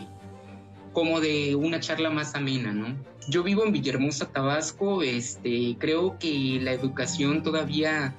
como 0.94 1.20
de 1.20 1.56
una 1.56 1.80
charla 1.80 2.10
más 2.10 2.36
amena, 2.36 2.72
¿no? 2.72 2.96
Yo 3.28 3.44
vivo 3.44 3.66
en 3.66 3.72
Villahermosa, 3.72 4.32
Tabasco, 4.32 5.04
este, 5.04 5.76
creo 5.80 6.18
que 6.18 6.60
la 6.62 6.74
educación 6.74 7.44
todavía 7.44 8.16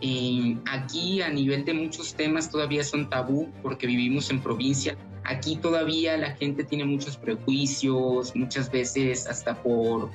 eh, 0.00 0.56
aquí 0.66 1.20
a 1.20 1.30
nivel 1.30 1.64
de 1.64 1.74
muchos 1.74 2.14
temas 2.14 2.50
todavía 2.50 2.82
son 2.82 3.08
tabú 3.08 3.50
porque 3.60 3.86
vivimos 3.86 4.30
en 4.30 4.40
provincia. 4.40 4.96
Aquí 5.24 5.56
todavía 5.56 6.16
la 6.16 6.34
gente 6.36 6.64
tiene 6.64 6.84
muchos 6.84 7.16
prejuicios, 7.16 8.34
muchas 8.34 8.70
veces 8.70 9.26
hasta 9.28 9.62
por 9.62 10.10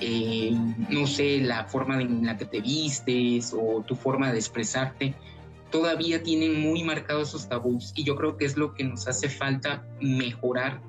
eh, 0.00 0.52
no 0.88 1.06
sé, 1.06 1.38
la 1.40 1.64
forma 1.64 2.00
en 2.00 2.26
la 2.26 2.36
que 2.36 2.44
te 2.44 2.60
vistes 2.60 3.54
o 3.54 3.82
tu 3.86 3.94
forma 3.94 4.32
de 4.32 4.38
expresarte, 4.38 5.14
todavía 5.70 6.22
tienen 6.22 6.60
muy 6.60 6.82
marcados 6.82 7.28
esos 7.28 7.48
tabús 7.48 7.92
y 7.94 8.04
yo 8.04 8.16
creo 8.16 8.36
que 8.36 8.44
es 8.44 8.56
lo 8.56 8.74
que 8.74 8.84
nos 8.84 9.06
hace 9.08 9.28
falta 9.28 9.84
mejorar 10.00 10.80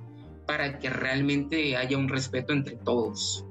para 0.45 0.79
que 0.79 0.89
realmente 0.89 1.77
haya 1.77 1.97
un 1.97 2.09
respeto 2.09 2.53
entre 2.53 2.75
todos. 2.75 3.45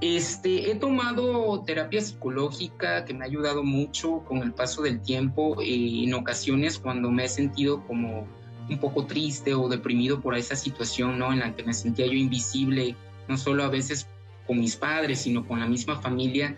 Este, 0.00 0.70
he 0.70 0.74
tomado 0.74 1.62
terapia 1.64 2.02
psicológica 2.02 3.06
que 3.06 3.14
me 3.14 3.24
ha 3.24 3.28
ayudado 3.28 3.62
mucho 3.62 4.22
con 4.28 4.38
el 4.38 4.52
paso 4.52 4.82
del 4.82 5.00
tiempo 5.00 5.60
eh, 5.62 6.04
en 6.04 6.12
ocasiones 6.12 6.78
cuando 6.78 7.10
me 7.10 7.24
he 7.24 7.28
sentido 7.28 7.82
como 7.86 8.26
un 8.68 8.78
poco 8.78 9.06
triste 9.06 9.54
o 9.54 9.68
deprimido 9.68 10.20
por 10.20 10.36
esa 10.36 10.54
situación, 10.54 11.18
¿no? 11.18 11.32
En 11.32 11.38
la 11.38 11.54
que 11.54 11.62
me 11.62 11.72
sentía 11.72 12.06
yo 12.06 12.12
invisible, 12.12 12.94
no 13.28 13.38
solo 13.38 13.64
a 13.64 13.68
veces 13.68 14.06
con 14.46 14.58
mis 14.58 14.76
padres, 14.76 15.20
sino 15.20 15.46
con 15.46 15.60
la 15.60 15.66
misma 15.66 16.00
familia, 16.00 16.56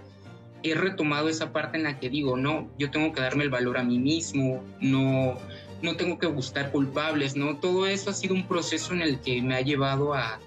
he 0.62 0.74
retomado 0.74 1.28
esa 1.28 1.52
parte 1.52 1.76
en 1.76 1.84
la 1.84 1.98
que 1.98 2.10
digo, 2.10 2.36
no, 2.36 2.68
yo 2.78 2.90
tengo 2.90 3.12
que 3.12 3.20
darme 3.20 3.44
el 3.44 3.50
valor 3.50 3.78
a 3.78 3.84
mí 3.84 3.98
mismo, 3.98 4.64
no, 4.80 5.38
no 5.82 5.96
tengo 5.96 6.18
que 6.18 6.26
buscar 6.26 6.70
culpables, 6.70 7.36
¿no? 7.36 7.56
Todo 7.56 7.86
eso 7.86 8.10
ha 8.10 8.12
sido 8.12 8.34
un 8.34 8.46
proceso 8.46 8.92
en 8.92 9.02
el 9.02 9.20
que 9.20 9.40
me 9.42 9.54
ha 9.54 9.60
llevado 9.60 10.14
a 10.14 10.40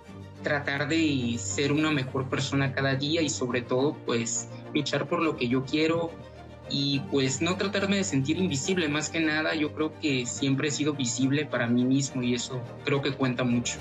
tratar 0.44 0.88
de 0.88 1.36
ser 1.38 1.72
una 1.72 1.92
mejor 1.92 2.28
persona 2.28 2.74
cada 2.74 2.96
día 2.96 3.22
y 3.22 3.30
sobre 3.30 3.62
todo 3.62 3.96
pues 4.06 4.50
luchar 4.74 5.08
por 5.08 5.22
lo 5.22 5.38
que 5.38 5.48
yo 5.48 5.64
quiero 5.66 6.12
y 6.70 7.00
pues 7.12 7.42
no 7.42 7.58
tratarme 7.58 7.98
de 7.98 8.04
sentir 8.04 8.38
invisible 8.38 8.88
más 8.88 9.10
que 9.10 9.20
nada 9.20 9.54
yo 9.54 9.74
creo 9.74 9.94
que 10.00 10.26
siempre 10.26 10.70
he 10.70 10.72
sido 10.72 10.94
visible 10.94 11.46
para 11.46 11.68
mí 11.68 11.84
mismo 11.84 12.24
y 12.24 12.34
eso 12.34 12.60
creo 12.84 13.02
que 13.02 13.12
cuenta 13.12 13.44
mucho. 13.44 13.78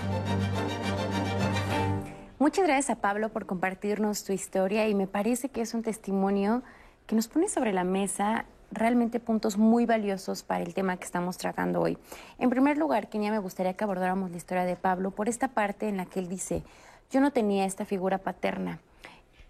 Muchas 2.40 2.64
gracias 2.64 2.88
a 2.88 3.02
Pablo 3.02 3.28
por 3.28 3.44
compartirnos 3.44 4.24
tu 4.24 4.32
historia 4.32 4.88
y 4.88 4.94
me 4.94 5.06
parece 5.06 5.50
que 5.50 5.60
es 5.60 5.74
un 5.74 5.82
testimonio 5.82 6.62
que 7.06 7.14
nos 7.14 7.28
pone 7.28 7.50
sobre 7.50 7.74
la 7.74 7.84
mesa 7.84 8.46
realmente 8.72 9.20
puntos 9.20 9.58
muy 9.58 9.84
valiosos 9.84 10.42
para 10.42 10.64
el 10.64 10.72
tema 10.72 10.96
que 10.96 11.04
estamos 11.04 11.36
tratando 11.36 11.82
hoy. 11.82 11.98
En 12.38 12.48
primer 12.48 12.78
lugar, 12.78 13.10
Kenia, 13.10 13.30
me 13.30 13.40
gustaría 13.40 13.74
que 13.74 13.84
abordáramos 13.84 14.30
la 14.30 14.38
historia 14.38 14.64
de 14.64 14.74
Pablo 14.74 15.10
por 15.10 15.28
esta 15.28 15.48
parte 15.48 15.86
en 15.86 15.98
la 15.98 16.06
que 16.06 16.18
él 16.18 16.30
dice, 16.30 16.62
yo 17.10 17.20
no 17.20 17.30
tenía 17.30 17.66
esta 17.66 17.84
figura 17.84 18.16
paterna. 18.16 18.80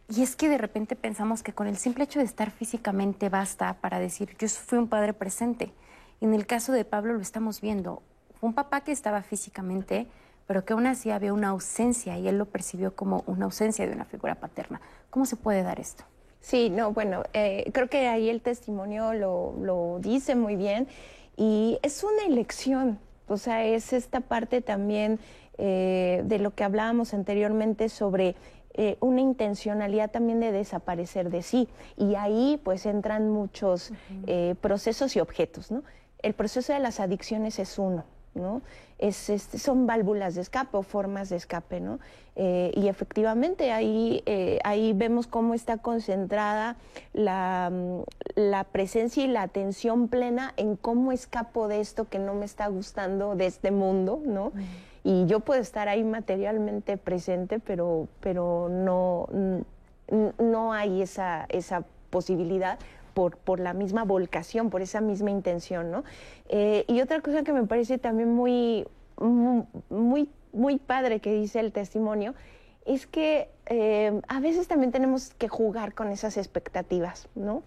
Y 0.08 0.22
es 0.24 0.34
que 0.34 0.48
de 0.48 0.58
repente 0.58 0.96
pensamos 0.96 1.44
que 1.44 1.52
con 1.52 1.68
el 1.68 1.76
simple 1.76 2.02
hecho 2.02 2.18
de 2.18 2.24
estar 2.24 2.50
físicamente 2.50 3.28
basta 3.28 3.74
para 3.74 4.00
decir, 4.00 4.36
yo 4.36 4.48
fui 4.48 4.78
un 4.78 4.88
padre 4.88 5.12
presente. 5.12 5.72
Y 6.20 6.24
en 6.24 6.34
el 6.34 6.44
caso 6.44 6.72
de 6.72 6.84
Pablo 6.84 7.12
lo 7.12 7.20
estamos 7.20 7.60
viendo. 7.60 8.02
Un 8.40 8.52
papá 8.52 8.80
que 8.80 8.90
estaba 8.90 9.22
físicamente, 9.22 10.08
pero 10.50 10.64
que 10.64 10.72
aún 10.72 10.88
así 10.88 11.12
había 11.12 11.32
una 11.32 11.50
ausencia 11.50 12.18
y 12.18 12.26
él 12.26 12.36
lo 12.36 12.44
percibió 12.44 12.96
como 12.96 13.22
una 13.28 13.44
ausencia 13.44 13.86
de 13.86 13.92
una 13.92 14.04
figura 14.04 14.34
paterna. 14.34 14.80
¿Cómo 15.08 15.24
se 15.24 15.36
puede 15.36 15.62
dar 15.62 15.78
esto? 15.78 16.02
Sí, 16.40 16.70
no, 16.70 16.90
bueno, 16.92 17.22
eh, 17.34 17.70
creo 17.72 17.88
que 17.88 18.08
ahí 18.08 18.28
el 18.28 18.40
testimonio 18.40 19.12
lo, 19.12 19.98
dice 20.00 20.34
muy 20.34 20.56
bien 20.56 20.88
y 21.36 21.78
es 21.84 22.02
una 22.02 22.24
elección, 22.26 22.98
o 23.28 23.36
sea, 23.36 23.64
es 23.64 23.92
esta 23.92 24.22
parte 24.22 24.60
también 24.60 25.20
eh, 25.56 26.22
de 26.24 26.40
lo 26.40 26.52
que 26.52 26.64
hablábamos 26.64 27.14
anteriormente 27.14 27.88
sobre 27.88 28.34
eh, 28.74 28.96
una 28.98 29.20
intencionalidad 29.20 30.10
también 30.10 30.40
de 30.40 30.50
desaparecer 30.50 31.30
de 31.30 31.42
sí. 31.42 31.68
Y 31.96 32.16
ahí 32.16 32.60
pues 32.64 32.86
entran 32.86 33.30
muchos 33.30 33.92
procesos 34.60 35.14
y 35.14 35.20
objetos, 35.20 35.70
¿no? 35.70 35.84
El 36.22 36.34
proceso 36.34 36.72
de 36.72 36.80
las 36.80 36.98
adicciones 36.98 37.60
es 37.60 37.78
uno. 37.78 38.02
¿No? 38.34 38.62
Es, 38.98 39.30
este, 39.30 39.58
son 39.58 39.86
válvulas 39.86 40.34
de 40.34 40.42
escape 40.42 40.76
o 40.76 40.82
formas 40.82 41.30
de 41.30 41.36
escape, 41.36 41.80
¿no? 41.80 41.98
Eh, 42.36 42.72
y 42.74 42.88
efectivamente 42.88 43.72
ahí, 43.72 44.22
eh, 44.26 44.58
ahí 44.62 44.92
vemos 44.92 45.26
cómo 45.26 45.54
está 45.54 45.78
concentrada 45.78 46.76
la, 47.12 47.70
mm, 47.72 48.02
la, 48.36 48.64
presencia 48.64 49.24
y 49.24 49.26
la 49.26 49.42
atención 49.42 50.08
plena 50.08 50.52
en 50.56 50.76
cómo 50.76 51.12
escapo 51.12 51.68
de 51.68 51.80
esto 51.80 52.08
que 52.08 52.18
no 52.18 52.34
me 52.34 52.44
está 52.44 52.68
gustando 52.68 53.34
de 53.34 53.46
este 53.46 53.70
mundo, 53.70 54.22
¿no? 54.24 54.52
Y 55.02 55.26
yo 55.26 55.40
puedo 55.40 55.60
estar 55.60 55.88
ahí 55.88 56.04
materialmente 56.04 56.98
presente, 56.98 57.58
pero, 57.58 58.06
pero 58.20 58.68
no, 58.70 59.26
no 60.38 60.72
hay 60.72 61.02
esa, 61.02 61.46
esa 61.48 61.84
posibilidad 62.10 62.78
por, 63.10 63.36
por 63.36 63.60
la 63.60 63.74
misma 63.74 64.04
volcación, 64.04 64.70
por 64.70 64.82
esa 64.82 65.00
misma 65.00 65.30
intención, 65.30 65.90
¿no? 65.90 66.04
Eh, 66.48 66.84
y 66.88 67.00
otra 67.00 67.20
cosa 67.20 67.42
que 67.42 67.52
me 67.52 67.66
parece 67.66 67.98
también 67.98 68.30
muy, 68.30 68.86
muy, 69.18 70.28
muy 70.52 70.78
padre 70.78 71.20
que 71.20 71.32
dice 71.32 71.60
el 71.60 71.72
testimonio 71.72 72.34
es 72.86 73.06
que 73.06 73.50
eh, 73.66 74.20
a 74.26 74.40
veces 74.40 74.66
también 74.66 74.90
tenemos 74.90 75.34
que 75.34 75.48
jugar 75.48 75.94
con 75.94 76.08
esas 76.08 76.36
expectativas, 76.36 77.28
¿no? 77.34 77.62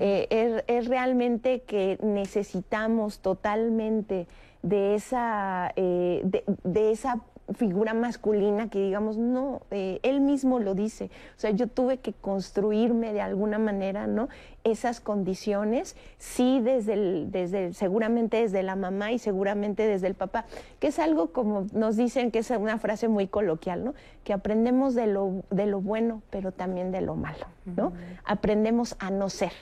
Eh, 0.00 0.62
es, 0.66 0.86
realmente 0.88 1.60
que 1.62 1.98
necesitamos 2.02 3.20
totalmente 3.20 4.26
de 4.62 4.96
esa, 4.96 5.72
de, 5.76 6.44
de 6.64 6.90
esa 6.90 7.22
figura 7.54 7.94
masculina 7.94 8.68
que 8.68 8.80
digamos, 8.80 9.16
no, 9.16 9.62
eh, 9.70 10.00
él 10.02 10.20
mismo 10.20 10.58
lo 10.58 10.74
dice. 10.74 11.10
O 11.36 11.40
sea, 11.40 11.50
yo 11.50 11.68
tuve 11.68 11.98
que 11.98 12.12
construirme 12.12 13.12
de 13.12 13.20
alguna 13.20 13.58
manera, 13.58 14.06
¿no? 14.06 14.28
Esas 14.64 15.00
condiciones, 15.00 15.96
sí, 16.18 16.60
desde 16.60 16.94
el, 16.94 17.30
desde 17.30 17.72
seguramente 17.72 18.38
desde 18.38 18.62
la 18.62 18.74
mamá 18.74 19.12
y 19.12 19.18
seguramente 19.18 19.86
desde 19.86 20.08
el 20.08 20.14
papá, 20.14 20.44
que 20.80 20.88
es 20.88 20.98
algo 20.98 21.32
como 21.32 21.66
nos 21.72 21.96
dicen 21.96 22.30
que 22.30 22.40
es 22.40 22.50
una 22.50 22.78
frase 22.78 23.08
muy 23.08 23.28
coloquial, 23.28 23.84
¿no? 23.84 23.94
Que 24.24 24.32
aprendemos 24.32 24.94
de 24.94 25.06
lo, 25.06 25.44
de 25.50 25.66
lo 25.66 25.80
bueno, 25.80 26.22
pero 26.30 26.52
también 26.52 26.90
de 26.90 27.00
lo 27.00 27.14
malo, 27.14 27.46
¿no? 27.64 27.92
Aprendemos 28.24 28.96
a 28.98 29.10
no 29.10 29.30
ser 29.30 29.52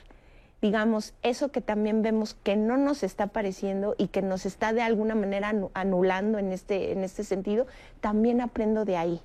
digamos, 0.65 1.13
eso 1.23 1.53
que 1.53 1.61
también 1.61 2.01
vemos 2.01 2.39
que 2.43 2.57
no 2.57 2.79
nos 2.79 3.03
está 3.03 3.27
pareciendo 3.27 3.95
y 3.99 4.09
que 4.09 4.23
nos 4.23 4.47
está 4.47 4.73
de 4.73 4.81
alguna 4.81 5.15
manera 5.15 5.53
anulando 5.75 6.39
en 6.39 6.53
este, 6.53 6.93
en 6.93 7.05
este 7.05 7.23
sentido, 7.23 7.67
también 8.01 8.41
aprendo 8.41 8.87
de 8.87 8.97
ahí. 8.97 9.21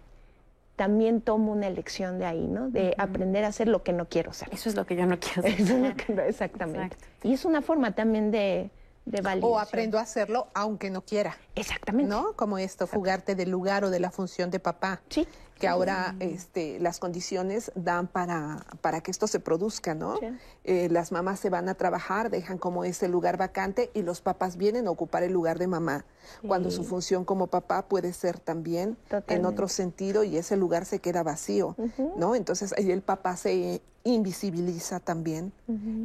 También 0.75 1.21
tomo 1.21 1.53
una 1.53 1.67
elección 1.67 2.19
de 2.19 2.25
ahí, 2.25 2.45
¿no? 2.45 2.69
De 2.69 2.93
aprender 2.97 3.45
a 3.45 3.47
hacer 3.47 3.69
lo 3.69 3.83
que 3.83 3.93
no 3.93 4.09
quiero 4.09 4.31
hacer. 4.31 4.49
Eso 4.51 4.67
es 4.67 4.75
lo 4.75 4.85
que 4.85 4.97
yo 4.97 5.05
no 5.05 5.17
quiero 5.17 5.47
hacer. 5.47 6.19
exactamente. 6.27 6.97
Y 7.23 7.31
es 7.31 7.45
una 7.45 7.61
forma 7.61 7.95
también 7.95 8.31
de, 8.31 8.69
de 9.05 9.39
O 9.41 9.59
aprendo 9.59 9.97
a 9.97 10.01
hacerlo 10.01 10.49
aunque 10.53 10.89
no 10.89 11.03
quiera. 11.05 11.37
Exactamente. 11.55 12.09
¿No? 12.09 12.33
Como 12.33 12.57
esto, 12.57 12.85
fugarte 12.85 13.35
del 13.35 13.49
lugar 13.49 13.85
o 13.85 13.89
de 13.89 14.01
la 14.01 14.11
función 14.11 14.51
de 14.51 14.59
papá. 14.59 14.99
Sí 15.07 15.25
que 15.60 15.68
ahora 15.68 16.16
este, 16.20 16.80
las 16.80 16.99
condiciones 16.99 17.72
dan 17.76 18.07
para, 18.07 18.66
para 18.82 19.01
que 19.01 19.12
esto 19.12 19.28
se 19.28 19.39
produzca, 19.39 19.93
¿no? 19.93 20.20
Eh, 20.64 20.88
las 20.89 21.12
mamás 21.12 21.39
se 21.39 21.49
van 21.49 21.70
a 21.70 21.76
trabajar, 21.76 22.30
dejan 22.30 22.57
como 22.57 22.86
ese 22.86 23.07
lugar 23.07 23.38
vacante 23.38 23.91
y 23.93 24.01
los 24.01 24.22
papás 24.22 24.57
vienen 24.57 24.88
a 24.88 24.91
ocupar 24.91 25.24
el 25.24 25.34
lugar 25.34 25.60
de 25.60 25.68
mamá, 25.68 26.05
cuando 26.47 26.72
su 26.72 26.84
función 26.84 27.26
como 27.26 27.47
papá 27.47 27.84
puede 27.88 28.14
ser 28.14 28.39
también 28.39 28.97
en 29.28 29.45
otro 29.45 29.68
sentido 29.68 30.24
y 30.24 30.38
ese 30.38 30.55
lugar 30.57 30.86
se 30.86 30.99
queda 30.99 31.24
vacío, 31.24 31.76
¿no? 32.16 32.36
Entonces 32.36 32.74
ahí 32.78 32.91
el 32.91 33.01
papá 33.01 33.36
se 33.36 33.82
invisibiliza 34.03 34.99
también 34.99 35.51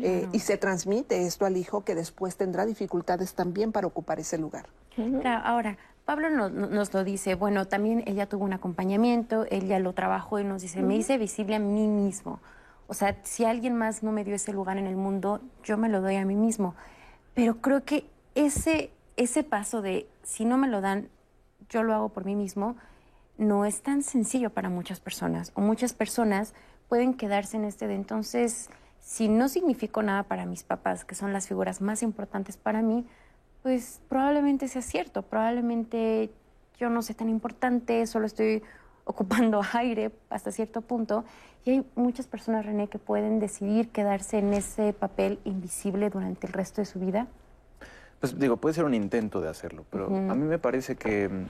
eh, 0.03 0.29
y 0.33 0.41
se 0.41 0.57
transmite 0.57 1.27
esto 1.27 1.47
al 1.47 1.57
hijo 1.57 1.85
que 1.85 1.95
después 1.95 2.37
tendrá 2.37 2.67
dificultades 2.67 3.35
también 3.35 3.73
para 3.73 3.87
ocupar 3.87 4.19
ese 4.19 4.39
lugar. 4.39 4.67
ahora, 5.45 5.79
Pablo 6.05 6.29
nos, 6.29 6.93
lo 6.93 7.03
dice, 7.03 7.35
bueno, 7.35 7.67
también 7.67 8.03
ella 8.07 8.27
tuvo 8.27 8.45
un 8.45 8.53
acompañamiento, 8.53 9.47
ella 9.51 9.79
lo 9.79 9.95
trabajó 9.95 10.39
y 10.39 10.45
nos 10.45 10.61
dice, 10.61 10.83
me 10.83 10.97
hice 10.97 11.17
visible 11.17 11.55
a 11.55 11.59
mí 11.59 11.89
mismo. 11.89 12.41
O 12.87 12.95
sea, 12.95 13.17
si 13.23 13.47
alguien 13.47 13.75
más 13.75 14.03
no 14.03 14.13
me 14.13 14.25
dio 14.25 14.35
ese 14.35 14.53
lugar 14.53 14.77
en 14.77 14.87
el 14.87 14.97
mundo, 14.97 15.41
yo 15.63 15.79
me 15.79 15.89
lo 15.89 16.03
doy 16.03 16.17
a 16.17 16.25
mí 16.27 16.35
mismo. 16.35 16.75
Pero 17.33 17.57
creo 17.63 17.85
que 17.85 18.07
ese, 18.35 18.91
ese 19.17 19.45
paso 19.45 19.81
de, 19.81 20.07
si 20.23 20.45
no 20.45 20.59
me 20.59 20.69
lo 20.69 20.83
dan, 20.83 21.09
yo 21.71 21.83
lo 21.83 21.95
hago 21.95 22.11
por 22.11 22.27
mí 22.27 22.37
mismo, 22.37 22.77
no 23.39 23.65
es 23.65 23.81
tan 23.81 24.03
sencillo 24.03 24.51
para 24.51 24.69
muchas 24.69 25.01
personas. 25.01 25.53
O 25.55 25.63
muchas 25.63 25.95
personas 25.95 26.53
pueden 26.91 27.15
quedarse 27.15 27.57
en 27.57 27.65
este 27.65 27.87
de 27.87 27.95
entonces, 27.95 28.69
si 29.01 29.29
no 29.29 29.49
significó 29.49 30.03
nada 30.03 30.25
para 30.25 30.45
mis 30.45 30.65
papás, 30.65 31.07
que 31.07 31.15
son 31.15 31.33
las 31.33 31.49
figuras 31.49 31.81
más 31.81 32.03
importantes 32.03 32.59
para 32.59 32.83
mí, 32.83 33.07
pues 33.65 34.03
probablemente 34.11 34.69
sea 34.69 34.83
cierto, 34.83 35.23
probablemente 35.23 36.31
yo 36.79 36.91
no 36.91 37.01
sé 37.01 37.15
tan 37.15 37.31
importante, 37.31 38.07
solo 38.07 38.27
estoy 38.27 38.63
ocupando 39.05 39.63
aire 39.73 40.13
hasta 40.29 40.53
cierto 40.53 40.83
punto. 40.83 41.25
Y 41.65 41.71
hay 41.71 41.87
muchas 41.95 42.27
personas, 42.27 42.67
René, 42.67 42.89
que 42.89 42.99
pueden 42.99 43.41
decidir 43.41 43.89
quedarse 43.89 44.39
en 44.39 44.53
ese 44.53 44.93
papel 44.93 45.39
invisible 45.45 46.11
durante 46.11 46.47
el 46.47 46.53
resto 46.53 46.83
de 46.83 46.85
su 46.85 47.01
vida. 47.01 47.27
Pues 48.21 48.39
digo, 48.39 48.59
puede 48.59 48.75
ser 48.75 48.85
un 48.85 48.93
intento 48.93 49.41
de 49.41 49.49
hacerlo, 49.49 49.87
pero 49.89 50.07
a 50.09 50.35
mí 50.35 50.45
me 50.45 50.59
parece 50.59 50.97
que, 50.97 51.31
mm, 51.31 51.47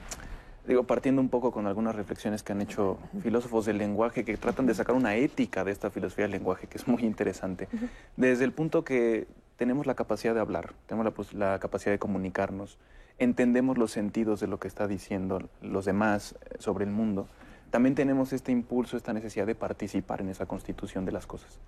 digo, 0.69 0.83
partiendo 0.83 1.21
un 1.21 1.27
poco 1.27 1.51
con 1.51 1.67
algunas 1.67 1.95
reflexiones 1.95 2.43
que 2.43 2.53
han 2.53 2.61
hecho 2.61 2.97
filósofos 3.23 3.65
del 3.65 3.77
lenguaje 3.77 4.23
que 4.23 4.37
tratan 4.37 4.65
de 4.67 4.73
sacar 4.73 4.95
una 4.95 5.15
ética 5.15 5.65
de 5.65 5.71
esta 5.71 5.89
filosofía 5.89 6.23
del 6.23 6.31
lenguaje 6.31 6.67
que 6.67 6.77
es 6.77 6.87
muy 6.87 7.03
interesante, 7.03 7.67
desde 8.15 8.45
el 8.45 8.53
punto 8.53 8.85
que 8.85 9.27
tenemos 9.57 9.85
la 9.85 9.95
capacidad 9.95 10.33
de 10.33 10.39
hablar, 10.39 10.73
tenemos 10.87 11.33
la, 11.33 11.59
capacidad 11.59 11.91
de 11.91 11.99
comunicarnos, 11.99 12.77
entendemos 13.17 13.77
los 13.77 13.91
sentidos 13.91 14.39
de 14.39 14.47
lo 14.47 14.59
que 14.59 14.67
está 14.67 14.87
diciendo 14.87 15.49
los 15.61 15.85
demás 15.85 16.35
eh, 16.41 16.55
sobre 16.59 16.85
el 16.85 16.91
mundo, 16.91 17.27
también 17.71 17.95
tenemos 17.95 18.33
este 18.33 18.51
impulso, 18.51 18.97
esta 18.97 19.13
necesidad 19.13 19.45
de 19.45 19.55
participar 19.55 20.21
en 20.21 20.29
esa 20.29 20.45
constitución 20.45 21.05
de 21.05 21.11
las 21.11 21.27
cosas. 21.27 21.59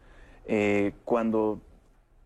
Eh, 0.45 0.93
cuando 1.03 1.59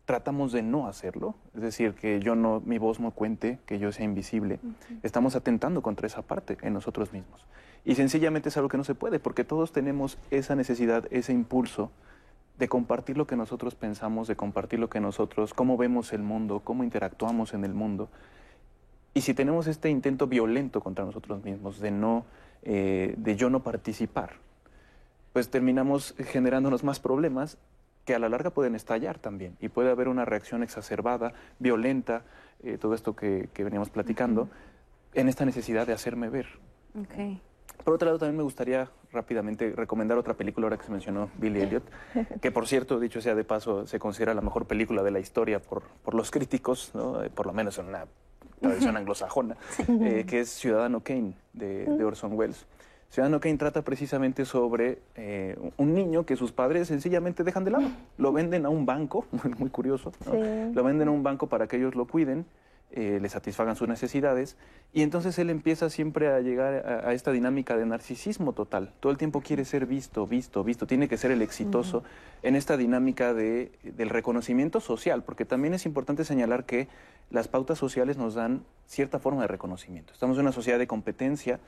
tratamos 0.06 0.52
de 0.52 0.62
no 0.62 0.88
hacerlo, 0.88 1.36
es 1.56 1.62
decir, 1.62 1.94
que 1.94 2.20
yo 2.20 2.36
no, 2.36 2.62
mi 2.66 2.78
voz 2.78 3.00
no 3.00 3.12
cuente, 3.12 3.60
que 3.66 3.80
yo 3.80 3.92
sea 3.92 4.06
invisible, 4.06 4.60
estamos 5.04 5.36
atentando 5.36 5.82
contra 5.82 6.08
esa 6.08 6.22
parte 6.22 6.58
en 6.62 6.74
nosotros 6.74 7.14
mismos. 7.14 7.46
Y 7.86 7.96
sencillamente 7.96 8.50
es 8.50 8.58
algo 8.58 8.70
que 8.70 8.78
no 8.78 8.84
se 8.84 8.94
puede, 8.94 9.20
porque 9.20 9.44
todos 9.44 9.72
tenemos 9.72 10.18
esa 10.30 10.56
necesidad, 10.56 11.08
ese 11.12 11.34
impulso 11.34 11.92
de 12.62 12.70
compartir 12.70 13.18
lo 13.18 13.26
que 13.26 13.36
nosotros 13.36 13.74
pensamos, 13.74 14.28
de 14.28 14.36
compartir 14.36 14.78
lo 14.78 14.88
que 14.88 15.00
nosotros, 15.00 15.56
cómo 15.56 15.78
vemos 15.78 16.14
el 16.14 16.22
mundo, 16.22 16.60
cómo 16.64 16.84
interactuamos 16.84 17.56
en 17.56 17.66
el 17.66 17.74
mundo. 17.74 18.08
Y 19.16 19.22
si 19.22 19.34
tenemos 19.34 19.66
este 19.66 19.90
intento 19.90 20.28
violento 20.28 20.80
contra 20.80 21.04
nosotros 21.04 21.44
mismos, 21.44 21.80
de 21.80 21.90
no, 21.90 22.24
eh, 22.62 23.16
de 23.18 23.36
yo 23.36 23.50
no 23.50 23.64
participar, 23.64 24.34
pues 25.34 25.50
terminamos 25.50 26.14
generándonos 26.20 26.84
más 26.84 27.00
problemas 27.00 27.58
que 28.06 28.14
a 28.14 28.20
la 28.20 28.30
larga 28.30 28.52
pueden 28.52 28.76
estallar 28.76 29.18
también 29.18 29.58
y 29.60 29.70
puede 29.70 29.90
haber 29.90 30.08
una 30.08 30.24
reacción 30.24 30.62
exacerbada, 30.62 31.34
violenta, 31.58 32.26
eh, 32.62 32.78
todo 32.78 32.94
esto 32.94 33.16
que, 33.16 33.50
que 33.56 33.64
veníamos 33.64 33.90
platicando, 33.90 34.50
en 35.16 35.30
esta 35.30 35.46
necesidad 35.46 35.88
de 35.88 35.94
hacerme 35.94 36.30
ver. 36.30 36.46
Ok. 36.94 37.42
Por 37.84 37.94
otro 37.96 38.06
lado, 38.06 38.20
también 38.20 38.38
me 38.38 38.44
gustaría 38.44 38.90
rápidamente 39.12 39.74
recomendar 39.76 40.18
otra 40.18 40.36
película 40.36 40.66
ahora 40.66 40.78
que 40.78 40.86
se 40.86 40.92
mencionó 40.92 41.30
Billy 41.38 41.62
Elliot, 41.62 41.84
que 42.42 42.52
por 42.52 42.68
cierto, 42.68 43.00
dicho 43.00 43.22
sea 43.22 43.36
de 43.36 43.44
paso, 43.44 43.88
se 43.88 44.00
considera 44.00 44.34
la 44.34 44.42
mejor 44.42 44.66
película 44.66 45.04
de 45.04 45.12
la 45.12 45.20
historia 45.20 45.62
por, 45.62 45.84
por 46.04 46.14
los 46.14 46.32
críticos, 46.32 46.92
¿no? 46.94 47.24
Eh, 47.24 47.30
por 47.30 47.46
lo 47.46 47.54
menos 47.54 47.78
en 47.80 47.88
una 47.88 48.06
tradición 48.60 48.98
anglosajona, 48.98 49.58
eh, 49.88 50.26
que 50.28 50.42
es 50.42 50.50
Ciudadano 50.50 51.02
Kane 51.02 51.34
de, 51.54 51.86
de 51.86 52.04
Orson 52.04 52.34
Welles. 52.34 52.66
Ciudadano 53.10 53.42
Kane 53.42 53.58
trata 53.58 53.82
precisamente 53.82 54.46
sobre 54.46 55.00
eh, 55.16 55.58
un 55.76 55.94
niño 55.94 56.26
que 56.26 56.38
sus 56.38 56.54
padres 56.54 56.88
sencillamente 56.88 57.44
dejan 57.44 57.66
de 57.66 57.72
lado. 57.72 57.90
Lo 58.18 58.32
venden 58.32 58.66
a 58.66 58.70
un 58.70 58.86
banco, 58.86 59.26
muy, 59.32 59.54
muy 59.58 59.70
curioso, 59.70 60.14
¿no? 60.26 60.32
Sí. 60.32 60.74
lo 60.74 60.84
venden 60.84 61.10
a 61.10 61.12
un 61.12 61.22
banco 61.22 61.48
para 61.48 61.68
que 61.68 61.76
ellos 61.76 61.94
lo 61.96 62.06
cuiden, 62.06 62.46
eh, 62.92 63.20
le 63.22 63.30
satisfagan 63.30 63.76
sus 63.76 63.88
necesidades, 63.88 64.58
y 64.94 65.02
entonces 65.02 65.40
él 65.40 65.50
empieza 65.50 65.90
siempre 65.90 66.28
a 66.28 66.40
llegar 66.40 66.86
a, 66.86 67.10
a 67.10 67.14
esta 67.14 67.32
dinámica 67.32 67.78
de 67.78 67.86
narcisismo 67.86 68.54
total. 68.54 68.94
Todo 69.00 69.12
el 69.12 69.18
tiempo 69.18 69.42
quiere 69.42 69.66
ser 69.66 69.86
visto, 69.86 70.28
visto, 70.28 70.64
visto, 70.64 70.88
tiene 70.88 71.08
que 71.08 71.18
ser 71.18 71.32
el 71.32 71.42
exitoso 71.42 72.04
en 72.44 72.56
esta 72.56 72.78
dinámica 72.78 73.34
de, 73.34 73.72
del 73.84 74.10
reconocimiento 74.10 74.80
social, 74.80 75.24
porque 75.24 75.46
también 75.46 75.74
es 75.74 75.86
importante 75.86 76.26
señalar 76.26 76.66
que 76.66 76.88
las 77.30 77.48
pautas 77.48 77.78
sociales 77.78 78.18
nos 78.18 78.34
dan 78.34 78.64
cierta 78.86 79.20
forma 79.20 79.44
de 79.44 79.48
reconocimiento. 79.48 80.12
Estamos 80.12 80.38
en 80.38 80.42
una 80.42 80.52
sociedad 80.52 80.78
de 80.78 80.88
competencia 80.88 81.60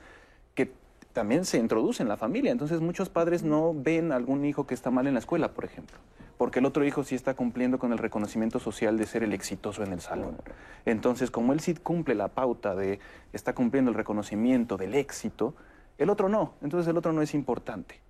que 0.54 0.72
también 1.14 1.46
se 1.46 1.58
introduce 1.58 2.02
en 2.02 2.08
la 2.10 2.18
familia. 2.18 2.52
Entonces 2.52 2.80
muchos 2.80 3.08
padres 3.08 3.42
no 3.42 3.72
ven 3.72 4.12
a 4.12 4.16
algún 4.16 4.44
hijo 4.44 4.66
que 4.66 4.74
está 4.74 4.90
mal 4.90 5.06
en 5.06 5.14
la 5.14 5.20
escuela, 5.20 5.54
por 5.54 5.64
ejemplo, 5.64 5.96
porque 6.36 6.58
el 6.58 6.66
otro 6.66 6.84
hijo 6.84 7.04
sí 7.04 7.14
está 7.14 7.34
cumpliendo 7.34 7.78
con 7.78 7.92
el 7.92 7.98
reconocimiento 7.98 8.58
social 8.58 8.98
de 8.98 9.06
ser 9.06 9.22
el 9.22 9.32
exitoso 9.32 9.82
en 9.82 9.92
el 9.92 10.00
salón. 10.00 10.36
Entonces, 10.84 11.30
como 11.30 11.54
él 11.54 11.60
sí 11.60 11.74
cumple 11.74 12.14
la 12.14 12.28
pauta 12.28 12.74
de 12.74 12.98
está 13.32 13.54
cumpliendo 13.54 13.90
el 13.90 13.96
reconocimiento 13.96 14.76
del 14.76 14.94
éxito, 14.94 15.54
el 15.96 16.10
otro 16.10 16.28
no. 16.28 16.54
Entonces 16.60 16.90
el 16.90 16.96
otro 16.98 17.12
no 17.12 17.22
es 17.22 17.32
importante. 17.32 18.00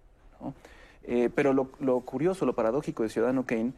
Eh, 1.04 1.28
pero 1.34 1.52
lo, 1.52 1.70
lo 1.80 2.00
curioso, 2.00 2.46
lo 2.46 2.54
paradójico 2.54 3.02
de 3.02 3.10
Ciudadano 3.10 3.44
Kane 3.44 3.74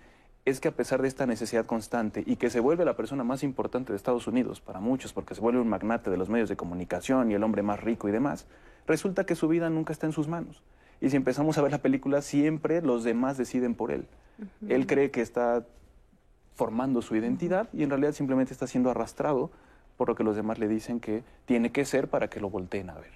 es 0.47 0.61
que 0.61 0.69
a 0.69 0.73
pesar 0.73 1.03
de 1.03 1.09
esta 1.09 1.27
necesidad 1.27 1.67
constante 1.67 2.23
y 2.25 2.37
que 2.37 2.51
se 2.51 2.61
vuelve 2.61 2.85
la 2.85 2.97
persona 2.97 3.25
más 3.25 3.43
importante 3.43 3.93
de 3.93 3.97
Estados 3.97 4.29
Unidos 4.29 4.61
para 4.61 4.79
muchos, 4.79 5.13
porque 5.13 5.35
se 5.35 5.41
vuelve 5.41 5.61
un 5.61 5.69
magnate 5.69 6.09
de 6.09 6.17
los 6.17 6.31
medios 6.31 6.49
de 6.49 6.57
comunicación 6.57 7.31
y 7.31 7.35
el 7.35 7.43
hombre 7.43 7.63
más 7.63 7.83
rico 7.83 8.09
y 8.09 8.13
demás, 8.13 8.47
resulta 8.87 9.27
que 9.27 9.35
su 9.35 9.49
vida 9.49 9.69
nunca 9.71 9.93
está 9.93 10.07
en 10.07 10.13
sus 10.13 10.29
manos. 10.29 10.63
Y 11.01 11.11
si 11.11 11.17
empezamos 11.17 11.59
a 11.59 11.63
ver 11.63 11.73
la 11.73 11.79
película, 11.79 12.23
siempre 12.23 12.81
los 12.81 13.03
demás 13.03 13.37
deciden 13.37 13.75
por 13.75 13.91
él. 13.91 14.07
Él 14.69 14.87
cree 14.87 15.11
que 15.11 15.21
está 15.21 15.67
formando 16.55 17.03
su 17.03 17.17
identidad 17.17 17.69
y 17.73 17.83
en 17.83 17.91
realidad 17.91 18.13
simplemente 18.13 18.53
está 18.53 18.69
siendo 18.69 18.91
arrastrado 18.91 19.51
por 19.97 20.09
lo 20.09 20.15
que 20.15 20.23
los 20.23 20.37
demás 20.37 20.61
le 20.61 20.69
dicen 20.69 21.01
que 21.01 21.25
tiene 21.45 21.73
que 21.73 21.85
ser 21.85 22.07
para 22.09 22.29
que 22.29 22.39
lo 22.39 22.51
volteen 22.51 22.89
a 22.91 22.95
ver. 22.95 23.11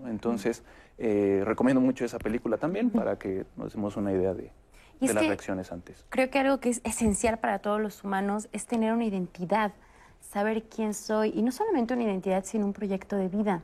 ¿no? 0.00 0.08
Entonces, 0.08 0.62
eh, 0.96 1.42
recomiendo 1.44 1.80
mucho 1.80 2.04
esa 2.04 2.18
película 2.18 2.56
también 2.56 2.90
para 2.90 3.18
que 3.18 3.46
nos 3.56 3.72
demos 3.72 3.96
una 3.96 4.12
idea 4.12 4.32
de, 4.32 4.52
Y 5.00 5.06
de 5.06 5.14
las 5.14 5.22
que 5.22 5.28
reacciones 5.28 5.72
antes. 5.72 6.04
Creo 6.08 6.30
que 6.30 6.38
algo 6.38 6.60
que 6.60 6.70
es 6.70 6.80
esencial 6.84 7.38
para 7.38 7.60
todos 7.60 7.80
los 7.80 8.04
humanos 8.04 8.48
es 8.52 8.66
tener 8.66 8.92
una 8.92 9.04
identidad, 9.04 9.72
saber 10.20 10.64
quién 10.64 10.94
soy 10.94 11.32
y 11.34 11.42
no 11.42 11.52
solamente 11.52 11.94
una 11.94 12.04
identidad, 12.04 12.44
sino 12.44 12.66
un 12.66 12.72
proyecto 12.72 13.16
de 13.16 13.28
vida. 13.28 13.62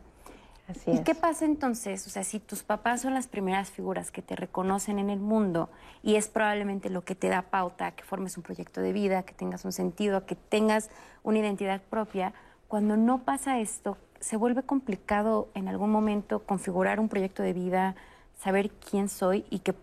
Así 0.68 0.90
¿Y 0.90 0.94
es. 0.94 1.00
qué 1.00 1.14
pasa 1.14 1.44
entonces? 1.44 2.06
O 2.06 2.10
sea, 2.10 2.24
si 2.24 2.40
tus 2.40 2.62
papás 2.62 3.02
son 3.02 3.12
las 3.12 3.26
primeras 3.26 3.70
figuras 3.70 4.10
que 4.10 4.22
te 4.22 4.34
reconocen 4.34 4.98
en 4.98 5.10
el 5.10 5.20
mundo 5.20 5.68
y 6.02 6.14
es 6.16 6.28
probablemente 6.28 6.88
lo 6.88 7.04
que 7.04 7.14
te 7.14 7.28
da 7.28 7.42
pauta 7.42 7.86
a 7.86 7.90
que 7.92 8.02
formes 8.02 8.36
un 8.36 8.42
proyecto 8.42 8.80
de 8.80 8.92
vida, 8.92 9.24
que 9.24 9.34
tengas 9.34 9.64
un 9.64 9.72
sentido, 9.72 10.16
a 10.16 10.26
que 10.26 10.36
tengas 10.36 10.88
una 11.22 11.38
identidad 11.38 11.82
propia, 11.82 12.32
cuando 12.68 12.96
no 12.96 13.24
pasa 13.24 13.60
esto, 13.60 13.98
se 14.20 14.36
vuelve 14.36 14.62
complicado 14.62 15.48
en 15.54 15.68
algún 15.68 15.90
momento 15.90 16.40
configurar 16.40 16.98
un 16.98 17.10
proyecto 17.10 17.42
de 17.42 17.52
vida, 17.52 17.94
saber 18.38 18.70
quién 18.70 19.10
soy 19.10 19.44
y 19.50 19.58
que 19.58 19.74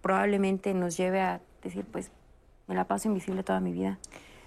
probablemente 0.00 0.74
nos 0.74 0.96
lleve 0.96 1.20
a 1.20 1.40
decir, 1.62 1.84
pues, 1.90 2.10
me 2.66 2.74
la 2.74 2.84
paso 2.84 3.08
invisible 3.08 3.42
toda 3.42 3.60
mi 3.60 3.72
vida. 3.72 3.98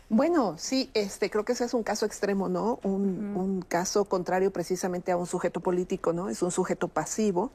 Bueno, 0.09 0.55
sí, 0.57 0.91
este, 0.93 1.29
creo 1.29 1.45
que 1.45 1.53
ese 1.53 1.63
es 1.63 1.73
un 1.73 1.83
caso 1.83 2.05
extremo, 2.05 2.49
¿no? 2.49 2.79
Un, 2.83 3.33
un 3.35 3.61
caso 3.61 4.03
contrario 4.03 4.51
precisamente 4.51 5.11
a 5.11 5.17
un 5.17 5.25
sujeto 5.25 5.61
político, 5.61 6.11
¿no? 6.11 6.27
Es 6.27 6.41
un 6.41 6.51
sujeto 6.51 6.89
pasivo 6.89 7.51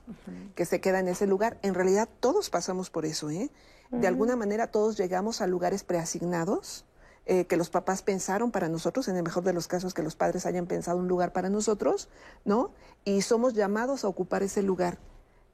que 0.54 0.64
se 0.64 0.80
queda 0.80 1.00
en 1.00 1.08
ese 1.08 1.26
lugar. 1.26 1.58
En 1.60 1.74
realidad 1.74 2.08
todos 2.20 2.48
pasamos 2.48 2.88
por 2.88 3.04
eso, 3.04 3.28
¿eh? 3.28 3.50
De 3.90 4.06
alguna 4.06 4.36
manera 4.36 4.68
todos 4.68 4.96
llegamos 4.96 5.40
a 5.40 5.46
lugares 5.46 5.84
preasignados 5.84 6.86
eh, 7.26 7.44
que 7.44 7.56
los 7.56 7.70
papás 7.70 8.02
pensaron 8.02 8.50
para 8.50 8.68
nosotros, 8.68 9.08
en 9.08 9.16
el 9.16 9.22
mejor 9.22 9.42
de 9.42 9.52
los 9.52 9.68
casos 9.68 9.94
que 9.94 10.02
los 10.02 10.16
padres 10.16 10.46
hayan 10.46 10.66
pensado 10.66 10.98
un 10.98 11.08
lugar 11.08 11.32
para 11.32 11.50
nosotros, 11.50 12.08
¿no? 12.44 12.70
Y 13.04 13.22
somos 13.22 13.54
llamados 13.54 14.04
a 14.04 14.08
ocupar 14.08 14.42
ese 14.42 14.62
lugar 14.62 14.98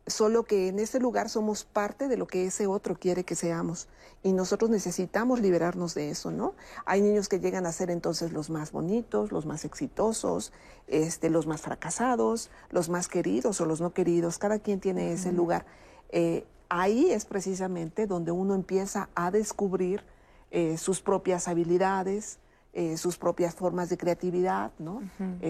solo 0.07 0.45
que 0.45 0.69
en 0.69 0.79
ese 0.79 0.99
lugar 0.99 1.29
somos 1.29 1.65
parte 1.65 2.09
de 2.09 2.17
lo 2.17 2.27
que 2.27 2.47
ese 2.47 2.67
otro 2.67 2.99
quiere 2.99 3.25
que 3.25 3.35
seamos 3.35 3.89
y 4.23 4.33
nosotros 4.33 4.71
necesitamos 4.71 5.41
liberarnos 5.41 5.95
de 5.95 6.11
eso, 6.11 6.31
¿no? 6.31 6.55
Hay 6.87 7.01
niños 7.01 7.29
que 7.29 7.41
llegan 7.41 7.67
a 7.67 7.73
ser 7.73 7.91
entonces 7.91 8.33
los 8.33 8.51
más 8.51 8.73
bonitos, 8.73 9.33
los 9.33 9.47
más 9.47 9.65
exitosos, 9.65 10.53
este, 10.87 11.31
los 11.31 11.47
más 11.47 11.61
fracasados, 11.61 12.51
los 12.71 12.89
más 12.89 13.09
queridos 13.09 13.61
o 13.61 13.67
los 13.67 13.81
no 13.81 13.93
queridos, 13.93 14.39
cada 14.39 14.59
quien 14.59 14.81
tiene 14.81 15.13
ese 15.13 15.33
lugar. 15.33 15.67
Eh, 16.11 16.45
ahí 16.69 17.11
es 17.11 17.25
precisamente 17.25 18.07
donde 18.07 18.31
uno 18.31 18.55
empieza 18.55 19.09
a 19.15 19.31
descubrir 19.31 20.05
eh, 20.51 20.79
sus 20.79 21.01
propias 21.01 21.49
habilidades, 21.49 22.39
eh, 22.75 22.97
sus 22.97 23.19
propias 23.19 23.55
formas 23.55 23.89
de 23.89 23.99
creatividad, 23.99 24.73
¿no? 24.79 25.03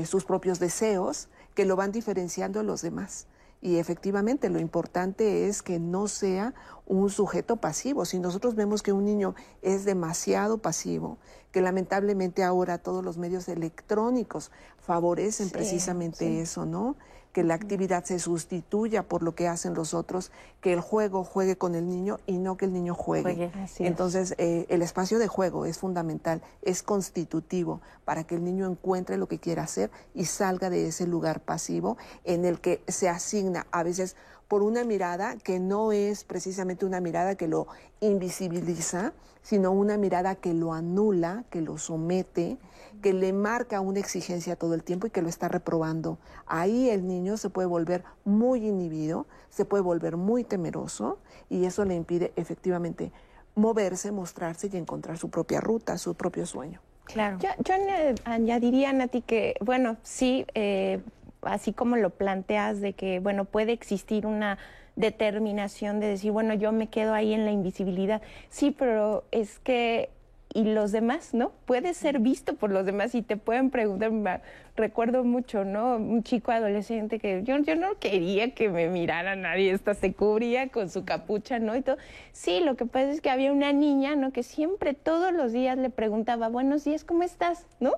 Sus 0.04 0.24
propios 0.24 0.58
deseos 0.58 1.28
que 1.54 1.64
lo 1.64 1.76
van 1.76 1.92
diferenciando 1.92 2.60
de 2.60 2.64
los 2.64 2.82
demás. 2.82 3.26
Y 3.62 3.78
efectivamente 3.78 4.50
lo 4.50 4.58
importante 4.58 5.46
es 5.46 5.62
que 5.62 5.78
no 5.78 6.08
sea 6.08 6.52
un 6.84 7.10
sujeto 7.10 7.56
pasivo. 7.58 8.04
Si 8.04 8.18
nosotros 8.18 8.56
vemos 8.56 8.82
que 8.82 8.92
un 8.92 9.04
niño 9.04 9.36
es 9.62 9.84
demasiado 9.84 10.58
pasivo, 10.58 11.18
que 11.52 11.60
lamentablemente 11.60 12.42
ahora 12.42 12.78
todos 12.78 13.04
los 13.04 13.18
medios 13.18 13.48
electrónicos 13.48 14.50
favorecen 14.78 15.46
Sí, 15.46 15.52
precisamente 15.52 16.26
sí. 16.26 16.38
eso, 16.40 16.66
¿no? 16.66 16.96
Que 17.32 17.42
la 17.42 17.54
actividad 17.54 18.04
se 18.04 18.18
sustituya 18.18 19.02
por 19.02 19.22
lo 19.22 19.34
que 19.34 19.48
hacen 19.48 19.74
los 19.74 19.94
otros, 19.94 20.30
que 20.60 20.72
el 20.72 20.80
juego 20.80 21.24
juegue 21.24 21.56
con 21.56 21.74
el 21.74 21.88
niño 21.88 22.18
y 22.26 22.38
no 22.38 22.56
que 22.56 22.66
el 22.66 22.72
niño 22.72 22.94
juegue. 22.94 23.50
Entonces, 23.78 24.34
eh, 24.38 24.66
el 24.68 24.82
espacio 24.82 25.18
de 25.18 25.28
juego 25.28 25.64
es 25.64 25.78
fundamental, 25.78 26.42
es 26.60 26.82
constitutivo 26.82 27.80
para 28.04 28.24
que 28.24 28.34
el 28.34 28.44
niño 28.44 28.70
encuentre 28.70 29.16
lo 29.16 29.28
que 29.28 29.38
quiera 29.38 29.62
hacer 29.62 29.90
y 30.14 30.26
salga 30.26 30.68
de 30.68 30.88
ese 30.88 31.06
lugar 31.06 31.40
pasivo 31.40 31.96
en 32.24 32.44
el 32.44 32.60
que 32.60 32.82
se 32.86 33.08
asigna 33.08 33.66
a 33.70 33.82
veces 33.82 34.16
por 34.52 34.62
una 34.62 34.84
mirada 34.84 35.36
que 35.38 35.58
no 35.58 35.92
es 35.92 36.24
precisamente 36.24 36.84
una 36.84 37.00
mirada 37.00 37.36
que 37.36 37.48
lo 37.48 37.68
invisibiliza, 38.00 39.14
sino 39.42 39.72
una 39.72 39.96
mirada 39.96 40.34
que 40.34 40.52
lo 40.52 40.74
anula, 40.74 41.44
que 41.48 41.62
lo 41.62 41.78
somete, 41.78 42.58
que 43.02 43.12
le 43.12 43.32
marca 43.32 43.80
una 43.80 43.98
exigencia 43.98 44.56
todo 44.56 44.74
el 44.74 44.82
tiempo 44.82 45.06
y 45.06 45.10
que 45.10 45.20
lo 45.20 45.28
está 45.28 45.48
reprobando. 45.48 46.18
Ahí 46.46 46.88
el 46.88 47.06
niño 47.06 47.36
se 47.36 47.50
puede 47.50 47.66
volver 47.68 48.04
muy 48.24 48.66
inhibido, 48.66 49.26
se 49.50 49.64
puede 49.64 49.82
volver 49.82 50.16
muy 50.16 50.44
temeroso 50.44 51.18
y 51.50 51.64
eso 51.66 51.84
le 51.84 51.94
impide 51.94 52.32
efectivamente 52.36 53.12
moverse, 53.54 54.12
mostrarse 54.12 54.70
y 54.72 54.76
encontrar 54.76 55.18
su 55.18 55.28
propia 55.28 55.60
ruta, 55.60 55.98
su 55.98 56.14
propio 56.14 56.46
sueño. 56.46 56.80
Claro. 57.04 57.36
Yo, 57.40 57.48
yo 57.64 57.74
aña- 57.74 58.14
añadiría, 58.24 58.92
Nati, 58.92 59.20
que, 59.20 59.56
bueno, 59.60 59.96
sí, 60.02 60.46
eh, 60.54 61.00
así 61.42 61.72
como 61.72 61.96
lo 61.96 62.10
planteas, 62.10 62.80
de 62.80 62.94
que, 62.94 63.18
bueno, 63.18 63.44
puede 63.44 63.72
existir 63.72 64.24
una 64.26 64.56
determinación 64.94 66.00
de 66.00 66.06
decir, 66.06 66.30
bueno, 66.32 66.54
yo 66.54 66.70
me 66.70 66.88
quedo 66.88 67.12
ahí 67.12 67.34
en 67.34 67.44
la 67.44 67.50
invisibilidad. 67.50 68.22
Sí, 68.48 68.70
pero 68.70 69.24
es 69.32 69.58
que, 69.58 70.10
y 70.54 70.64
los 70.64 70.92
demás, 70.92 71.34
¿no? 71.34 71.52
Puedes 71.66 71.96
ser 71.96 72.18
visto 72.18 72.54
por 72.54 72.70
los 72.70 72.84
demás 72.86 73.14
y 73.14 73.22
te 73.22 73.36
pueden 73.36 73.70
preguntar. 73.70 74.42
Recuerdo 74.76 75.24
mucho, 75.24 75.64
¿no? 75.64 75.96
Un 75.96 76.22
chico 76.22 76.52
adolescente 76.52 77.18
que 77.18 77.42
yo, 77.42 77.58
yo 77.58 77.76
no 77.76 77.98
quería 77.98 78.54
que 78.54 78.68
me 78.68 78.88
mirara 78.88 79.36
nadie, 79.36 79.72
esta 79.72 79.94
se 79.94 80.12
cubría 80.12 80.68
con 80.68 80.88
su 80.88 81.04
capucha, 81.04 81.58
¿no? 81.58 81.76
Y 81.76 81.82
todo. 81.82 81.96
Sí, 82.32 82.60
lo 82.60 82.76
que 82.76 82.86
pasa 82.86 83.10
es 83.10 83.20
que 83.20 83.30
había 83.30 83.52
una 83.52 83.72
niña, 83.72 84.16
¿no? 84.16 84.32
Que 84.32 84.42
siempre, 84.42 84.94
todos 84.94 85.32
los 85.32 85.52
días 85.52 85.78
le 85.78 85.90
preguntaba, 85.90 86.48
buenos 86.48 86.84
días, 86.84 87.04
¿cómo 87.04 87.22
estás? 87.22 87.66
¿No? 87.80 87.92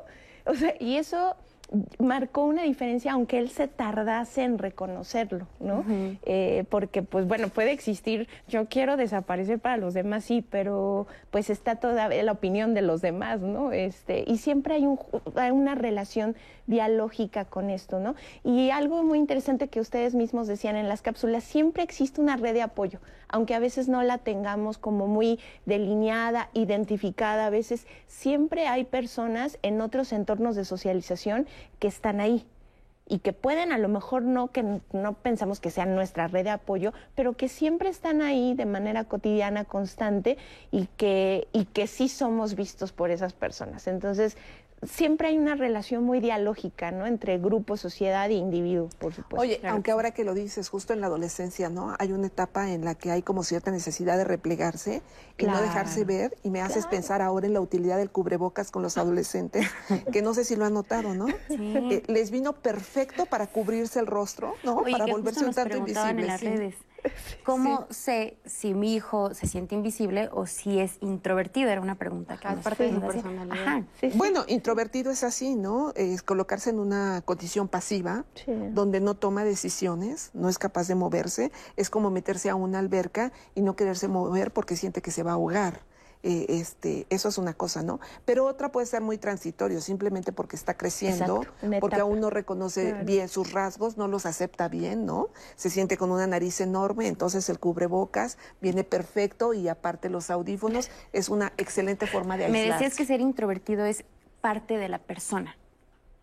O 0.47 0.55
sea, 0.55 0.75
y 0.79 0.97
eso 0.97 1.37
marcó 1.99 2.45
una 2.45 2.63
diferencia, 2.63 3.13
aunque 3.13 3.39
él 3.39 3.51
se 3.51 3.69
tardase 3.69 4.43
en 4.43 4.59
reconocerlo, 4.59 5.47
¿no? 5.61 5.85
Eh, 6.25 6.65
porque, 6.69 7.03
pues 7.03 7.27
bueno, 7.27 7.49
puede 7.49 7.73
existir, 7.73 8.29
yo 8.49 8.67
quiero 8.67 8.97
desaparecer 8.97 9.59
para 9.59 9.77
los 9.77 9.95
demás, 9.95 10.25
sí, 10.25 10.45
pero 10.49 11.07
pues 11.31 11.51
está 11.51 11.77
toda 11.77 12.09
la 12.09 12.33
opinión 12.33 12.75
de 12.75 12.83
los 12.83 13.01
demás, 13.01 13.41
¿no? 13.41 13.73
Este, 13.73 14.25
y 14.27 14.39
siempre 14.39 14.75
hay, 14.75 14.87
un, 14.87 14.99
hay 15.37 15.51
una 15.51 15.75
relación 15.75 16.37
dialógica 16.67 17.45
con 17.45 17.71
esto, 17.71 18.01
¿no? 18.01 18.15
Y 18.43 18.71
algo 18.71 19.03
muy 19.03 19.19
interesante 19.19 19.69
que 19.69 19.81
ustedes 19.81 20.15
mismos 20.15 20.47
decían 20.47 20.77
en 20.77 20.89
las 20.89 21.03
cápsulas, 21.03 21.45
siempre 21.45 21.83
existe 21.83 22.21
una 22.21 22.37
red 22.37 22.55
de 22.55 22.63
apoyo, 22.63 23.01
aunque 23.29 23.55
a 23.55 23.59
veces 23.59 23.89
no 23.89 24.03
la 24.03 24.19
tengamos 24.19 24.79
como 24.79 25.07
muy 25.07 25.39
delineada, 25.67 26.49
identificada, 26.55 27.47
a 27.47 27.51
veces 27.51 27.87
siempre 28.07 28.67
hay 28.67 28.85
personas 28.85 29.59
en 29.63 29.81
otros 29.81 30.13
entornos 30.13 30.57
de 30.57 30.65
socialización 30.65 31.47
que 31.79 31.89
están 31.89 32.21
ahí 32.21 32.47
y 33.07 33.19
que 33.19 33.33
pueden 33.33 33.73
a 33.73 33.79
lo 33.79 33.89
mejor 33.89 34.23
no 34.23 34.49
que 34.49 34.81
no 34.93 35.13
pensamos 35.15 35.61
que 35.61 35.71
sean 35.71 35.95
nuestra 35.95 36.27
red 36.27 36.45
de 36.45 36.51
apoyo, 36.51 36.93
pero 37.15 37.35
que 37.35 37.49
siempre 37.49 37.91
están 37.91 38.23
ahí 38.23 38.55
de 38.55 38.65
manera 38.65 39.05
cotidiana, 39.05 39.65
constante 39.65 40.39
y 40.71 40.87
que 40.97 41.49
y 41.53 41.67
que 41.67 41.87
sí 41.87 42.09
somos 42.09 42.55
vistos 42.55 42.93
por 42.93 43.11
esas 43.11 43.35
personas. 43.35 43.87
Entonces, 43.89 44.37
siempre 44.87 45.29
hay 45.29 45.39
una 45.39 45.55
relación 45.55 46.05
muy 46.05 46.21
dialógica, 46.21 46.91
¿no? 46.91 47.07
Entre 47.07 47.39
grupo, 47.39 47.77
sociedad 47.77 48.31
e 48.31 48.35
individuo, 48.35 48.89
por 48.99 49.15
supuesto. 49.15 49.41
Oye, 49.41 49.61
aunque 49.69 49.91
ahora 49.91 50.13
que 50.13 50.25
lo 50.25 50.35
dices, 50.35 50.69
justo 50.69 50.93
en 50.93 51.01
la 51.01 51.07
adolescencia, 51.07 51.69
¿no? 51.69 51.95
Hay 51.99 52.13
una 52.13 52.27
etapa 52.27 52.71
en 52.71 52.85
la 52.85 52.95
que 52.95 53.11
hay 53.11 53.23
como 53.23 53.43
cierta 53.43 53.71
necesidad 53.71 54.17
de 54.17 54.25
replegarse 54.25 55.03
y 55.39 55.47
no 55.47 55.61
dejarse 55.61 56.05
ver. 56.05 56.37
Y 56.43 56.51
me 56.51 56.61
haces 56.61 56.87
pensar 56.87 57.23
ahora 57.23 57.47
en 57.47 57.55
la 57.55 57.61
utilidad 57.61 57.97
del 57.97 58.11
cubrebocas 58.11 58.71
con 58.71 58.83
los 58.83 58.99
adolescentes, 58.99 59.67
que 60.13 60.23
no 60.23 60.35
sé 60.35 60.45
si 60.45 60.57
lo 60.57 60.65
han 60.65 60.75
notado, 60.75 61.15
¿no? 61.15 61.27
Eh, 61.49 62.03
les 62.07 62.31
vino 62.31 62.53
perfecto 62.53 63.27
para 63.27 63.47
cubrirse 63.47 64.01
el 64.01 64.07
rostro, 64.07 64.55
¿no? 64.65 64.83
para 64.83 65.07
volverse 65.07 65.45
un 65.45 65.55
tanto 65.55 65.77
invisibles. 65.77 66.11
En 66.11 66.27
las 66.27 66.41
redes. 66.41 66.75
¿Cómo 67.45 67.87
sé 67.91 68.37
si 68.45 68.75
mi 68.75 68.95
hijo 68.95 69.35
se 69.35 69.47
siente 69.47 69.75
invisible 69.75 70.29
o 70.33 70.47
si 70.47 70.81
es 70.81 70.97
introvertido? 71.01 71.71
Era 71.71 71.81
una 71.81 71.97
pregunta 71.97 72.39
que 72.39 72.49
Aparte 72.49 72.85
de 72.85 72.95
su 72.95 73.01
personalidad. 73.01 73.83
bueno, 74.15 74.45
introvertido 74.49 75.11
es 75.11 75.25
así, 75.25 75.55
¿no? 75.55 75.93
Es 75.95 76.23
colocarse 76.23 76.71
en 76.71 76.79
una 76.79 77.23
condición 77.25 77.69
pasiva, 77.69 78.25
donde 78.47 79.01
no 79.01 79.15
toma 79.15 79.45
decisiones, 79.45 80.31
no 80.35 80.49
es 80.49 80.59
capaz 80.59 80.89
de 80.89 80.95
moverse. 80.95 81.53
Es 81.77 81.91
como 81.91 82.11
meterse 82.11 82.51
a 82.51 82.55
una 82.55 82.79
alberca 82.79 83.33
y 83.55 83.63
no 83.63 83.77
quererse 83.77 84.09
mover 84.09 84.53
porque 84.53 84.77
siente 84.77 85.03
que 85.03 85.11
se 85.11 85.23
va 85.23 85.33
a 85.33 85.35
ahogar. 85.35 85.83
Eh, 86.27 86.47
este, 86.49 87.07
eso 87.11 87.29
es 87.29 87.37
una 87.37 87.53
cosa, 87.53 87.83
¿no? 87.83 88.01
Pero 88.25 88.47
otra 88.47 88.73
puede 88.73 88.87
ser 88.87 89.03
muy 89.03 89.19
transitorio, 89.19 89.83
simplemente 89.83 90.33
porque 90.33 90.57
está 90.57 90.73
creciendo, 90.73 91.45
porque 91.81 92.01
aún 92.01 92.19
no 92.19 92.31
reconoce 92.31 92.95
bien 93.05 93.29
sus 93.29 93.53
rasgos, 93.53 93.99
no 93.99 94.09
los 94.09 94.25
acepta 94.25 94.69
bien, 94.69 95.05
¿no? 95.05 95.29
Se 95.55 95.69
siente 95.69 95.99
con 95.99 96.11
una 96.11 96.27
nariz 96.27 96.63
enorme, 96.63 97.09
entonces 97.09 97.51
el 97.51 97.59
cubrebocas 97.59 98.39
viene 98.63 98.85
perfecto 98.85 99.53
y 99.53 99.69
aparte 99.69 100.09
los 100.09 100.31
audífonos 100.31 100.89
es 101.13 101.29
una 101.29 101.53
excelente 101.59 102.07
forma 102.07 102.39
de 102.39 102.47
aislarse. 102.47 102.69
Me 102.69 102.73
decías 102.73 102.97
que 102.97 103.05
ser 103.05 103.21
introvertido 103.21 103.85
es 103.85 104.07
parte 104.41 104.79
de 104.79 104.89
la 104.89 105.01
persona. 105.01 105.59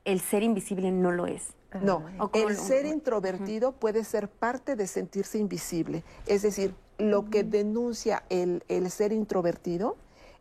El 0.04 0.20
ser 0.20 0.42
invisible 0.42 0.92
no 0.92 1.12
lo 1.12 1.28
es. 1.28 1.54
No, 1.80 2.04
el 2.34 2.58
ser 2.58 2.88
introvertido 2.88 3.72
puede 3.74 4.04
ser 4.04 4.30
parte 4.30 4.76
de 4.76 4.88
sentirse 4.88 5.38
invisible. 5.38 6.04
Es 6.26 6.42
decir, 6.42 6.74
lo 7.02 7.30
que 7.30 7.44
denuncia 7.44 8.24
el, 8.30 8.62
ser 8.90 9.12
introvertido, 9.12 9.98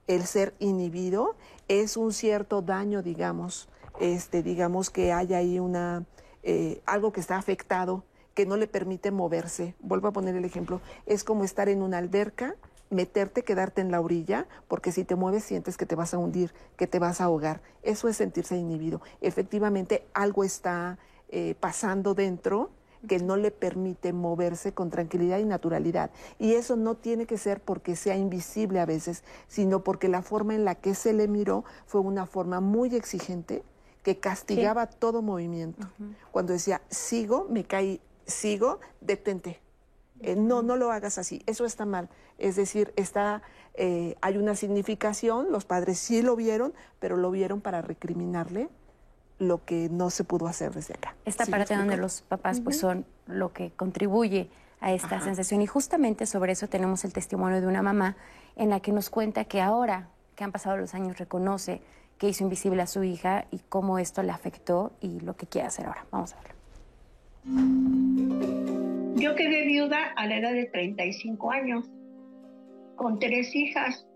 el 0.07 0.27
ser 0.27 0.55
inhibido, 0.59 1.37
es 1.69 1.97
un 1.97 2.13
cierto 2.13 2.63
daño, 2.63 3.03
digamos, 3.03 3.69
este, 3.99 4.43
digamos 4.43 4.91
que 4.91 5.13
hay 5.13 5.35
ahí 5.35 5.59
una, 5.59 6.05
eh, 6.43 6.83
algo 6.87 7.13
que 7.13 7.21
está 7.21 7.37
afectado, 7.37 8.05
que 8.35 8.47
no 8.47 8.57
le 8.57 8.67
permite 8.67 9.11
moverse. 9.11 9.75
Vuelvo 9.81 10.09
a 10.09 10.13
poner 10.13 10.37
el 10.37 10.45
ejemplo, 10.45 10.81
es 11.07 11.25
como 11.25 11.45
estar 11.45 11.69
en 11.69 11.83
una 11.83 11.99
alberca, 11.99 12.55
meterte, 12.91 13.43
quedarte 13.43 13.81
en 13.81 13.91
la 13.91 14.01
orilla, 14.01 14.47
porque 14.69 14.93
si 14.93 15.05
te 15.05 15.15
mueves 15.15 15.45
sientes 15.45 15.77
que 15.77 15.87
te 15.87 15.95
vas 15.95 16.13
a 16.13 16.19
hundir, 16.19 16.53
que 16.77 16.87
te 16.87 16.99
vas 16.99 17.21
a 17.21 17.25
ahogar. 17.25 17.63
Eso 17.83 18.09
es 18.09 18.17
sentirse 18.17 18.57
inhibido. 18.57 19.01
Efectivamente, 19.21 20.05
algo 20.13 20.45
está 20.45 20.99
eh, 21.29 21.55
pasando 21.59 22.15
dentro 22.15 22.71
que 23.09 23.19
no 23.19 23.37
le 23.37 23.51
permite 23.51 24.13
moverse 24.13 24.73
con 24.73 24.91
tranquilidad 24.91 25.39
y 25.39 25.45
naturalidad. 25.45 26.11
Y 26.39 26.55
eso 26.55 26.77
no 26.77 26.97
tiene 26.97 27.27
que 27.27 27.39
ser 27.39 27.61
porque 27.61 27.97
sea 27.97 28.17
invisible 28.17 28.81
a 28.81 28.87
veces, 28.87 29.25
sino 29.49 29.83
porque 29.83 30.09
la 30.09 30.23
forma 30.23 30.55
en 30.55 30.65
la 30.65 30.75
que 30.75 30.95
se 30.95 31.13
le 31.13 31.29
miró 31.29 31.65
fue 31.87 32.01
una 32.01 32.27
forma 32.27 32.61
muy 32.61 32.95
exigente 32.95 33.63
que 34.03 34.19
castigaba 34.19 34.87
todo 34.87 35.23
movimiento. 35.23 35.87
Cuando 36.31 36.53
decía, 36.53 36.81
sigo, 36.89 37.47
me 37.51 37.65
caí, 37.65 38.01
sigo, 38.27 38.81
detente. 39.01 39.61
Eh, 40.21 40.37
no, 40.37 40.63
no 40.63 40.77
lo 40.77 40.91
hagas 40.93 41.19
así, 41.19 41.43
eso 41.47 41.65
está 41.65 41.87
mal. 41.87 42.11
Es 42.39 42.57
decir, 42.57 42.93
está, 42.97 43.43
eh, 43.75 44.17
hay 44.21 44.37
una 44.37 44.55
significación, 44.55 45.51
los 45.51 45.65
padres 45.65 45.99
sí 45.99 46.21
lo 46.23 46.37
vieron, 46.37 46.75
pero 46.99 47.17
lo 47.17 47.31
vieron 47.31 47.61
para 47.61 47.81
recriminarle 47.81 48.69
lo 49.41 49.65
que 49.65 49.89
no 49.91 50.11
se 50.11 50.23
pudo 50.23 50.47
hacer 50.47 50.73
desde 50.73 50.95
acá. 50.95 51.17
Esta 51.25 51.47
parte 51.47 51.75
donde 51.75 51.97
los 51.97 52.21
papás 52.21 52.61
pues 52.61 52.79
son 52.79 53.07
lo 53.27 53.53
que 53.53 53.71
contribuye 53.71 54.51
a 54.81 54.93
esta 54.93 55.21
sensación 55.21 55.63
y 55.63 55.67
justamente 55.67 56.27
sobre 56.27 56.53
eso 56.53 56.69
tenemos 56.69 57.05
el 57.05 57.13
testimonio 57.13 57.61
de 57.61 57.67
una 57.67 57.83
mamá 57.83 58.17
en 58.57 58.71
la 58.71 58.81
que 58.81 58.93
nos 58.93 59.11
cuenta 59.11 59.45
que 59.47 59.61
ahora 59.61 60.09
que 60.37 60.45
han 60.45 60.53
pasado 60.53 60.77
los 60.77 60.95
años 60.95 61.19
reconoce 61.19 61.81
que 62.19 62.29
hizo 62.29 62.45
invisible 62.45 62.83
a 62.83 62.87
su 62.87 63.03
hija 63.03 63.47
y 63.51 63.61
cómo 63.69 63.99
esto 63.99 64.23
le 64.23 64.31
afectó 64.31 64.93
y 65.01 65.21
lo 65.21 65.37
que 65.37 65.47
quiere 65.47 65.67
hacer 65.69 65.87
ahora. 65.87 66.05
Vamos 66.11 66.35
a 66.35 66.37
verlo. 66.37 66.55
Yo 69.17 69.35
quedé 69.37 69.65
viuda 69.65 70.13
a 70.17 70.27
la 70.27 70.37
edad 70.37 70.53
de 70.53 70.67
35 70.67 71.51
años 71.51 71.91
con 72.97 73.19
tres 73.19 73.55
hijas, 73.55 74.07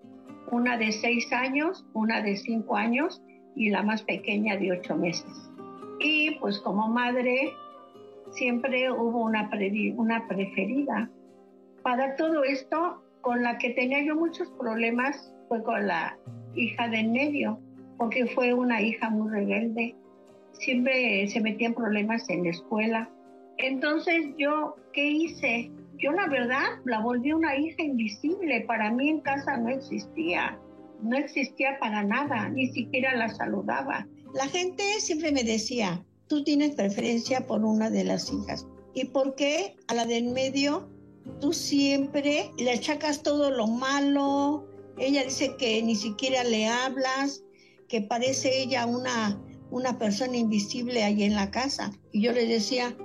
una 0.50 0.76
de 0.76 0.92
6 0.92 1.32
años, 1.32 1.86
una 1.94 2.20
de 2.20 2.36
5 2.36 2.76
años 2.76 3.22
y 3.56 3.70
la 3.70 3.82
más 3.82 4.02
pequeña 4.02 4.56
de 4.56 4.72
ocho 4.72 4.96
meses. 4.96 5.50
Y 6.00 6.32
pues 6.40 6.58
como 6.58 6.88
madre 6.88 7.52
siempre 8.30 8.90
hubo 8.90 9.22
una, 9.22 9.50
una 9.96 10.26
preferida. 10.26 11.10
Para 11.82 12.16
todo 12.16 12.44
esto, 12.44 13.02
con 13.20 13.42
la 13.42 13.58
que 13.58 13.70
tenía 13.70 14.02
yo 14.02 14.16
muchos 14.16 14.48
problemas 14.58 15.32
fue 15.48 15.62
con 15.62 15.86
la 15.86 16.16
hija 16.54 16.88
de 16.88 16.98
en 16.98 17.12
medio, 17.12 17.58
porque 17.96 18.26
fue 18.26 18.54
una 18.54 18.80
hija 18.82 19.10
muy 19.10 19.30
rebelde. 19.30 19.94
Siempre 20.52 21.26
se 21.28 21.40
metía 21.40 21.68
en 21.68 21.74
problemas 21.74 22.28
en 22.28 22.44
la 22.44 22.50
escuela. 22.50 23.10
Entonces 23.58 24.34
yo, 24.36 24.76
¿qué 24.92 25.06
hice? 25.06 25.70
Yo 25.96 26.12
la 26.12 26.26
verdad 26.28 26.64
la 26.84 27.00
volví 27.00 27.32
una 27.32 27.56
hija 27.56 27.82
invisible. 27.82 28.62
Para 28.62 28.90
mí 28.90 29.08
en 29.08 29.20
casa 29.20 29.56
no 29.56 29.68
existía 29.68 30.58
no 31.04 31.18
existía 31.18 31.78
para 31.78 32.02
nada, 32.02 32.48
ni 32.48 32.68
siquiera 32.72 33.14
la 33.14 33.28
saludaba. 33.28 34.08
La 34.32 34.48
gente 34.48 34.82
siempre 35.00 35.32
me 35.32 35.44
decía, 35.44 36.02
tú 36.28 36.42
tienes 36.42 36.74
preferencia 36.74 37.46
por 37.46 37.62
una 37.62 37.90
de 37.90 38.04
las 38.04 38.32
hijas. 38.32 38.66
¿Y 38.94 39.06
por 39.06 39.34
qué 39.34 39.76
a 39.88 39.94
la 39.94 40.06
de 40.06 40.16
en 40.16 40.32
medio 40.32 40.88
tú 41.40 41.52
siempre 41.52 42.50
le 42.58 42.72
achacas 42.72 43.22
todo 43.22 43.50
lo 43.50 43.66
malo? 43.66 44.66
Ella 44.98 45.24
dice 45.24 45.54
que 45.58 45.82
ni 45.82 45.94
siquiera 45.94 46.42
le 46.42 46.66
hablas, 46.66 47.42
que 47.88 48.00
parece 48.00 48.62
ella 48.62 48.86
una, 48.86 49.40
una 49.70 49.98
persona 49.98 50.36
invisible 50.36 51.04
ahí 51.04 51.24
en 51.24 51.34
la 51.34 51.50
casa. 51.50 51.92
Y 52.12 52.22
yo 52.22 52.32
le 52.32 52.46
decía, 52.46 52.96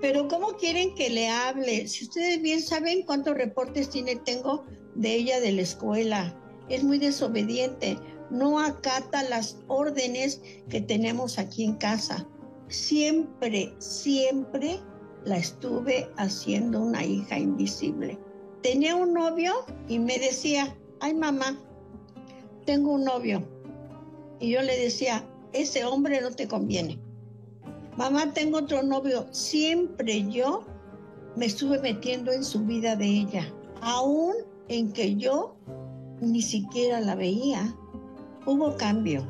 pero 0.00 0.28
¿cómo 0.28 0.56
quieren 0.56 0.94
que 0.94 1.10
le 1.10 1.28
hable? 1.28 1.88
Si 1.88 2.04
ustedes 2.04 2.40
bien 2.40 2.62
saben 2.62 3.02
cuántos 3.02 3.36
reportes 3.36 3.90
tiene, 3.90 4.16
tengo 4.16 4.64
de 4.94 5.14
ella 5.14 5.40
de 5.40 5.52
la 5.52 5.62
escuela 5.62 6.40
es 6.68 6.82
muy 6.82 6.98
desobediente, 6.98 7.98
no 8.30 8.58
acata 8.58 9.22
las 9.24 9.58
órdenes 9.68 10.40
que 10.68 10.80
tenemos 10.80 11.38
aquí 11.38 11.64
en 11.64 11.74
casa. 11.74 12.26
Siempre, 12.68 13.74
siempre 13.78 14.80
la 15.24 15.36
estuve 15.36 16.10
haciendo 16.16 16.80
una 16.80 17.04
hija 17.04 17.38
invisible. 17.38 18.18
Tenía 18.62 18.96
un 18.96 19.12
novio 19.12 19.52
y 19.88 19.98
me 19.98 20.18
decía, 20.18 20.74
ay 21.00 21.14
mamá, 21.14 21.58
tengo 22.64 22.92
un 22.92 23.04
novio. 23.04 23.46
Y 24.40 24.50
yo 24.50 24.62
le 24.62 24.78
decía, 24.78 25.24
ese 25.52 25.84
hombre 25.84 26.20
no 26.20 26.30
te 26.30 26.48
conviene. 26.48 26.98
Mamá, 27.96 28.32
tengo 28.32 28.58
otro 28.58 28.82
novio. 28.82 29.26
Siempre 29.30 30.26
yo 30.28 30.64
me 31.36 31.46
estuve 31.46 31.78
metiendo 31.80 32.32
en 32.32 32.44
su 32.44 32.60
vida 32.64 32.96
de 32.96 33.06
ella, 33.06 33.52
aún 33.80 34.34
en 34.68 34.92
que 34.92 35.14
yo 35.14 35.56
ni 36.20 36.42
siquiera 36.42 37.00
la 37.00 37.14
veía. 37.14 37.74
Hubo 38.46 38.76
cambio, 38.76 39.26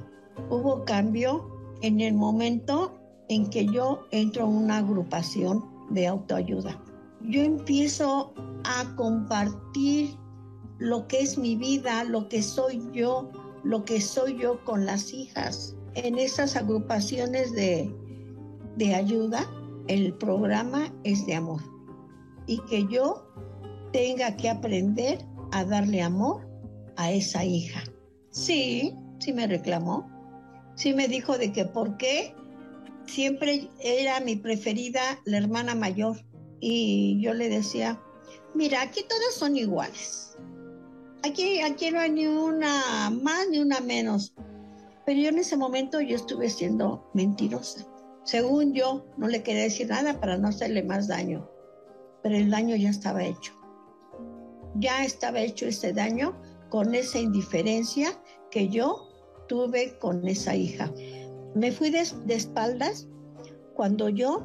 hubo 0.50 0.84
cambio 0.84 1.48
en 1.82 2.00
el 2.00 2.14
momento 2.14 2.98
en 3.28 3.48
que 3.48 3.66
yo 3.66 4.04
entro 4.10 4.44
en 4.44 4.56
una 4.56 4.78
agrupación 4.78 5.64
de 5.90 6.06
autoayuda. 6.06 6.80
Yo 7.22 7.42
empiezo 7.42 8.34
a 8.64 8.94
compartir 8.96 10.16
lo 10.78 11.06
que 11.06 11.20
es 11.20 11.38
mi 11.38 11.56
vida, 11.56 12.04
lo 12.04 12.28
que 12.28 12.42
soy 12.42 12.82
yo, 12.92 13.30
lo 13.62 13.84
que 13.84 14.00
soy 14.00 14.38
yo 14.38 14.62
con 14.64 14.86
las 14.86 15.12
hijas. 15.12 15.76
en 15.96 16.18
estas 16.18 16.56
agrupaciones 16.56 17.52
de, 17.52 17.88
de 18.76 18.94
ayuda, 18.96 19.48
el 19.86 20.12
programa 20.14 20.92
es 21.04 21.24
de 21.24 21.36
amor 21.36 21.60
y 22.46 22.58
que 22.68 22.86
yo 22.88 23.24
tenga 23.92 24.36
que 24.36 24.50
aprender 24.50 25.24
a 25.52 25.64
darle 25.64 26.02
amor 26.02 26.46
a 26.96 27.12
esa 27.12 27.44
hija. 27.44 27.82
Sí, 28.30 28.94
sí 29.18 29.32
me 29.32 29.46
reclamó. 29.46 30.10
Sí 30.76 30.92
me 30.92 31.08
dijo 31.08 31.38
de 31.38 31.52
que 31.52 31.64
por 31.64 31.96
qué 31.96 32.34
siempre 33.06 33.70
era 33.80 34.20
mi 34.20 34.36
preferida 34.36 35.00
la 35.24 35.38
hermana 35.38 35.74
mayor. 35.74 36.16
Y 36.60 37.20
yo 37.20 37.34
le 37.34 37.48
decía, 37.48 38.00
mira, 38.54 38.82
aquí 38.82 39.04
todas 39.08 39.34
son 39.34 39.56
iguales. 39.56 40.36
Aquí, 41.22 41.60
aquí 41.60 41.90
no 41.90 42.00
hay 42.00 42.10
ni 42.10 42.26
una 42.26 43.10
más 43.10 43.48
ni 43.50 43.58
una 43.58 43.80
menos. 43.80 44.34
Pero 45.06 45.20
yo 45.20 45.28
en 45.28 45.38
ese 45.38 45.56
momento 45.56 46.00
yo 46.00 46.16
estuve 46.16 46.48
siendo 46.48 47.10
mentirosa. 47.14 47.86
Según 48.24 48.72
yo, 48.72 49.04
no 49.18 49.28
le 49.28 49.42
quería 49.42 49.64
decir 49.64 49.88
nada 49.88 50.18
para 50.18 50.38
no 50.38 50.48
hacerle 50.48 50.82
más 50.82 51.08
daño. 51.08 51.48
Pero 52.22 52.36
el 52.36 52.50
daño 52.50 52.74
ya 52.74 52.88
estaba 52.88 53.22
hecho. 53.22 53.52
Ya 54.76 55.04
estaba 55.04 55.40
hecho 55.40 55.66
ese 55.66 55.92
daño 55.92 56.34
con 56.74 56.92
esa 56.92 57.20
indiferencia 57.20 58.20
que 58.50 58.68
yo 58.68 59.06
tuve 59.46 59.96
con 60.00 60.26
esa 60.26 60.56
hija. 60.56 60.92
Me 61.54 61.70
fui 61.70 61.88
de, 61.88 62.00
espaldas 62.34 63.06
cuando 63.76 64.08
yo 64.08 64.42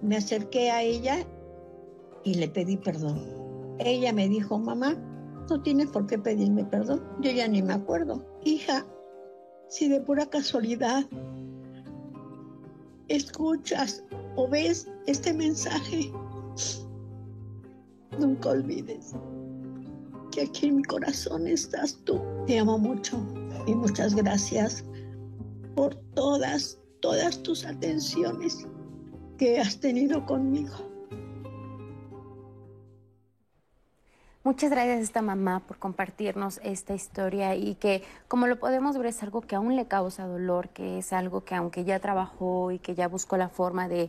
me 0.00 0.16
acerqué 0.16 0.70
a 0.70 0.80
ella 0.80 1.26
y 2.22 2.34
le 2.34 2.46
pedí 2.46 2.76
perdón. 2.76 3.20
Ella 3.80 4.12
me 4.12 4.28
dijo, 4.28 4.60
mamá, 4.60 4.94
no 5.50 5.60
tienes 5.60 5.88
por 5.88 6.06
qué 6.06 6.18
pedirme 6.20 6.64
perdón. 6.66 7.02
Yo 7.20 7.32
ya 7.32 7.48
ni 7.48 7.62
me 7.62 7.72
acuerdo. 7.72 8.24
Hija, 8.44 8.86
si 9.68 9.88
de 9.88 10.00
pura 10.00 10.26
casualidad 10.26 11.04
escuchas 13.08 14.04
o 14.36 14.46
ves 14.46 14.88
este 15.08 15.34
mensaje, 15.34 16.12
nunca 18.20 18.50
olvides 18.50 19.16
que 20.30 20.42
aquí 20.42 20.66
en 20.66 20.76
mi 20.76 20.84
corazón 20.84 21.46
estás 21.46 21.98
tú. 22.04 22.20
Te 22.46 22.58
amo 22.58 22.78
mucho 22.78 23.18
y 23.66 23.74
muchas 23.74 24.14
gracias 24.14 24.84
por 25.74 25.94
todas, 26.14 26.78
todas 27.00 27.42
tus 27.42 27.64
atenciones 27.64 28.66
que 29.38 29.60
has 29.60 29.78
tenido 29.78 30.24
conmigo. 30.26 30.90
Muchas 34.42 34.70
gracias 34.70 34.98
a 34.98 35.02
esta 35.02 35.22
mamá 35.22 35.60
por 35.60 35.78
compartirnos 35.78 36.60
esta 36.64 36.94
historia 36.94 37.54
y 37.56 37.74
que 37.74 38.02
como 38.26 38.46
lo 38.46 38.58
podemos 38.58 38.96
ver 38.96 39.08
es 39.08 39.22
algo 39.22 39.42
que 39.42 39.54
aún 39.54 39.76
le 39.76 39.86
causa 39.86 40.26
dolor, 40.26 40.70
que 40.70 40.98
es 40.98 41.12
algo 41.12 41.44
que 41.44 41.54
aunque 41.54 41.84
ya 41.84 42.00
trabajó 42.00 42.70
y 42.70 42.78
que 42.78 42.94
ya 42.94 43.06
buscó 43.06 43.36
la 43.36 43.50
forma 43.50 43.86
de 43.86 44.08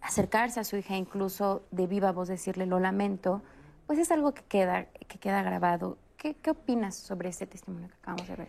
acercarse 0.00 0.58
a 0.58 0.64
su 0.64 0.76
hija, 0.76 0.96
incluso 0.96 1.62
de 1.70 1.86
viva 1.86 2.10
voz 2.10 2.26
decirle 2.26 2.66
lo 2.66 2.80
lamento, 2.80 3.42
pues 3.90 3.98
es 3.98 4.12
algo 4.12 4.30
que 4.30 4.44
queda, 4.44 4.84
que 4.84 5.18
queda 5.18 5.42
grabado. 5.42 5.98
¿Qué, 6.16 6.36
opinas 6.48 6.94
sobre 6.94 7.28
este 7.28 7.44
testimonio 7.44 7.88
que 7.88 7.94
acabamos 7.94 8.28
de 8.28 8.36
ver, 8.36 8.48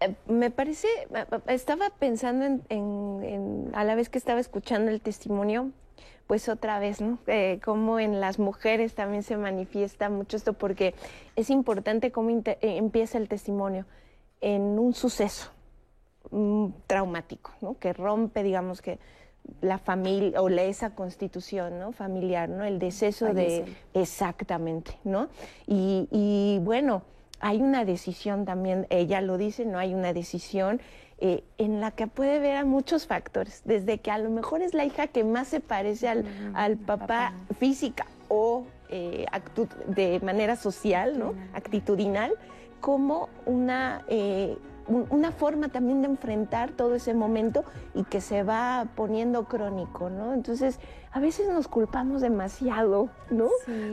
eh, 0.00 0.14
me 0.26 0.50
parece, 0.50 0.88
eh, 1.14 1.24
estaba 1.46 1.90
pensando 1.90 2.60
en, 2.68 3.70
a 3.74 3.84
la 3.84 3.94
vez 3.94 4.08
que 4.08 4.18
estaba 4.18 4.40
escuchando 4.40 4.90
el 4.90 5.00
testimonio, 5.00 5.70
pues 6.26 6.48
otra 6.48 6.80
vez, 6.80 7.00
¿no? 7.00 7.20
Eh, 7.28 7.60
como 7.64 8.00
en 8.00 8.20
las 8.20 8.40
mujeres 8.40 8.96
también 8.96 9.22
se 9.22 9.36
manifiesta 9.36 10.10
mucho 10.10 10.36
esto, 10.36 10.54
porque 10.54 10.96
es 11.36 11.48
importante 11.50 12.10
cómo 12.10 12.30
empieza 12.60 13.18
el 13.18 13.28
testimonio 13.28 13.86
en 14.40 14.80
un 14.80 14.94
suceso 14.94 15.52
mm, 16.32 16.70
traumático, 16.88 17.52
¿no? 17.60 17.78
Que 17.78 17.92
rompe, 17.92 18.42
digamos 18.42 18.82
que 18.82 18.98
la 19.60 19.78
familia 19.78 20.40
o 20.40 20.48
la, 20.48 20.62
esa 20.62 20.90
constitución 20.90 21.78
¿no? 21.78 21.92
familiar, 21.92 22.48
¿no? 22.48 22.64
El 22.64 22.78
deceso 22.78 23.32
de... 23.32 23.64
Exactamente, 23.94 24.98
¿no? 25.04 25.28
Y, 25.66 26.08
y, 26.10 26.58
bueno, 26.62 27.02
hay 27.40 27.60
una 27.60 27.84
decisión 27.84 28.44
también, 28.44 28.86
ella 28.90 29.20
lo 29.20 29.36
dice, 29.38 29.64
¿no? 29.64 29.78
Hay 29.78 29.94
una 29.94 30.12
decisión 30.12 30.80
eh, 31.18 31.44
en 31.58 31.80
la 31.80 31.92
que 31.92 32.06
puede 32.06 32.38
ver 32.38 32.56
a 32.56 32.64
muchos 32.64 33.06
factores, 33.06 33.62
desde 33.64 33.98
que 33.98 34.10
a 34.10 34.18
lo 34.18 34.30
mejor 34.30 34.62
es 34.62 34.74
la 34.74 34.84
hija 34.84 35.06
que 35.06 35.22
más 35.22 35.48
se 35.48 35.60
parece 35.60 36.08
al, 36.08 36.24
al 36.54 36.76
papá, 36.76 37.32
física 37.58 38.06
o 38.28 38.64
eh, 38.88 39.26
de 39.86 40.20
manera 40.20 40.56
social, 40.56 41.18
¿no? 41.18 41.34
Actitudinal, 41.54 42.32
como 42.80 43.28
una... 43.46 44.02
Eh, 44.08 44.56
una 44.88 45.32
forma 45.32 45.68
también 45.68 46.02
de 46.02 46.08
enfrentar 46.08 46.70
todo 46.70 46.94
ese 46.94 47.14
momento 47.14 47.64
y 47.94 48.04
que 48.04 48.20
se 48.20 48.42
va 48.42 48.86
poniendo 48.94 49.44
crónico, 49.44 50.10
¿no? 50.10 50.34
Entonces, 50.34 50.78
a 51.12 51.20
veces 51.20 51.48
nos 51.48 51.68
culpamos 51.68 52.20
demasiado, 52.20 53.10
¿no? 53.30 53.48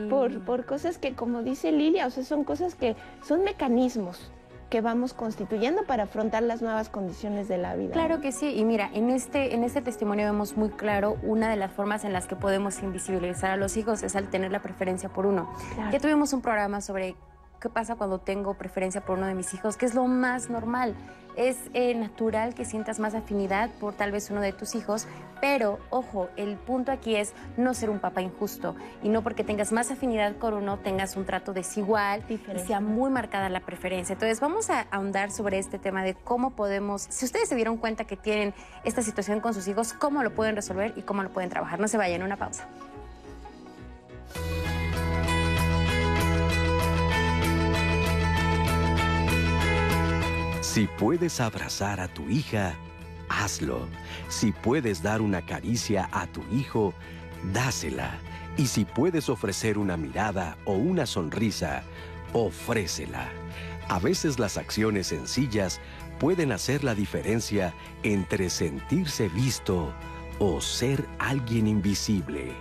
Por, 0.10 0.42
por 0.42 0.66
cosas 0.66 0.98
que, 0.98 1.16
como 1.16 1.44
dice 1.44 1.72
Lilia, 1.72 2.08
o 2.08 2.10
sea, 2.10 2.24
son 2.24 2.44
cosas 2.44 2.76
que 2.76 2.96
son 3.22 3.44
mecanismos 3.44 4.32
que 4.70 4.82
vamos 4.82 5.14
constituyendo 5.14 5.84
para 5.84 6.04
afrontar 6.04 6.44
las 6.44 6.62
nuevas 6.62 6.90
condiciones 6.90 7.48
de 7.48 7.58
la 7.58 7.76
vida. 7.76 7.92
Claro 7.92 8.22
que 8.22 8.32
sí, 8.32 8.56
y 8.56 8.64
mira, 8.66 8.90
en 8.94 9.10
este, 9.10 9.56
en 9.56 9.64
este 9.64 9.82
testimonio 9.82 10.26
vemos 10.26 10.58
muy 10.58 10.70
claro 10.70 11.18
una 11.24 11.50
de 11.50 11.56
las 11.56 11.72
formas 11.72 12.06
en 12.06 12.14
las 12.14 12.28
que 12.28 12.36
podemos 12.36 12.82
invisibilizar 12.84 13.52
a 13.52 13.58
los 13.58 13.78
hijos 13.78 14.04
es 14.04 14.16
al 14.16 14.30
tener 14.30 14.52
la 14.52 14.62
preferencia 14.62 15.10
por 15.10 15.26
uno. 15.26 15.52
Ya 15.92 16.00
tuvimos 16.00 16.34
un 16.34 16.42
programa 16.42 16.82
sobre 16.82 17.16
qué 17.60 17.70
pasa 17.70 17.96
cuando 17.96 18.20
tengo 18.20 18.54
preferencia 18.54 19.02
por 19.02 19.18
uno 19.18 19.28
de 19.28 19.36
mis 19.36 19.54
hijos, 19.54 19.78
que 19.78 19.86
es 19.86 19.94
lo 19.94 20.06
más 20.08 20.50
normal. 20.50 20.96
Es 21.36 21.58
eh, 21.74 21.94
natural 21.96 22.54
que 22.54 22.66
sientas 22.66 23.00
más 23.00 23.14
afinidad 23.14 23.70
por 23.80 23.94
tal 23.94 24.12
vez 24.12 24.30
uno 24.30 24.42
de 24.42 24.52
tus 24.52 24.76
hijos, 24.76 25.08
pero 25.40 25.80
ojo, 25.90 26.28
el 26.36 26.58
punto 26.58 26.92
aquí 26.92 27.16
es 27.16 27.34
no 27.56 27.74
ser 27.74 27.90
un 27.90 28.00
papá 28.00 28.22
injusto 28.22 28.76
y 29.04 29.10
no 29.10 29.22
porque 29.22 29.44
tengas 29.44 29.72
más 29.72 29.90
afinidad 29.92 30.36
con 30.38 30.54
uno 30.54 30.80
tengas 30.80 31.16
un 31.16 31.26
trato 31.26 31.54
desigual 31.54 32.24
y 32.28 32.40
sea 32.60 32.82
muy 32.82 33.10
marcada 33.10 33.48
la 33.48 33.62
preferencia. 33.62 34.14
Entonces 34.14 34.42
vamos 34.42 34.70
a 34.70 34.82
ahondar 34.92 35.32
sobre 35.32 35.60
este 35.60 35.80
tema 35.80 36.04
de 36.04 36.14
cómo 36.16 36.52
podemos, 36.52 37.04
si 37.10 37.26
ustedes 37.26 37.48
se 37.48 37.56
dieron 37.56 37.78
cuenta 37.78 38.06
que 38.06 38.18
tienen 38.18 38.54
esta 38.84 39.02
situación 39.02 39.40
con 39.40 39.54
sus 39.54 39.68
hijos, 39.68 39.94
cómo 39.94 40.24
lo 40.24 40.34
pueden 40.34 40.56
resolver 40.56 40.94
y 40.98 41.04
cómo 41.04 41.24
lo 41.24 41.30
pueden 41.30 41.50
trabajar. 41.50 41.80
No 41.80 41.88
se 41.88 41.98
vayan, 41.98 42.24
una 42.24 42.36
pausa. 42.36 42.68
Si 50.80 50.88
puedes 50.88 51.42
abrazar 51.42 52.00
a 52.00 52.08
tu 52.08 52.30
hija, 52.30 52.74
hazlo. 53.28 53.86
Si 54.30 54.54
puedes 54.54 55.04
dar 55.04 55.22
una 55.22 55.46
caricia 55.46 56.08
a 56.14 56.26
tu 56.26 56.42
hijo, 56.54 56.94
dásela. 57.52 58.18
Y 58.56 58.68
si 58.68 58.86
puedes 58.86 59.28
ofrecer 59.28 59.78
una 59.78 59.98
mirada 59.98 60.58
o 60.64 60.76
una 60.76 61.06
sonrisa, 61.06 61.84
ofrécela. 62.32 63.28
A 63.90 64.00
veces 64.00 64.40
las 64.40 64.56
acciones 64.56 65.08
sencillas 65.08 65.82
pueden 66.18 66.54
hacer 66.54 66.86
la 66.86 66.96
diferencia 66.96 67.74
entre 68.04 68.50
sentirse 68.50 69.28
visto 69.28 69.94
o 70.40 70.62
ser 70.62 71.06
alguien 71.20 71.68
invisible. 71.68 72.54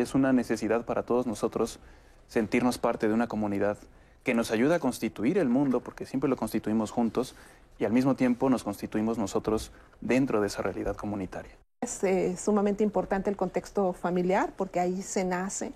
Es 0.00 0.14
una 0.14 0.32
necesidad 0.32 0.84
para 0.84 1.02
todos 1.02 1.26
nosotros 1.26 1.78
sentirnos 2.26 2.78
parte 2.78 3.06
de 3.06 3.14
una 3.14 3.26
comunidad 3.26 3.76
que 4.24 4.34
nos 4.34 4.50
ayuda 4.50 4.76
a 4.76 4.78
constituir 4.78 5.38
el 5.38 5.48
mundo, 5.48 5.80
porque 5.80 6.06
siempre 6.06 6.30
lo 6.30 6.36
constituimos 6.36 6.90
juntos, 6.90 7.34
y 7.78 7.84
al 7.84 7.92
mismo 7.92 8.14
tiempo 8.14 8.50
nos 8.50 8.64
constituimos 8.64 9.18
nosotros 9.18 9.72
dentro 10.00 10.40
de 10.40 10.46
esa 10.46 10.62
realidad 10.62 10.96
comunitaria. 10.96 11.52
Es 11.82 12.04
eh, 12.04 12.36
sumamente 12.36 12.84
importante 12.84 13.30
el 13.30 13.36
contexto 13.36 13.92
familiar, 13.92 14.52
porque 14.56 14.80
ahí 14.80 15.02
se 15.02 15.24
nace, 15.24 15.72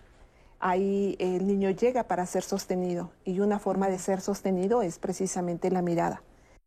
ahí 0.60 1.16
el 1.18 1.46
niño 1.46 1.70
llega 1.70 2.04
para 2.04 2.26
ser 2.26 2.42
sostenido, 2.42 3.10
y 3.24 3.40
una 3.40 3.58
forma 3.58 3.88
de 3.88 3.98
ser 3.98 4.20
sostenido 4.20 4.82
es 4.82 4.98
precisamente 4.98 5.70
la 5.70 5.82
mirada. 5.82 6.22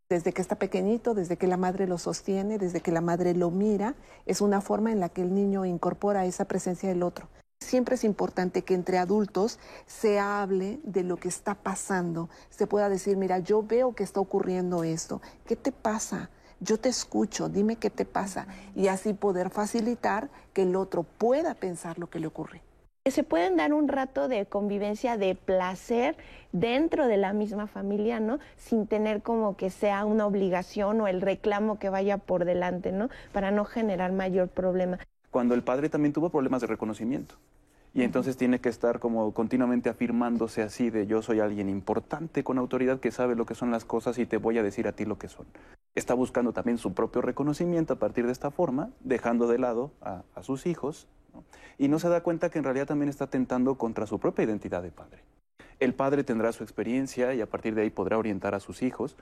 Desde 0.09 0.31
que 0.31 0.41
está 0.41 0.55
pequeñito, 0.55 1.13
desde 1.13 1.37
que 1.37 1.47
la 1.47 1.57
madre 1.57 1.85
lo 1.85 1.97
sostiene, 1.97 2.57
desde 2.57 2.81
que 2.81 2.91
la 2.91 3.01
madre 3.01 3.33
lo 3.33 3.51
mira, 3.51 3.95
es 4.25 4.41
una 4.41 4.61
forma 4.61 4.91
en 4.91 4.99
la 4.99 5.09
que 5.09 5.21
el 5.21 5.35
niño 5.35 5.65
incorpora 5.65 6.25
esa 6.25 6.45
presencia 6.45 6.89
del 6.89 7.03
otro. 7.03 7.27
Siempre 7.59 7.95
es 7.95 8.03
importante 8.03 8.61
que 8.61 8.73
entre 8.75 8.97
adultos 8.97 9.59
se 9.85 10.19
hable 10.19 10.79
de 10.83 11.03
lo 11.03 11.17
que 11.17 11.27
está 11.27 11.55
pasando, 11.55 12.29
se 12.49 12.65
pueda 12.67 12.87
decir, 12.87 13.17
mira, 13.17 13.39
yo 13.39 13.61
veo 13.63 13.93
que 13.93 14.03
está 14.03 14.19
ocurriendo 14.21 14.83
esto, 14.83 15.21
¿qué 15.45 15.55
te 15.55 15.71
pasa? 15.71 16.29
Yo 16.59 16.79
te 16.79 16.89
escucho, 16.89 17.49
dime 17.49 17.75
qué 17.75 17.89
te 17.89 18.05
pasa 18.05 18.47
y 18.75 18.87
así 18.87 19.13
poder 19.13 19.49
facilitar 19.49 20.29
que 20.53 20.63
el 20.63 20.75
otro 20.75 21.03
pueda 21.03 21.55
pensar 21.55 21.99
lo 21.99 22.09
que 22.09 22.19
le 22.19 22.27
ocurre. 22.27 22.61
se 23.11 23.23
pueden 23.23 23.55
dar 23.57 23.73
un 23.73 23.87
rato 23.87 24.27
de 24.27 24.45
convivencia, 24.45 25.17
de 25.17 25.35
placer 25.35 26.17
dentro 26.51 27.07
de 27.07 27.17
la 27.17 27.33
misma 27.33 27.67
familia, 27.67 28.19
¿no? 28.19 28.39
Sin 28.57 28.87
tener 28.87 29.21
como 29.21 29.55
que 29.55 29.69
sea 29.69 30.05
una 30.05 30.25
obligación 30.25 30.99
o 31.01 31.07
el 31.07 31.21
reclamo 31.21 31.79
que 31.79 31.89
vaya 31.89 32.17
por 32.17 32.45
delante, 32.45 32.91
¿no? 32.91 33.09
Para 33.31 33.51
no 33.51 33.65
generar 33.65 34.11
mayor 34.11 34.49
problema. 34.49 34.99
Cuando 35.31 35.55
el 35.55 35.63
padre 35.63 35.89
también 35.89 36.13
tuvo 36.13 36.29
problemas 36.29 36.61
de 36.61 36.67
reconocimiento. 36.67 37.35
Y 37.93 38.03
entonces 38.03 38.37
tiene 38.37 38.59
que 38.59 38.69
estar 38.69 38.99
como 38.99 39.33
continuamente 39.33 39.89
afirmándose 39.89 40.61
así 40.61 40.89
de 40.89 41.07
yo 41.07 41.21
soy 41.21 41.39
alguien 41.39 41.67
importante 41.67 42.43
con 42.43 42.59
autoridad 42.59 42.99
que 42.99 43.11
sabe 43.11 43.35
lo 43.35 43.45
que 43.45 43.55
son 43.55 43.71
las 43.71 43.85
cosas 43.85 44.19
y 44.19 44.25
te 44.25 44.37
voy 44.37 44.57
a 44.57 44.63
decir 44.63 44.87
a 44.87 44.91
ti 44.91 45.05
lo 45.05 45.17
que 45.17 45.27
son. 45.27 45.47
Está 45.95 46.13
buscando 46.13 46.53
también 46.53 46.77
su 46.77 46.93
propio 46.93 47.23
reconocimiento 47.23 47.93
a 47.93 47.95
partir 47.95 48.27
de 48.27 48.31
esta 48.31 48.51
forma, 48.51 48.91
dejando 48.99 49.47
de 49.47 49.57
lado 49.57 49.91
a, 50.01 50.21
sus 50.43 50.67
hijos, 50.67 51.07
y 51.79 51.87
no 51.87 51.97
se 51.97 52.07
da 52.07 52.21
cuenta 52.21 52.51
que 52.51 52.59
en 52.59 52.65
realidad 52.65 52.85
también 52.85 53.09
está 53.09 53.27
tentando 53.27 53.79
contra 53.79 54.05
su 54.05 54.19
propia 54.19 54.45
identidad 54.45 54.83
de 54.83 54.91
padre. 54.91 55.23
El 55.79 55.95
padre 55.95 56.23
tendrá 56.23 56.51
su 56.51 56.63
experiencia 56.63 57.33
y 57.33 57.41
a 57.41 57.49
partir 57.49 57.73
de 57.73 57.81
ahí 57.81 57.89
podrá 57.89 58.19
orientar 58.19 58.53
a 58.53 58.59
sus 58.59 58.83
hijos, 58.83 59.17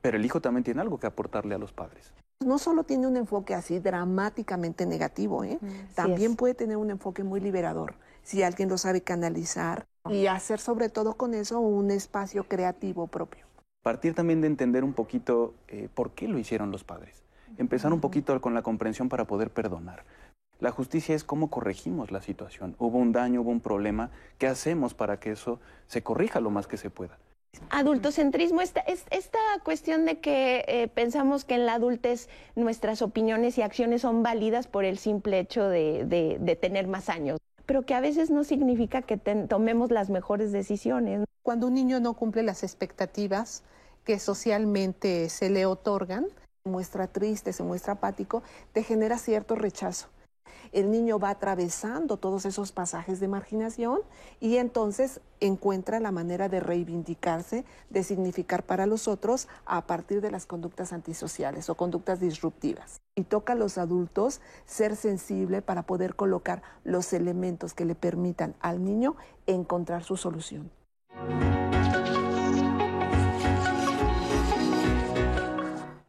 pero 0.00 0.16
el 0.16 0.24
hijo 0.24 0.40
también 0.40 0.64
tiene 0.64 0.80
algo 0.80 0.98
que 0.98 1.06
aportarle 1.06 1.54
a 1.54 1.58
los 1.58 1.72
padres. 1.72 2.12
No 2.44 2.58
solo 2.58 2.84
tiene 2.84 3.06
un 3.06 3.16
enfoque 3.16 3.54
así 3.54 3.80
dramáticamente 3.80 4.86
negativo, 4.86 5.42
¿eh? 5.42 5.58
también 5.94 6.36
puede 6.36 6.54
tener 6.54 6.76
un 6.76 6.90
enfoque 6.90 7.24
muy 7.24 7.40
liberador 7.40 7.94
si 8.22 8.42
alguien 8.42 8.68
lo 8.68 8.78
sabe 8.78 9.00
canalizar 9.00 9.86
y 10.08 10.26
hacer 10.26 10.60
sobre 10.60 10.88
todo 10.88 11.14
con 11.14 11.34
eso 11.34 11.60
un 11.60 11.90
espacio 11.90 12.44
creativo 12.44 13.06
propio. 13.06 13.46
Partir 13.82 14.14
también 14.14 14.40
de 14.40 14.46
entender 14.46 14.84
un 14.84 14.92
poquito 14.92 15.54
eh, 15.68 15.88
por 15.94 16.10
qué 16.10 16.28
lo 16.28 16.38
hicieron 16.38 16.70
los 16.70 16.84
padres. 16.84 17.22
Empezar 17.56 17.92
un 17.92 18.00
poquito 18.00 18.38
con 18.40 18.54
la 18.54 18.62
comprensión 18.62 19.08
para 19.08 19.24
poder 19.24 19.50
perdonar. 19.50 20.04
La 20.60 20.72
justicia 20.72 21.14
es 21.14 21.24
cómo 21.24 21.50
corregimos 21.50 22.10
la 22.10 22.20
situación. 22.20 22.74
Hubo 22.78 22.98
un 22.98 23.12
daño, 23.12 23.40
hubo 23.40 23.50
un 23.50 23.60
problema. 23.60 24.10
¿Qué 24.38 24.46
hacemos 24.46 24.92
para 24.92 25.20
que 25.20 25.30
eso 25.32 25.58
se 25.86 26.02
corrija 26.02 26.40
lo 26.40 26.50
más 26.50 26.66
que 26.66 26.76
se 26.76 26.90
pueda? 26.90 27.18
Adultocentrismo, 27.70 28.60
esta, 28.60 28.80
esta 28.80 29.38
cuestión 29.64 30.04
de 30.04 30.20
que 30.20 30.64
eh, 30.68 30.88
pensamos 30.88 31.44
que 31.44 31.54
en 31.54 31.66
la 31.66 31.74
adultez 31.74 32.28
nuestras 32.56 33.02
opiniones 33.02 33.58
y 33.58 33.62
acciones 33.62 34.02
son 34.02 34.22
válidas 34.22 34.66
por 34.66 34.84
el 34.84 34.98
simple 34.98 35.38
hecho 35.38 35.68
de 35.68 36.58
tener 36.60 36.86
más 36.86 37.08
años 37.08 37.38
pero 37.68 37.82
que 37.82 37.92
a 37.92 38.00
veces 38.00 38.30
no 38.30 38.44
significa 38.44 39.02
que 39.02 39.18
tomemos 39.18 39.90
las 39.90 40.08
mejores 40.08 40.52
decisiones. 40.52 41.26
Cuando 41.42 41.66
un 41.66 41.74
niño 41.74 42.00
no 42.00 42.14
cumple 42.14 42.42
las 42.42 42.62
expectativas 42.62 43.62
que 44.04 44.18
socialmente 44.18 45.28
se 45.28 45.50
le 45.50 45.66
otorgan, 45.66 46.28
se 46.64 46.70
muestra 46.70 47.08
triste, 47.08 47.52
se 47.52 47.62
muestra 47.62 47.92
apático, 47.92 48.42
te 48.72 48.82
genera 48.82 49.18
cierto 49.18 49.54
rechazo 49.54 50.08
el 50.72 50.90
niño 50.90 51.18
va 51.18 51.30
atravesando 51.30 52.16
todos 52.16 52.44
esos 52.44 52.72
pasajes 52.72 53.20
de 53.20 53.28
marginación 53.28 54.00
y 54.40 54.56
entonces 54.56 55.20
encuentra 55.40 56.00
la 56.00 56.12
manera 56.12 56.48
de 56.48 56.60
reivindicarse, 56.60 57.64
de 57.90 58.02
significar 58.02 58.64
para 58.64 58.86
los 58.86 59.08
otros 59.08 59.48
a 59.66 59.86
partir 59.86 60.20
de 60.20 60.30
las 60.30 60.46
conductas 60.46 60.92
antisociales 60.92 61.70
o 61.70 61.76
conductas 61.76 62.20
disruptivas. 62.20 63.00
Y 63.14 63.24
toca 63.24 63.52
a 63.52 63.56
los 63.56 63.78
adultos 63.78 64.40
ser 64.66 64.96
sensible 64.96 65.62
para 65.62 65.82
poder 65.82 66.14
colocar 66.14 66.62
los 66.84 67.12
elementos 67.12 67.74
que 67.74 67.84
le 67.84 67.94
permitan 67.94 68.54
al 68.60 68.84
niño 68.84 69.16
encontrar 69.46 70.04
su 70.04 70.16
solución. 70.16 70.70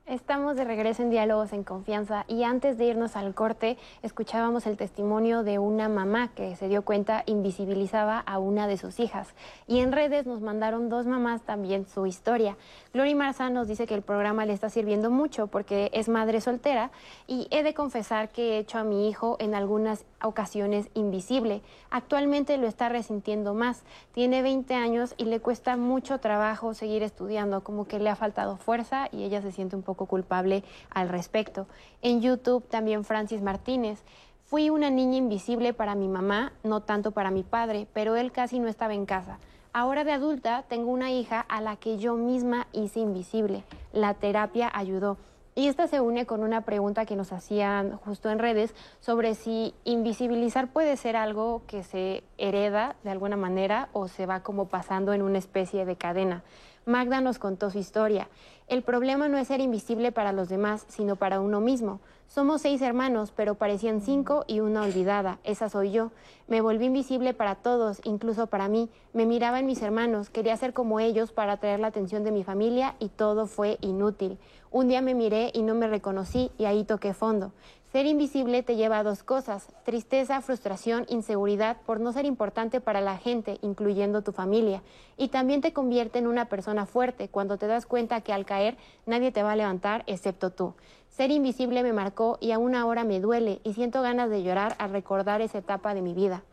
Estamos 0.10 0.56
de 0.56 0.64
regreso 0.64 1.04
en 1.04 1.12
Diálogos 1.12 1.54
en 1.54 1.64
Confianza 1.64 2.26
y 2.28 2.42
antes 2.42 2.80
de 2.80 2.86
irnos 2.86 3.16
al 3.16 3.36
corte 3.36 3.78
escuchábamos 4.02 4.66
el 4.66 4.76
testimonio 4.76 5.44
de 5.44 5.60
una 5.60 5.88
mamá 5.88 6.30
que 6.30 6.56
se 6.56 6.68
dio 6.68 6.82
cuenta 6.82 7.22
invisibilizaba 7.28 8.18
a 8.18 8.40
una 8.40 8.66
de 8.66 8.78
sus 8.78 9.00
hijas 9.00 9.36
y 9.68 9.82
en 9.82 9.92
redes 9.92 10.26
nos 10.26 10.42
mandaron 10.42 10.90
dos 10.90 11.06
mamás 11.06 11.44
también 11.44 11.86
su 11.86 12.08
historia. 12.08 12.58
Gloria 12.92 13.16
Marza 13.16 13.52
nos 13.52 13.68
dice 13.68 13.86
que 13.86 13.94
el 13.94 14.02
programa 14.02 14.48
le 14.48 14.54
está 14.54 14.72
sirviendo 14.72 15.12
mucho 15.12 15.46
porque 15.46 15.92
es 15.94 16.10
madre 16.10 16.42
soltera 16.42 16.90
y 17.28 17.48
he 17.52 17.62
de 17.62 17.76
confesar 17.76 18.30
que 18.30 18.56
he 18.56 18.58
hecho 18.58 18.80
a 18.80 18.84
mi 18.84 19.10
hijo 19.10 19.38
en 19.40 19.54
algunas 19.54 20.06
ocasiones 20.24 20.90
invisible. 20.96 21.62
Actualmente 21.92 22.58
lo 22.58 22.66
está 22.66 22.90
resintiendo 22.90 23.54
más. 23.54 23.84
Tiene 24.14 24.42
20 24.42 24.74
años 24.74 25.14
y 25.18 25.26
le 25.26 25.40
cuesta 25.40 25.78
mucho 25.78 26.20
trabajo 26.20 26.74
seguir 26.74 27.04
estudiando, 27.04 27.64
como 27.64 27.88
que 27.88 28.00
le 28.00 28.10
ha 28.10 28.16
faltado 28.16 28.58
fuerza 28.58 29.08
y 29.12 29.24
ella 29.24 29.42
se 29.44 29.52
siente 29.52 29.76
un 29.76 29.84
poco 29.84 29.99
culpable 30.06 30.64
al 30.90 31.10
respecto. 31.10 31.68
En 32.02 32.22
YouTube 32.22 32.68
también 32.68 33.04
Francis 33.04 33.42
Martínez. 33.42 34.04
Fui 34.46 34.70
una 34.70 34.90
niña 34.90 35.18
invisible 35.18 35.74
para 35.74 35.96
mi 35.96 36.08
mamá, 36.08 36.54
no 36.64 36.82
tanto 36.82 37.12
para 37.12 37.32
mi 37.32 37.44
padre, 37.44 37.88
pero 37.94 38.16
él 38.16 38.32
casi 38.32 38.60
no 38.60 38.68
estaba 38.68 38.94
en 38.94 39.06
casa. 39.06 39.40
Ahora 39.74 40.04
de 40.04 40.12
adulta 40.12 40.66
tengo 40.68 40.92
una 40.92 41.12
hija 41.12 41.40
a 41.42 41.62
la 41.62 41.76
que 41.76 41.98
yo 42.00 42.16
misma 42.16 42.68
hice 42.72 43.00
invisible. 43.00 43.64
La 43.94 44.16
terapia 44.16 44.72
ayudó. 44.74 45.18
Y 45.54 45.68
esta 45.68 45.88
se 45.88 46.00
une 46.00 46.26
con 46.26 46.42
una 46.42 46.62
pregunta 46.62 47.06
que 47.06 47.16
nos 47.16 47.34
hacían 47.34 47.98
justo 47.98 48.30
en 48.30 48.40
redes 48.40 48.74
sobre 49.02 49.36
si 49.36 49.74
invisibilizar 49.84 50.70
puede 50.70 50.96
ser 50.96 51.16
algo 51.16 51.64
que 51.68 51.84
se 51.84 52.24
hereda 52.38 52.96
de 53.04 53.12
alguna 53.12 53.36
manera 53.36 53.90
o 53.92 54.08
se 54.08 54.26
va 54.26 54.40
como 54.42 54.70
pasando 54.70 55.14
en 55.14 55.22
una 55.22 55.38
especie 55.38 55.86
de 55.86 55.98
cadena. 55.98 56.44
Magda 56.86 57.22
nos 57.22 57.40
contó 57.40 57.70
su 57.70 57.78
historia. 57.78 58.30
El 58.70 58.84
problema 58.84 59.28
no 59.28 59.40
es 59.40 59.48
ser 59.48 59.62
invisible 59.62 60.12
para 60.12 60.32
los 60.32 60.48
demás, 60.48 60.86
sino 60.90 61.16
para 61.16 61.42
uno 61.42 61.60
mismo. 61.60 62.00
Somos 62.28 62.62
seis 62.62 62.84
hermanos, 62.84 63.34
pero 63.36 63.56
parecían 63.56 64.00
cinco 64.00 64.46
y 64.46 64.60
una 64.60 64.84
olvidada. 64.84 65.40
Esa 65.44 65.70
soy 65.70 65.90
yo. 65.90 66.12
Me 66.48 66.62
volví 66.62 66.86
invisible 66.86 67.34
para 67.34 67.56
todos, 67.56 68.00
incluso 68.04 68.46
para 68.46 68.68
mí. 68.68 68.92
Me 69.12 69.26
miraba 69.26 69.60
en 69.60 69.66
mis 69.66 69.82
hermanos, 69.82 70.30
quería 70.30 70.56
ser 70.56 70.74
como 70.74 71.00
ellos 71.00 71.32
para 71.32 71.54
atraer 71.54 71.80
la 71.80 71.88
atención 71.88 72.24
de 72.24 72.32
mi 72.32 72.44
familia 72.44 72.94
y 73.00 73.10
todo 73.10 73.48
fue 73.48 73.80
inútil. 73.82 74.38
Un 74.70 74.88
día 74.88 75.02
me 75.02 75.16
miré 75.16 75.50
y 75.56 75.64
no 75.64 75.74
me 75.74 75.88
reconocí 75.88 76.52
y 76.60 76.66
ahí 76.66 76.84
toqué 76.84 77.16
fondo. 77.16 77.52
Ser 77.92 78.06
invisible 78.06 78.62
te 78.62 78.76
lleva 78.76 79.00
a 79.00 79.04
dos 79.04 79.24
cosas, 79.24 79.68
tristeza, 79.84 80.42
frustración, 80.42 81.08
inseguridad 81.10 81.78
por 81.88 82.00
no 82.00 82.14
ser 82.14 82.26
importante 82.26 82.82
para 82.82 83.02
la 83.02 83.18
gente, 83.18 83.58
incluyendo 83.64 84.22
tu 84.22 84.32
familia. 84.32 84.84
Y 85.18 85.30
también 85.30 85.62
te 85.62 85.74
convierte 85.74 86.20
en 86.20 86.28
una 86.28 86.46
persona 86.46 86.86
fuerte 86.86 87.30
cuando 87.30 87.58
te 87.58 87.66
das 87.66 87.88
cuenta 87.88 88.22
que 88.22 88.32
al 88.32 88.46
caer 88.46 88.78
nadie 89.08 89.32
te 89.32 89.42
va 89.42 89.54
a 89.54 89.56
levantar 89.56 90.04
excepto 90.06 90.52
tú. 90.52 90.76
Ser 91.10 91.32
invisible 91.32 91.82
me 91.82 91.92
marcó 91.92 92.38
y 92.40 92.52
aún 92.52 92.76
ahora 92.76 93.04
me 93.06 93.20
duele 93.20 93.60
y 93.64 93.74
siento 93.74 94.04
ganas 94.04 94.30
de 94.30 94.44
llorar 94.44 94.76
al 94.78 94.92
recordar 94.92 95.42
esa 95.42 95.58
etapa 95.58 95.96
de 95.96 96.04
mi 96.04 96.14
vida. 96.14 96.44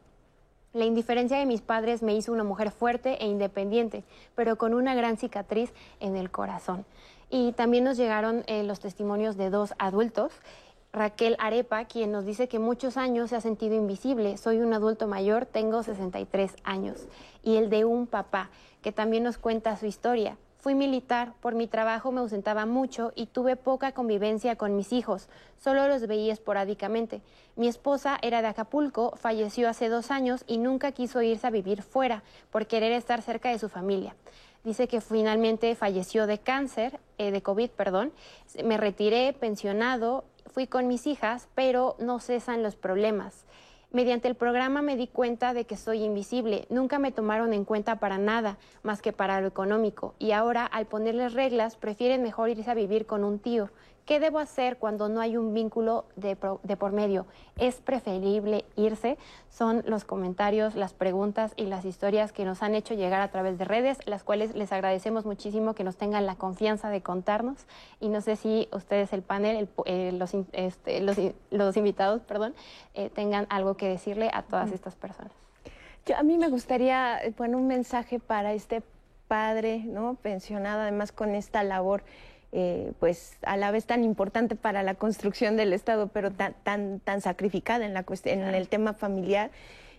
La 0.72 0.86
indiferencia 0.86 1.38
de 1.38 1.46
mis 1.46 1.60
padres 1.60 2.02
me 2.02 2.14
hizo 2.14 2.32
una 2.32 2.44
mujer 2.44 2.70
fuerte 2.70 3.22
e 3.22 3.26
independiente, 3.26 4.04
pero 4.34 4.56
con 4.56 4.72
una 4.72 4.94
gran 4.94 5.18
cicatriz 5.18 5.72
en 6.00 6.16
el 6.16 6.30
corazón. 6.30 6.86
Y 7.28 7.52
también 7.52 7.84
nos 7.84 7.96
llegaron 7.96 8.44
eh, 8.46 8.62
los 8.62 8.80
testimonios 8.80 9.36
de 9.36 9.50
dos 9.50 9.74
adultos 9.78 10.32
Raquel 10.96 11.36
Arepa, 11.38 11.84
quien 11.84 12.10
nos 12.10 12.24
dice 12.24 12.48
que 12.48 12.58
muchos 12.58 12.96
años 12.96 13.28
se 13.28 13.36
ha 13.36 13.42
sentido 13.42 13.74
invisible. 13.74 14.38
Soy 14.38 14.60
un 14.60 14.72
adulto 14.72 15.06
mayor, 15.06 15.44
tengo 15.44 15.82
63 15.82 16.56
años. 16.64 17.06
Y 17.42 17.56
el 17.56 17.68
de 17.68 17.84
un 17.84 18.06
papá, 18.06 18.48
que 18.80 18.92
también 18.92 19.22
nos 19.22 19.36
cuenta 19.36 19.76
su 19.76 19.84
historia. 19.84 20.38
Fui 20.56 20.74
militar, 20.74 21.34
por 21.42 21.54
mi 21.54 21.66
trabajo 21.66 22.12
me 22.12 22.20
ausentaba 22.20 22.64
mucho 22.64 23.12
y 23.14 23.26
tuve 23.26 23.56
poca 23.56 23.92
convivencia 23.92 24.56
con 24.56 24.74
mis 24.74 24.90
hijos, 24.94 25.28
solo 25.62 25.86
los 25.86 26.06
veía 26.06 26.32
esporádicamente. 26.32 27.20
Mi 27.56 27.68
esposa 27.68 28.18
era 28.22 28.40
de 28.40 28.48
Acapulco, 28.48 29.16
falleció 29.16 29.68
hace 29.68 29.90
dos 29.90 30.10
años 30.10 30.44
y 30.46 30.56
nunca 30.56 30.92
quiso 30.92 31.20
irse 31.20 31.46
a 31.46 31.50
vivir 31.50 31.82
fuera 31.82 32.22
por 32.50 32.66
querer 32.66 32.92
estar 32.92 33.20
cerca 33.20 33.50
de 33.50 33.58
su 33.58 33.68
familia. 33.68 34.16
Dice 34.64 34.88
que 34.88 35.02
finalmente 35.02 35.74
falleció 35.76 36.26
de 36.26 36.38
cáncer, 36.38 36.98
eh, 37.18 37.30
de 37.30 37.42
COVID, 37.42 37.70
perdón. 37.70 38.12
Me 38.64 38.78
retiré 38.78 39.34
pensionado 39.34 40.24
fui 40.50 40.66
con 40.66 40.88
mis 40.88 41.06
hijas, 41.06 41.48
pero 41.54 41.96
no 41.98 42.20
cesan 42.20 42.62
los 42.62 42.76
problemas. 42.76 43.44
Mediante 43.92 44.28
el 44.28 44.34
programa 44.34 44.82
me 44.82 44.96
di 44.96 45.06
cuenta 45.06 45.54
de 45.54 45.64
que 45.64 45.76
soy 45.76 46.02
invisible. 46.02 46.66
Nunca 46.70 46.98
me 46.98 47.12
tomaron 47.12 47.52
en 47.52 47.64
cuenta 47.64 47.98
para 47.98 48.18
nada 48.18 48.58
más 48.82 49.00
que 49.00 49.12
para 49.12 49.40
lo 49.40 49.46
económico. 49.46 50.14
Y 50.18 50.32
ahora, 50.32 50.66
al 50.66 50.86
ponerles 50.86 51.34
reglas, 51.34 51.76
prefieren 51.76 52.22
mejor 52.22 52.50
irse 52.50 52.70
a 52.70 52.74
vivir 52.74 53.06
con 53.06 53.24
un 53.24 53.38
tío. 53.38 53.70
¿Qué 54.06 54.20
debo 54.20 54.38
hacer 54.38 54.76
cuando 54.76 55.08
no 55.08 55.20
hay 55.20 55.36
un 55.36 55.52
vínculo 55.52 56.04
de, 56.14 56.36
por 56.36 56.92
medio? 56.92 57.26
¿Es 57.58 57.74
preferible 57.80 58.64
irse? 58.76 59.18
Son 59.50 59.82
los 59.84 60.04
comentarios, 60.04 60.76
las 60.76 60.94
preguntas 60.94 61.52
y 61.56 61.64
las 61.64 61.84
historias 61.84 62.30
que 62.30 62.44
nos 62.44 62.62
han 62.62 62.76
hecho 62.76 62.94
llegar 62.94 63.20
a 63.20 63.32
través 63.32 63.58
de 63.58 63.64
redes, 63.64 63.98
las 64.06 64.22
cuales 64.22 64.54
les 64.54 64.70
agradecemos 64.70 65.26
muchísimo 65.26 65.74
que 65.74 65.82
nos 65.82 65.96
tengan 65.96 66.24
la 66.24 66.36
confianza 66.36 66.88
de 66.88 67.02
contarnos. 67.02 67.66
Y 67.98 68.08
no 68.08 68.20
sé 68.20 68.36
si 68.36 68.68
ustedes, 68.72 69.12
el 69.12 69.22
panel, 69.22 69.68
eh, 69.86 70.12
los, 70.12 70.34
este, 70.52 71.00
los, 71.50 71.76
invitados, 71.76 72.22
perdón, 72.22 72.54
eh, 72.94 73.10
tengan 73.10 73.48
algo 73.50 73.76
que 73.76 73.88
decirle 73.88 74.30
a 74.32 74.42
todas 74.42 74.70
estas 74.70 74.94
personas. 74.94 75.32
Yo, 76.06 76.16
a 76.16 76.22
mí 76.22 76.38
me 76.38 76.48
gustaría 76.48 77.18
poner 77.36 77.56
un 77.56 77.66
mensaje 77.66 78.20
para 78.20 78.52
este 78.52 78.84
padre, 79.26 79.78
¿no? 79.84 80.14
Pensionado, 80.14 80.82
además 80.82 81.10
con 81.10 81.34
esta 81.34 81.64
labor 81.64 82.04
eh, 82.52 82.92
pues 83.00 83.36
a 83.42 83.56
la 83.56 83.70
vez 83.70 83.86
tan 83.86 84.04
importante 84.04 84.56
para 84.56 84.82
la 84.82 84.94
construcción 84.94 85.56
del 85.56 85.72
Estado, 85.72 86.08
pero 86.08 86.30
tan, 86.30 86.54
tan, 86.62 87.00
tan 87.00 87.20
sacrificada 87.20 87.84
en, 87.84 87.94
la 87.94 88.04
en 88.24 88.54
el 88.54 88.68
tema 88.68 88.92
familiar. 88.94 89.50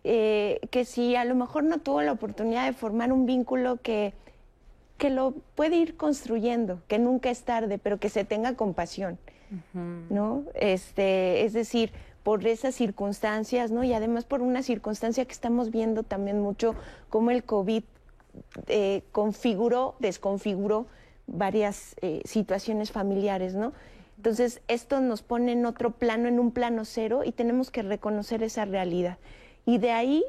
eh, 0.03 0.61
que 0.71 0.85
si 0.85 1.15
a 1.15 1.25
lo 1.25 1.35
mejor 1.35 1.63
no 1.63 1.79
tuvo 1.79 2.01
la 2.01 2.13
oportunidad 2.13 2.65
de 2.65 2.73
formar 2.73 3.11
un 3.11 3.25
vínculo 3.25 3.77
que, 3.81 4.13
que 4.97 5.09
lo 5.09 5.33
puede 5.55 5.75
ir 5.75 5.97
construyendo, 5.97 6.81
que 6.87 6.97
nunca 6.97 7.29
es 7.29 7.43
tarde, 7.43 7.77
pero 7.77 7.99
que 7.99 8.09
se 8.09 8.23
tenga 8.23 8.55
compasión, 8.55 9.17
¿no? 10.09 10.43
Este, 10.55 11.45
es 11.45 11.53
decir, 11.53 11.91
por 12.23 12.45
esas 12.45 12.75
circunstancias, 12.75 13.71
¿no? 13.71 13.83
Y 13.83 13.93
además 13.93 14.25
por 14.25 14.41
una 14.41 14.63
circunstancia 14.63 15.25
que 15.25 15.31
estamos 15.31 15.71
viendo 15.71 16.03
también 16.03 16.41
mucho, 16.41 16.75
como 17.09 17.31
el 17.31 17.43
COVID 17.43 17.83
eh, 18.67 19.03
configuró, 19.11 19.95
desconfiguró 19.99 20.87
varias 21.27 21.95
eh, 22.01 22.21
situaciones 22.25 22.91
familiares, 22.91 23.53
¿no? 23.53 23.73
Entonces, 24.17 24.61
esto 24.67 24.99
nos 24.99 25.21
pone 25.21 25.51
en 25.51 25.65
otro 25.65 25.91
plano, 25.91 26.27
en 26.27 26.39
un 26.39 26.51
plano 26.51 26.85
cero, 26.85 27.21
y 27.23 27.31
tenemos 27.31 27.69
que 27.69 27.83
reconocer 27.83 28.41
esa 28.41 28.65
realidad. 28.65 29.19
Y 29.65 29.77
de 29.77 29.91
ahí, 29.91 30.23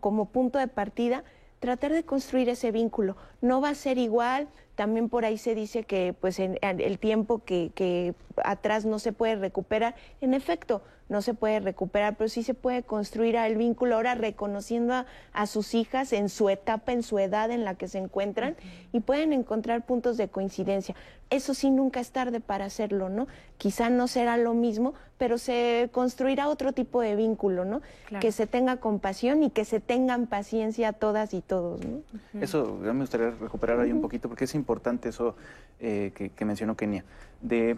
como 0.00 0.26
punto 0.26 0.58
de 0.58 0.68
partida, 0.68 1.24
tratar 1.60 1.92
de 1.92 2.04
construir 2.04 2.48
ese 2.48 2.72
vínculo. 2.72 3.16
No 3.40 3.60
va 3.60 3.70
a 3.70 3.74
ser 3.74 3.96
igual, 3.96 4.48
también 4.74 5.08
por 5.08 5.24
ahí 5.24 5.38
se 5.38 5.54
dice 5.54 5.84
que 5.84 6.14
pues 6.18 6.38
en, 6.38 6.58
el 6.62 6.98
tiempo 6.98 7.42
que, 7.44 7.70
que, 7.74 8.14
atrás 8.44 8.84
no 8.84 8.98
se 8.98 9.12
puede 9.12 9.36
recuperar. 9.36 9.94
En 10.20 10.34
efecto, 10.34 10.82
no 11.12 11.22
se 11.22 11.34
puede 11.34 11.60
recuperar, 11.60 12.16
pero 12.16 12.28
sí 12.28 12.42
se 12.42 12.54
puede 12.54 12.82
construir 12.82 13.36
el 13.36 13.56
vínculo 13.56 13.96
ahora 13.96 14.14
reconociendo 14.14 15.04
a, 15.32 15.46
sus 15.46 15.74
hijas 15.74 16.12
en 16.12 16.28
su 16.28 16.48
etapa, 16.48 16.92
en 16.92 17.02
su 17.02 17.18
edad 17.18 17.50
en 17.50 17.64
la 17.64 17.74
que 17.74 17.86
se 17.86 17.98
encuentran 17.98 18.56
y 18.92 19.00
pueden 19.00 19.32
encontrar 19.32 19.84
puntos 19.84 20.16
de 20.16 20.28
coincidencia. 20.28 20.96
Eso 21.28 21.54
sí, 21.54 21.70
nunca 21.70 22.00
es 22.00 22.10
tarde 22.10 22.40
para 22.40 22.66
hacerlo, 22.66 23.08
¿no? 23.08 23.26
Quizá 23.56 23.88
no 23.88 24.06
será 24.06 24.36
lo 24.36 24.52
mismo, 24.54 24.92
pero 25.16 25.38
se 25.38 25.88
construirá 25.92 26.48
otro 26.48 26.72
tipo 26.72 27.00
de 27.00 27.16
vínculo, 27.16 27.64
¿no? 27.64 27.80
Que 28.20 28.32
se 28.32 28.46
tenga 28.46 28.78
compasión 28.78 29.42
y 29.42 29.50
que 29.50 29.64
se 29.64 29.80
tengan 29.80 30.26
paciencia 30.26 30.92
todas 30.92 31.32
y 31.32 31.40
todos, 31.40 31.80
¿no? 31.84 32.00
Eso 32.40 32.78
me 32.80 32.92
gustaría 32.92 33.30
recuperar 33.30 33.80
ahí 33.80 33.92
un 33.92 34.00
poquito 34.00 34.28
porque 34.28 34.44
es 34.44 34.54
importante 34.54 34.61
eso 35.04 35.36
eh, 35.80 36.12
que, 36.14 36.44
mencionó 36.44 36.76
Kenia, 36.76 37.04
de 37.40 37.76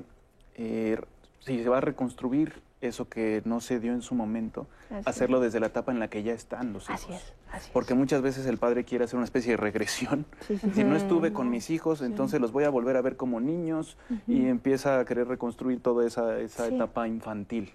eh, 0.56 1.00
si 1.40 1.62
se 1.62 1.68
va 1.68 1.78
a 1.78 1.80
reconstruir 1.80 2.62
eso 2.80 3.08
que 3.08 3.40
no 3.44 3.60
se 3.60 3.80
dio 3.80 3.92
en 3.92 4.02
su 4.02 4.14
momento, 4.14 4.66
hacerlo 5.06 5.40
desde 5.40 5.58
la 5.58 5.68
etapa 5.68 5.90
en 5.90 6.00
la 6.00 6.08
que 6.08 6.22
ya 6.22 6.32
están 6.32 6.74
los 6.74 6.84
hijos. 6.84 7.04
Así 7.04 7.14
es, 7.14 7.68
Porque 7.72 7.94
muchas 7.94 8.20
veces 8.20 8.44
el 8.46 8.58
padre 8.58 8.84
quiere 8.84 9.04
hacer 9.04 9.16
una 9.16 9.24
especie 9.24 9.52
de 9.52 9.56
regresión. 9.56 10.26
Si 10.74 10.84
no 10.84 10.96
estuve 10.96 11.32
con 11.32 11.48
mis 11.48 11.70
hijos, 11.70 12.02
entonces 12.02 12.42
los 12.42 12.52
voy 12.52 12.64
a 12.64 12.68
volver 12.70 12.96
a 12.96 13.00
ver 13.00 13.16
como 13.16 13.40
niños 13.40 13.96
y 14.26 14.46
empieza 14.46 15.00
a 15.00 15.04
querer 15.06 15.28
reconstruir 15.28 15.80
toda 15.80 16.06
esa, 16.06 16.38
esa 16.40 16.66
etapa 16.66 17.08
infantil. 17.08 17.72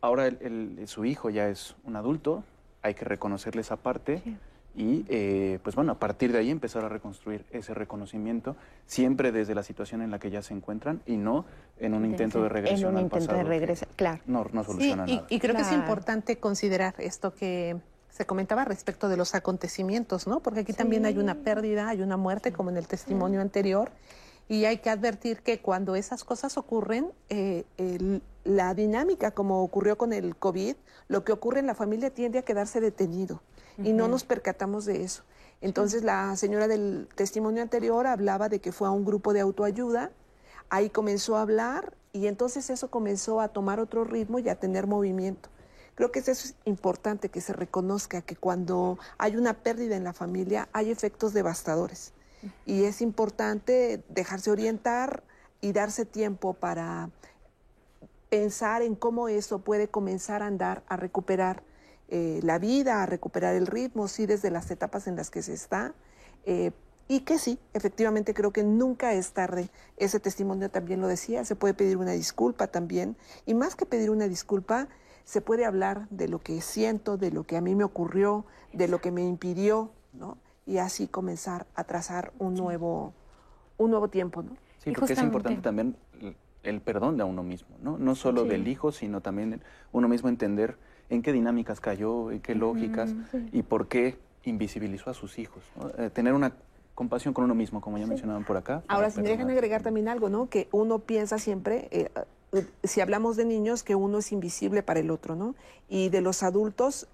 Ahora 0.00 0.30
su 0.84 1.04
hijo 1.04 1.30
ya 1.30 1.48
es 1.48 1.74
un 1.82 1.96
adulto, 1.96 2.44
hay 2.82 2.94
que 2.94 3.04
reconocerle 3.04 3.62
esa 3.62 3.76
parte 3.76 4.22
y 4.76 5.06
eh, 5.08 5.58
pues 5.62 5.74
bueno, 5.74 5.92
a 5.92 5.98
partir 5.98 6.32
de 6.32 6.38
ahí 6.38 6.50
empezar 6.50 6.84
a 6.84 6.88
reconstruir 6.88 7.44
ese 7.50 7.72
reconocimiento, 7.72 8.56
siempre 8.86 9.32
desde 9.32 9.54
la 9.54 9.62
situación 9.62 10.02
en 10.02 10.10
la 10.10 10.18
que 10.18 10.30
ya 10.30 10.42
se 10.42 10.52
encuentran 10.52 11.00
y 11.06 11.16
no 11.16 11.46
en 11.78 11.94
un 11.94 12.04
intento 12.04 12.42
de 12.42 12.50
regresión 12.50 12.90
En 12.90 12.96
un 12.98 13.02
intento 13.04 13.34
de 13.34 13.42
regresar, 13.42 13.88
claro. 13.96 14.20
No, 14.26 14.46
no 14.52 14.62
soluciona 14.64 15.04
y, 15.06 15.16
nada. 15.16 15.26
Y, 15.30 15.40
creo 15.40 15.54
que 15.54 15.62
es 15.62 15.72
importante 15.72 16.36
considerar 16.36 16.94
esto 16.98 17.34
que 17.34 17.76
se 18.10 18.26
comentaba 18.26 18.64
respecto 18.64 19.08
de 19.08 19.16
los 19.16 19.34
acontecimientos, 19.34 20.26
¿no? 20.26 20.40
Porque 20.40 20.60
aquí 20.60 20.74
también 20.74 21.06
hay 21.06 21.16
una 21.16 21.36
pérdida, 21.36 21.88
hay 21.88 22.02
una 22.02 22.18
muerte, 22.18 22.52
como 22.52 22.70
en 22.70 22.76
el 22.76 22.86
testimonio 22.86 23.40
anterior, 23.40 23.90
y 24.48 24.64
hay 24.64 24.78
que 24.78 24.90
advertir 24.90 25.42
que 25.42 25.60
cuando 25.60 25.96
esas 25.96 26.24
cosas 26.24 26.56
ocurren, 26.56 27.10
eh, 27.28 27.64
la 28.44 28.74
dinámica, 28.74 29.32
como 29.32 29.62
ocurrió 29.62 29.98
con 29.98 30.12
el 30.12 30.36
COVID, 30.36 30.76
lo 31.08 31.24
que 31.24 31.32
ocurre 31.32 31.60
en 31.60 31.66
la 31.66 31.74
familia 31.74 32.10
tiende 32.10 32.38
a 32.38 32.42
quedarse 32.42 32.80
detenido 32.80 33.42
y 33.78 33.92
no 33.92 34.08
nos 34.08 34.24
percatamos 34.24 34.84
de 34.84 35.02
eso. 35.02 35.24
Entonces 35.60 36.04
la 36.04 36.36
señora 36.36 36.68
del 36.68 37.08
testimonio 37.14 37.62
anterior 37.62 38.06
hablaba 38.06 38.48
de 38.48 38.60
que 38.60 38.72
fue 38.72 38.88
a 38.88 38.92
un 38.92 39.04
grupo 39.04 39.32
de 39.32 39.40
autoayuda, 39.40 40.12
ahí 40.70 40.90
comenzó 40.90 41.36
a 41.36 41.42
hablar 41.42 41.94
y 42.12 42.28
entonces 42.28 42.70
eso 42.70 42.88
comenzó 42.90 43.40
a 43.40 43.48
tomar 43.48 43.80
otro 43.80 44.04
ritmo 44.04 44.38
y 44.38 44.48
a 44.48 44.60
tener 44.60 44.86
movimiento. 44.86 45.48
Creo 45.96 46.12
que 46.12 46.20
eso 46.20 46.30
es 46.30 46.54
importante 46.66 47.30
que 47.30 47.40
se 47.40 47.52
reconozca 47.52 48.20
que 48.20 48.36
cuando 48.36 48.98
hay 49.18 49.36
una 49.36 49.54
pérdida 49.54 49.96
en 49.96 50.04
la 50.04 50.12
familia 50.12 50.68
hay 50.72 50.90
efectos 50.90 51.32
devastadores 51.32 52.12
y 52.64 52.84
es 52.84 53.02
importante 53.02 54.02
dejarse 54.08 54.50
orientar 54.50 55.24
y 55.60 55.72
darse 55.72 56.04
tiempo 56.04 56.54
para 56.54 57.10
pensar 58.28 58.82
en 58.82 58.94
cómo 58.94 59.28
eso 59.28 59.60
puede 59.60 59.88
comenzar 59.88 60.42
a 60.42 60.46
andar, 60.46 60.82
a 60.88 60.96
recuperar 60.96 61.62
eh, 62.08 62.40
la 62.42 62.58
vida, 62.58 63.02
a 63.02 63.06
recuperar 63.06 63.54
el 63.54 63.66
ritmo, 63.66 64.08
sí, 64.08 64.26
desde 64.26 64.50
las 64.50 64.70
etapas 64.70 65.06
en 65.06 65.16
las 65.16 65.30
que 65.30 65.42
se 65.42 65.54
está. 65.54 65.94
Eh, 66.44 66.72
y 67.08 67.20
que 67.20 67.38
sí, 67.38 67.58
efectivamente 67.72 68.34
creo 68.34 68.52
que 68.52 68.64
nunca 68.64 69.12
es 69.12 69.32
tarde. 69.32 69.70
Ese 69.96 70.18
testimonio 70.18 70.70
también 70.70 71.00
lo 71.00 71.06
decía, 71.06 71.44
se 71.44 71.54
puede 71.54 71.74
pedir 71.74 71.96
una 71.96 72.12
disculpa 72.12 72.66
también. 72.66 73.16
Y 73.44 73.54
más 73.54 73.76
que 73.76 73.86
pedir 73.86 74.10
una 74.10 74.26
disculpa, 74.26 74.88
se 75.24 75.40
puede 75.40 75.64
hablar 75.64 76.08
de 76.10 76.28
lo 76.28 76.40
que 76.40 76.60
siento, 76.60 77.16
de 77.16 77.30
lo 77.30 77.44
que 77.44 77.56
a 77.56 77.60
mí 77.60 77.74
me 77.74 77.84
ocurrió, 77.84 78.44
de 78.72 78.88
lo 78.88 79.00
que 79.00 79.12
me 79.12 79.24
impidió, 79.24 79.92
¿no? 80.12 80.38
Y 80.66 80.78
así 80.78 81.06
comenzar 81.06 81.66
a 81.74 81.84
trazar 81.84 82.32
un 82.38 82.54
nuevo, 82.54 83.14
un 83.78 83.90
nuevo 83.90 84.08
tiempo, 84.08 84.42
¿no? 84.42 84.50
Sí, 84.78 84.92
porque 84.92 85.12
es 85.12 85.22
importante 85.22 85.62
también 85.62 85.96
el 86.62 86.80
perdón 86.80 87.16
de 87.16 87.22
a 87.22 87.26
uno 87.26 87.42
mismo, 87.42 87.76
¿no? 87.82 87.98
No 87.98 88.14
solo 88.14 88.44
del 88.44 88.66
hijo, 88.68 88.92
sino 88.92 89.20
también 89.20 89.62
uno 89.92 90.08
mismo 90.08 90.28
entender 90.28 90.76
en 91.08 91.22
qué 91.22 91.32
dinámicas 91.32 91.80
cayó, 91.80 92.30
en 92.30 92.40
qué 92.40 92.54
lógicas 92.54 93.14
y 93.52 93.62
por 93.62 93.88
qué 93.88 94.18
invisibilizó 94.44 95.10
a 95.10 95.14
sus 95.14 95.38
hijos. 95.38 95.62
Eh, 95.98 96.10
tener 96.10 96.34
una 96.34 96.52
compasión 96.94 97.34
con 97.34 97.44
uno 97.44 97.54
mismo, 97.54 97.80
como 97.80 97.98
ya 97.98 98.06
mencionaban 98.06 98.44
por 98.44 98.56
acá. 98.56 98.82
Ahora, 98.88 99.10
si 99.10 99.20
me 99.20 99.28
dejan 99.28 99.50
agregar 99.50 99.82
también 99.82 100.08
algo, 100.08 100.28
¿no? 100.28 100.48
Que 100.48 100.68
uno 100.72 101.00
piensa 101.00 101.38
siempre, 101.38 101.88
eh, 101.90 102.10
si 102.84 103.00
hablamos 103.00 103.36
de 103.36 103.44
niños, 103.44 103.82
que 103.82 103.94
uno 103.94 104.18
es 104.18 104.32
invisible 104.32 104.82
para 104.82 105.00
el 105.00 105.10
otro, 105.10 105.36
¿no? 105.36 105.54
Y 105.88 106.08
de 106.08 106.20
los 106.20 106.42
adultos, 106.42 107.06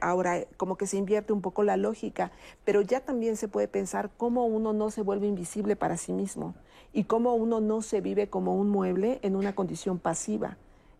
ahora 0.00 0.44
como 0.56 0.76
que 0.76 0.86
se 0.86 0.96
invierte 0.96 1.32
un 1.32 1.40
poco 1.40 1.62
la 1.62 1.76
lógica, 1.76 2.32
pero 2.64 2.82
ya 2.82 3.00
también 3.00 3.36
se 3.36 3.48
puede 3.48 3.68
pensar 3.68 4.10
cómo 4.16 4.46
uno 4.46 4.72
no 4.72 4.90
se 4.90 5.02
vuelve 5.02 5.26
invisible 5.26 5.76
para 5.76 5.96
sí 5.96 6.12
mismo 6.12 6.54
y 6.92 7.04
cómo 7.04 7.34
uno 7.34 7.60
no 7.60 7.82
se 7.82 8.00
vive 8.00 8.28
como 8.28 8.56
un 8.56 8.68
mueble 8.68 9.18
en 9.22 9.36
una 9.36 9.54
condición 9.54 9.98
pasiva. 9.98 10.56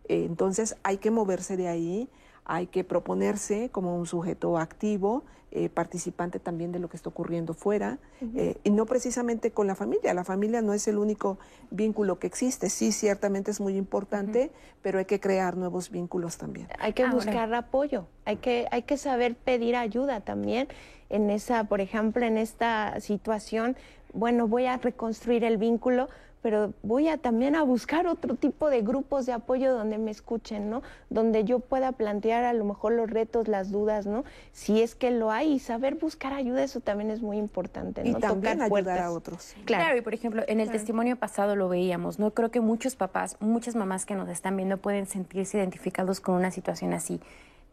entonces 0.07 0.75
hay 0.83 0.97
que 0.97 1.11
moverse 1.11 1.57
de 1.57 1.67
ahí 1.67 2.09
hay 2.45 2.67
que 2.67 2.83
proponerse 2.83 3.69
como 3.69 3.97
un 3.97 4.05
sujeto 4.05 4.57
activo, 4.57 5.23
eh, 5.53 5.67
participante 5.67 6.39
también 6.39 6.71
de 6.71 6.79
lo 6.79 6.87
que 6.87 6.95
está 6.95 7.09
ocurriendo 7.09 7.53
fuera, 7.53 7.99
eh, 8.37 8.55
y 8.63 8.69
no 8.69 8.85
precisamente 8.85 9.51
con 9.51 9.67
la 9.67 9.75
familia. 9.75 10.13
La 10.13 10.23
familia 10.23 10.61
no 10.61 10.73
es 10.73 10.87
el 10.87 10.97
único 10.97 11.39
vínculo 11.71 12.19
que 12.19 12.27
existe. 12.27 12.69
Sí, 12.69 12.93
ciertamente 12.93 13.51
es 13.51 13.59
muy 13.59 13.75
importante, 13.75 14.51
pero 14.81 14.99
hay 14.99 15.05
que 15.05 15.19
crear 15.19 15.57
nuevos 15.57 15.91
vínculos 15.91 16.37
también. 16.37 16.69
Hay 16.79 16.93
que 16.93 17.05
buscar 17.07 17.53
apoyo, 17.53 18.05
hay 18.23 18.37
que, 18.37 18.67
hay 18.71 18.83
que 18.83 18.95
saber 18.95 19.35
pedir 19.35 19.75
ayuda 19.75 20.21
también 20.21 20.69
en 21.09 21.29
esa, 21.29 21.65
por 21.65 21.81
ejemplo, 21.81 22.25
en 22.25 22.37
esta 22.37 22.97
situación. 23.01 23.75
Bueno, 24.13 24.47
voy 24.47 24.67
a 24.67 24.77
reconstruir 24.77 25.43
el 25.43 25.57
vínculo, 25.57 26.07
pero 26.41 26.73
voy 26.81 27.07
a 27.07 27.17
también 27.17 27.55
a 27.55 27.63
buscar 27.63 28.07
otro 28.07 28.35
tipo 28.35 28.69
de 28.69 28.81
grupos 28.81 29.25
de 29.25 29.33
apoyo 29.33 29.73
donde 29.73 29.97
me 29.97 30.11
escuchen, 30.11 30.69
¿no? 30.69 30.81
Donde 31.09 31.43
yo 31.43 31.59
pueda 31.59 31.91
plantear 31.91 32.45
a 32.45 32.53
lo 32.53 32.65
mejor 32.65 32.93
los 32.93 33.09
retos, 33.09 33.47
las 33.47 33.71
dudas, 33.71 34.07
¿no? 34.07 34.23
Si 34.51 34.81
es 34.81 34.95
que 34.95 35.11
lo 35.11 35.31
hay 35.31 35.53
y 35.53 35.59
saber 35.59 35.95
buscar 35.95 36.33
ayuda, 36.33 36.63
eso 36.63 36.79
también 36.79 37.11
es 37.11 37.21
muy 37.21 37.37
importante, 37.37 38.03
¿no? 38.03 38.17
Y 38.17 38.21
también 38.21 38.61
ayudar 38.61 38.99
a 38.99 39.11
otros. 39.11 39.55
Claro. 39.65 39.97
y 39.97 40.01
por 40.01 40.13
ejemplo, 40.13 40.43
en 40.47 40.59
el 40.59 40.71
testimonio 40.71 41.15
pasado 41.15 41.55
lo 41.55 41.69
veíamos, 41.69 42.17
¿no? 42.17 42.31
Creo 42.31 42.49
que 42.49 42.59
muchos 42.59 42.95
papás, 42.95 43.37
muchas 43.39 43.75
mamás 43.75 44.05
que 44.05 44.15
nos 44.15 44.29
están 44.29 44.57
viendo 44.57 44.77
pueden 44.77 45.05
sentirse 45.05 45.57
identificados 45.57 46.19
con 46.19 46.35
una 46.35 46.51
situación 46.51 46.93
así. 46.93 47.19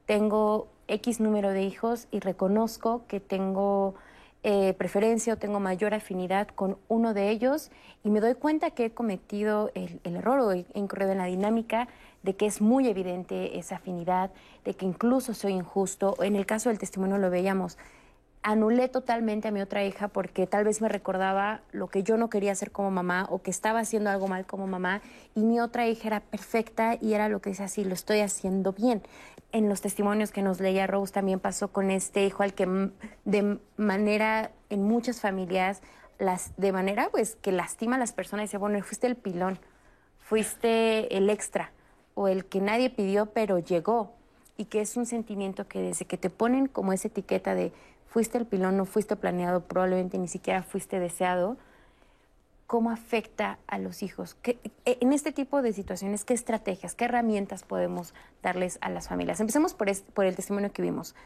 Tengo 0.04 0.68
X 0.88 1.20
número 1.20 1.50
de 1.50 1.62
hijos 1.62 2.08
y 2.10 2.20
reconozco 2.20 3.02
que 3.08 3.20
tengo 3.20 3.94
eh, 4.44 4.72
preferencia 4.74 5.32
o 5.34 5.36
tengo 5.36 5.58
mayor 5.58 5.94
afinidad 5.94 6.46
con 6.46 6.78
uno 6.86 7.12
de 7.12 7.30
ellos 7.30 7.72
y 8.04 8.10
me 8.10 8.20
doy 8.20 8.34
cuenta 8.34 8.70
que 8.70 8.86
he 8.86 8.90
cometido 8.90 9.72
el, 9.74 10.00
error 10.04 10.38
o 10.38 10.52
he 10.52 10.64
incurrido 10.74 11.10
en 11.10 11.18
la 11.18 11.24
dinámica 11.24 11.88
de 12.22 12.36
que 12.36 12.46
es 12.46 12.60
muy 12.60 12.86
evidente 12.86 13.58
esa 13.58 13.76
afinidad, 13.76 14.30
de 14.64 14.74
que 14.74 14.86
incluso 14.86 15.34
soy 15.34 15.54
injusto. 15.54 16.16
En 16.22 16.36
el 16.36 16.46
caso 16.46 16.68
del 16.68 16.78
testimonio 16.78 17.18
lo 17.18 17.30
veíamos, 17.30 17.78
anulé 18.42 18.88
totalmente 18.88 19.48
a 19.48 19.50
mi 19.50 19.60
otra 19.60 19.84
hija 19.84 20.06
porque 20.06 20.46
tal 20.46 20.64
vez 20.64 20.80
me 20.80 20.88
recordaba 20.88 21.62
lo 21.72 21.88
que 21.88 22.04
yo 22.04 22.16
no 22.16 22.30
quería 22.30 22.52
hacer 22.52 22.70
como 22.70 22.92
mamá 22.92 23.26
o 23.30 23.42
que 23.42 23.50
estaba 23.50 23.80
haciendo 23.80 24.10
algo 24.10 24.28
mal 24.28 24.46
como 24.46 24.68
mamá 24.68 25.02
y 25.34 25.40
mi 25.40 25.58
otra 25.58 25.88
hija 25.88 26.06
era 26.06 26.20
perfecta 26.20 26.96
y 27.00 27.14
era 27.14 27.28
lo 27.28 27.40
que 27.40 27.50
decía 27.50 27.66
así, 27.66 27.84
lo 27.84 27.94
estoy 27.94 28.20
haciendo 28.20 28.72
bien 28.72 29.02
en 29.52 29.68
los 29.68 29.80
testimonios 29.80 30.30
que 30.30 30.42
nos 30.42 30.60
leía 30.60 30.86
Rose 30.86 31.12
también 31.12 31.40
pasó 31.40 31.68
con 31.68 31.90
este 31.90 32.24
hijo 32.24 32.42
al 32.42 32.54
que 32.54 32.90
de 33.24 33.58
manera, 33.76 34.50
en 34.68 34.82
muchas 34.84 35.20
familias, 35.20 35.82
las, 36.18 36.52
de 36.56 36.72
manera 36.72 37.08
pues 37.10 37.36
que 37.36 37.52
lastima 37.52 37.96
a 37.96 37.98
las 37.98 38.12
personas 38.12 38.44
dice, 38.44 38.58
bueno, 38.58 38.82
fuiste 38.82 39.06
el 39.06 39.16
pilón, 39.16 39.58
fuiste 40.20 41.16
el 41.16 41.30
extra 41.30 41.72
o 42.14 42.28
el 42.28 42.44
que 42.44 42.60
nadie 42.60 42.90
pidió 42.90 43.26
pero 43.26 43.58
llegó. 43.58 44.14
y 44.60 44.64
que 44.64 44.80
es 44.80 44.96
un 44.96 45.06
sentimiento 45.06 45.68
que 45.68 45.80
desde 45.80 46.04
que 46.04 46.18
te 46.18 46.30
ponen 46.30 46.66
como 46.66 46.92
esa 46.92 47.06
etiqueta 47.06 47.54
de 47.54 47.72
fuiste 48.08 48.38
el 48.38 48.44
pilón, 48.44 48.76
no 48.76 48.86
fuiste 48.86 49.14
planeado, 49.14 49.60
probablemente 49.60 50.18
ni 50.18 50.26
siquiera 50.26 50.64
fuiste 50.64 50.98
deseado, 50.98 51.56
¿cómo 52.68 52.90
afecta 52.90 53.58
a 53.66 53.78
los 53.78 54.02
hijos? 54.02 54.36
¿Qué, 54.42 54.58
e, 54.84 54.98
en 55.00 55.12
este 55.14 55.32
tipo 55.32 55.62
de 55.62 55.72
situaciones, 55.72 56.24
¿qué 56.24 56.34
estrategias, 56.34 56.94
qué 56.94 57.06
herramientas 57.06 57.64
podemos 57.64 58.14
darles 58.42 58.78
a 58.82 58.90
las 58.90 59.08
familias? 59.08 59.40
Empecemos 59.40 59.72
por, 59.72 59.88
por 60.12 60.26
el 60.26 60.36
testimonio 60.36 60.70
que 60.70 60.82
vimos. 60.82 61.16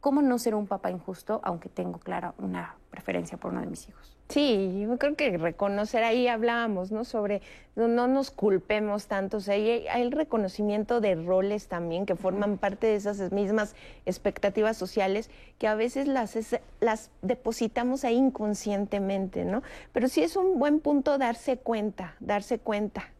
¿Cómo 0.00 0.22
no 0.22 0.38
ser 0.38 0.54
un 0.54 0.68
papá 0.68 0.90
injusto, 0.90 1.40
aunque 1.42 1.68
tengo 1.68 1.98
clara 1.98 2.34
una 2.38 2.76
preferencia 2.88 3.36
por 3.36 3.50
uno 3.50 3.60
de 3.60 3.66
mis 3.66 3.88
hijos? 3.88 4.16
Sí, 4.30 4.86
yo 4.88 4.96
creo 4.96 5.16
que 5.16 5.36
reconocer, 5.36 6.04
ahí 6.04 6.28
hablábamos, 6.28 6.92
¿no? 6.92 7.04
Sobre 7.04 7.42
no, 7.74 8.06
nos 8.06 8.30
culpemos 8.30 9.06
tanto, 9.08 9.38
o 9.38 9.40
sea, 9.40 9.54
hay, 9.54 9.86
el 9.96 10.12
reconocimiento 10.12 11.00
de 11.00 11.16
roles 11.16 11.66
también 11.66 12.06
que 12.06 12.14
forman 12.14 12.56
parte 12.56 12.86
de 12.86 12.94
esas 12.94 13.32
mismas 13.32 13.74
expectativas 14.06 14.76
sociales 14.76 15.30
que 15.58 15.66
a 15.66 15.74
veces 15.74 16.06
las, 16.06 16.36
las 16.80 17.10
depositamos 17.22 18.04
ahí 18.04 18.16
inconscientemente, 18.16 19.44
¿no? 19.44 19.64
Pero 19.92 20.06
sí 20.06 20.22
es 20.22 20.36
un 20.36 20.60
buen 20.60 20.78
punto 20.78 21.18
darse 21.18 21.56
cuenta, 21.56 22.14
darse 22.20 22.60
cuenta. 22.60 23.10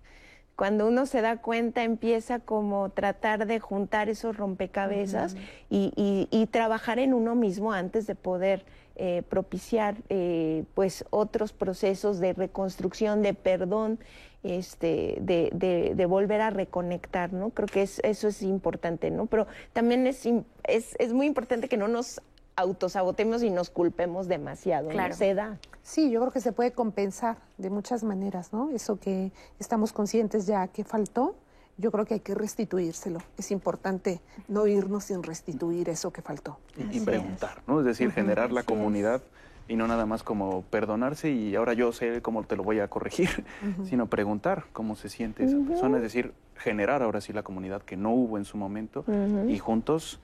Cuando 0.55 0.87
uno 0.87 1.07
se 1.07 1.23
da 1.23 1.39
cuenta 1.39 1.83
empieza 1.83 2.39
como 2.39 2.91
tratar 2.91 3.47
de 3.47 3.59
juntar 3.59 4.09
esos 4.09 4.37
rompecabezas 4.37 5.35
y, 5.71 6.29
y 6.31 6.47
trabajar 6.47 7.01
en 7.01 7.15
uno 7.15 7.35
mismo 7.35 7.73
antes 7.73 8.07
de 8.07 8.15
poder 8.15 8.65
eh, 9.03 9.23
propiciar 9.27 9.97
eh, 10.11 10.65
pues 10.75 11.07
otros 11.09 11.55
procesos 11.55 12.19
de 12.21 12.35
reconstrucción, 12.35 13.23
de 13.23 13.33
perdón, 13.33 13.99
este, 14.43 15.17
de, 15.23 15.49
de, 15.95 16.07
volver 16.07 16.43
a 16.43 16.51
reconectar, 16.51 17.33
¿no? 17.33 17.49
Creo 17.49 17.67
que 17.67 17.81
eso 17.81 18.29
es 18.29 18.43
importante, 18.43 19.11
¿no? 19.11 19.25
Pero 19.25 19.47
también 19.73 20.07
es, 20.07 20.27
es, 20.65 20.97
es 20.99 21.15
muy 21.15 21.25
importante 21.25 21.67
que 21.67 21.79
no 21.79 21.89
nos 21.89 22.21
autosabotemos 22.57 23.43
y 23.43 23.49
nos 23.49 23.71
culpemos 23.71 24.29
demasiado, 24.29 24.91
claro. 24.91 25.15
Se 25.15 25.33
da. 25.33 25.59
Sí, 25.83 26.11
yo 26.11 26.21
creo 26.21 26.31
que 26.31 26.43
se 26.43 26.53
puede 26.53 26.73
compensar 26.73 27.39
de 27.57 27.71
muchas 27.71 28.05
maneras, 28.05 28.53
¿no? 28.53 28.69
Eso 28.69 29.01
que 29.01 29.33
estamos 29.59 29.95
conscientes 29.95 30.47
ya 30.47 30.69
que 30.69 30.85
faltó, 30.85 31.37
yo 31.81 31.91
creo 31.91 32.05
que 32.05 32.15
hay 32.15 32.21
que 32.21 32.35
restituírselo. 32.35 33.21
Es 33.37 33.51
importante 33.51 34.21
no 34.49 34.67
irnos 34.67 35.05
sin 35.05 35.23
restituir 35.23 35.89
eso 35.89 36.13
que 36.13 36.23
faltó. 36.23 36.59
Y, 36.77 37.01
preguntar, 37.01 37.63
¿no? 37.67 37.81
Es 37.81 37.87
decir, 37.87 38.13
generar 38.13 38.53
la 38.53 38.63
comunidad 38.63 39.23
y 39.67 39.77
no 39.77 39.87
nada 39.87 40.05
más 40.05 40.23
como 40.23 40.63
perdonarse 40.63 41.31
y 41.31 41.55
ahora 41.55 41.75
yo 41.75 41.93
sé 41.93 42.23
cómo 42.23 42.43
te 42.43 42.57
lo 42.57 42.65
voy 42.65 42.81
a 42.81 42.89
corregir, 42.89 43.45
sino 43.85 44.09
preguntar 44.09 44.65
cómo 44.73 44.97
se 44.97 45.09
siente 45.09 45.45
esa 45.45 45.59
persona, 45.59 45.99
es 45.99 46.03
decir, 46.03 46.33
generar 46.57 47.03
ahora 47.03 47.21
sí 47.21 47.33
la 47.33 47.43
comunidad 47.43 47.83
que 47.83 47.97
no 47.97 48.11
hubo 48.11 48.37
en 48.37 48.45
su 48.45 48.57
momento 48.57 49.05
y 49.49 49.59
juntos, 49.59 50.21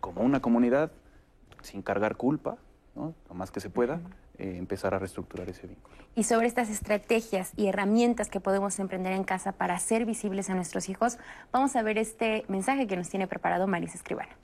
como 0.00 0.20
una 0.20 0.40
comunidad, 0.40 0.92
sin 1.62 1.82
cargar 1.82 2.16
culpa, 2.16 2.58
¿no? 2.94 3.14
lo 3.28 3.34
más 3.34 3.50
que 3.50 3.60
se 3.60 3.70
pueda, 3.70 4.00
eh, 4.40 4.56
empezar 4.56 4.94
a 4.94 4.98
reestructurar 4.98 5.48
ese 5.50 5.66
vínculo. 5.66 5.94
Y 6.14 6.24
sobre 6.24 6.46
estas 6.46 6.70
estrategias 6.70 7.52
y 7.56 7.66
herramientas 7.66 8.30
que 8.30 8.40
podemos 8.40 8.78
emprender 8.78 9.12
en 9.12 9.22
casa 9.22 9.52
para 9.52 9.78
ser 9.78 10.06
visibles 10.06 10.48
a 10.48 10.54
nuestros 10.54 10.88
hijos, 10.88 11.18
vamos 11.52 11.76
a 11.76 11.82
ver 11.82 11.98
este 11.98 12.44
mensaje 12.48 12.86
que 12.86 12.96
nos 12.96 13.10
tiene 13.10 13.26
preparado 13.26 13.66
Marisa 13.66 13.96
Escribana. 13.96 14.36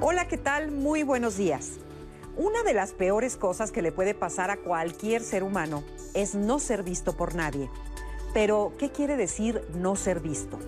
Hola, 0.00 0.26
¿qué 0.28 0.38
tal? 0.38 0.72
Muy 0.72 1.02
buenos 1.02 1.36
días. 1.36 1.79
Una 2.42 2.62
de 2.62 2.72
las 2.72 2.92
peores 2.92 3.36
cosas 3.36 3.70
que 3.70 3.82
le 3.82 3.92
puede 3.92 4.14
pasar 4.14 4.50
a 4.50 4.56
cualquier 4.56 5.22
ser 5.22 5.42
humano 5.42 5.84
es 6.14 6.34
no 6.34 6.58
ser 6.58 6.82
visto 6.82 7.14
por 7.14 7.34
nadie. 7.34 7.68
Pero, 8.32 8.72
¿qué 8.78 8.90
quiere 8.90 9.18
decir 9.18 9.62
no 9.74 9.94
ser 9.94 10.20
visto? 10.20 10.58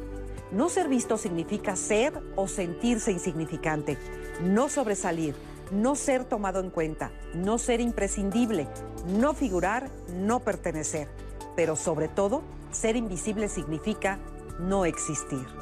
No 0.51 0.69
ser 0.69 0.86
visto 0.89 1.16
significa 1.16 1.74
ser 1.74 2.12
o 2.36 2.47
sentirse 2.47 3.11
insignificante, 3.11 3.97
no 4.43 4.69
sobresalir, 4.69 5.35
no 5.70 5.94
ser 5.94 6.27
tomado 6.27 6.61
en 6.61 6.69
cuenta, 6.69 7.11
no 7.32 7.57
ser 7.57 7.81
imprescindible, 7.81 8.69
no 9.07 9.32
figurar, 9.32 9.89
no 10.15 10.40
pertenecer. 10.40 11.09
Pero 11.57 11.74
sobre 11.74 12.09
todo, 12.09 12.43
ser 12.70 12.97
invisible 12.97 13.49
significa 13.49 14.19
no 14.61 14.85
existir. 14.85 15.61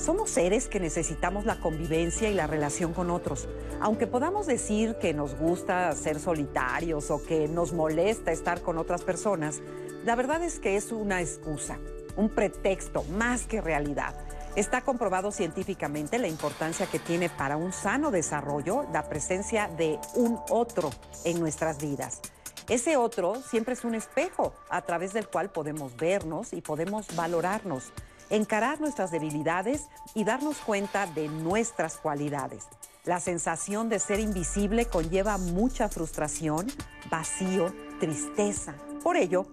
Somos 0.00 0.30
seres 0.30 0.66
que 0.66 0.80
necesitamos 0.80 1.44
la 1.44 1.60
convivencia 1.60 2.30
y 2.30 2.34
la 2.34 2.46
relación 2.46 2.94
con 2.94 3.10
otros. 3.10 3.46
Aunque 3.82 4.06
podamos 4.06 4.46
decir 4.46 4.94
que 4.94 5.12
nos 5.12 5.34
gusta 5.36 5.92
ser 5.92 6.18
solitarios 6.18 7.10
o 7.10 7.22
que 7.22 7.48
nos 7.48 7.74
molesta 7.74 8.32
estar 8.32 8.62
con 8.62 8.78
otras 8.78 9.02
personas, 9.02 9.60
la 10.06 10.16
verdad 10.16 10.42
es 10.42 10.58
que 10.58 10.76
es 10.76 10.90
una 10.90 11.20
excusa, 11.20 11.78
un 12.16 12.30
pretexto 12.30 13.04
más 13.10 13.42
que 13.42 13.60
realidad. 13.60 14.14
Está 14.56 14.80
comprobado 14.80 15.32
científicamente 15.32 16.18
la 16.18 16.28
importancia 16.28 16.86
que 16.86 16.98
tiene 16.98 17.28
para 17.28 17.58
un 17.58 17.74
sano 17.74 18.10
desarrollo 18.10 18.86
la 18.94 19.06
presencia 19.06 19.68
de 19.68 19.98
un 20.14 20.40
otro 20.48 20.88
en 21.24 21.38
nuestras 21.40 21.78
vidas. 21.78 22.22
Ese 22.70 22.96
otro 22.96 23.34
siempre 23.42 23.74
es 23.74 23.84
un 23.84 23.94
espejo 23.94 24.54
a 24.70 24.80
través 24.80 25.12
del 25.12 25.28
cual 25.28 25.50
podemos 25.50 25.94
vernos 25.94 26.54
y 26.54 26.62
podemos 26.62 27.14
valorarnos 27.14 27.92
encarar 28.30 28.80
nuestras 28.80 29.10
debilidades 29.10 29.88
y 30.14 30.24
darnos 30.24 30.56
cuenta 30.58 31.06
de 31.06 31.28
nuestras 31.28 31.96
cualidades. 31.96 32.68
La 33.04 33.20
sensación 33.20 33.88
de 33.88 33.98
ser 33.98 34.20
invisible 34.20 34.86
conlleva 34.86 35.38
mucha 35.38 35.88
frustración, 35.88 36.66
vacío, 37.10 37.74
tristeza. 37.98 38.74
Por 39.02 39.16
ello, 39.16 39.46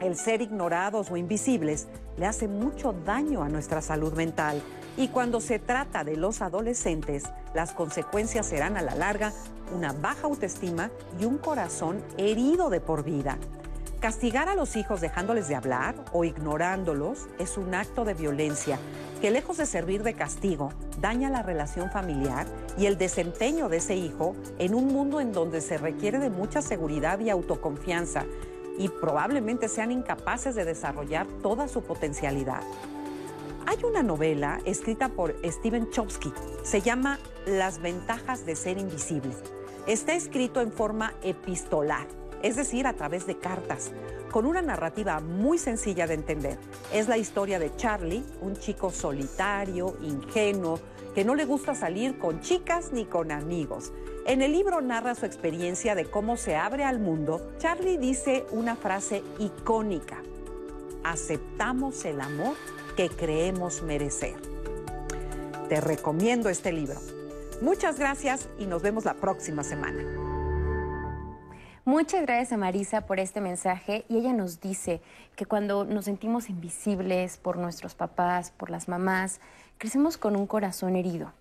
el 0.00 0.16
ser 0.16 0.42
ignorados 0.42 1.10
o 1.10 1.16
invisibles 1.16 1.88
le 2.16 2.26
hace 2.26 2.48
mucho 2.48 2.92
daño 2.92 3.42
a 3.42 3.48
nuestra 3.48 3.82
salud 3.82 4.12
mental 4.14 4.62
y 4.96 5.08
cuando 5.08 5.40
se 5.40 5.58
trata 5.58 6.04
de 6.04 6.16
los 6.16 6.42
adolescentes, 6.42 7.24
las 7.54 7.72
consecuencias 7.72 8.46
serán 8.46 8.76
a 8.76 8.82
la 8.82 8.94
larga 8.94 9.32
una 9.74 9.92
baja 9.92 10.26
autoestima 10.26 10.90
y 11.20 11.24
un 11.24 11.38
corazón 11.38 12.02
herido 12.16 12.70
de 12.70 12.80
por 12.80 13.04
vida. 13.04 13.38
Castigar 14.06 14.48
a 14.48 14.54
los 14.54 14.76
hijos 14.76 15.00
dejándoles 15.00 15.48
de 15.48 15.56
hablar 15.56 15.96
o 16.12 16.22
ignorándolos 16.22 17.26
es 17.40 17.58
un 17.58 17.74
acto 17.74 18.04
de 18.04 18.14
violencia 18.14 18.78
que 19.20 19.32
lejos 19.32 19.56
de 19.56 19.66
servir 19.66 20.04
de 20.04 20.14
castigo, 20.14 20.72
daña 21.00 21.28
la 21.28 21.42
relación 21.42 21.90
familiar 21.90 22.46
y 22.78 22.86
el 22.86 22.98
desempeño 22.98 23.68
de 23.68 23.78
ese 23.78 23.96
hijo 23.96 24.36
en 24.60 24.76
un 24.76 24.86
mundo 24.86 25.20
en 25.20 25.32
donde 25.32 25.60
se 25.60 25.76
requiere 25.76 26.20
de 26.20 26.30
mucha 26.30 26.62
seguridad 26.62 27.18
y 27.18 27.30
autoconfianza 27.30 28.26
y 28.78 28.90
probablemente 28.90 29.68
sean 29.68 29.90
incapaces 29.90 30.54
de 30.54 30.64
desarrollar 30.64 31.26
toda 31.42 31.66
su 31.66 31.82
potencialidad. 31.82 32.62
Hay 33.66 33.78
una 33.82 34.04
novela 34.04 34.60
escrita 34.66 35.08
por 35.08 35.34
Steven 35.44 35.90
Chomsky, 35.90 36.32
se 36.62 36.80
llama 36.80 37.18
Las 37.44 37.82
ventajas 37.82 38.46
de 38.46 38.54
ser 38.54 38.78
invisible. 38.78 39.34
Está 39.88 40.14
escrito 40.14 40.60
en 40.60 40.70
forma 40.70 41.12
epistolar 41.24 42.06
es 42.42 42.56
decir, 42.56 42.86
a 42.86 42.92
través 42.92 43.26
de 43.26 43.38
cartas, 43.38 43.92
con 44.30 44.46
una 44.46 44.62
narrativa 44.62 45.20
muy 45.20 45.58
sencilla 45.58 46.06
de 46.06 46.14
entender. 46.14 46.58
Es 46.92 47.08
la 47.08 47.18
historia 47.18 47.58
de 47.58 47.74
Charlie, 47.76 48.24
un 48.40 48.56
chico 48.56 48.90
solitario, 48.90 49.96
ingenuo, 50.02 50.78
que 51.14 51.24
no 51.24 51.34
le 51.34 51.46
gusta 51.46 51.74
salir 51.74 52.18
con 52.18 52.40
chicas 52.40 52.92
ni 52.92 53.06
con 53.06 53.32
amigos. 53.32 53.92
En 54.26 54.42
el 54.42 54.52
libro 54.52 54.80
narra 54.82 55.14
su 55.14 55.24
experiencia 55.24 55.94
de 55.94 56.04
cómo 56.04 56.36
se 56.36 56.56
abre 56.56 56.84
al 56.84 56.98
mundo. 56.98 57.52
Charlie 57.58 57.96
dice 57.96 58.44
una 58.50 58.76
frase 58.76 59.22
icónica. 59.38 60.22
Aceptamos 61.04 62.04
el 62.04 62.20
amor 62.20 62.56
que 62.96 63.08
creemos 63.08 63.82
merecer. 63.82 64.34
Te 65.68 65.80
recomiendo 65.80 66.48
este 66.48 66.72
libro. 66.72 67.00
Muchas 67.62 67.98
gracias 67.98 68.48
y 68.58 68.66
nos 68.66 68.82
vemos 68.82 69.04
la 69.04 69.14
próxima 69.14 69.64
semana. 69.64 70.25
Muchas 71.86 72.22
gracias 72.22 72.50
a 72.50 72.56
Marisa 72.56 73.02
por 73.02 73.20
este 73.20 73.40
mensaje 73.40 74.04
y 74.08 74.16
ella 74.16 74.32
nos 74.32 74.60
dice 74.60 75.00
que 75.36 75.46
cuando 75.46 75.84
nos 75.84 76.06
sentimos 76.06 76.50
invisibles 76.50 77.36
por 77.36 77.58
nuestros 77.58 77.94
papás, 77.94 78.50
por 78.50 78.70
las 78.70 78.88
mamás, 78.88 79.40
crecemos 79.78 80.16
con 80.16 80.34
un 80.34 80.48
corazón 80.48 80.96
herido. 80.96 81.32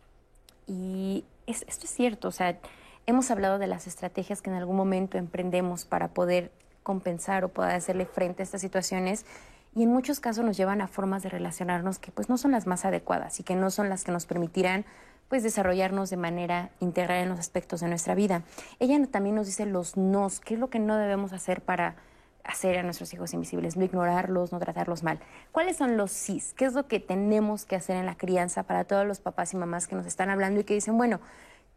Y 0.67 1.25
esto 1.47 1.65
es 1.67 1.89
cierto, 1.89 2.27
o 2.27 2.31
sea, 2.31 2.59
hemos 3.07 3.31
hablado 3.31 3.57
de 3.57 3.65
las 3.65 3.87
estrategias 3.87 4.43
que 4.43 4.51
en 4.51 4.55
algún 4.55 4.75
momento 4.75 5.17
emprendemos 5.17 5.83
para 5.83 6.09
poder 6.09 6.51
compensar 6.83 7.43
o 7.43 7.49
poder 7.49 7.71
hacerle 7.71 8.05
frente 8.05 8.43
a 8.43 8.45
estas 8.45 8.61
situaciones 8.61 9.25
y 9.73 9.81
en 9.81 9.89
muchos 9.89 10.19
casos 10.19 10.45
nos 10.45 10.57
llevan 10.57 10.79
a 10.79 10.87
formas 10.87 11.23
de 11.23 11.29
relacionarnos 11.29 11.97
que 11.97 12.11
pues 12.11 12.29
no 12.29 12.37
son 12.37 12.51
las 12.51 12.67
más 12.67 12.85
adecuadas 12.85 13.39
y 13.39 13.43
que 13.43 13.55
no 13.55 13.71
son 13.71 13.89
las 13.89 14.03
que 14.03 14.11
nos 14.11 14.27
permitirán 14.27 14.85
pues 15.27 15.43
desarrollarnos 15.43 16.09
de 16.09 16.17
manera 16.17 16.69
integral 16.79 17.23
en 17.23 17.29
los 17.29 17.39
aspectos 17.39 17.81
de 17.81 17.87
nuestra 17.87 18.15
vida. 18.15 18.43
Ella 18.79 18.99
también 19.07 19.35
nos 19.35 19.47
dice 19.47 19.65
los 19.65 19.97
nos, 19.97 20.39
qué 20.39 20.53
es 20.53 20.59
lo 20.59 20.69
que 20.69 20.79
no 20.79 20.97
debemos 20.97 21.33
hacer 21.33 21.61
para 21.61 21.95
hacer 22.43 22.77
a 22.77 22.83
nuestros 22.83 23.13
hijos 23.13 23.33
invisibles, 23.33 23.75
no 23.75 23.83
ignorarlos, 23.83 24.51
no 24.51 24.59
tratarlos 24.59 25.03
mal. 25.03 25.19
¿Cuáles 25.51 25.77
son 25.77 25.97
los 25.97 26.11
sís? 26.11 26.53
¿Qué 26.53 26.65
es 26.65 26.73
lo 26.73 26.87
que 26.87 26.99
tenemos 26.99 27.65
que 27.65 27.75
hacer 27.75 27.95
en 27.97 28.05
la 28.05 28.15
crianza 28.15 28.63
para 28.63 28.83
todos 28.83 29.05
los 29.05 29.19
papás 29.19 29.53
y 29.53 29.57
mamás 29.57 29.87
que 29.87 29.95
nos 29.95 30.05
están 30.05 30.29
hablando 30.29 30.59
y 30.61 30.63
que 30.63 30.75
dicen, 30.75 30.97
bueno, 30.97 31.19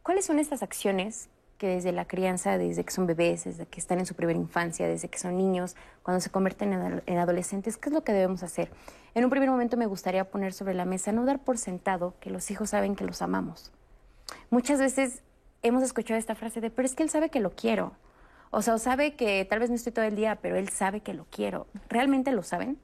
¿cuáles 0.03 0.27
son 0.27 0.39
estas 0.39 0.63
acciones 0.63 1.31
que 1.59 1.67
desde 1.67 1.93
la 1.93 2.07
crianza, 2.07 2.57
desde 2.57 2.85
que 2.85 2.93
son 2.93 3.07
bebés, 3.07 3.45
desde 3.45 3.67
que 3.67 3.81
están 3.81 3.99
en 3.99 4.07
su 4.07 4.15
primera 4.15 4.39
infancia, 4.39 4.87
desde 4.87 5.09
que 5.09 5.19
son 5.19 5.37
niños, 5.37 5.77
cuando 6.03 6.21
se 6.21 6.31
convierten 6.31 7.03
en, 7.05 7.19
adolescentes, 7.19 7.77
¿qué 7.77 7.89
es 7.89 7.93
lo 7.93 8.05
que 8.05 8.13
debemos 8.13 8.43
hacer? 8.45 8.71
En 9.15 9.25
un 9.25 9.31
primer 9.31 9.51
momento 9.51 9.77
me 9.77 9.87
gustaría 9.87 10.31
poner 10.31 10.53
sobre 10.53 10.75
la 10.75 10.85
mesa, 10.85 11.11
no 11.11 11.25
dar 11.25 11.41
por 11.41 11.59
sentado 11.59 12.15
que 12.21 12.31
los 12.31 12.51
hijos 12.51 12.71
saben 12.71 12.95
que 12.95 13.05
los 13.05 13.21
amamos. 13.21 13.73
Muchas 14.51 14.79
veces 14.79 15.23
hemos 15.63 15.83
escuchado 15.83 16.19
esta 16.19 16.37
frase 16.37 16.61
de, 16.61 16.71
pero 16.71 16.87
es 16.87 16.95
que 16.95 17.03
él 17.03 17.11
sabe 17.11 17.29
que 17.29 17.41
lo 17.41 17.51
quiero. 17.51 17.93
O 18.51 18.63
sea, 18.63 18.75
o 18.75 18.79
sabe 18.79 19.17
que 19.17 19.45
tal 19.45 19.59
vez 19.59 19.69
no 19.69 19.77
estoy 19.77 19.93
todo 19.93 20.05
el 20.05 20.15
día, 20.15 20.39
pero 20.41 20.57
él 20.57 20.69
sabe 20.69 21.01
que 21.01 21.13
lo 21.13 21.27
quiero. 21.31 21.67
¿Realmente 21.89 22.33
lo 22.33 22.43
saben? 22.43 22.79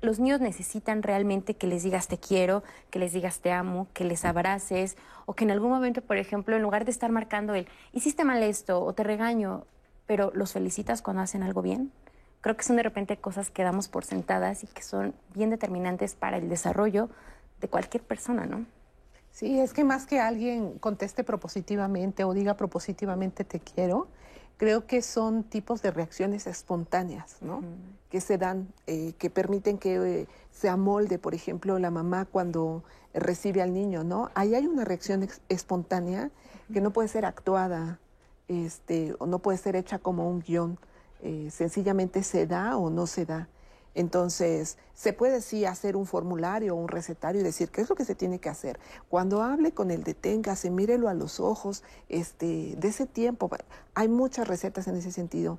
Los 0.00 0.20
niños 0.20 0.40
necesitan 0.40 1.02
realmente 1.02 1.54
que 1.54 1.66
les 1.66 1.82
digas 1.82 2.08
te 2.08 2.18
quiero, 2.18 2.62
que 2.90 2.98
les 2.98 3.12
digas 3.12 3.40
te 3.40 3.52
amo, 3.52 3.88
que 3.92 4.04
les 4.04 4.24
abraces, 4.24 4.96
o 5.26 5.34
que 5.34 5.44
en 5.44 5.50
algún 5.50 5.70
momento, 5.70 6.02
por 6.02 6.16
ejemplo, 6.16 6.56
en 6.56 6.62
lugar 6.62 6.84
de 6.84 6.90
estar 6.90 7.10
marcando 7.10 7.54
el, 7.54 7.66
hiciste 7.92 8.24
mal 8.24 8.42
esto, 8.42 8.84
o 8.84 8.92
te 8.92 9.02
regaño, 9.02 9.64
pero 10.06 10.30
los 10.34 10.52
felicitas 10.52 11.02
cuando 11.02 11.22
hacen 11.22 11.42
algo 11.42 11.62
bien. 11.62 11.92
Creo 12.40 12.56
que 12.56 12.62
son 12.62 12.76
de 12.76 12.84
repente 12.84 13.16
cosas 13.16 13.50
que 13.50 13.64
damos 13.64 13.88
por 13.88 14.04
sentadas 14.04 14.62
y 14.62 14.68
que 14.68 14.82
son 14.82 15.14
bien 15.34 15.50
determinantes 15.50 16.14
para 16.14 16.36
el 16.36 16.48
desarrollo 16.48 17.10
de 17.60 17.68
cualquier 17.68 18.04
persona, 18.04 18.46
¿no? 18.46 18.64
Sí, 19.32 19.58
es 19.60 19.72
que 19.72 19.84
más 19.84 20.06
que 20.06 20.20
alguien 20.20 20.78
conteste 20.78 21.24
propositivamente 21.24 22.24
o 22.24 22.32
diga 22.32 22.54
propositivamente 22.54 23.44
te 23.44 23.60
quiero, 23.60 24.08
creo 24.58 24.86
que 24.86 25.00
son 25.00 25.44
tipos 25.44 25.80
de 25.80 25.90
reacciones 25.90 26.46
espontáneas, 26.46 27.38
¿no? 27.40 27.62
Que 28.10 28.20
se 28.20 28.36
dan, 28.36 28.68
eh, 28.86 29.14
que 29.16 29.30
permiten 29.30 29.78
que 29.78 29.94
eh, 29.96 30.26
se 30.50 30.68
amolde, 30.68 31.18
por 31.18 31.34
ejemplo, 31.34 31.78
la 31.78 31.90
mamá 31.90 32.26
cuando 32.26 32.82
recibe 33.14 33.62
al 33.62 33.72
niño, 33.72 34.04
¿no? 34.04 34.30
Ahí 34.34 34.54
hay 34.54 34.66
una 34.66 34.84
reacción 34.84 35.26
espontánea 35.48 36.30
que 36.72 36.80
no 36.80 36.92
puede 36.92 37.08
ser 37.08 37.24
actuada, 37.24 38.00
este, 38.48 39.14
o 39.18 39.26
no 39.26 39.38
puede 39.38 39.58
ser 39.58 39.76
hecha 39.76 39.98
como 39.98 40.28
un 40.28 40.40
guion. 40.40 40.78
Eh, 41.22 41.48
sencillamente 41.50 42.22
se 42.22 42.46
da 42.46 42.76
o 42.76 42.90
no 42.90 43.06
se 43.06 43.24
da. 43.24 43.48
Entonces, 43.94 44.78
se 44.94 45.12
puede 45.12 45.40
sí 45.40 45.64
hacer 45.64 45.96
un 45.96 46.06
formulario 46.06 46.74
o 46.74 46.78
un 46.78 46.88
recetario 46.88 47.40
y 47.40 47.44
decir 47.44 47.70
qué 47.70 47.80
es 47.80 47.88
lo 47.88 47.96
que 47.96 48.04
se 48.04 48.14
tiene 48.14 48.38
que 48.38 48.48
hacer. 48.48 48.78
Cuando 49.08 49.42
hable 49.42 49.72
con 49.72 49.90
el 49.90 50.04
deténgase, 50.04 50.70
mírelo 50.70 51.08
a 51.08 51.14
los 51.14 51.40
ojos, 51.40 51.82
este, 52.08 52.74
de 52.76 52.88
ese 52.88 53.06
tiempo. 53.06 53.50
Hay 53.94 54.08
muchas 54.08 54.46
recetas 54.46 54.88
en 54.88 54.96
ese 54.96 55.12
sentido, 55.12 55.58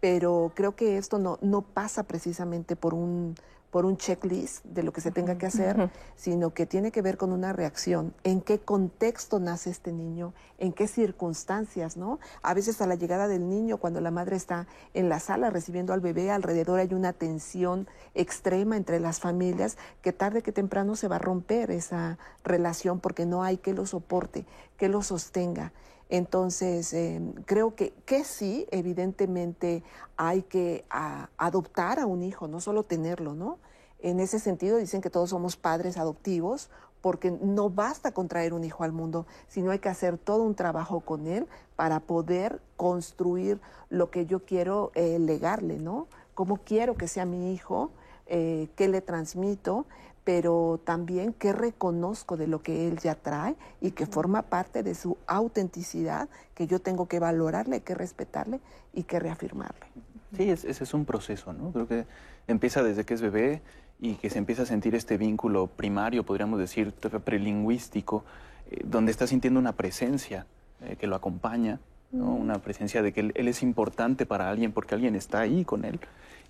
pero 0.00 0.52
creo 0.54 0.76
que 0.76 0.98
esto 0.98 1.18
no, 1.18 1.38
no 1.40 1.62
pasa 1.62 2.02
precisamente 2.02 2.76
por 2.76 2.94
un, 2.94 3.34
por 3.70 3.84
un 3.84 3.96
checklist 3.96 4.64
de 4.64 4.82
lo 4.82 4.92
que 4.92 5.00
se 5.00 5.10
tenga 5.10 5.36
que 5.36 5.46
hacer, 5.46 5.90
sino 6.16 6.54
que 6.54 6.66
tiene 6.66 6.90
que 6.90 7.02
ver 7.02 7.18
con 7.18 7.32
una 7.32 7.52
reacción. 7.52 8.14
¿En 8.24 8.40
qué 8.40 8.58
contexto 8.58 9.40
nace 9.40 9.70
este 9.70 9.92
niño? 9.92 10.32
¿En 10.58 10.72
qué 10.72 10.88
circunstancias, 10.88 11.96
no? 11.96 12.18
A 12.42 12.54
veces 12.54 12.80
a 12.80 12.86
la 12.86 12.94
llegada 12.94 13.28
del 13.28 13.48
niño, 13.48 13.76
cuando 13.76 14.00
la 14.00 14.10
madre 14.10 14.36
está 14.36 14.66
en 14.94 15.08
la 15.08 15.20
sala 15.20 15.50
recibiendo 15.50 15.92
al 15.92 16.00
bebé, 16.00 16.30
alrededor 16.30 16.80
hay 16.80 16.94
una 16.94 17.12
tensión 17.12 17.88
extrema 18.14 18.76
entre 18.76 19.00
las 19.00 19.20
familias 19.20 19.76
que 20.00 20.12
tarde 20.12 20.42
que 20.42 20.52
temprano 20.52 20.96
se 20.96 21.08
va 21.08 21.16
a 21.16 21.20
romper 21.20 21.70
esa 21.70 22.18
relación 22.44 23.00
porque 23.00 23.26
no 23.26 23.42
hay 23.42 23.58
que 23.58 23.74
lo 23.74 23.84
soporte, 23.84 24.46
que 24.78 24.88
lo 24.88 25.02
sostenga. 25.02 25.72
Entonces, 26.08 26.92
em, 26.94 27.32
creo 27.44 27.74
que, 27.74 27.92
que 28.06 28.24
sí, 28.24 28.66
evidentemente 28.70 29.82
hay 30.16 30.42
que 30.42 30.84
adoptar 31.36 31.98
a 31.98 32.06
un 32.06 32.22
hijo, 32.22 32.48
no 32.48 32.60
solo 32.60 32.82
tenerlo, 32.82 33.34
¿no? 33.34 33.58
En 34.00 34.20
ese 34.20 34.38
sentido 34.38 34.76
dicen 34.78 35.00
que 35.00 35.10
todos 35.10 35.30
somos 35.30 35.56
padres 35.56 35.98
adoptivos 35.98 36.70
porque 37.00 37.30
no 37.30 37.70
basta 37.70 38.12
con 38.12 38.28
traer 38.28 38.52
un 38.52 38.64
hijo 38.64 38.84
al 38.84 38.92
mundo, 38.92 39.26
sino 39.48 39.70
hay 39.70 39.78
que 39.78 39.88
hacer 39.88 40.18
todo 40.18 40.42
un 40.42 40.54
trabajo 40.54 41.00
con 41.00 41.26
él 41.26 41.46
para 41.76 42.00
poder 42.00 42.60
construir 42.76 43.60
lo 43.88 44.10
que 44.10 44.26
yo 44.26 44.44
quiero 44.44 44.90
eh, 44.94 45.18
legarle, 45.18 45.78
¿no? 45.78 46.06
Cómo 46.34 46.58
quiero 46.58 46.96
que 46.96 47.08
sea 47.08 47.24
mi 47.24 47.52
hijo, 47.52 47.90
eh, 48.26 48.68
qué 48.76 48.88
le 48.88 49.00
transmito 49.00 49.86
pero 50.28 50.78
también 50.84 51.32
que 51.32 51.54
reconozco 51.54 52.36
de 52.36 52.46
lo 52.46 52.60
que 52.60 52.86
él 52.86 52.98
ya 52.98 53.14
trae 53.14 53.56
y 53.80 53.92
que 53.92 54.04
forma 54.04 54.42
parte 54.42 54.82
de 54.82 54.94
su 54.94 55.16
autenticidad, 55.26 56.28
que 56.54 56.66
yo 56.66 56.80
tengo 56.80 57.08
que 57.08 57.18
valorarle, 57.18 57.80
que 57.80 57.94
respetarle 57.94 58.60
y 58.92 59.04
que 59.04 59.20
reafirmarle. 59.20 59.86
Sí, 60.36 60.50
ese 60.50 60.68
es 60.68 60.92
un 60.92 61.06
proceso, 61.06 61.54
¿no? 61.54 61.72
Creo 61.72 61.88
que 61.88 62.04
empieza 62.46 62.82
desde 62.82 63.06
que 63.06 63.14
es 63.14 63.22
bebé 63.22 63.62
y 64.00 64.16
que 64.16 64.28
se 64.28 64.36
empieza 64.36 64.64
a 64.64 64.66
sentir 64.66 64.94
este 64.94 65.16
vínculo 65.16 65.66
primario, 65.66 66.26
podríamos 66.26 66.58
decir, 66.58 66.92
prelingüístico, 66.92 68.22
eh, 68.70 68.82
donde 68.84 69.12
está 69.12 69.26
sintiendo 69.26 69.58
una 69.58 69.76
presencia 69.76 70.44
eh, 70.82 70.96
que 70.96 71.06
lo 71.06 71.16
acompaña, 71.16 71.80
¿no? 72.12 72.34
una 72.34 72.58
presencia 72.58 73.00
de 73.00 73.14
que 73.14 73.20
él, 73.20 73.48
es 73.48 73.62
importante 73.62 74.26
para 74.26 74.50
alguien 74.50 74.72
porque 74.72 74.94
alguien 74.94 75.14
está 75.14 75.40
ahí 75.40 75.64
con 75.64 75.86
él. 75.86 75.98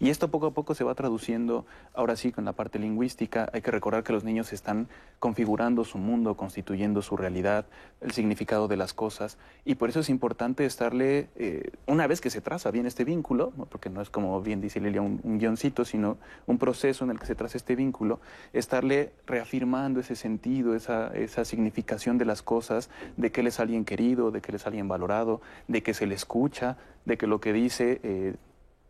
Y 0.01 0.11
esto 0.11 0.29
poco 0.29 0.47
a 0.47 0.51
poco 0.53 0.75
se 0.75 0.85
va 0.85 0.95
traduciendo, 0.95 1.67
ahora 1.93 2.15
sí, 2.15 2.31
con 2.31 2.45
la 2.45 2.53
parte 2.53 2.79
lingüística. 2.79 3.49
Hay 3.53 3.63
que 3.63 3.73
recordar 3.73 4.05
que 4.05 4.13
los 4.13 4.23
niños 4.23 4.53
están 4.53 4.89
configurando 5.19 5.85
su 5.85 5.99
mundo, 5.99 6.37
constituyendo 6.37 7.03
su 7.03 7.17
realidad, 7.17 7.67
el 8.01 8.13
significado 8.13 8.69
de 8.69 8.77
las 8.77 8.95
cosas. 8.95 9.39
Y 9.65 9.75
por 9.75 9.89
eso 9.89 10.01
es 10.01 10.09
importante 10.09 10.65
estarle, 10.65 11.31
eh, 11.35 11.73
una 11.87 12.07
vez 12.07 12.21
que 12.21 12.31
se 12.31 12.41
traza 12.41 12.71
bien 12.71 12.87
este 12.87 13.05
vínculo, 13.05 13.53
porque 13.71 13.91
no 13.91 14.01
es 14.01 14.09
como 14.09 14.41
bien 14.41 14.61
dice 14.61 14.81
Lilia 14.81 15.03
un, 15.03 15.39
guioncito, 15.39 15.85
sino 15.85 16.19
un 16.47 16.59
proceso 16.59 17.05
en 17.05 17.11
el 17.11 17.19
que 17.19 17.27
se 17.27 17.35
traza 17.35 17.59
este 17.59 17.75
vínculo, 17.75 18.21
estarle 18.53 19.13
reafirmando 19.27 19.99
ese 19.99 20.15
sentido, 20.15 20.77
esa, 20.77 21.11
significación 21.45 22.19
de 22.19 22.25
las 22.25 22.43
cosas, 22.43 22.89
de 23.17 23.33
que 23.33 23.41
él 23.41 23.49
es 23.49 23.59
alguien 23.59 23.85
querido, 23.85 24.31
de 24.31 24.41
que 24.41 24.53
él 24.53 24.57
es 24.57 24.67
alguien 24.67 24.87
valorado, 24.87 25.41
de 25.67 25.83
que 25.83 25.95
se 25.95 26.07
le 26.07 26.15
escucha, 26.15 26.77
de 27.05 27.17
que 27.17 27.27
lo 27.27 27.41
que 27.41 27.53
dice 27.53 28.01
eh, 28.03 28.35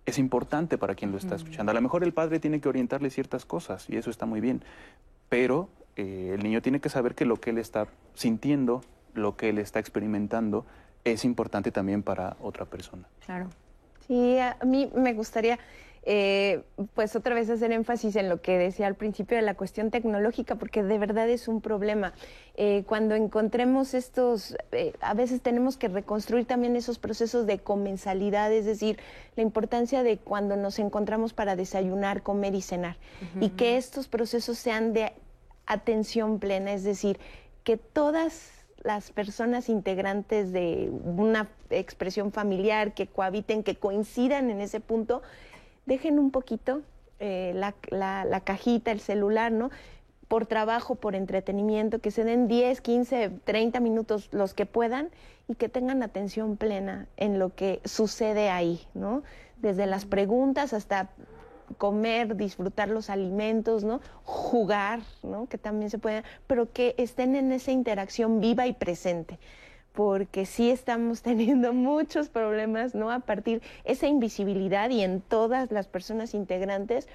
es 0.09 0.19
importante 0.19 0.79
para 0.79 0.95
quien 0.95 1.13
lo 1.13 1.19
está 1.19 1.35
escuchando. 1.35 1.71
A 1.71 1.75
lo 1.75 1.83
mejor 1.83 2.03
el 2.03 2.13
padre 2.13 2.41
tiene 2.41 2.61
que 2.61 2.69
orientarle 2.69 3.11
ciertas 3.11 3.45
cosas 3.45 3.89
y 3.91 3.97
eso 3.97 4.09
está 4.11 4.25
muy 4.25 4.41
bien, 4.41 4.63
pero 5.29 5.69
eh, 5.97 6.33
el 6.35 6.43
niño 6.43 6.63
tiene 6.63 6.81
que 6.81 6.89
saber 6.89 7.15
que 7.15 7.27
lo 7.27 7.37
que 7.37 7.51
él 7.51 7.59
está 7.59 7.89
sintiendo, 8.15 8.83
lo 9.15 9.37
que 9.37 9.51
él 9.51 9.59
está 9.59 9.81
experimentando, 9.81 10.65
es 11.05 11.25
importante 11.25 11.71
también 11.71 12.03
para 12.03 12.37
otra 12.41 12.65
persona. 12.65 13.07
Claro. 13.25 13.51
Sí, 14.07 14.39
a 14.39 14.57
mí 14.65 14.91
me 14.95 15.13
gustaría 15.13 15.59
eh, 16.03 16.63
pues 16.95 17.17
otra 17.17 17.35
vez 17.35 17.51
hacer 17.51 17.73
énfasis 17.73 18.17
en 18.17 18.29
lo 18.29 18.41
que 18.41 18.59
decía 18.59 18.87
al 18.87 18.95
principio 18.95 19.37
de 19.37 19.43
la 19.43 19.55
cuestión 19.55 19.91
tecnológica, 19.91 20.55
porque 20.57 20.83
de 20.83 20.99
verdad 20.99 21.29
es 21.29 21.49
un 21.49 21.61
problema. 21.61 22.15
Eh, 22.55 22.85
cuando 22.87 23.15
encontremos 23.15 23.95
estos, 23.95 24.57
eh, 24.73 24.95
a 25.01 25.15
veces 25.15 25.43
tenemos 25.43 25.77
que 25.77 25.89
reconstruir 25.89 26.47
también 26.47 26.77
esos 26.77 26.99
procesos 26.99 27.47
de 27.47 27.59
comensalidad, 27.59 28.53
es 28.53 28.65
decir, 28.65 28.99
la 29.37 29.43
importancia 29.43 30.03
de 30.03 30.19
cuando 30.19 30.57
nos 30.57 30.79
encontramos 30.79 31.33
para 31.33 31.57
desayunar, 31.57 32.23
comer 32.23 32.55
y 32.55 32.63
cenar, 32.63 32.97
y 33.41 33.51
que 33.51 33.77
estos 33.77 34.09
procesos 34.09 34.59
sean 34.59 34.93
de 34.93 35.13
atención 35.67 36.39
plena, 36.39 36.73
es 36.73 36.85
decir, 36.85 37.19
que 37.65 37.77
todas 37.77 38.59
las 38.83 39.11
personas 39.11 39.69
integrantes 39.69 40.53
de 40.53 40.91
una 41.05 41.49
expresión 41.71 42.33
familiar 42.33 42.95
que 42.95 43.07
cohabiten, 43.07 43.63
que 43.63 43.77
coincidan 43.77 44.51
en 44.51 44.61
ese 44.61 44.81
punto, 44.81 45.23
dejen 45.89 46.19
un 46.19 46.31
poquito 46.31 46.83
eh, 47.19 47.53
la, 47.55 48.41
cajita, 48.45 48.93
el 48.93 49.01
celular, 49.01 49.51
¿no? 49.51 49.71
Por 50.29 50.47
trabajo, 50.47 50.95
por 50.95 51.17
entretenimiento, 51.17 52.01
que 52.01 52.11
se 52.11 52.23
den 52.23 52.47
10, 52.47 52.81
15, 52.83 53.31
30 53.45 53.81
minutos 53.81 54.29
los 54.31 54.53
que 54.53 54.67
puedan 54.67 55.09
y 55.49 55.55
que 55.55 55.71
tengan 55.71 56.03
atención 56.03 56.59
plena 56.59 57.09
en 57.17 57.39
lo 57.39 57.55
que 57.55 57.81
sucede 57.87 58.51
ahí, 58.51 58.87
¿no? 58.93 59.23
Desde 59.57 59.87
las 59.87 60.05
preguntas 60.05 60.75
hasta 60.75 61.09
comer, 61.79 62.37
disfrutar 62.37 62.91
los 62.91 63.09
alimentos, 63.09 63.83
¿no? 63.83 64.01
Jugar, 64.25 65.01
¿no? 65.23 65.47
Que 65.49 65.57
también 65.57 65.91
se 65.91 65.99
puede, 65.99 66.23
pero 66.47 66.71
que 66.71 66.95
estén 66.99 67.35
en 67.35 67.51
esa 67.51 67.73
interacción 67.73 68.41
viva 68.41 68.67
y 68.67 68.75
presente 68.75 69.39
porque 69.99 70.47
sí 70.47 70.71
estamos 70.71 71.23
teniendo 71.23 71.73
muchos 71.73 72.29
problemas, 72.29 72.95
¿no? 72.95 73.11
A 73.11 73.19
partir 73.19 73.63
esa 73.83 74.07
invisibilidad 74.07 74.91
y 74.91 75.01
en 75.01 75.21
todas 75.21 75.73
las 75.73 75.89
personas 75.89 76.35
integrantes 76.35 77.09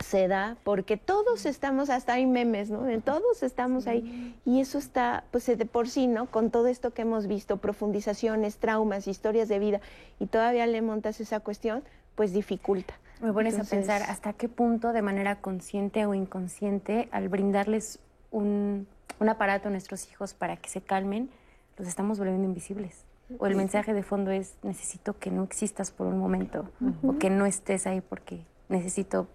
se 0.00 0.26
da 0.26 0.56
porque 0.64 0.96
todos 0.96 1.46
estamos, 1.46 1.88
hasta 1.88 2.14
hay 2.14 2.26
memes, 2.26 2.70
¿no? 2.70 2.86
Todos 3.02 3.44
estamos 3.44 3.86
ahí 3.86 4.34
y 4.44 4.60
eso 4.60 4.78
está, 4.78 5.22
pues 5.30 5.46
de 5.46 5.64
por 5.64 5.88
sí, 5.88 6.08
¿no? 6.08 6.26
Con 6.26 6.50
todo 6.50 6.66
esto 6.66 6.92
que 6.92 7.02
hemos 7.02 7.28
visto, 7.28 7.58
profundizaciones, 7.58 8.56
traumas, 8.56 9.06
historias 9.06 9.48
de 9.48 9.60
vida 9.60 9.80
y 10.18 10.26
todavía 10.26 10.66
le 10.66 10.82
montas 10.82 11.20
esa 11.20 11.38
cuestión, 11.38 11.84
pues 12.16 12.32
dificulta. 12.32 12.94
Me 13.20 13.32
pones 13.32 13.60
a 13.60 13.62
pensar 13.62 14.02
hasta 14.02 14.32
qué 14.32 14.48
punto 14.48 14.92
de 14.92 15.02
manera 15.02 15.36
consciente 15.36 16.04
o 16.04 16.14
inconsciente 16.14 17.08
al 17.12 17.28
brindarles 17.28 18.00
un, 18.32 18.88
un 19.20 19.28
aparato 19.28 19.68
a 19.68 19.70
nuestros 19.70 20.10
hijos 20.10 20.34
para 20.34 20.56
que 20.56 20.68
se 20.68 20.80
calmen, 20.80 21.30
los 21.78 21.88
estamos 21.88 22.18
volviendo 22.18 22.44
invisibles. 22.44 23.04
O 23.38 23.46
el 23.46 23.56
mensaje 23.56 23.92
de 23.92 24.02
fondo 24.04 24.30
es, 24.30 24.54
necesito 24.62 25.18
que 25.18 25.30
no 25.32 25.42
existas 25.42 25.90
por 25.90 26.06
un 26.06 26.18
momento, 26.18 26.68
o 27.02 27.18
que 27.18 27.28
no 27.28 27.44
estés 27.46 27.86
ahí 27.86 28.00
porque 28.00 28.44
necesito... 28.68 29.26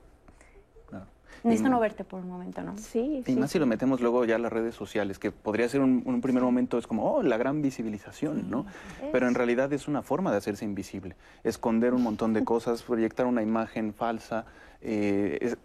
Necesito 1.44 1.70
no 1.70 1.80
verte 1.80 2.04
por 2.04 2.20
un 2.20 2.28
momento, 2.30 2.62
¿no? 2.62 2.78
Sí, 2.78 3.24
Y 3.26 3.36
más 3.36 3.50
si 3.50 3.58
lo 3.58 3.66
metemos 3.66 4.00
luego 4.00 4.26
ya 4.26 4.36
a 4.36 4.38
las 4.38 4.54
redes 4.54 4.76
sociales, 4.76 5.18
que 5.18 5.32
podría 5.32 5.68
ser 5.68 5.82
un, 5.82 6.04
un 6.06 6.22
primer 6.22 6.44
momento, 6.44 6.78
es 6.78 6.86
como, 6.86 7.12
oh, 7.16 7.24
la 7.24 7.36
gran 7.38 7.64
visibilización, 7.64 8.52
¿no? 8.52 8.68
Pero 9.12 9.28
en 9.28 9.34
realidad 9.34 9.74
es 9.74 9.88
una 9.88 10.04
forma 10.04 10.30
de 10.30 10.38
hacerse 10.38 10.66
invisible, 10.66 11.16
esconder 11.44 11.96
un 11.96 12.04
montón 12.04 12.34
de 12.34 12.44
cosas, 12.46 12.84
proyectar 12.84 13.26
una 13.26 13.42
imagen 13.42 13.92
falsa, 13.96 14.46
eh, 14.82 15.40
es- 15.42 15.58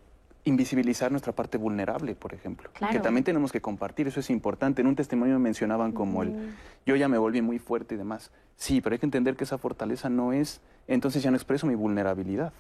invisibilizar 0.47 1.11
nuestra 1.11 1.33
parte 1.33 1.59
vulnerable, 1.59 2.15
por 2.15 2.33
ejemplo, 2.33 2.71
Claro. 2.73 2.93
que 2.93 3.01
también 3.01 3.25
tenemos 3.25 3.53
que 3.53 3.61
compartir, 3.61 4.07
eso 4.09 4.21
es 4.21 4.31
importante. 4.31 4.81
En 4.81 4.87
un 4.89 4.97
testimonio 4.97 5.39
mencionaban 5.39 5.93
como 5.93 6.23
el, 6.23 6.55
yo 6.87 6.97
ya 6.97 7.09
me 7.09 7.19
volví 7.19 7.43
muy 7.43 7.59
fuerte 7.59 7.95
y 7.97 7.99
demás. 7.99 8.31
Sí, 8.57 8.81
pero 8.81 8.95
hay 8.95 8.99
que 8.99 9.07
entender 9.07 9.37
que 9.37 9.45
esa 9.45 9.59
fortaleza 9.59 10.09
no 10.09 10.33
es, 10.33 10.61
entonces 10.87 11.23
ya 11.23 11.31
no 11.31 11.37
expreso 11.37 11.67
mi 11.67 11.75
vulnerabilidad. 11.75 12.53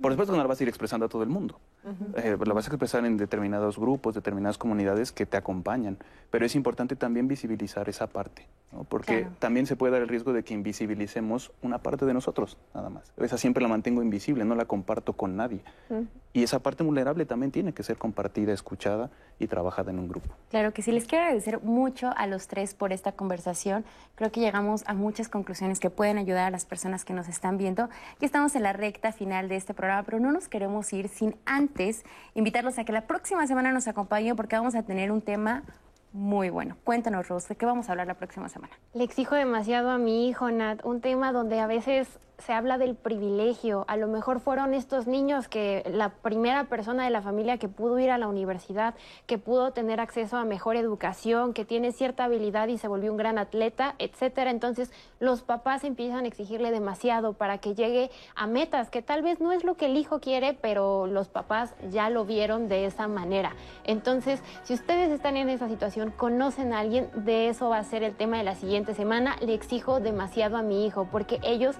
Por 0.00 0.10
supuesto 0.10 0.32
que 0.32 0.36
no 0.38 0.42
la 0.42 0.48
vas 0.48 0.58
a 0.58 0.62
ir 0.64 0.68
expresando 0.68 1.06
a 1.06 1.08
todo 1.08 1.22
el 1.22 1.28
mundo. 1.28 1.60
Eh, 2.16 2.36
la 2.44 2.52
vas 2.52 2.66
a 2.66 2.70
expresar 2.70 3.04
en 3.04 3.16
determinados 3.16 3.78
grupos, 3.78 4.14
determinadas 4.14 4.58
comunidades 4.58 5.12
que 5.12 5.24
te 5.24 5.36
acompañan. 5.36 5.98
Pero 6.30 6.44
es 6.46 6.56
importante 6.56 6.96
también 6.96 7.28
visibilizar 7.28 7.88
esa 7.88 8.08
parte, 8.08 8.46
¿no? 8.72 8.84
porque 8.84 9.20
Claro. 9.20 9.34
también 9.38 9.66
se 9.66 9.76
puede 9.76 9.92
dar 9.92 10.02
el 10.02 10.08
riesgo 10.08 10.32
de 10.32 10.42
que 10.44 10.54
invisibilicemos 10.54 11.52
una 11.62 11.78
parte 11.78 12.04
de 12.04 12.14
nosotros, 12.14 12.58
nada 12.74 12.90
más. 12.90 13.12
Esa 13.16 13.38
siempre 13.38 13.62
la 13.62 13.68
mantengo 13.68 14.02
invisible, 14.02 14.44
no 14.44 14.54
la 14.54 14.64
comparto 14.66 15.12
con 15.14 15.36
nadie. 15.36 15.60
Y 16.32 16.42
esa 16.42 16.58
parte 16.60 16.84
vulnerable 16.84 17.24
también 17.24 17.50
tiene 17.50 17.72
que 17.72 17.82
ser 17.82 17.96
compartida, 17.96 18.52
escuchada 18.52 19.10
y 19.38 19.46
trabajada 19.46 19.90
en 19.90 19.98
un 19.98 20.08
grupo. 20.08 20.28
Claro 20.50 20.72
que 20.72 20.82
sí, 20.82 20.92
les 20.92 21.06
quiero 21.06 21.24
agradecer 21.24 21.62
mucho 21.62 22.10
a 22.16 22.26
los 22.26 22.46
tres 22.46 22.74
por 22.74 22.92
esta 22.92 23.12
conversación. 23.12 23.84
Creo 24.14 24.30
que 24.30 24.40
llegamos 24.40 24.84
a 24.86 24.94
muchas 24.94 25.28
conclusiones 25.28 25.80
que 25.80 25.90
pueden 25.90 26.18
ayudar 26.18 26.46
a 26.46 26.50
las 26.50 26.66
personas 26.66 27.04
que 27.04 27.14
nos 27.14 27.28
están 27.28 27.56
viendo. 27.56 27.88
Ya 28.20 28.26
estamos 28.26 28.54
en 28.54 28.62
la 28.62 28.72
recta 28.72 29.12
final 29.12 29.48
de 29.48 29.56
este 29.56 29.74
programa, 29.74 30.02
pero 30.02 30.20
no 30.20 30.30
nos 30.30 30.48
queremos 30.48 30.92
ir 30.92 31.08
sin 31.08 31.34
antes 31.46 32.04
invitarlos 32.34 32.78
a 32.78 32.84
que 32.84 32.92
la 32.92 33.06
próxima 33.06 33.46
semana 33.46 33.72
nos 33.72 33.88
acompañen 33.88 34.36
porque 34.36 34.56
vamos 34.56 34.74
a 34.74 34.82
tener 34.82 35.10
un 35.10 35.22
tema 35.22 35.64
muy 36.12 36.50
bueno. 36.50 36.76
Cuéntanos, 36.84 37.28
Rose, 37.28 37.48
¿de 37.48 37.56
qué 37.56 37.66
vamos 37.66 37.88
a 37.88 37.92
hablar 37.92 38.06
la 38.06 38.14
próxima 38.14 38.48
semana? 38.48 38.72
Le 38.94 39.04
exijo 39.04 39.34
demasiado 39.34 39.90
a 39.90 39.98
mi 39.98 40.28
hijo, 40.28 40.50
Nat, 40.50 40.84
un 40.84 41.00
tema 41.00 41.32
donde 41.32 41.60
a 41.60 41.66
veces 41.66 42.18
se 42.38 42.52
habla 42.52 42.78
del 42.78 42.94
privilegio. 42.94 43.84
A 43.88 43.96
lo 43.96 44.06
mejor 44.06 44.40
fueron 44.40 44.72
estos 44.72 45.06
niños 45.06 45.48
que 45.48 45.82
la 45.92 46.10
primera 46.10 46.64
persona 46.64 47.04
de 47.04 47.10
la 47.10 47.20
familia 47.20 47.58
que 47.58 47.68
pudo 47.68 47.98
ir 47.98 48.10
a 48.10 48.18
la 48.18 48.28
universidad, 48.28 48.94
que 49.26 49.38
pudo 49.38 49.72
tener 49.72 50.00
acceso 50.00 50.36
a 50.36 50.44
mejor 50.44 50.76
educación, 50.76 51.52
que 51.52 51.64
tiene 51.64 51.92
cierta 51.92 52.24
habilidad 52.24 52.68
y 52.68 52.78
se 52.78 52.86
volvió 52.86 53.10
un 53.10 53.18
gran 53.18 53.38
atleta, 53.38 53.96
etcétera. 53.98 54.50
Entonces, 54.50 54.92
los 55.18 55.42
papás 55.42 55.82
empiezan 55.82 56.24
a 56.24 56.28
exigirle 56.28 56.70
demasiado 56.70 57.32
para 57.32 57.58
que 57.58 57.74
llegue 57.74 58.10
a 58.36 58.46
metas 58.46 58.88
que 58.88 59.02
tal 59.02 59.22
vez 59.22 59.40
no 59.40 59.52
es 59.52 59.64
lo 59.64 59.76
que 59.76 59.86
el 59.86 59.96
hijo 59.96 60.20
quiere, 60.20 60.54
pero 60.54 61.08
los 61.08 61.28
papás 61.28 61.74
ya 61.90 62.08
lo 62.08 62.24
vieron 62.24 62.68
de 62.68 62.86
esa 62.86 63.08
manera. 63.08 63.56
Entonces, 63.84 64.42
si 64.62 64.74
ustedes 64.74 65.10
están 65.10 65.36
en 65.36 65.48
esa 65.48 65.68
situación, 65.68 66.12
conocen 66.16 66.72
a 66.72 66.78
alguien, 66.78 67.10
de 67.14 67.48
eso 67.48 67.68
va 67.68 67.78
a 67.78 67.84
ser 67.84 68.04
el 68.04 68.14
tema 68.14 68.38
de 68.38 68.44
la 68.44 68.54
siguiente 68.54 68.94
semana. 68.94 69.36
Le 69.40 69.54
exijo 69.54 69.98
demasiado 69.98 70.56
a 70.56 70.62
mi 70.62 70.86
hijo 70.86 71.08
porque 71.10 71.40
ellos 71.42 71.76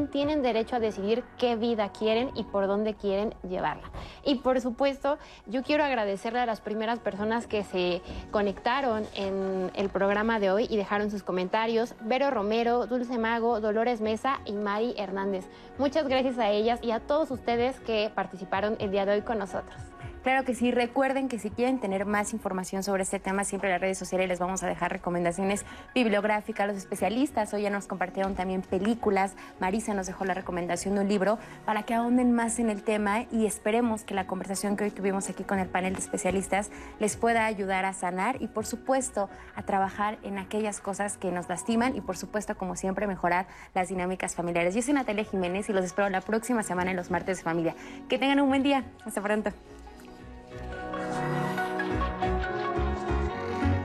tienen 0.00 0.42
derecho 0.42 0.76
a 0.76 0.80
decidir 0.80 1.24
qué 1.38 1.56
vida 1.56 1.90
quieren 1.90 2.30
y 2.34 2.44
por 2.44 2.66
dónde 2.66 2.94
quieren 2.94 3.34
llevarla. 3.48 3.90
Y 4.24 4.36
por 4.36 4.60
supuesto, 4.60 5.18
yo 5.46 5.62
quiero 5.62 5.84
agradecerle 5.84 6.40
a 6.40 6.46
las 6.46 6.60
primeras 6.60 6.98
personas 6.98 7.46
que 7.46 7.62
se 7.62 8.02
conectaron 8.30 9.06
en 9.14 9.70
el 9.74 9.88
programa 9.88 10.40
de 10.40 10.50
hoy 10.50 10.66
y 10.68 10.76
dejaron 10.76 11.10
sus 11.10 11.22
comentarios. 11.22 11.94
Vero 12.00 12.30
Romero, 12.30 12.86
Dulce 12.86 13.18
Mago, 13.18 13.60
Dolores 13.60 14.00
Mesa 14.00 14.40
y 14.44 14.52
Mari 14.52 14.94
Hernández. 14.96 15.46
Muchas 15.78 16.08
gracias 16.08 16.38
a 16.38 16.50
ellas 16.50 16.80
y 16.82 16.90
a 16.90 17.00
todos 17.00 17.30
ustedes 17.30 17.78
que 17.80 18.10
participaron 18.14 18.76
el 18.80 18.90
día 18.90 19.06
de 19.06 19.12
hoy 19.12 19.22
con 19.22 19.38
nosotros. 19.38 19.76
Claro 20.22 20.44
que 20.44 20.54
sí, 20.54 20.70
recuerden 20.70 21.28
que 21.28 21.40
si 21.40 21.50
quieren 21.50 21.80
tener 21.80 22.06
más 22.06 22.32
información 22.32 22.84
sobre 22.84 23.02
este 23.02 23.18
tema, 23.18 23.42
siempre 23.42 23.68
en 23.68 23.72
las 23.72 23.80
redes 23.80 23.98
sociales 23.98 24.28
les 24.28 24.38
vamos 24.38 24.62
a 24.62 24.68
dejar 24.68 24.92
recomendaciones 24.92 25.64
bibliográficas. 25.96 26.68
Los 26.68 26.76
especialistas 26.76 27.52
hoy 27.52 27.62
ya 27.62 27.70
nos 27.70 27.88
compartieron 27.88 28.36
también 28.36 28.62
películas. 28.62 29.34
Marisa 29.58 29.94
nos 29.94 30.06
dejó 30.06 30.24
la 30.24 30.34
recomendación 30.34 30.94
de 30.94 31.00
un 31.00 31.08
libro 31.08 31.40
para 31.64 31.82
que 31.82 31.94
ahonden 31.94 32.30
más 32.30 32.60
en 32.60 32.70
el 32.70 32.84
tema 32.84 33.24
y 33.32 33.46
esperemos 33.46 34.04
que 34.04 34.14
la 34.14 34.28
conversación 34.28 34.76
que 34.76 34.84
hoy 34.84 34.90
tuvimos 34.92 35.28
aquí 35.28 35.42
con 35.42 35.58
el 35.58 35.68
panel 35.68 35.94
de 35.94 35.98
especialistas 35.98 36.70
les 37.00 37.16
pueda 37.16 37.44
ayudar 37.44 37.84
a 37.84 37.92
sanar 37.92 38.40
y 38.40 38.46
por 38.46 38.64
supuesto 38.64 39.28
a 39.56 39.62
trabajar 39.64 40.18
en 40.22 40.38
aquellas 40.38 40.80
cosas 40.80 41.16
que 41.16 41.32
nos 41.32 41.48
lastiman 41.48 41.96
y 41.96 42.00
por 42.00 42.16
supuesto, 42.16 42.56
como 42.56 42.76
siempre, 42.76 43.08
mejorar 43.08 43.48
las 43.74 43.88
dinámicas 43.88 44.36
familiares. 44.36 44.76
Yo 44.76 44.82
soy 44.82 44.94
Natalia 44.94 45.24
Jiménez 45.24 45.68
y 45.68 45.72
los 45.72 45.84
espero 45.84 46.08
la 46.10 46.20
próxima 46.20 46.62
semana 46.62 46.92
en 46.92 46.96
los 46.96 47.10
martes 47.10 47.38
de 47.38 47.42
familia. 47.42 47.74
Que 48.08 48.18
tengan 48.18 48.38
un 48.38 48.48
buen 48.48 48.62
día. 48.62 48.84
Hasta 49.04 49.20
pronto. 49.20 49.50
Amen. 51.14 51.41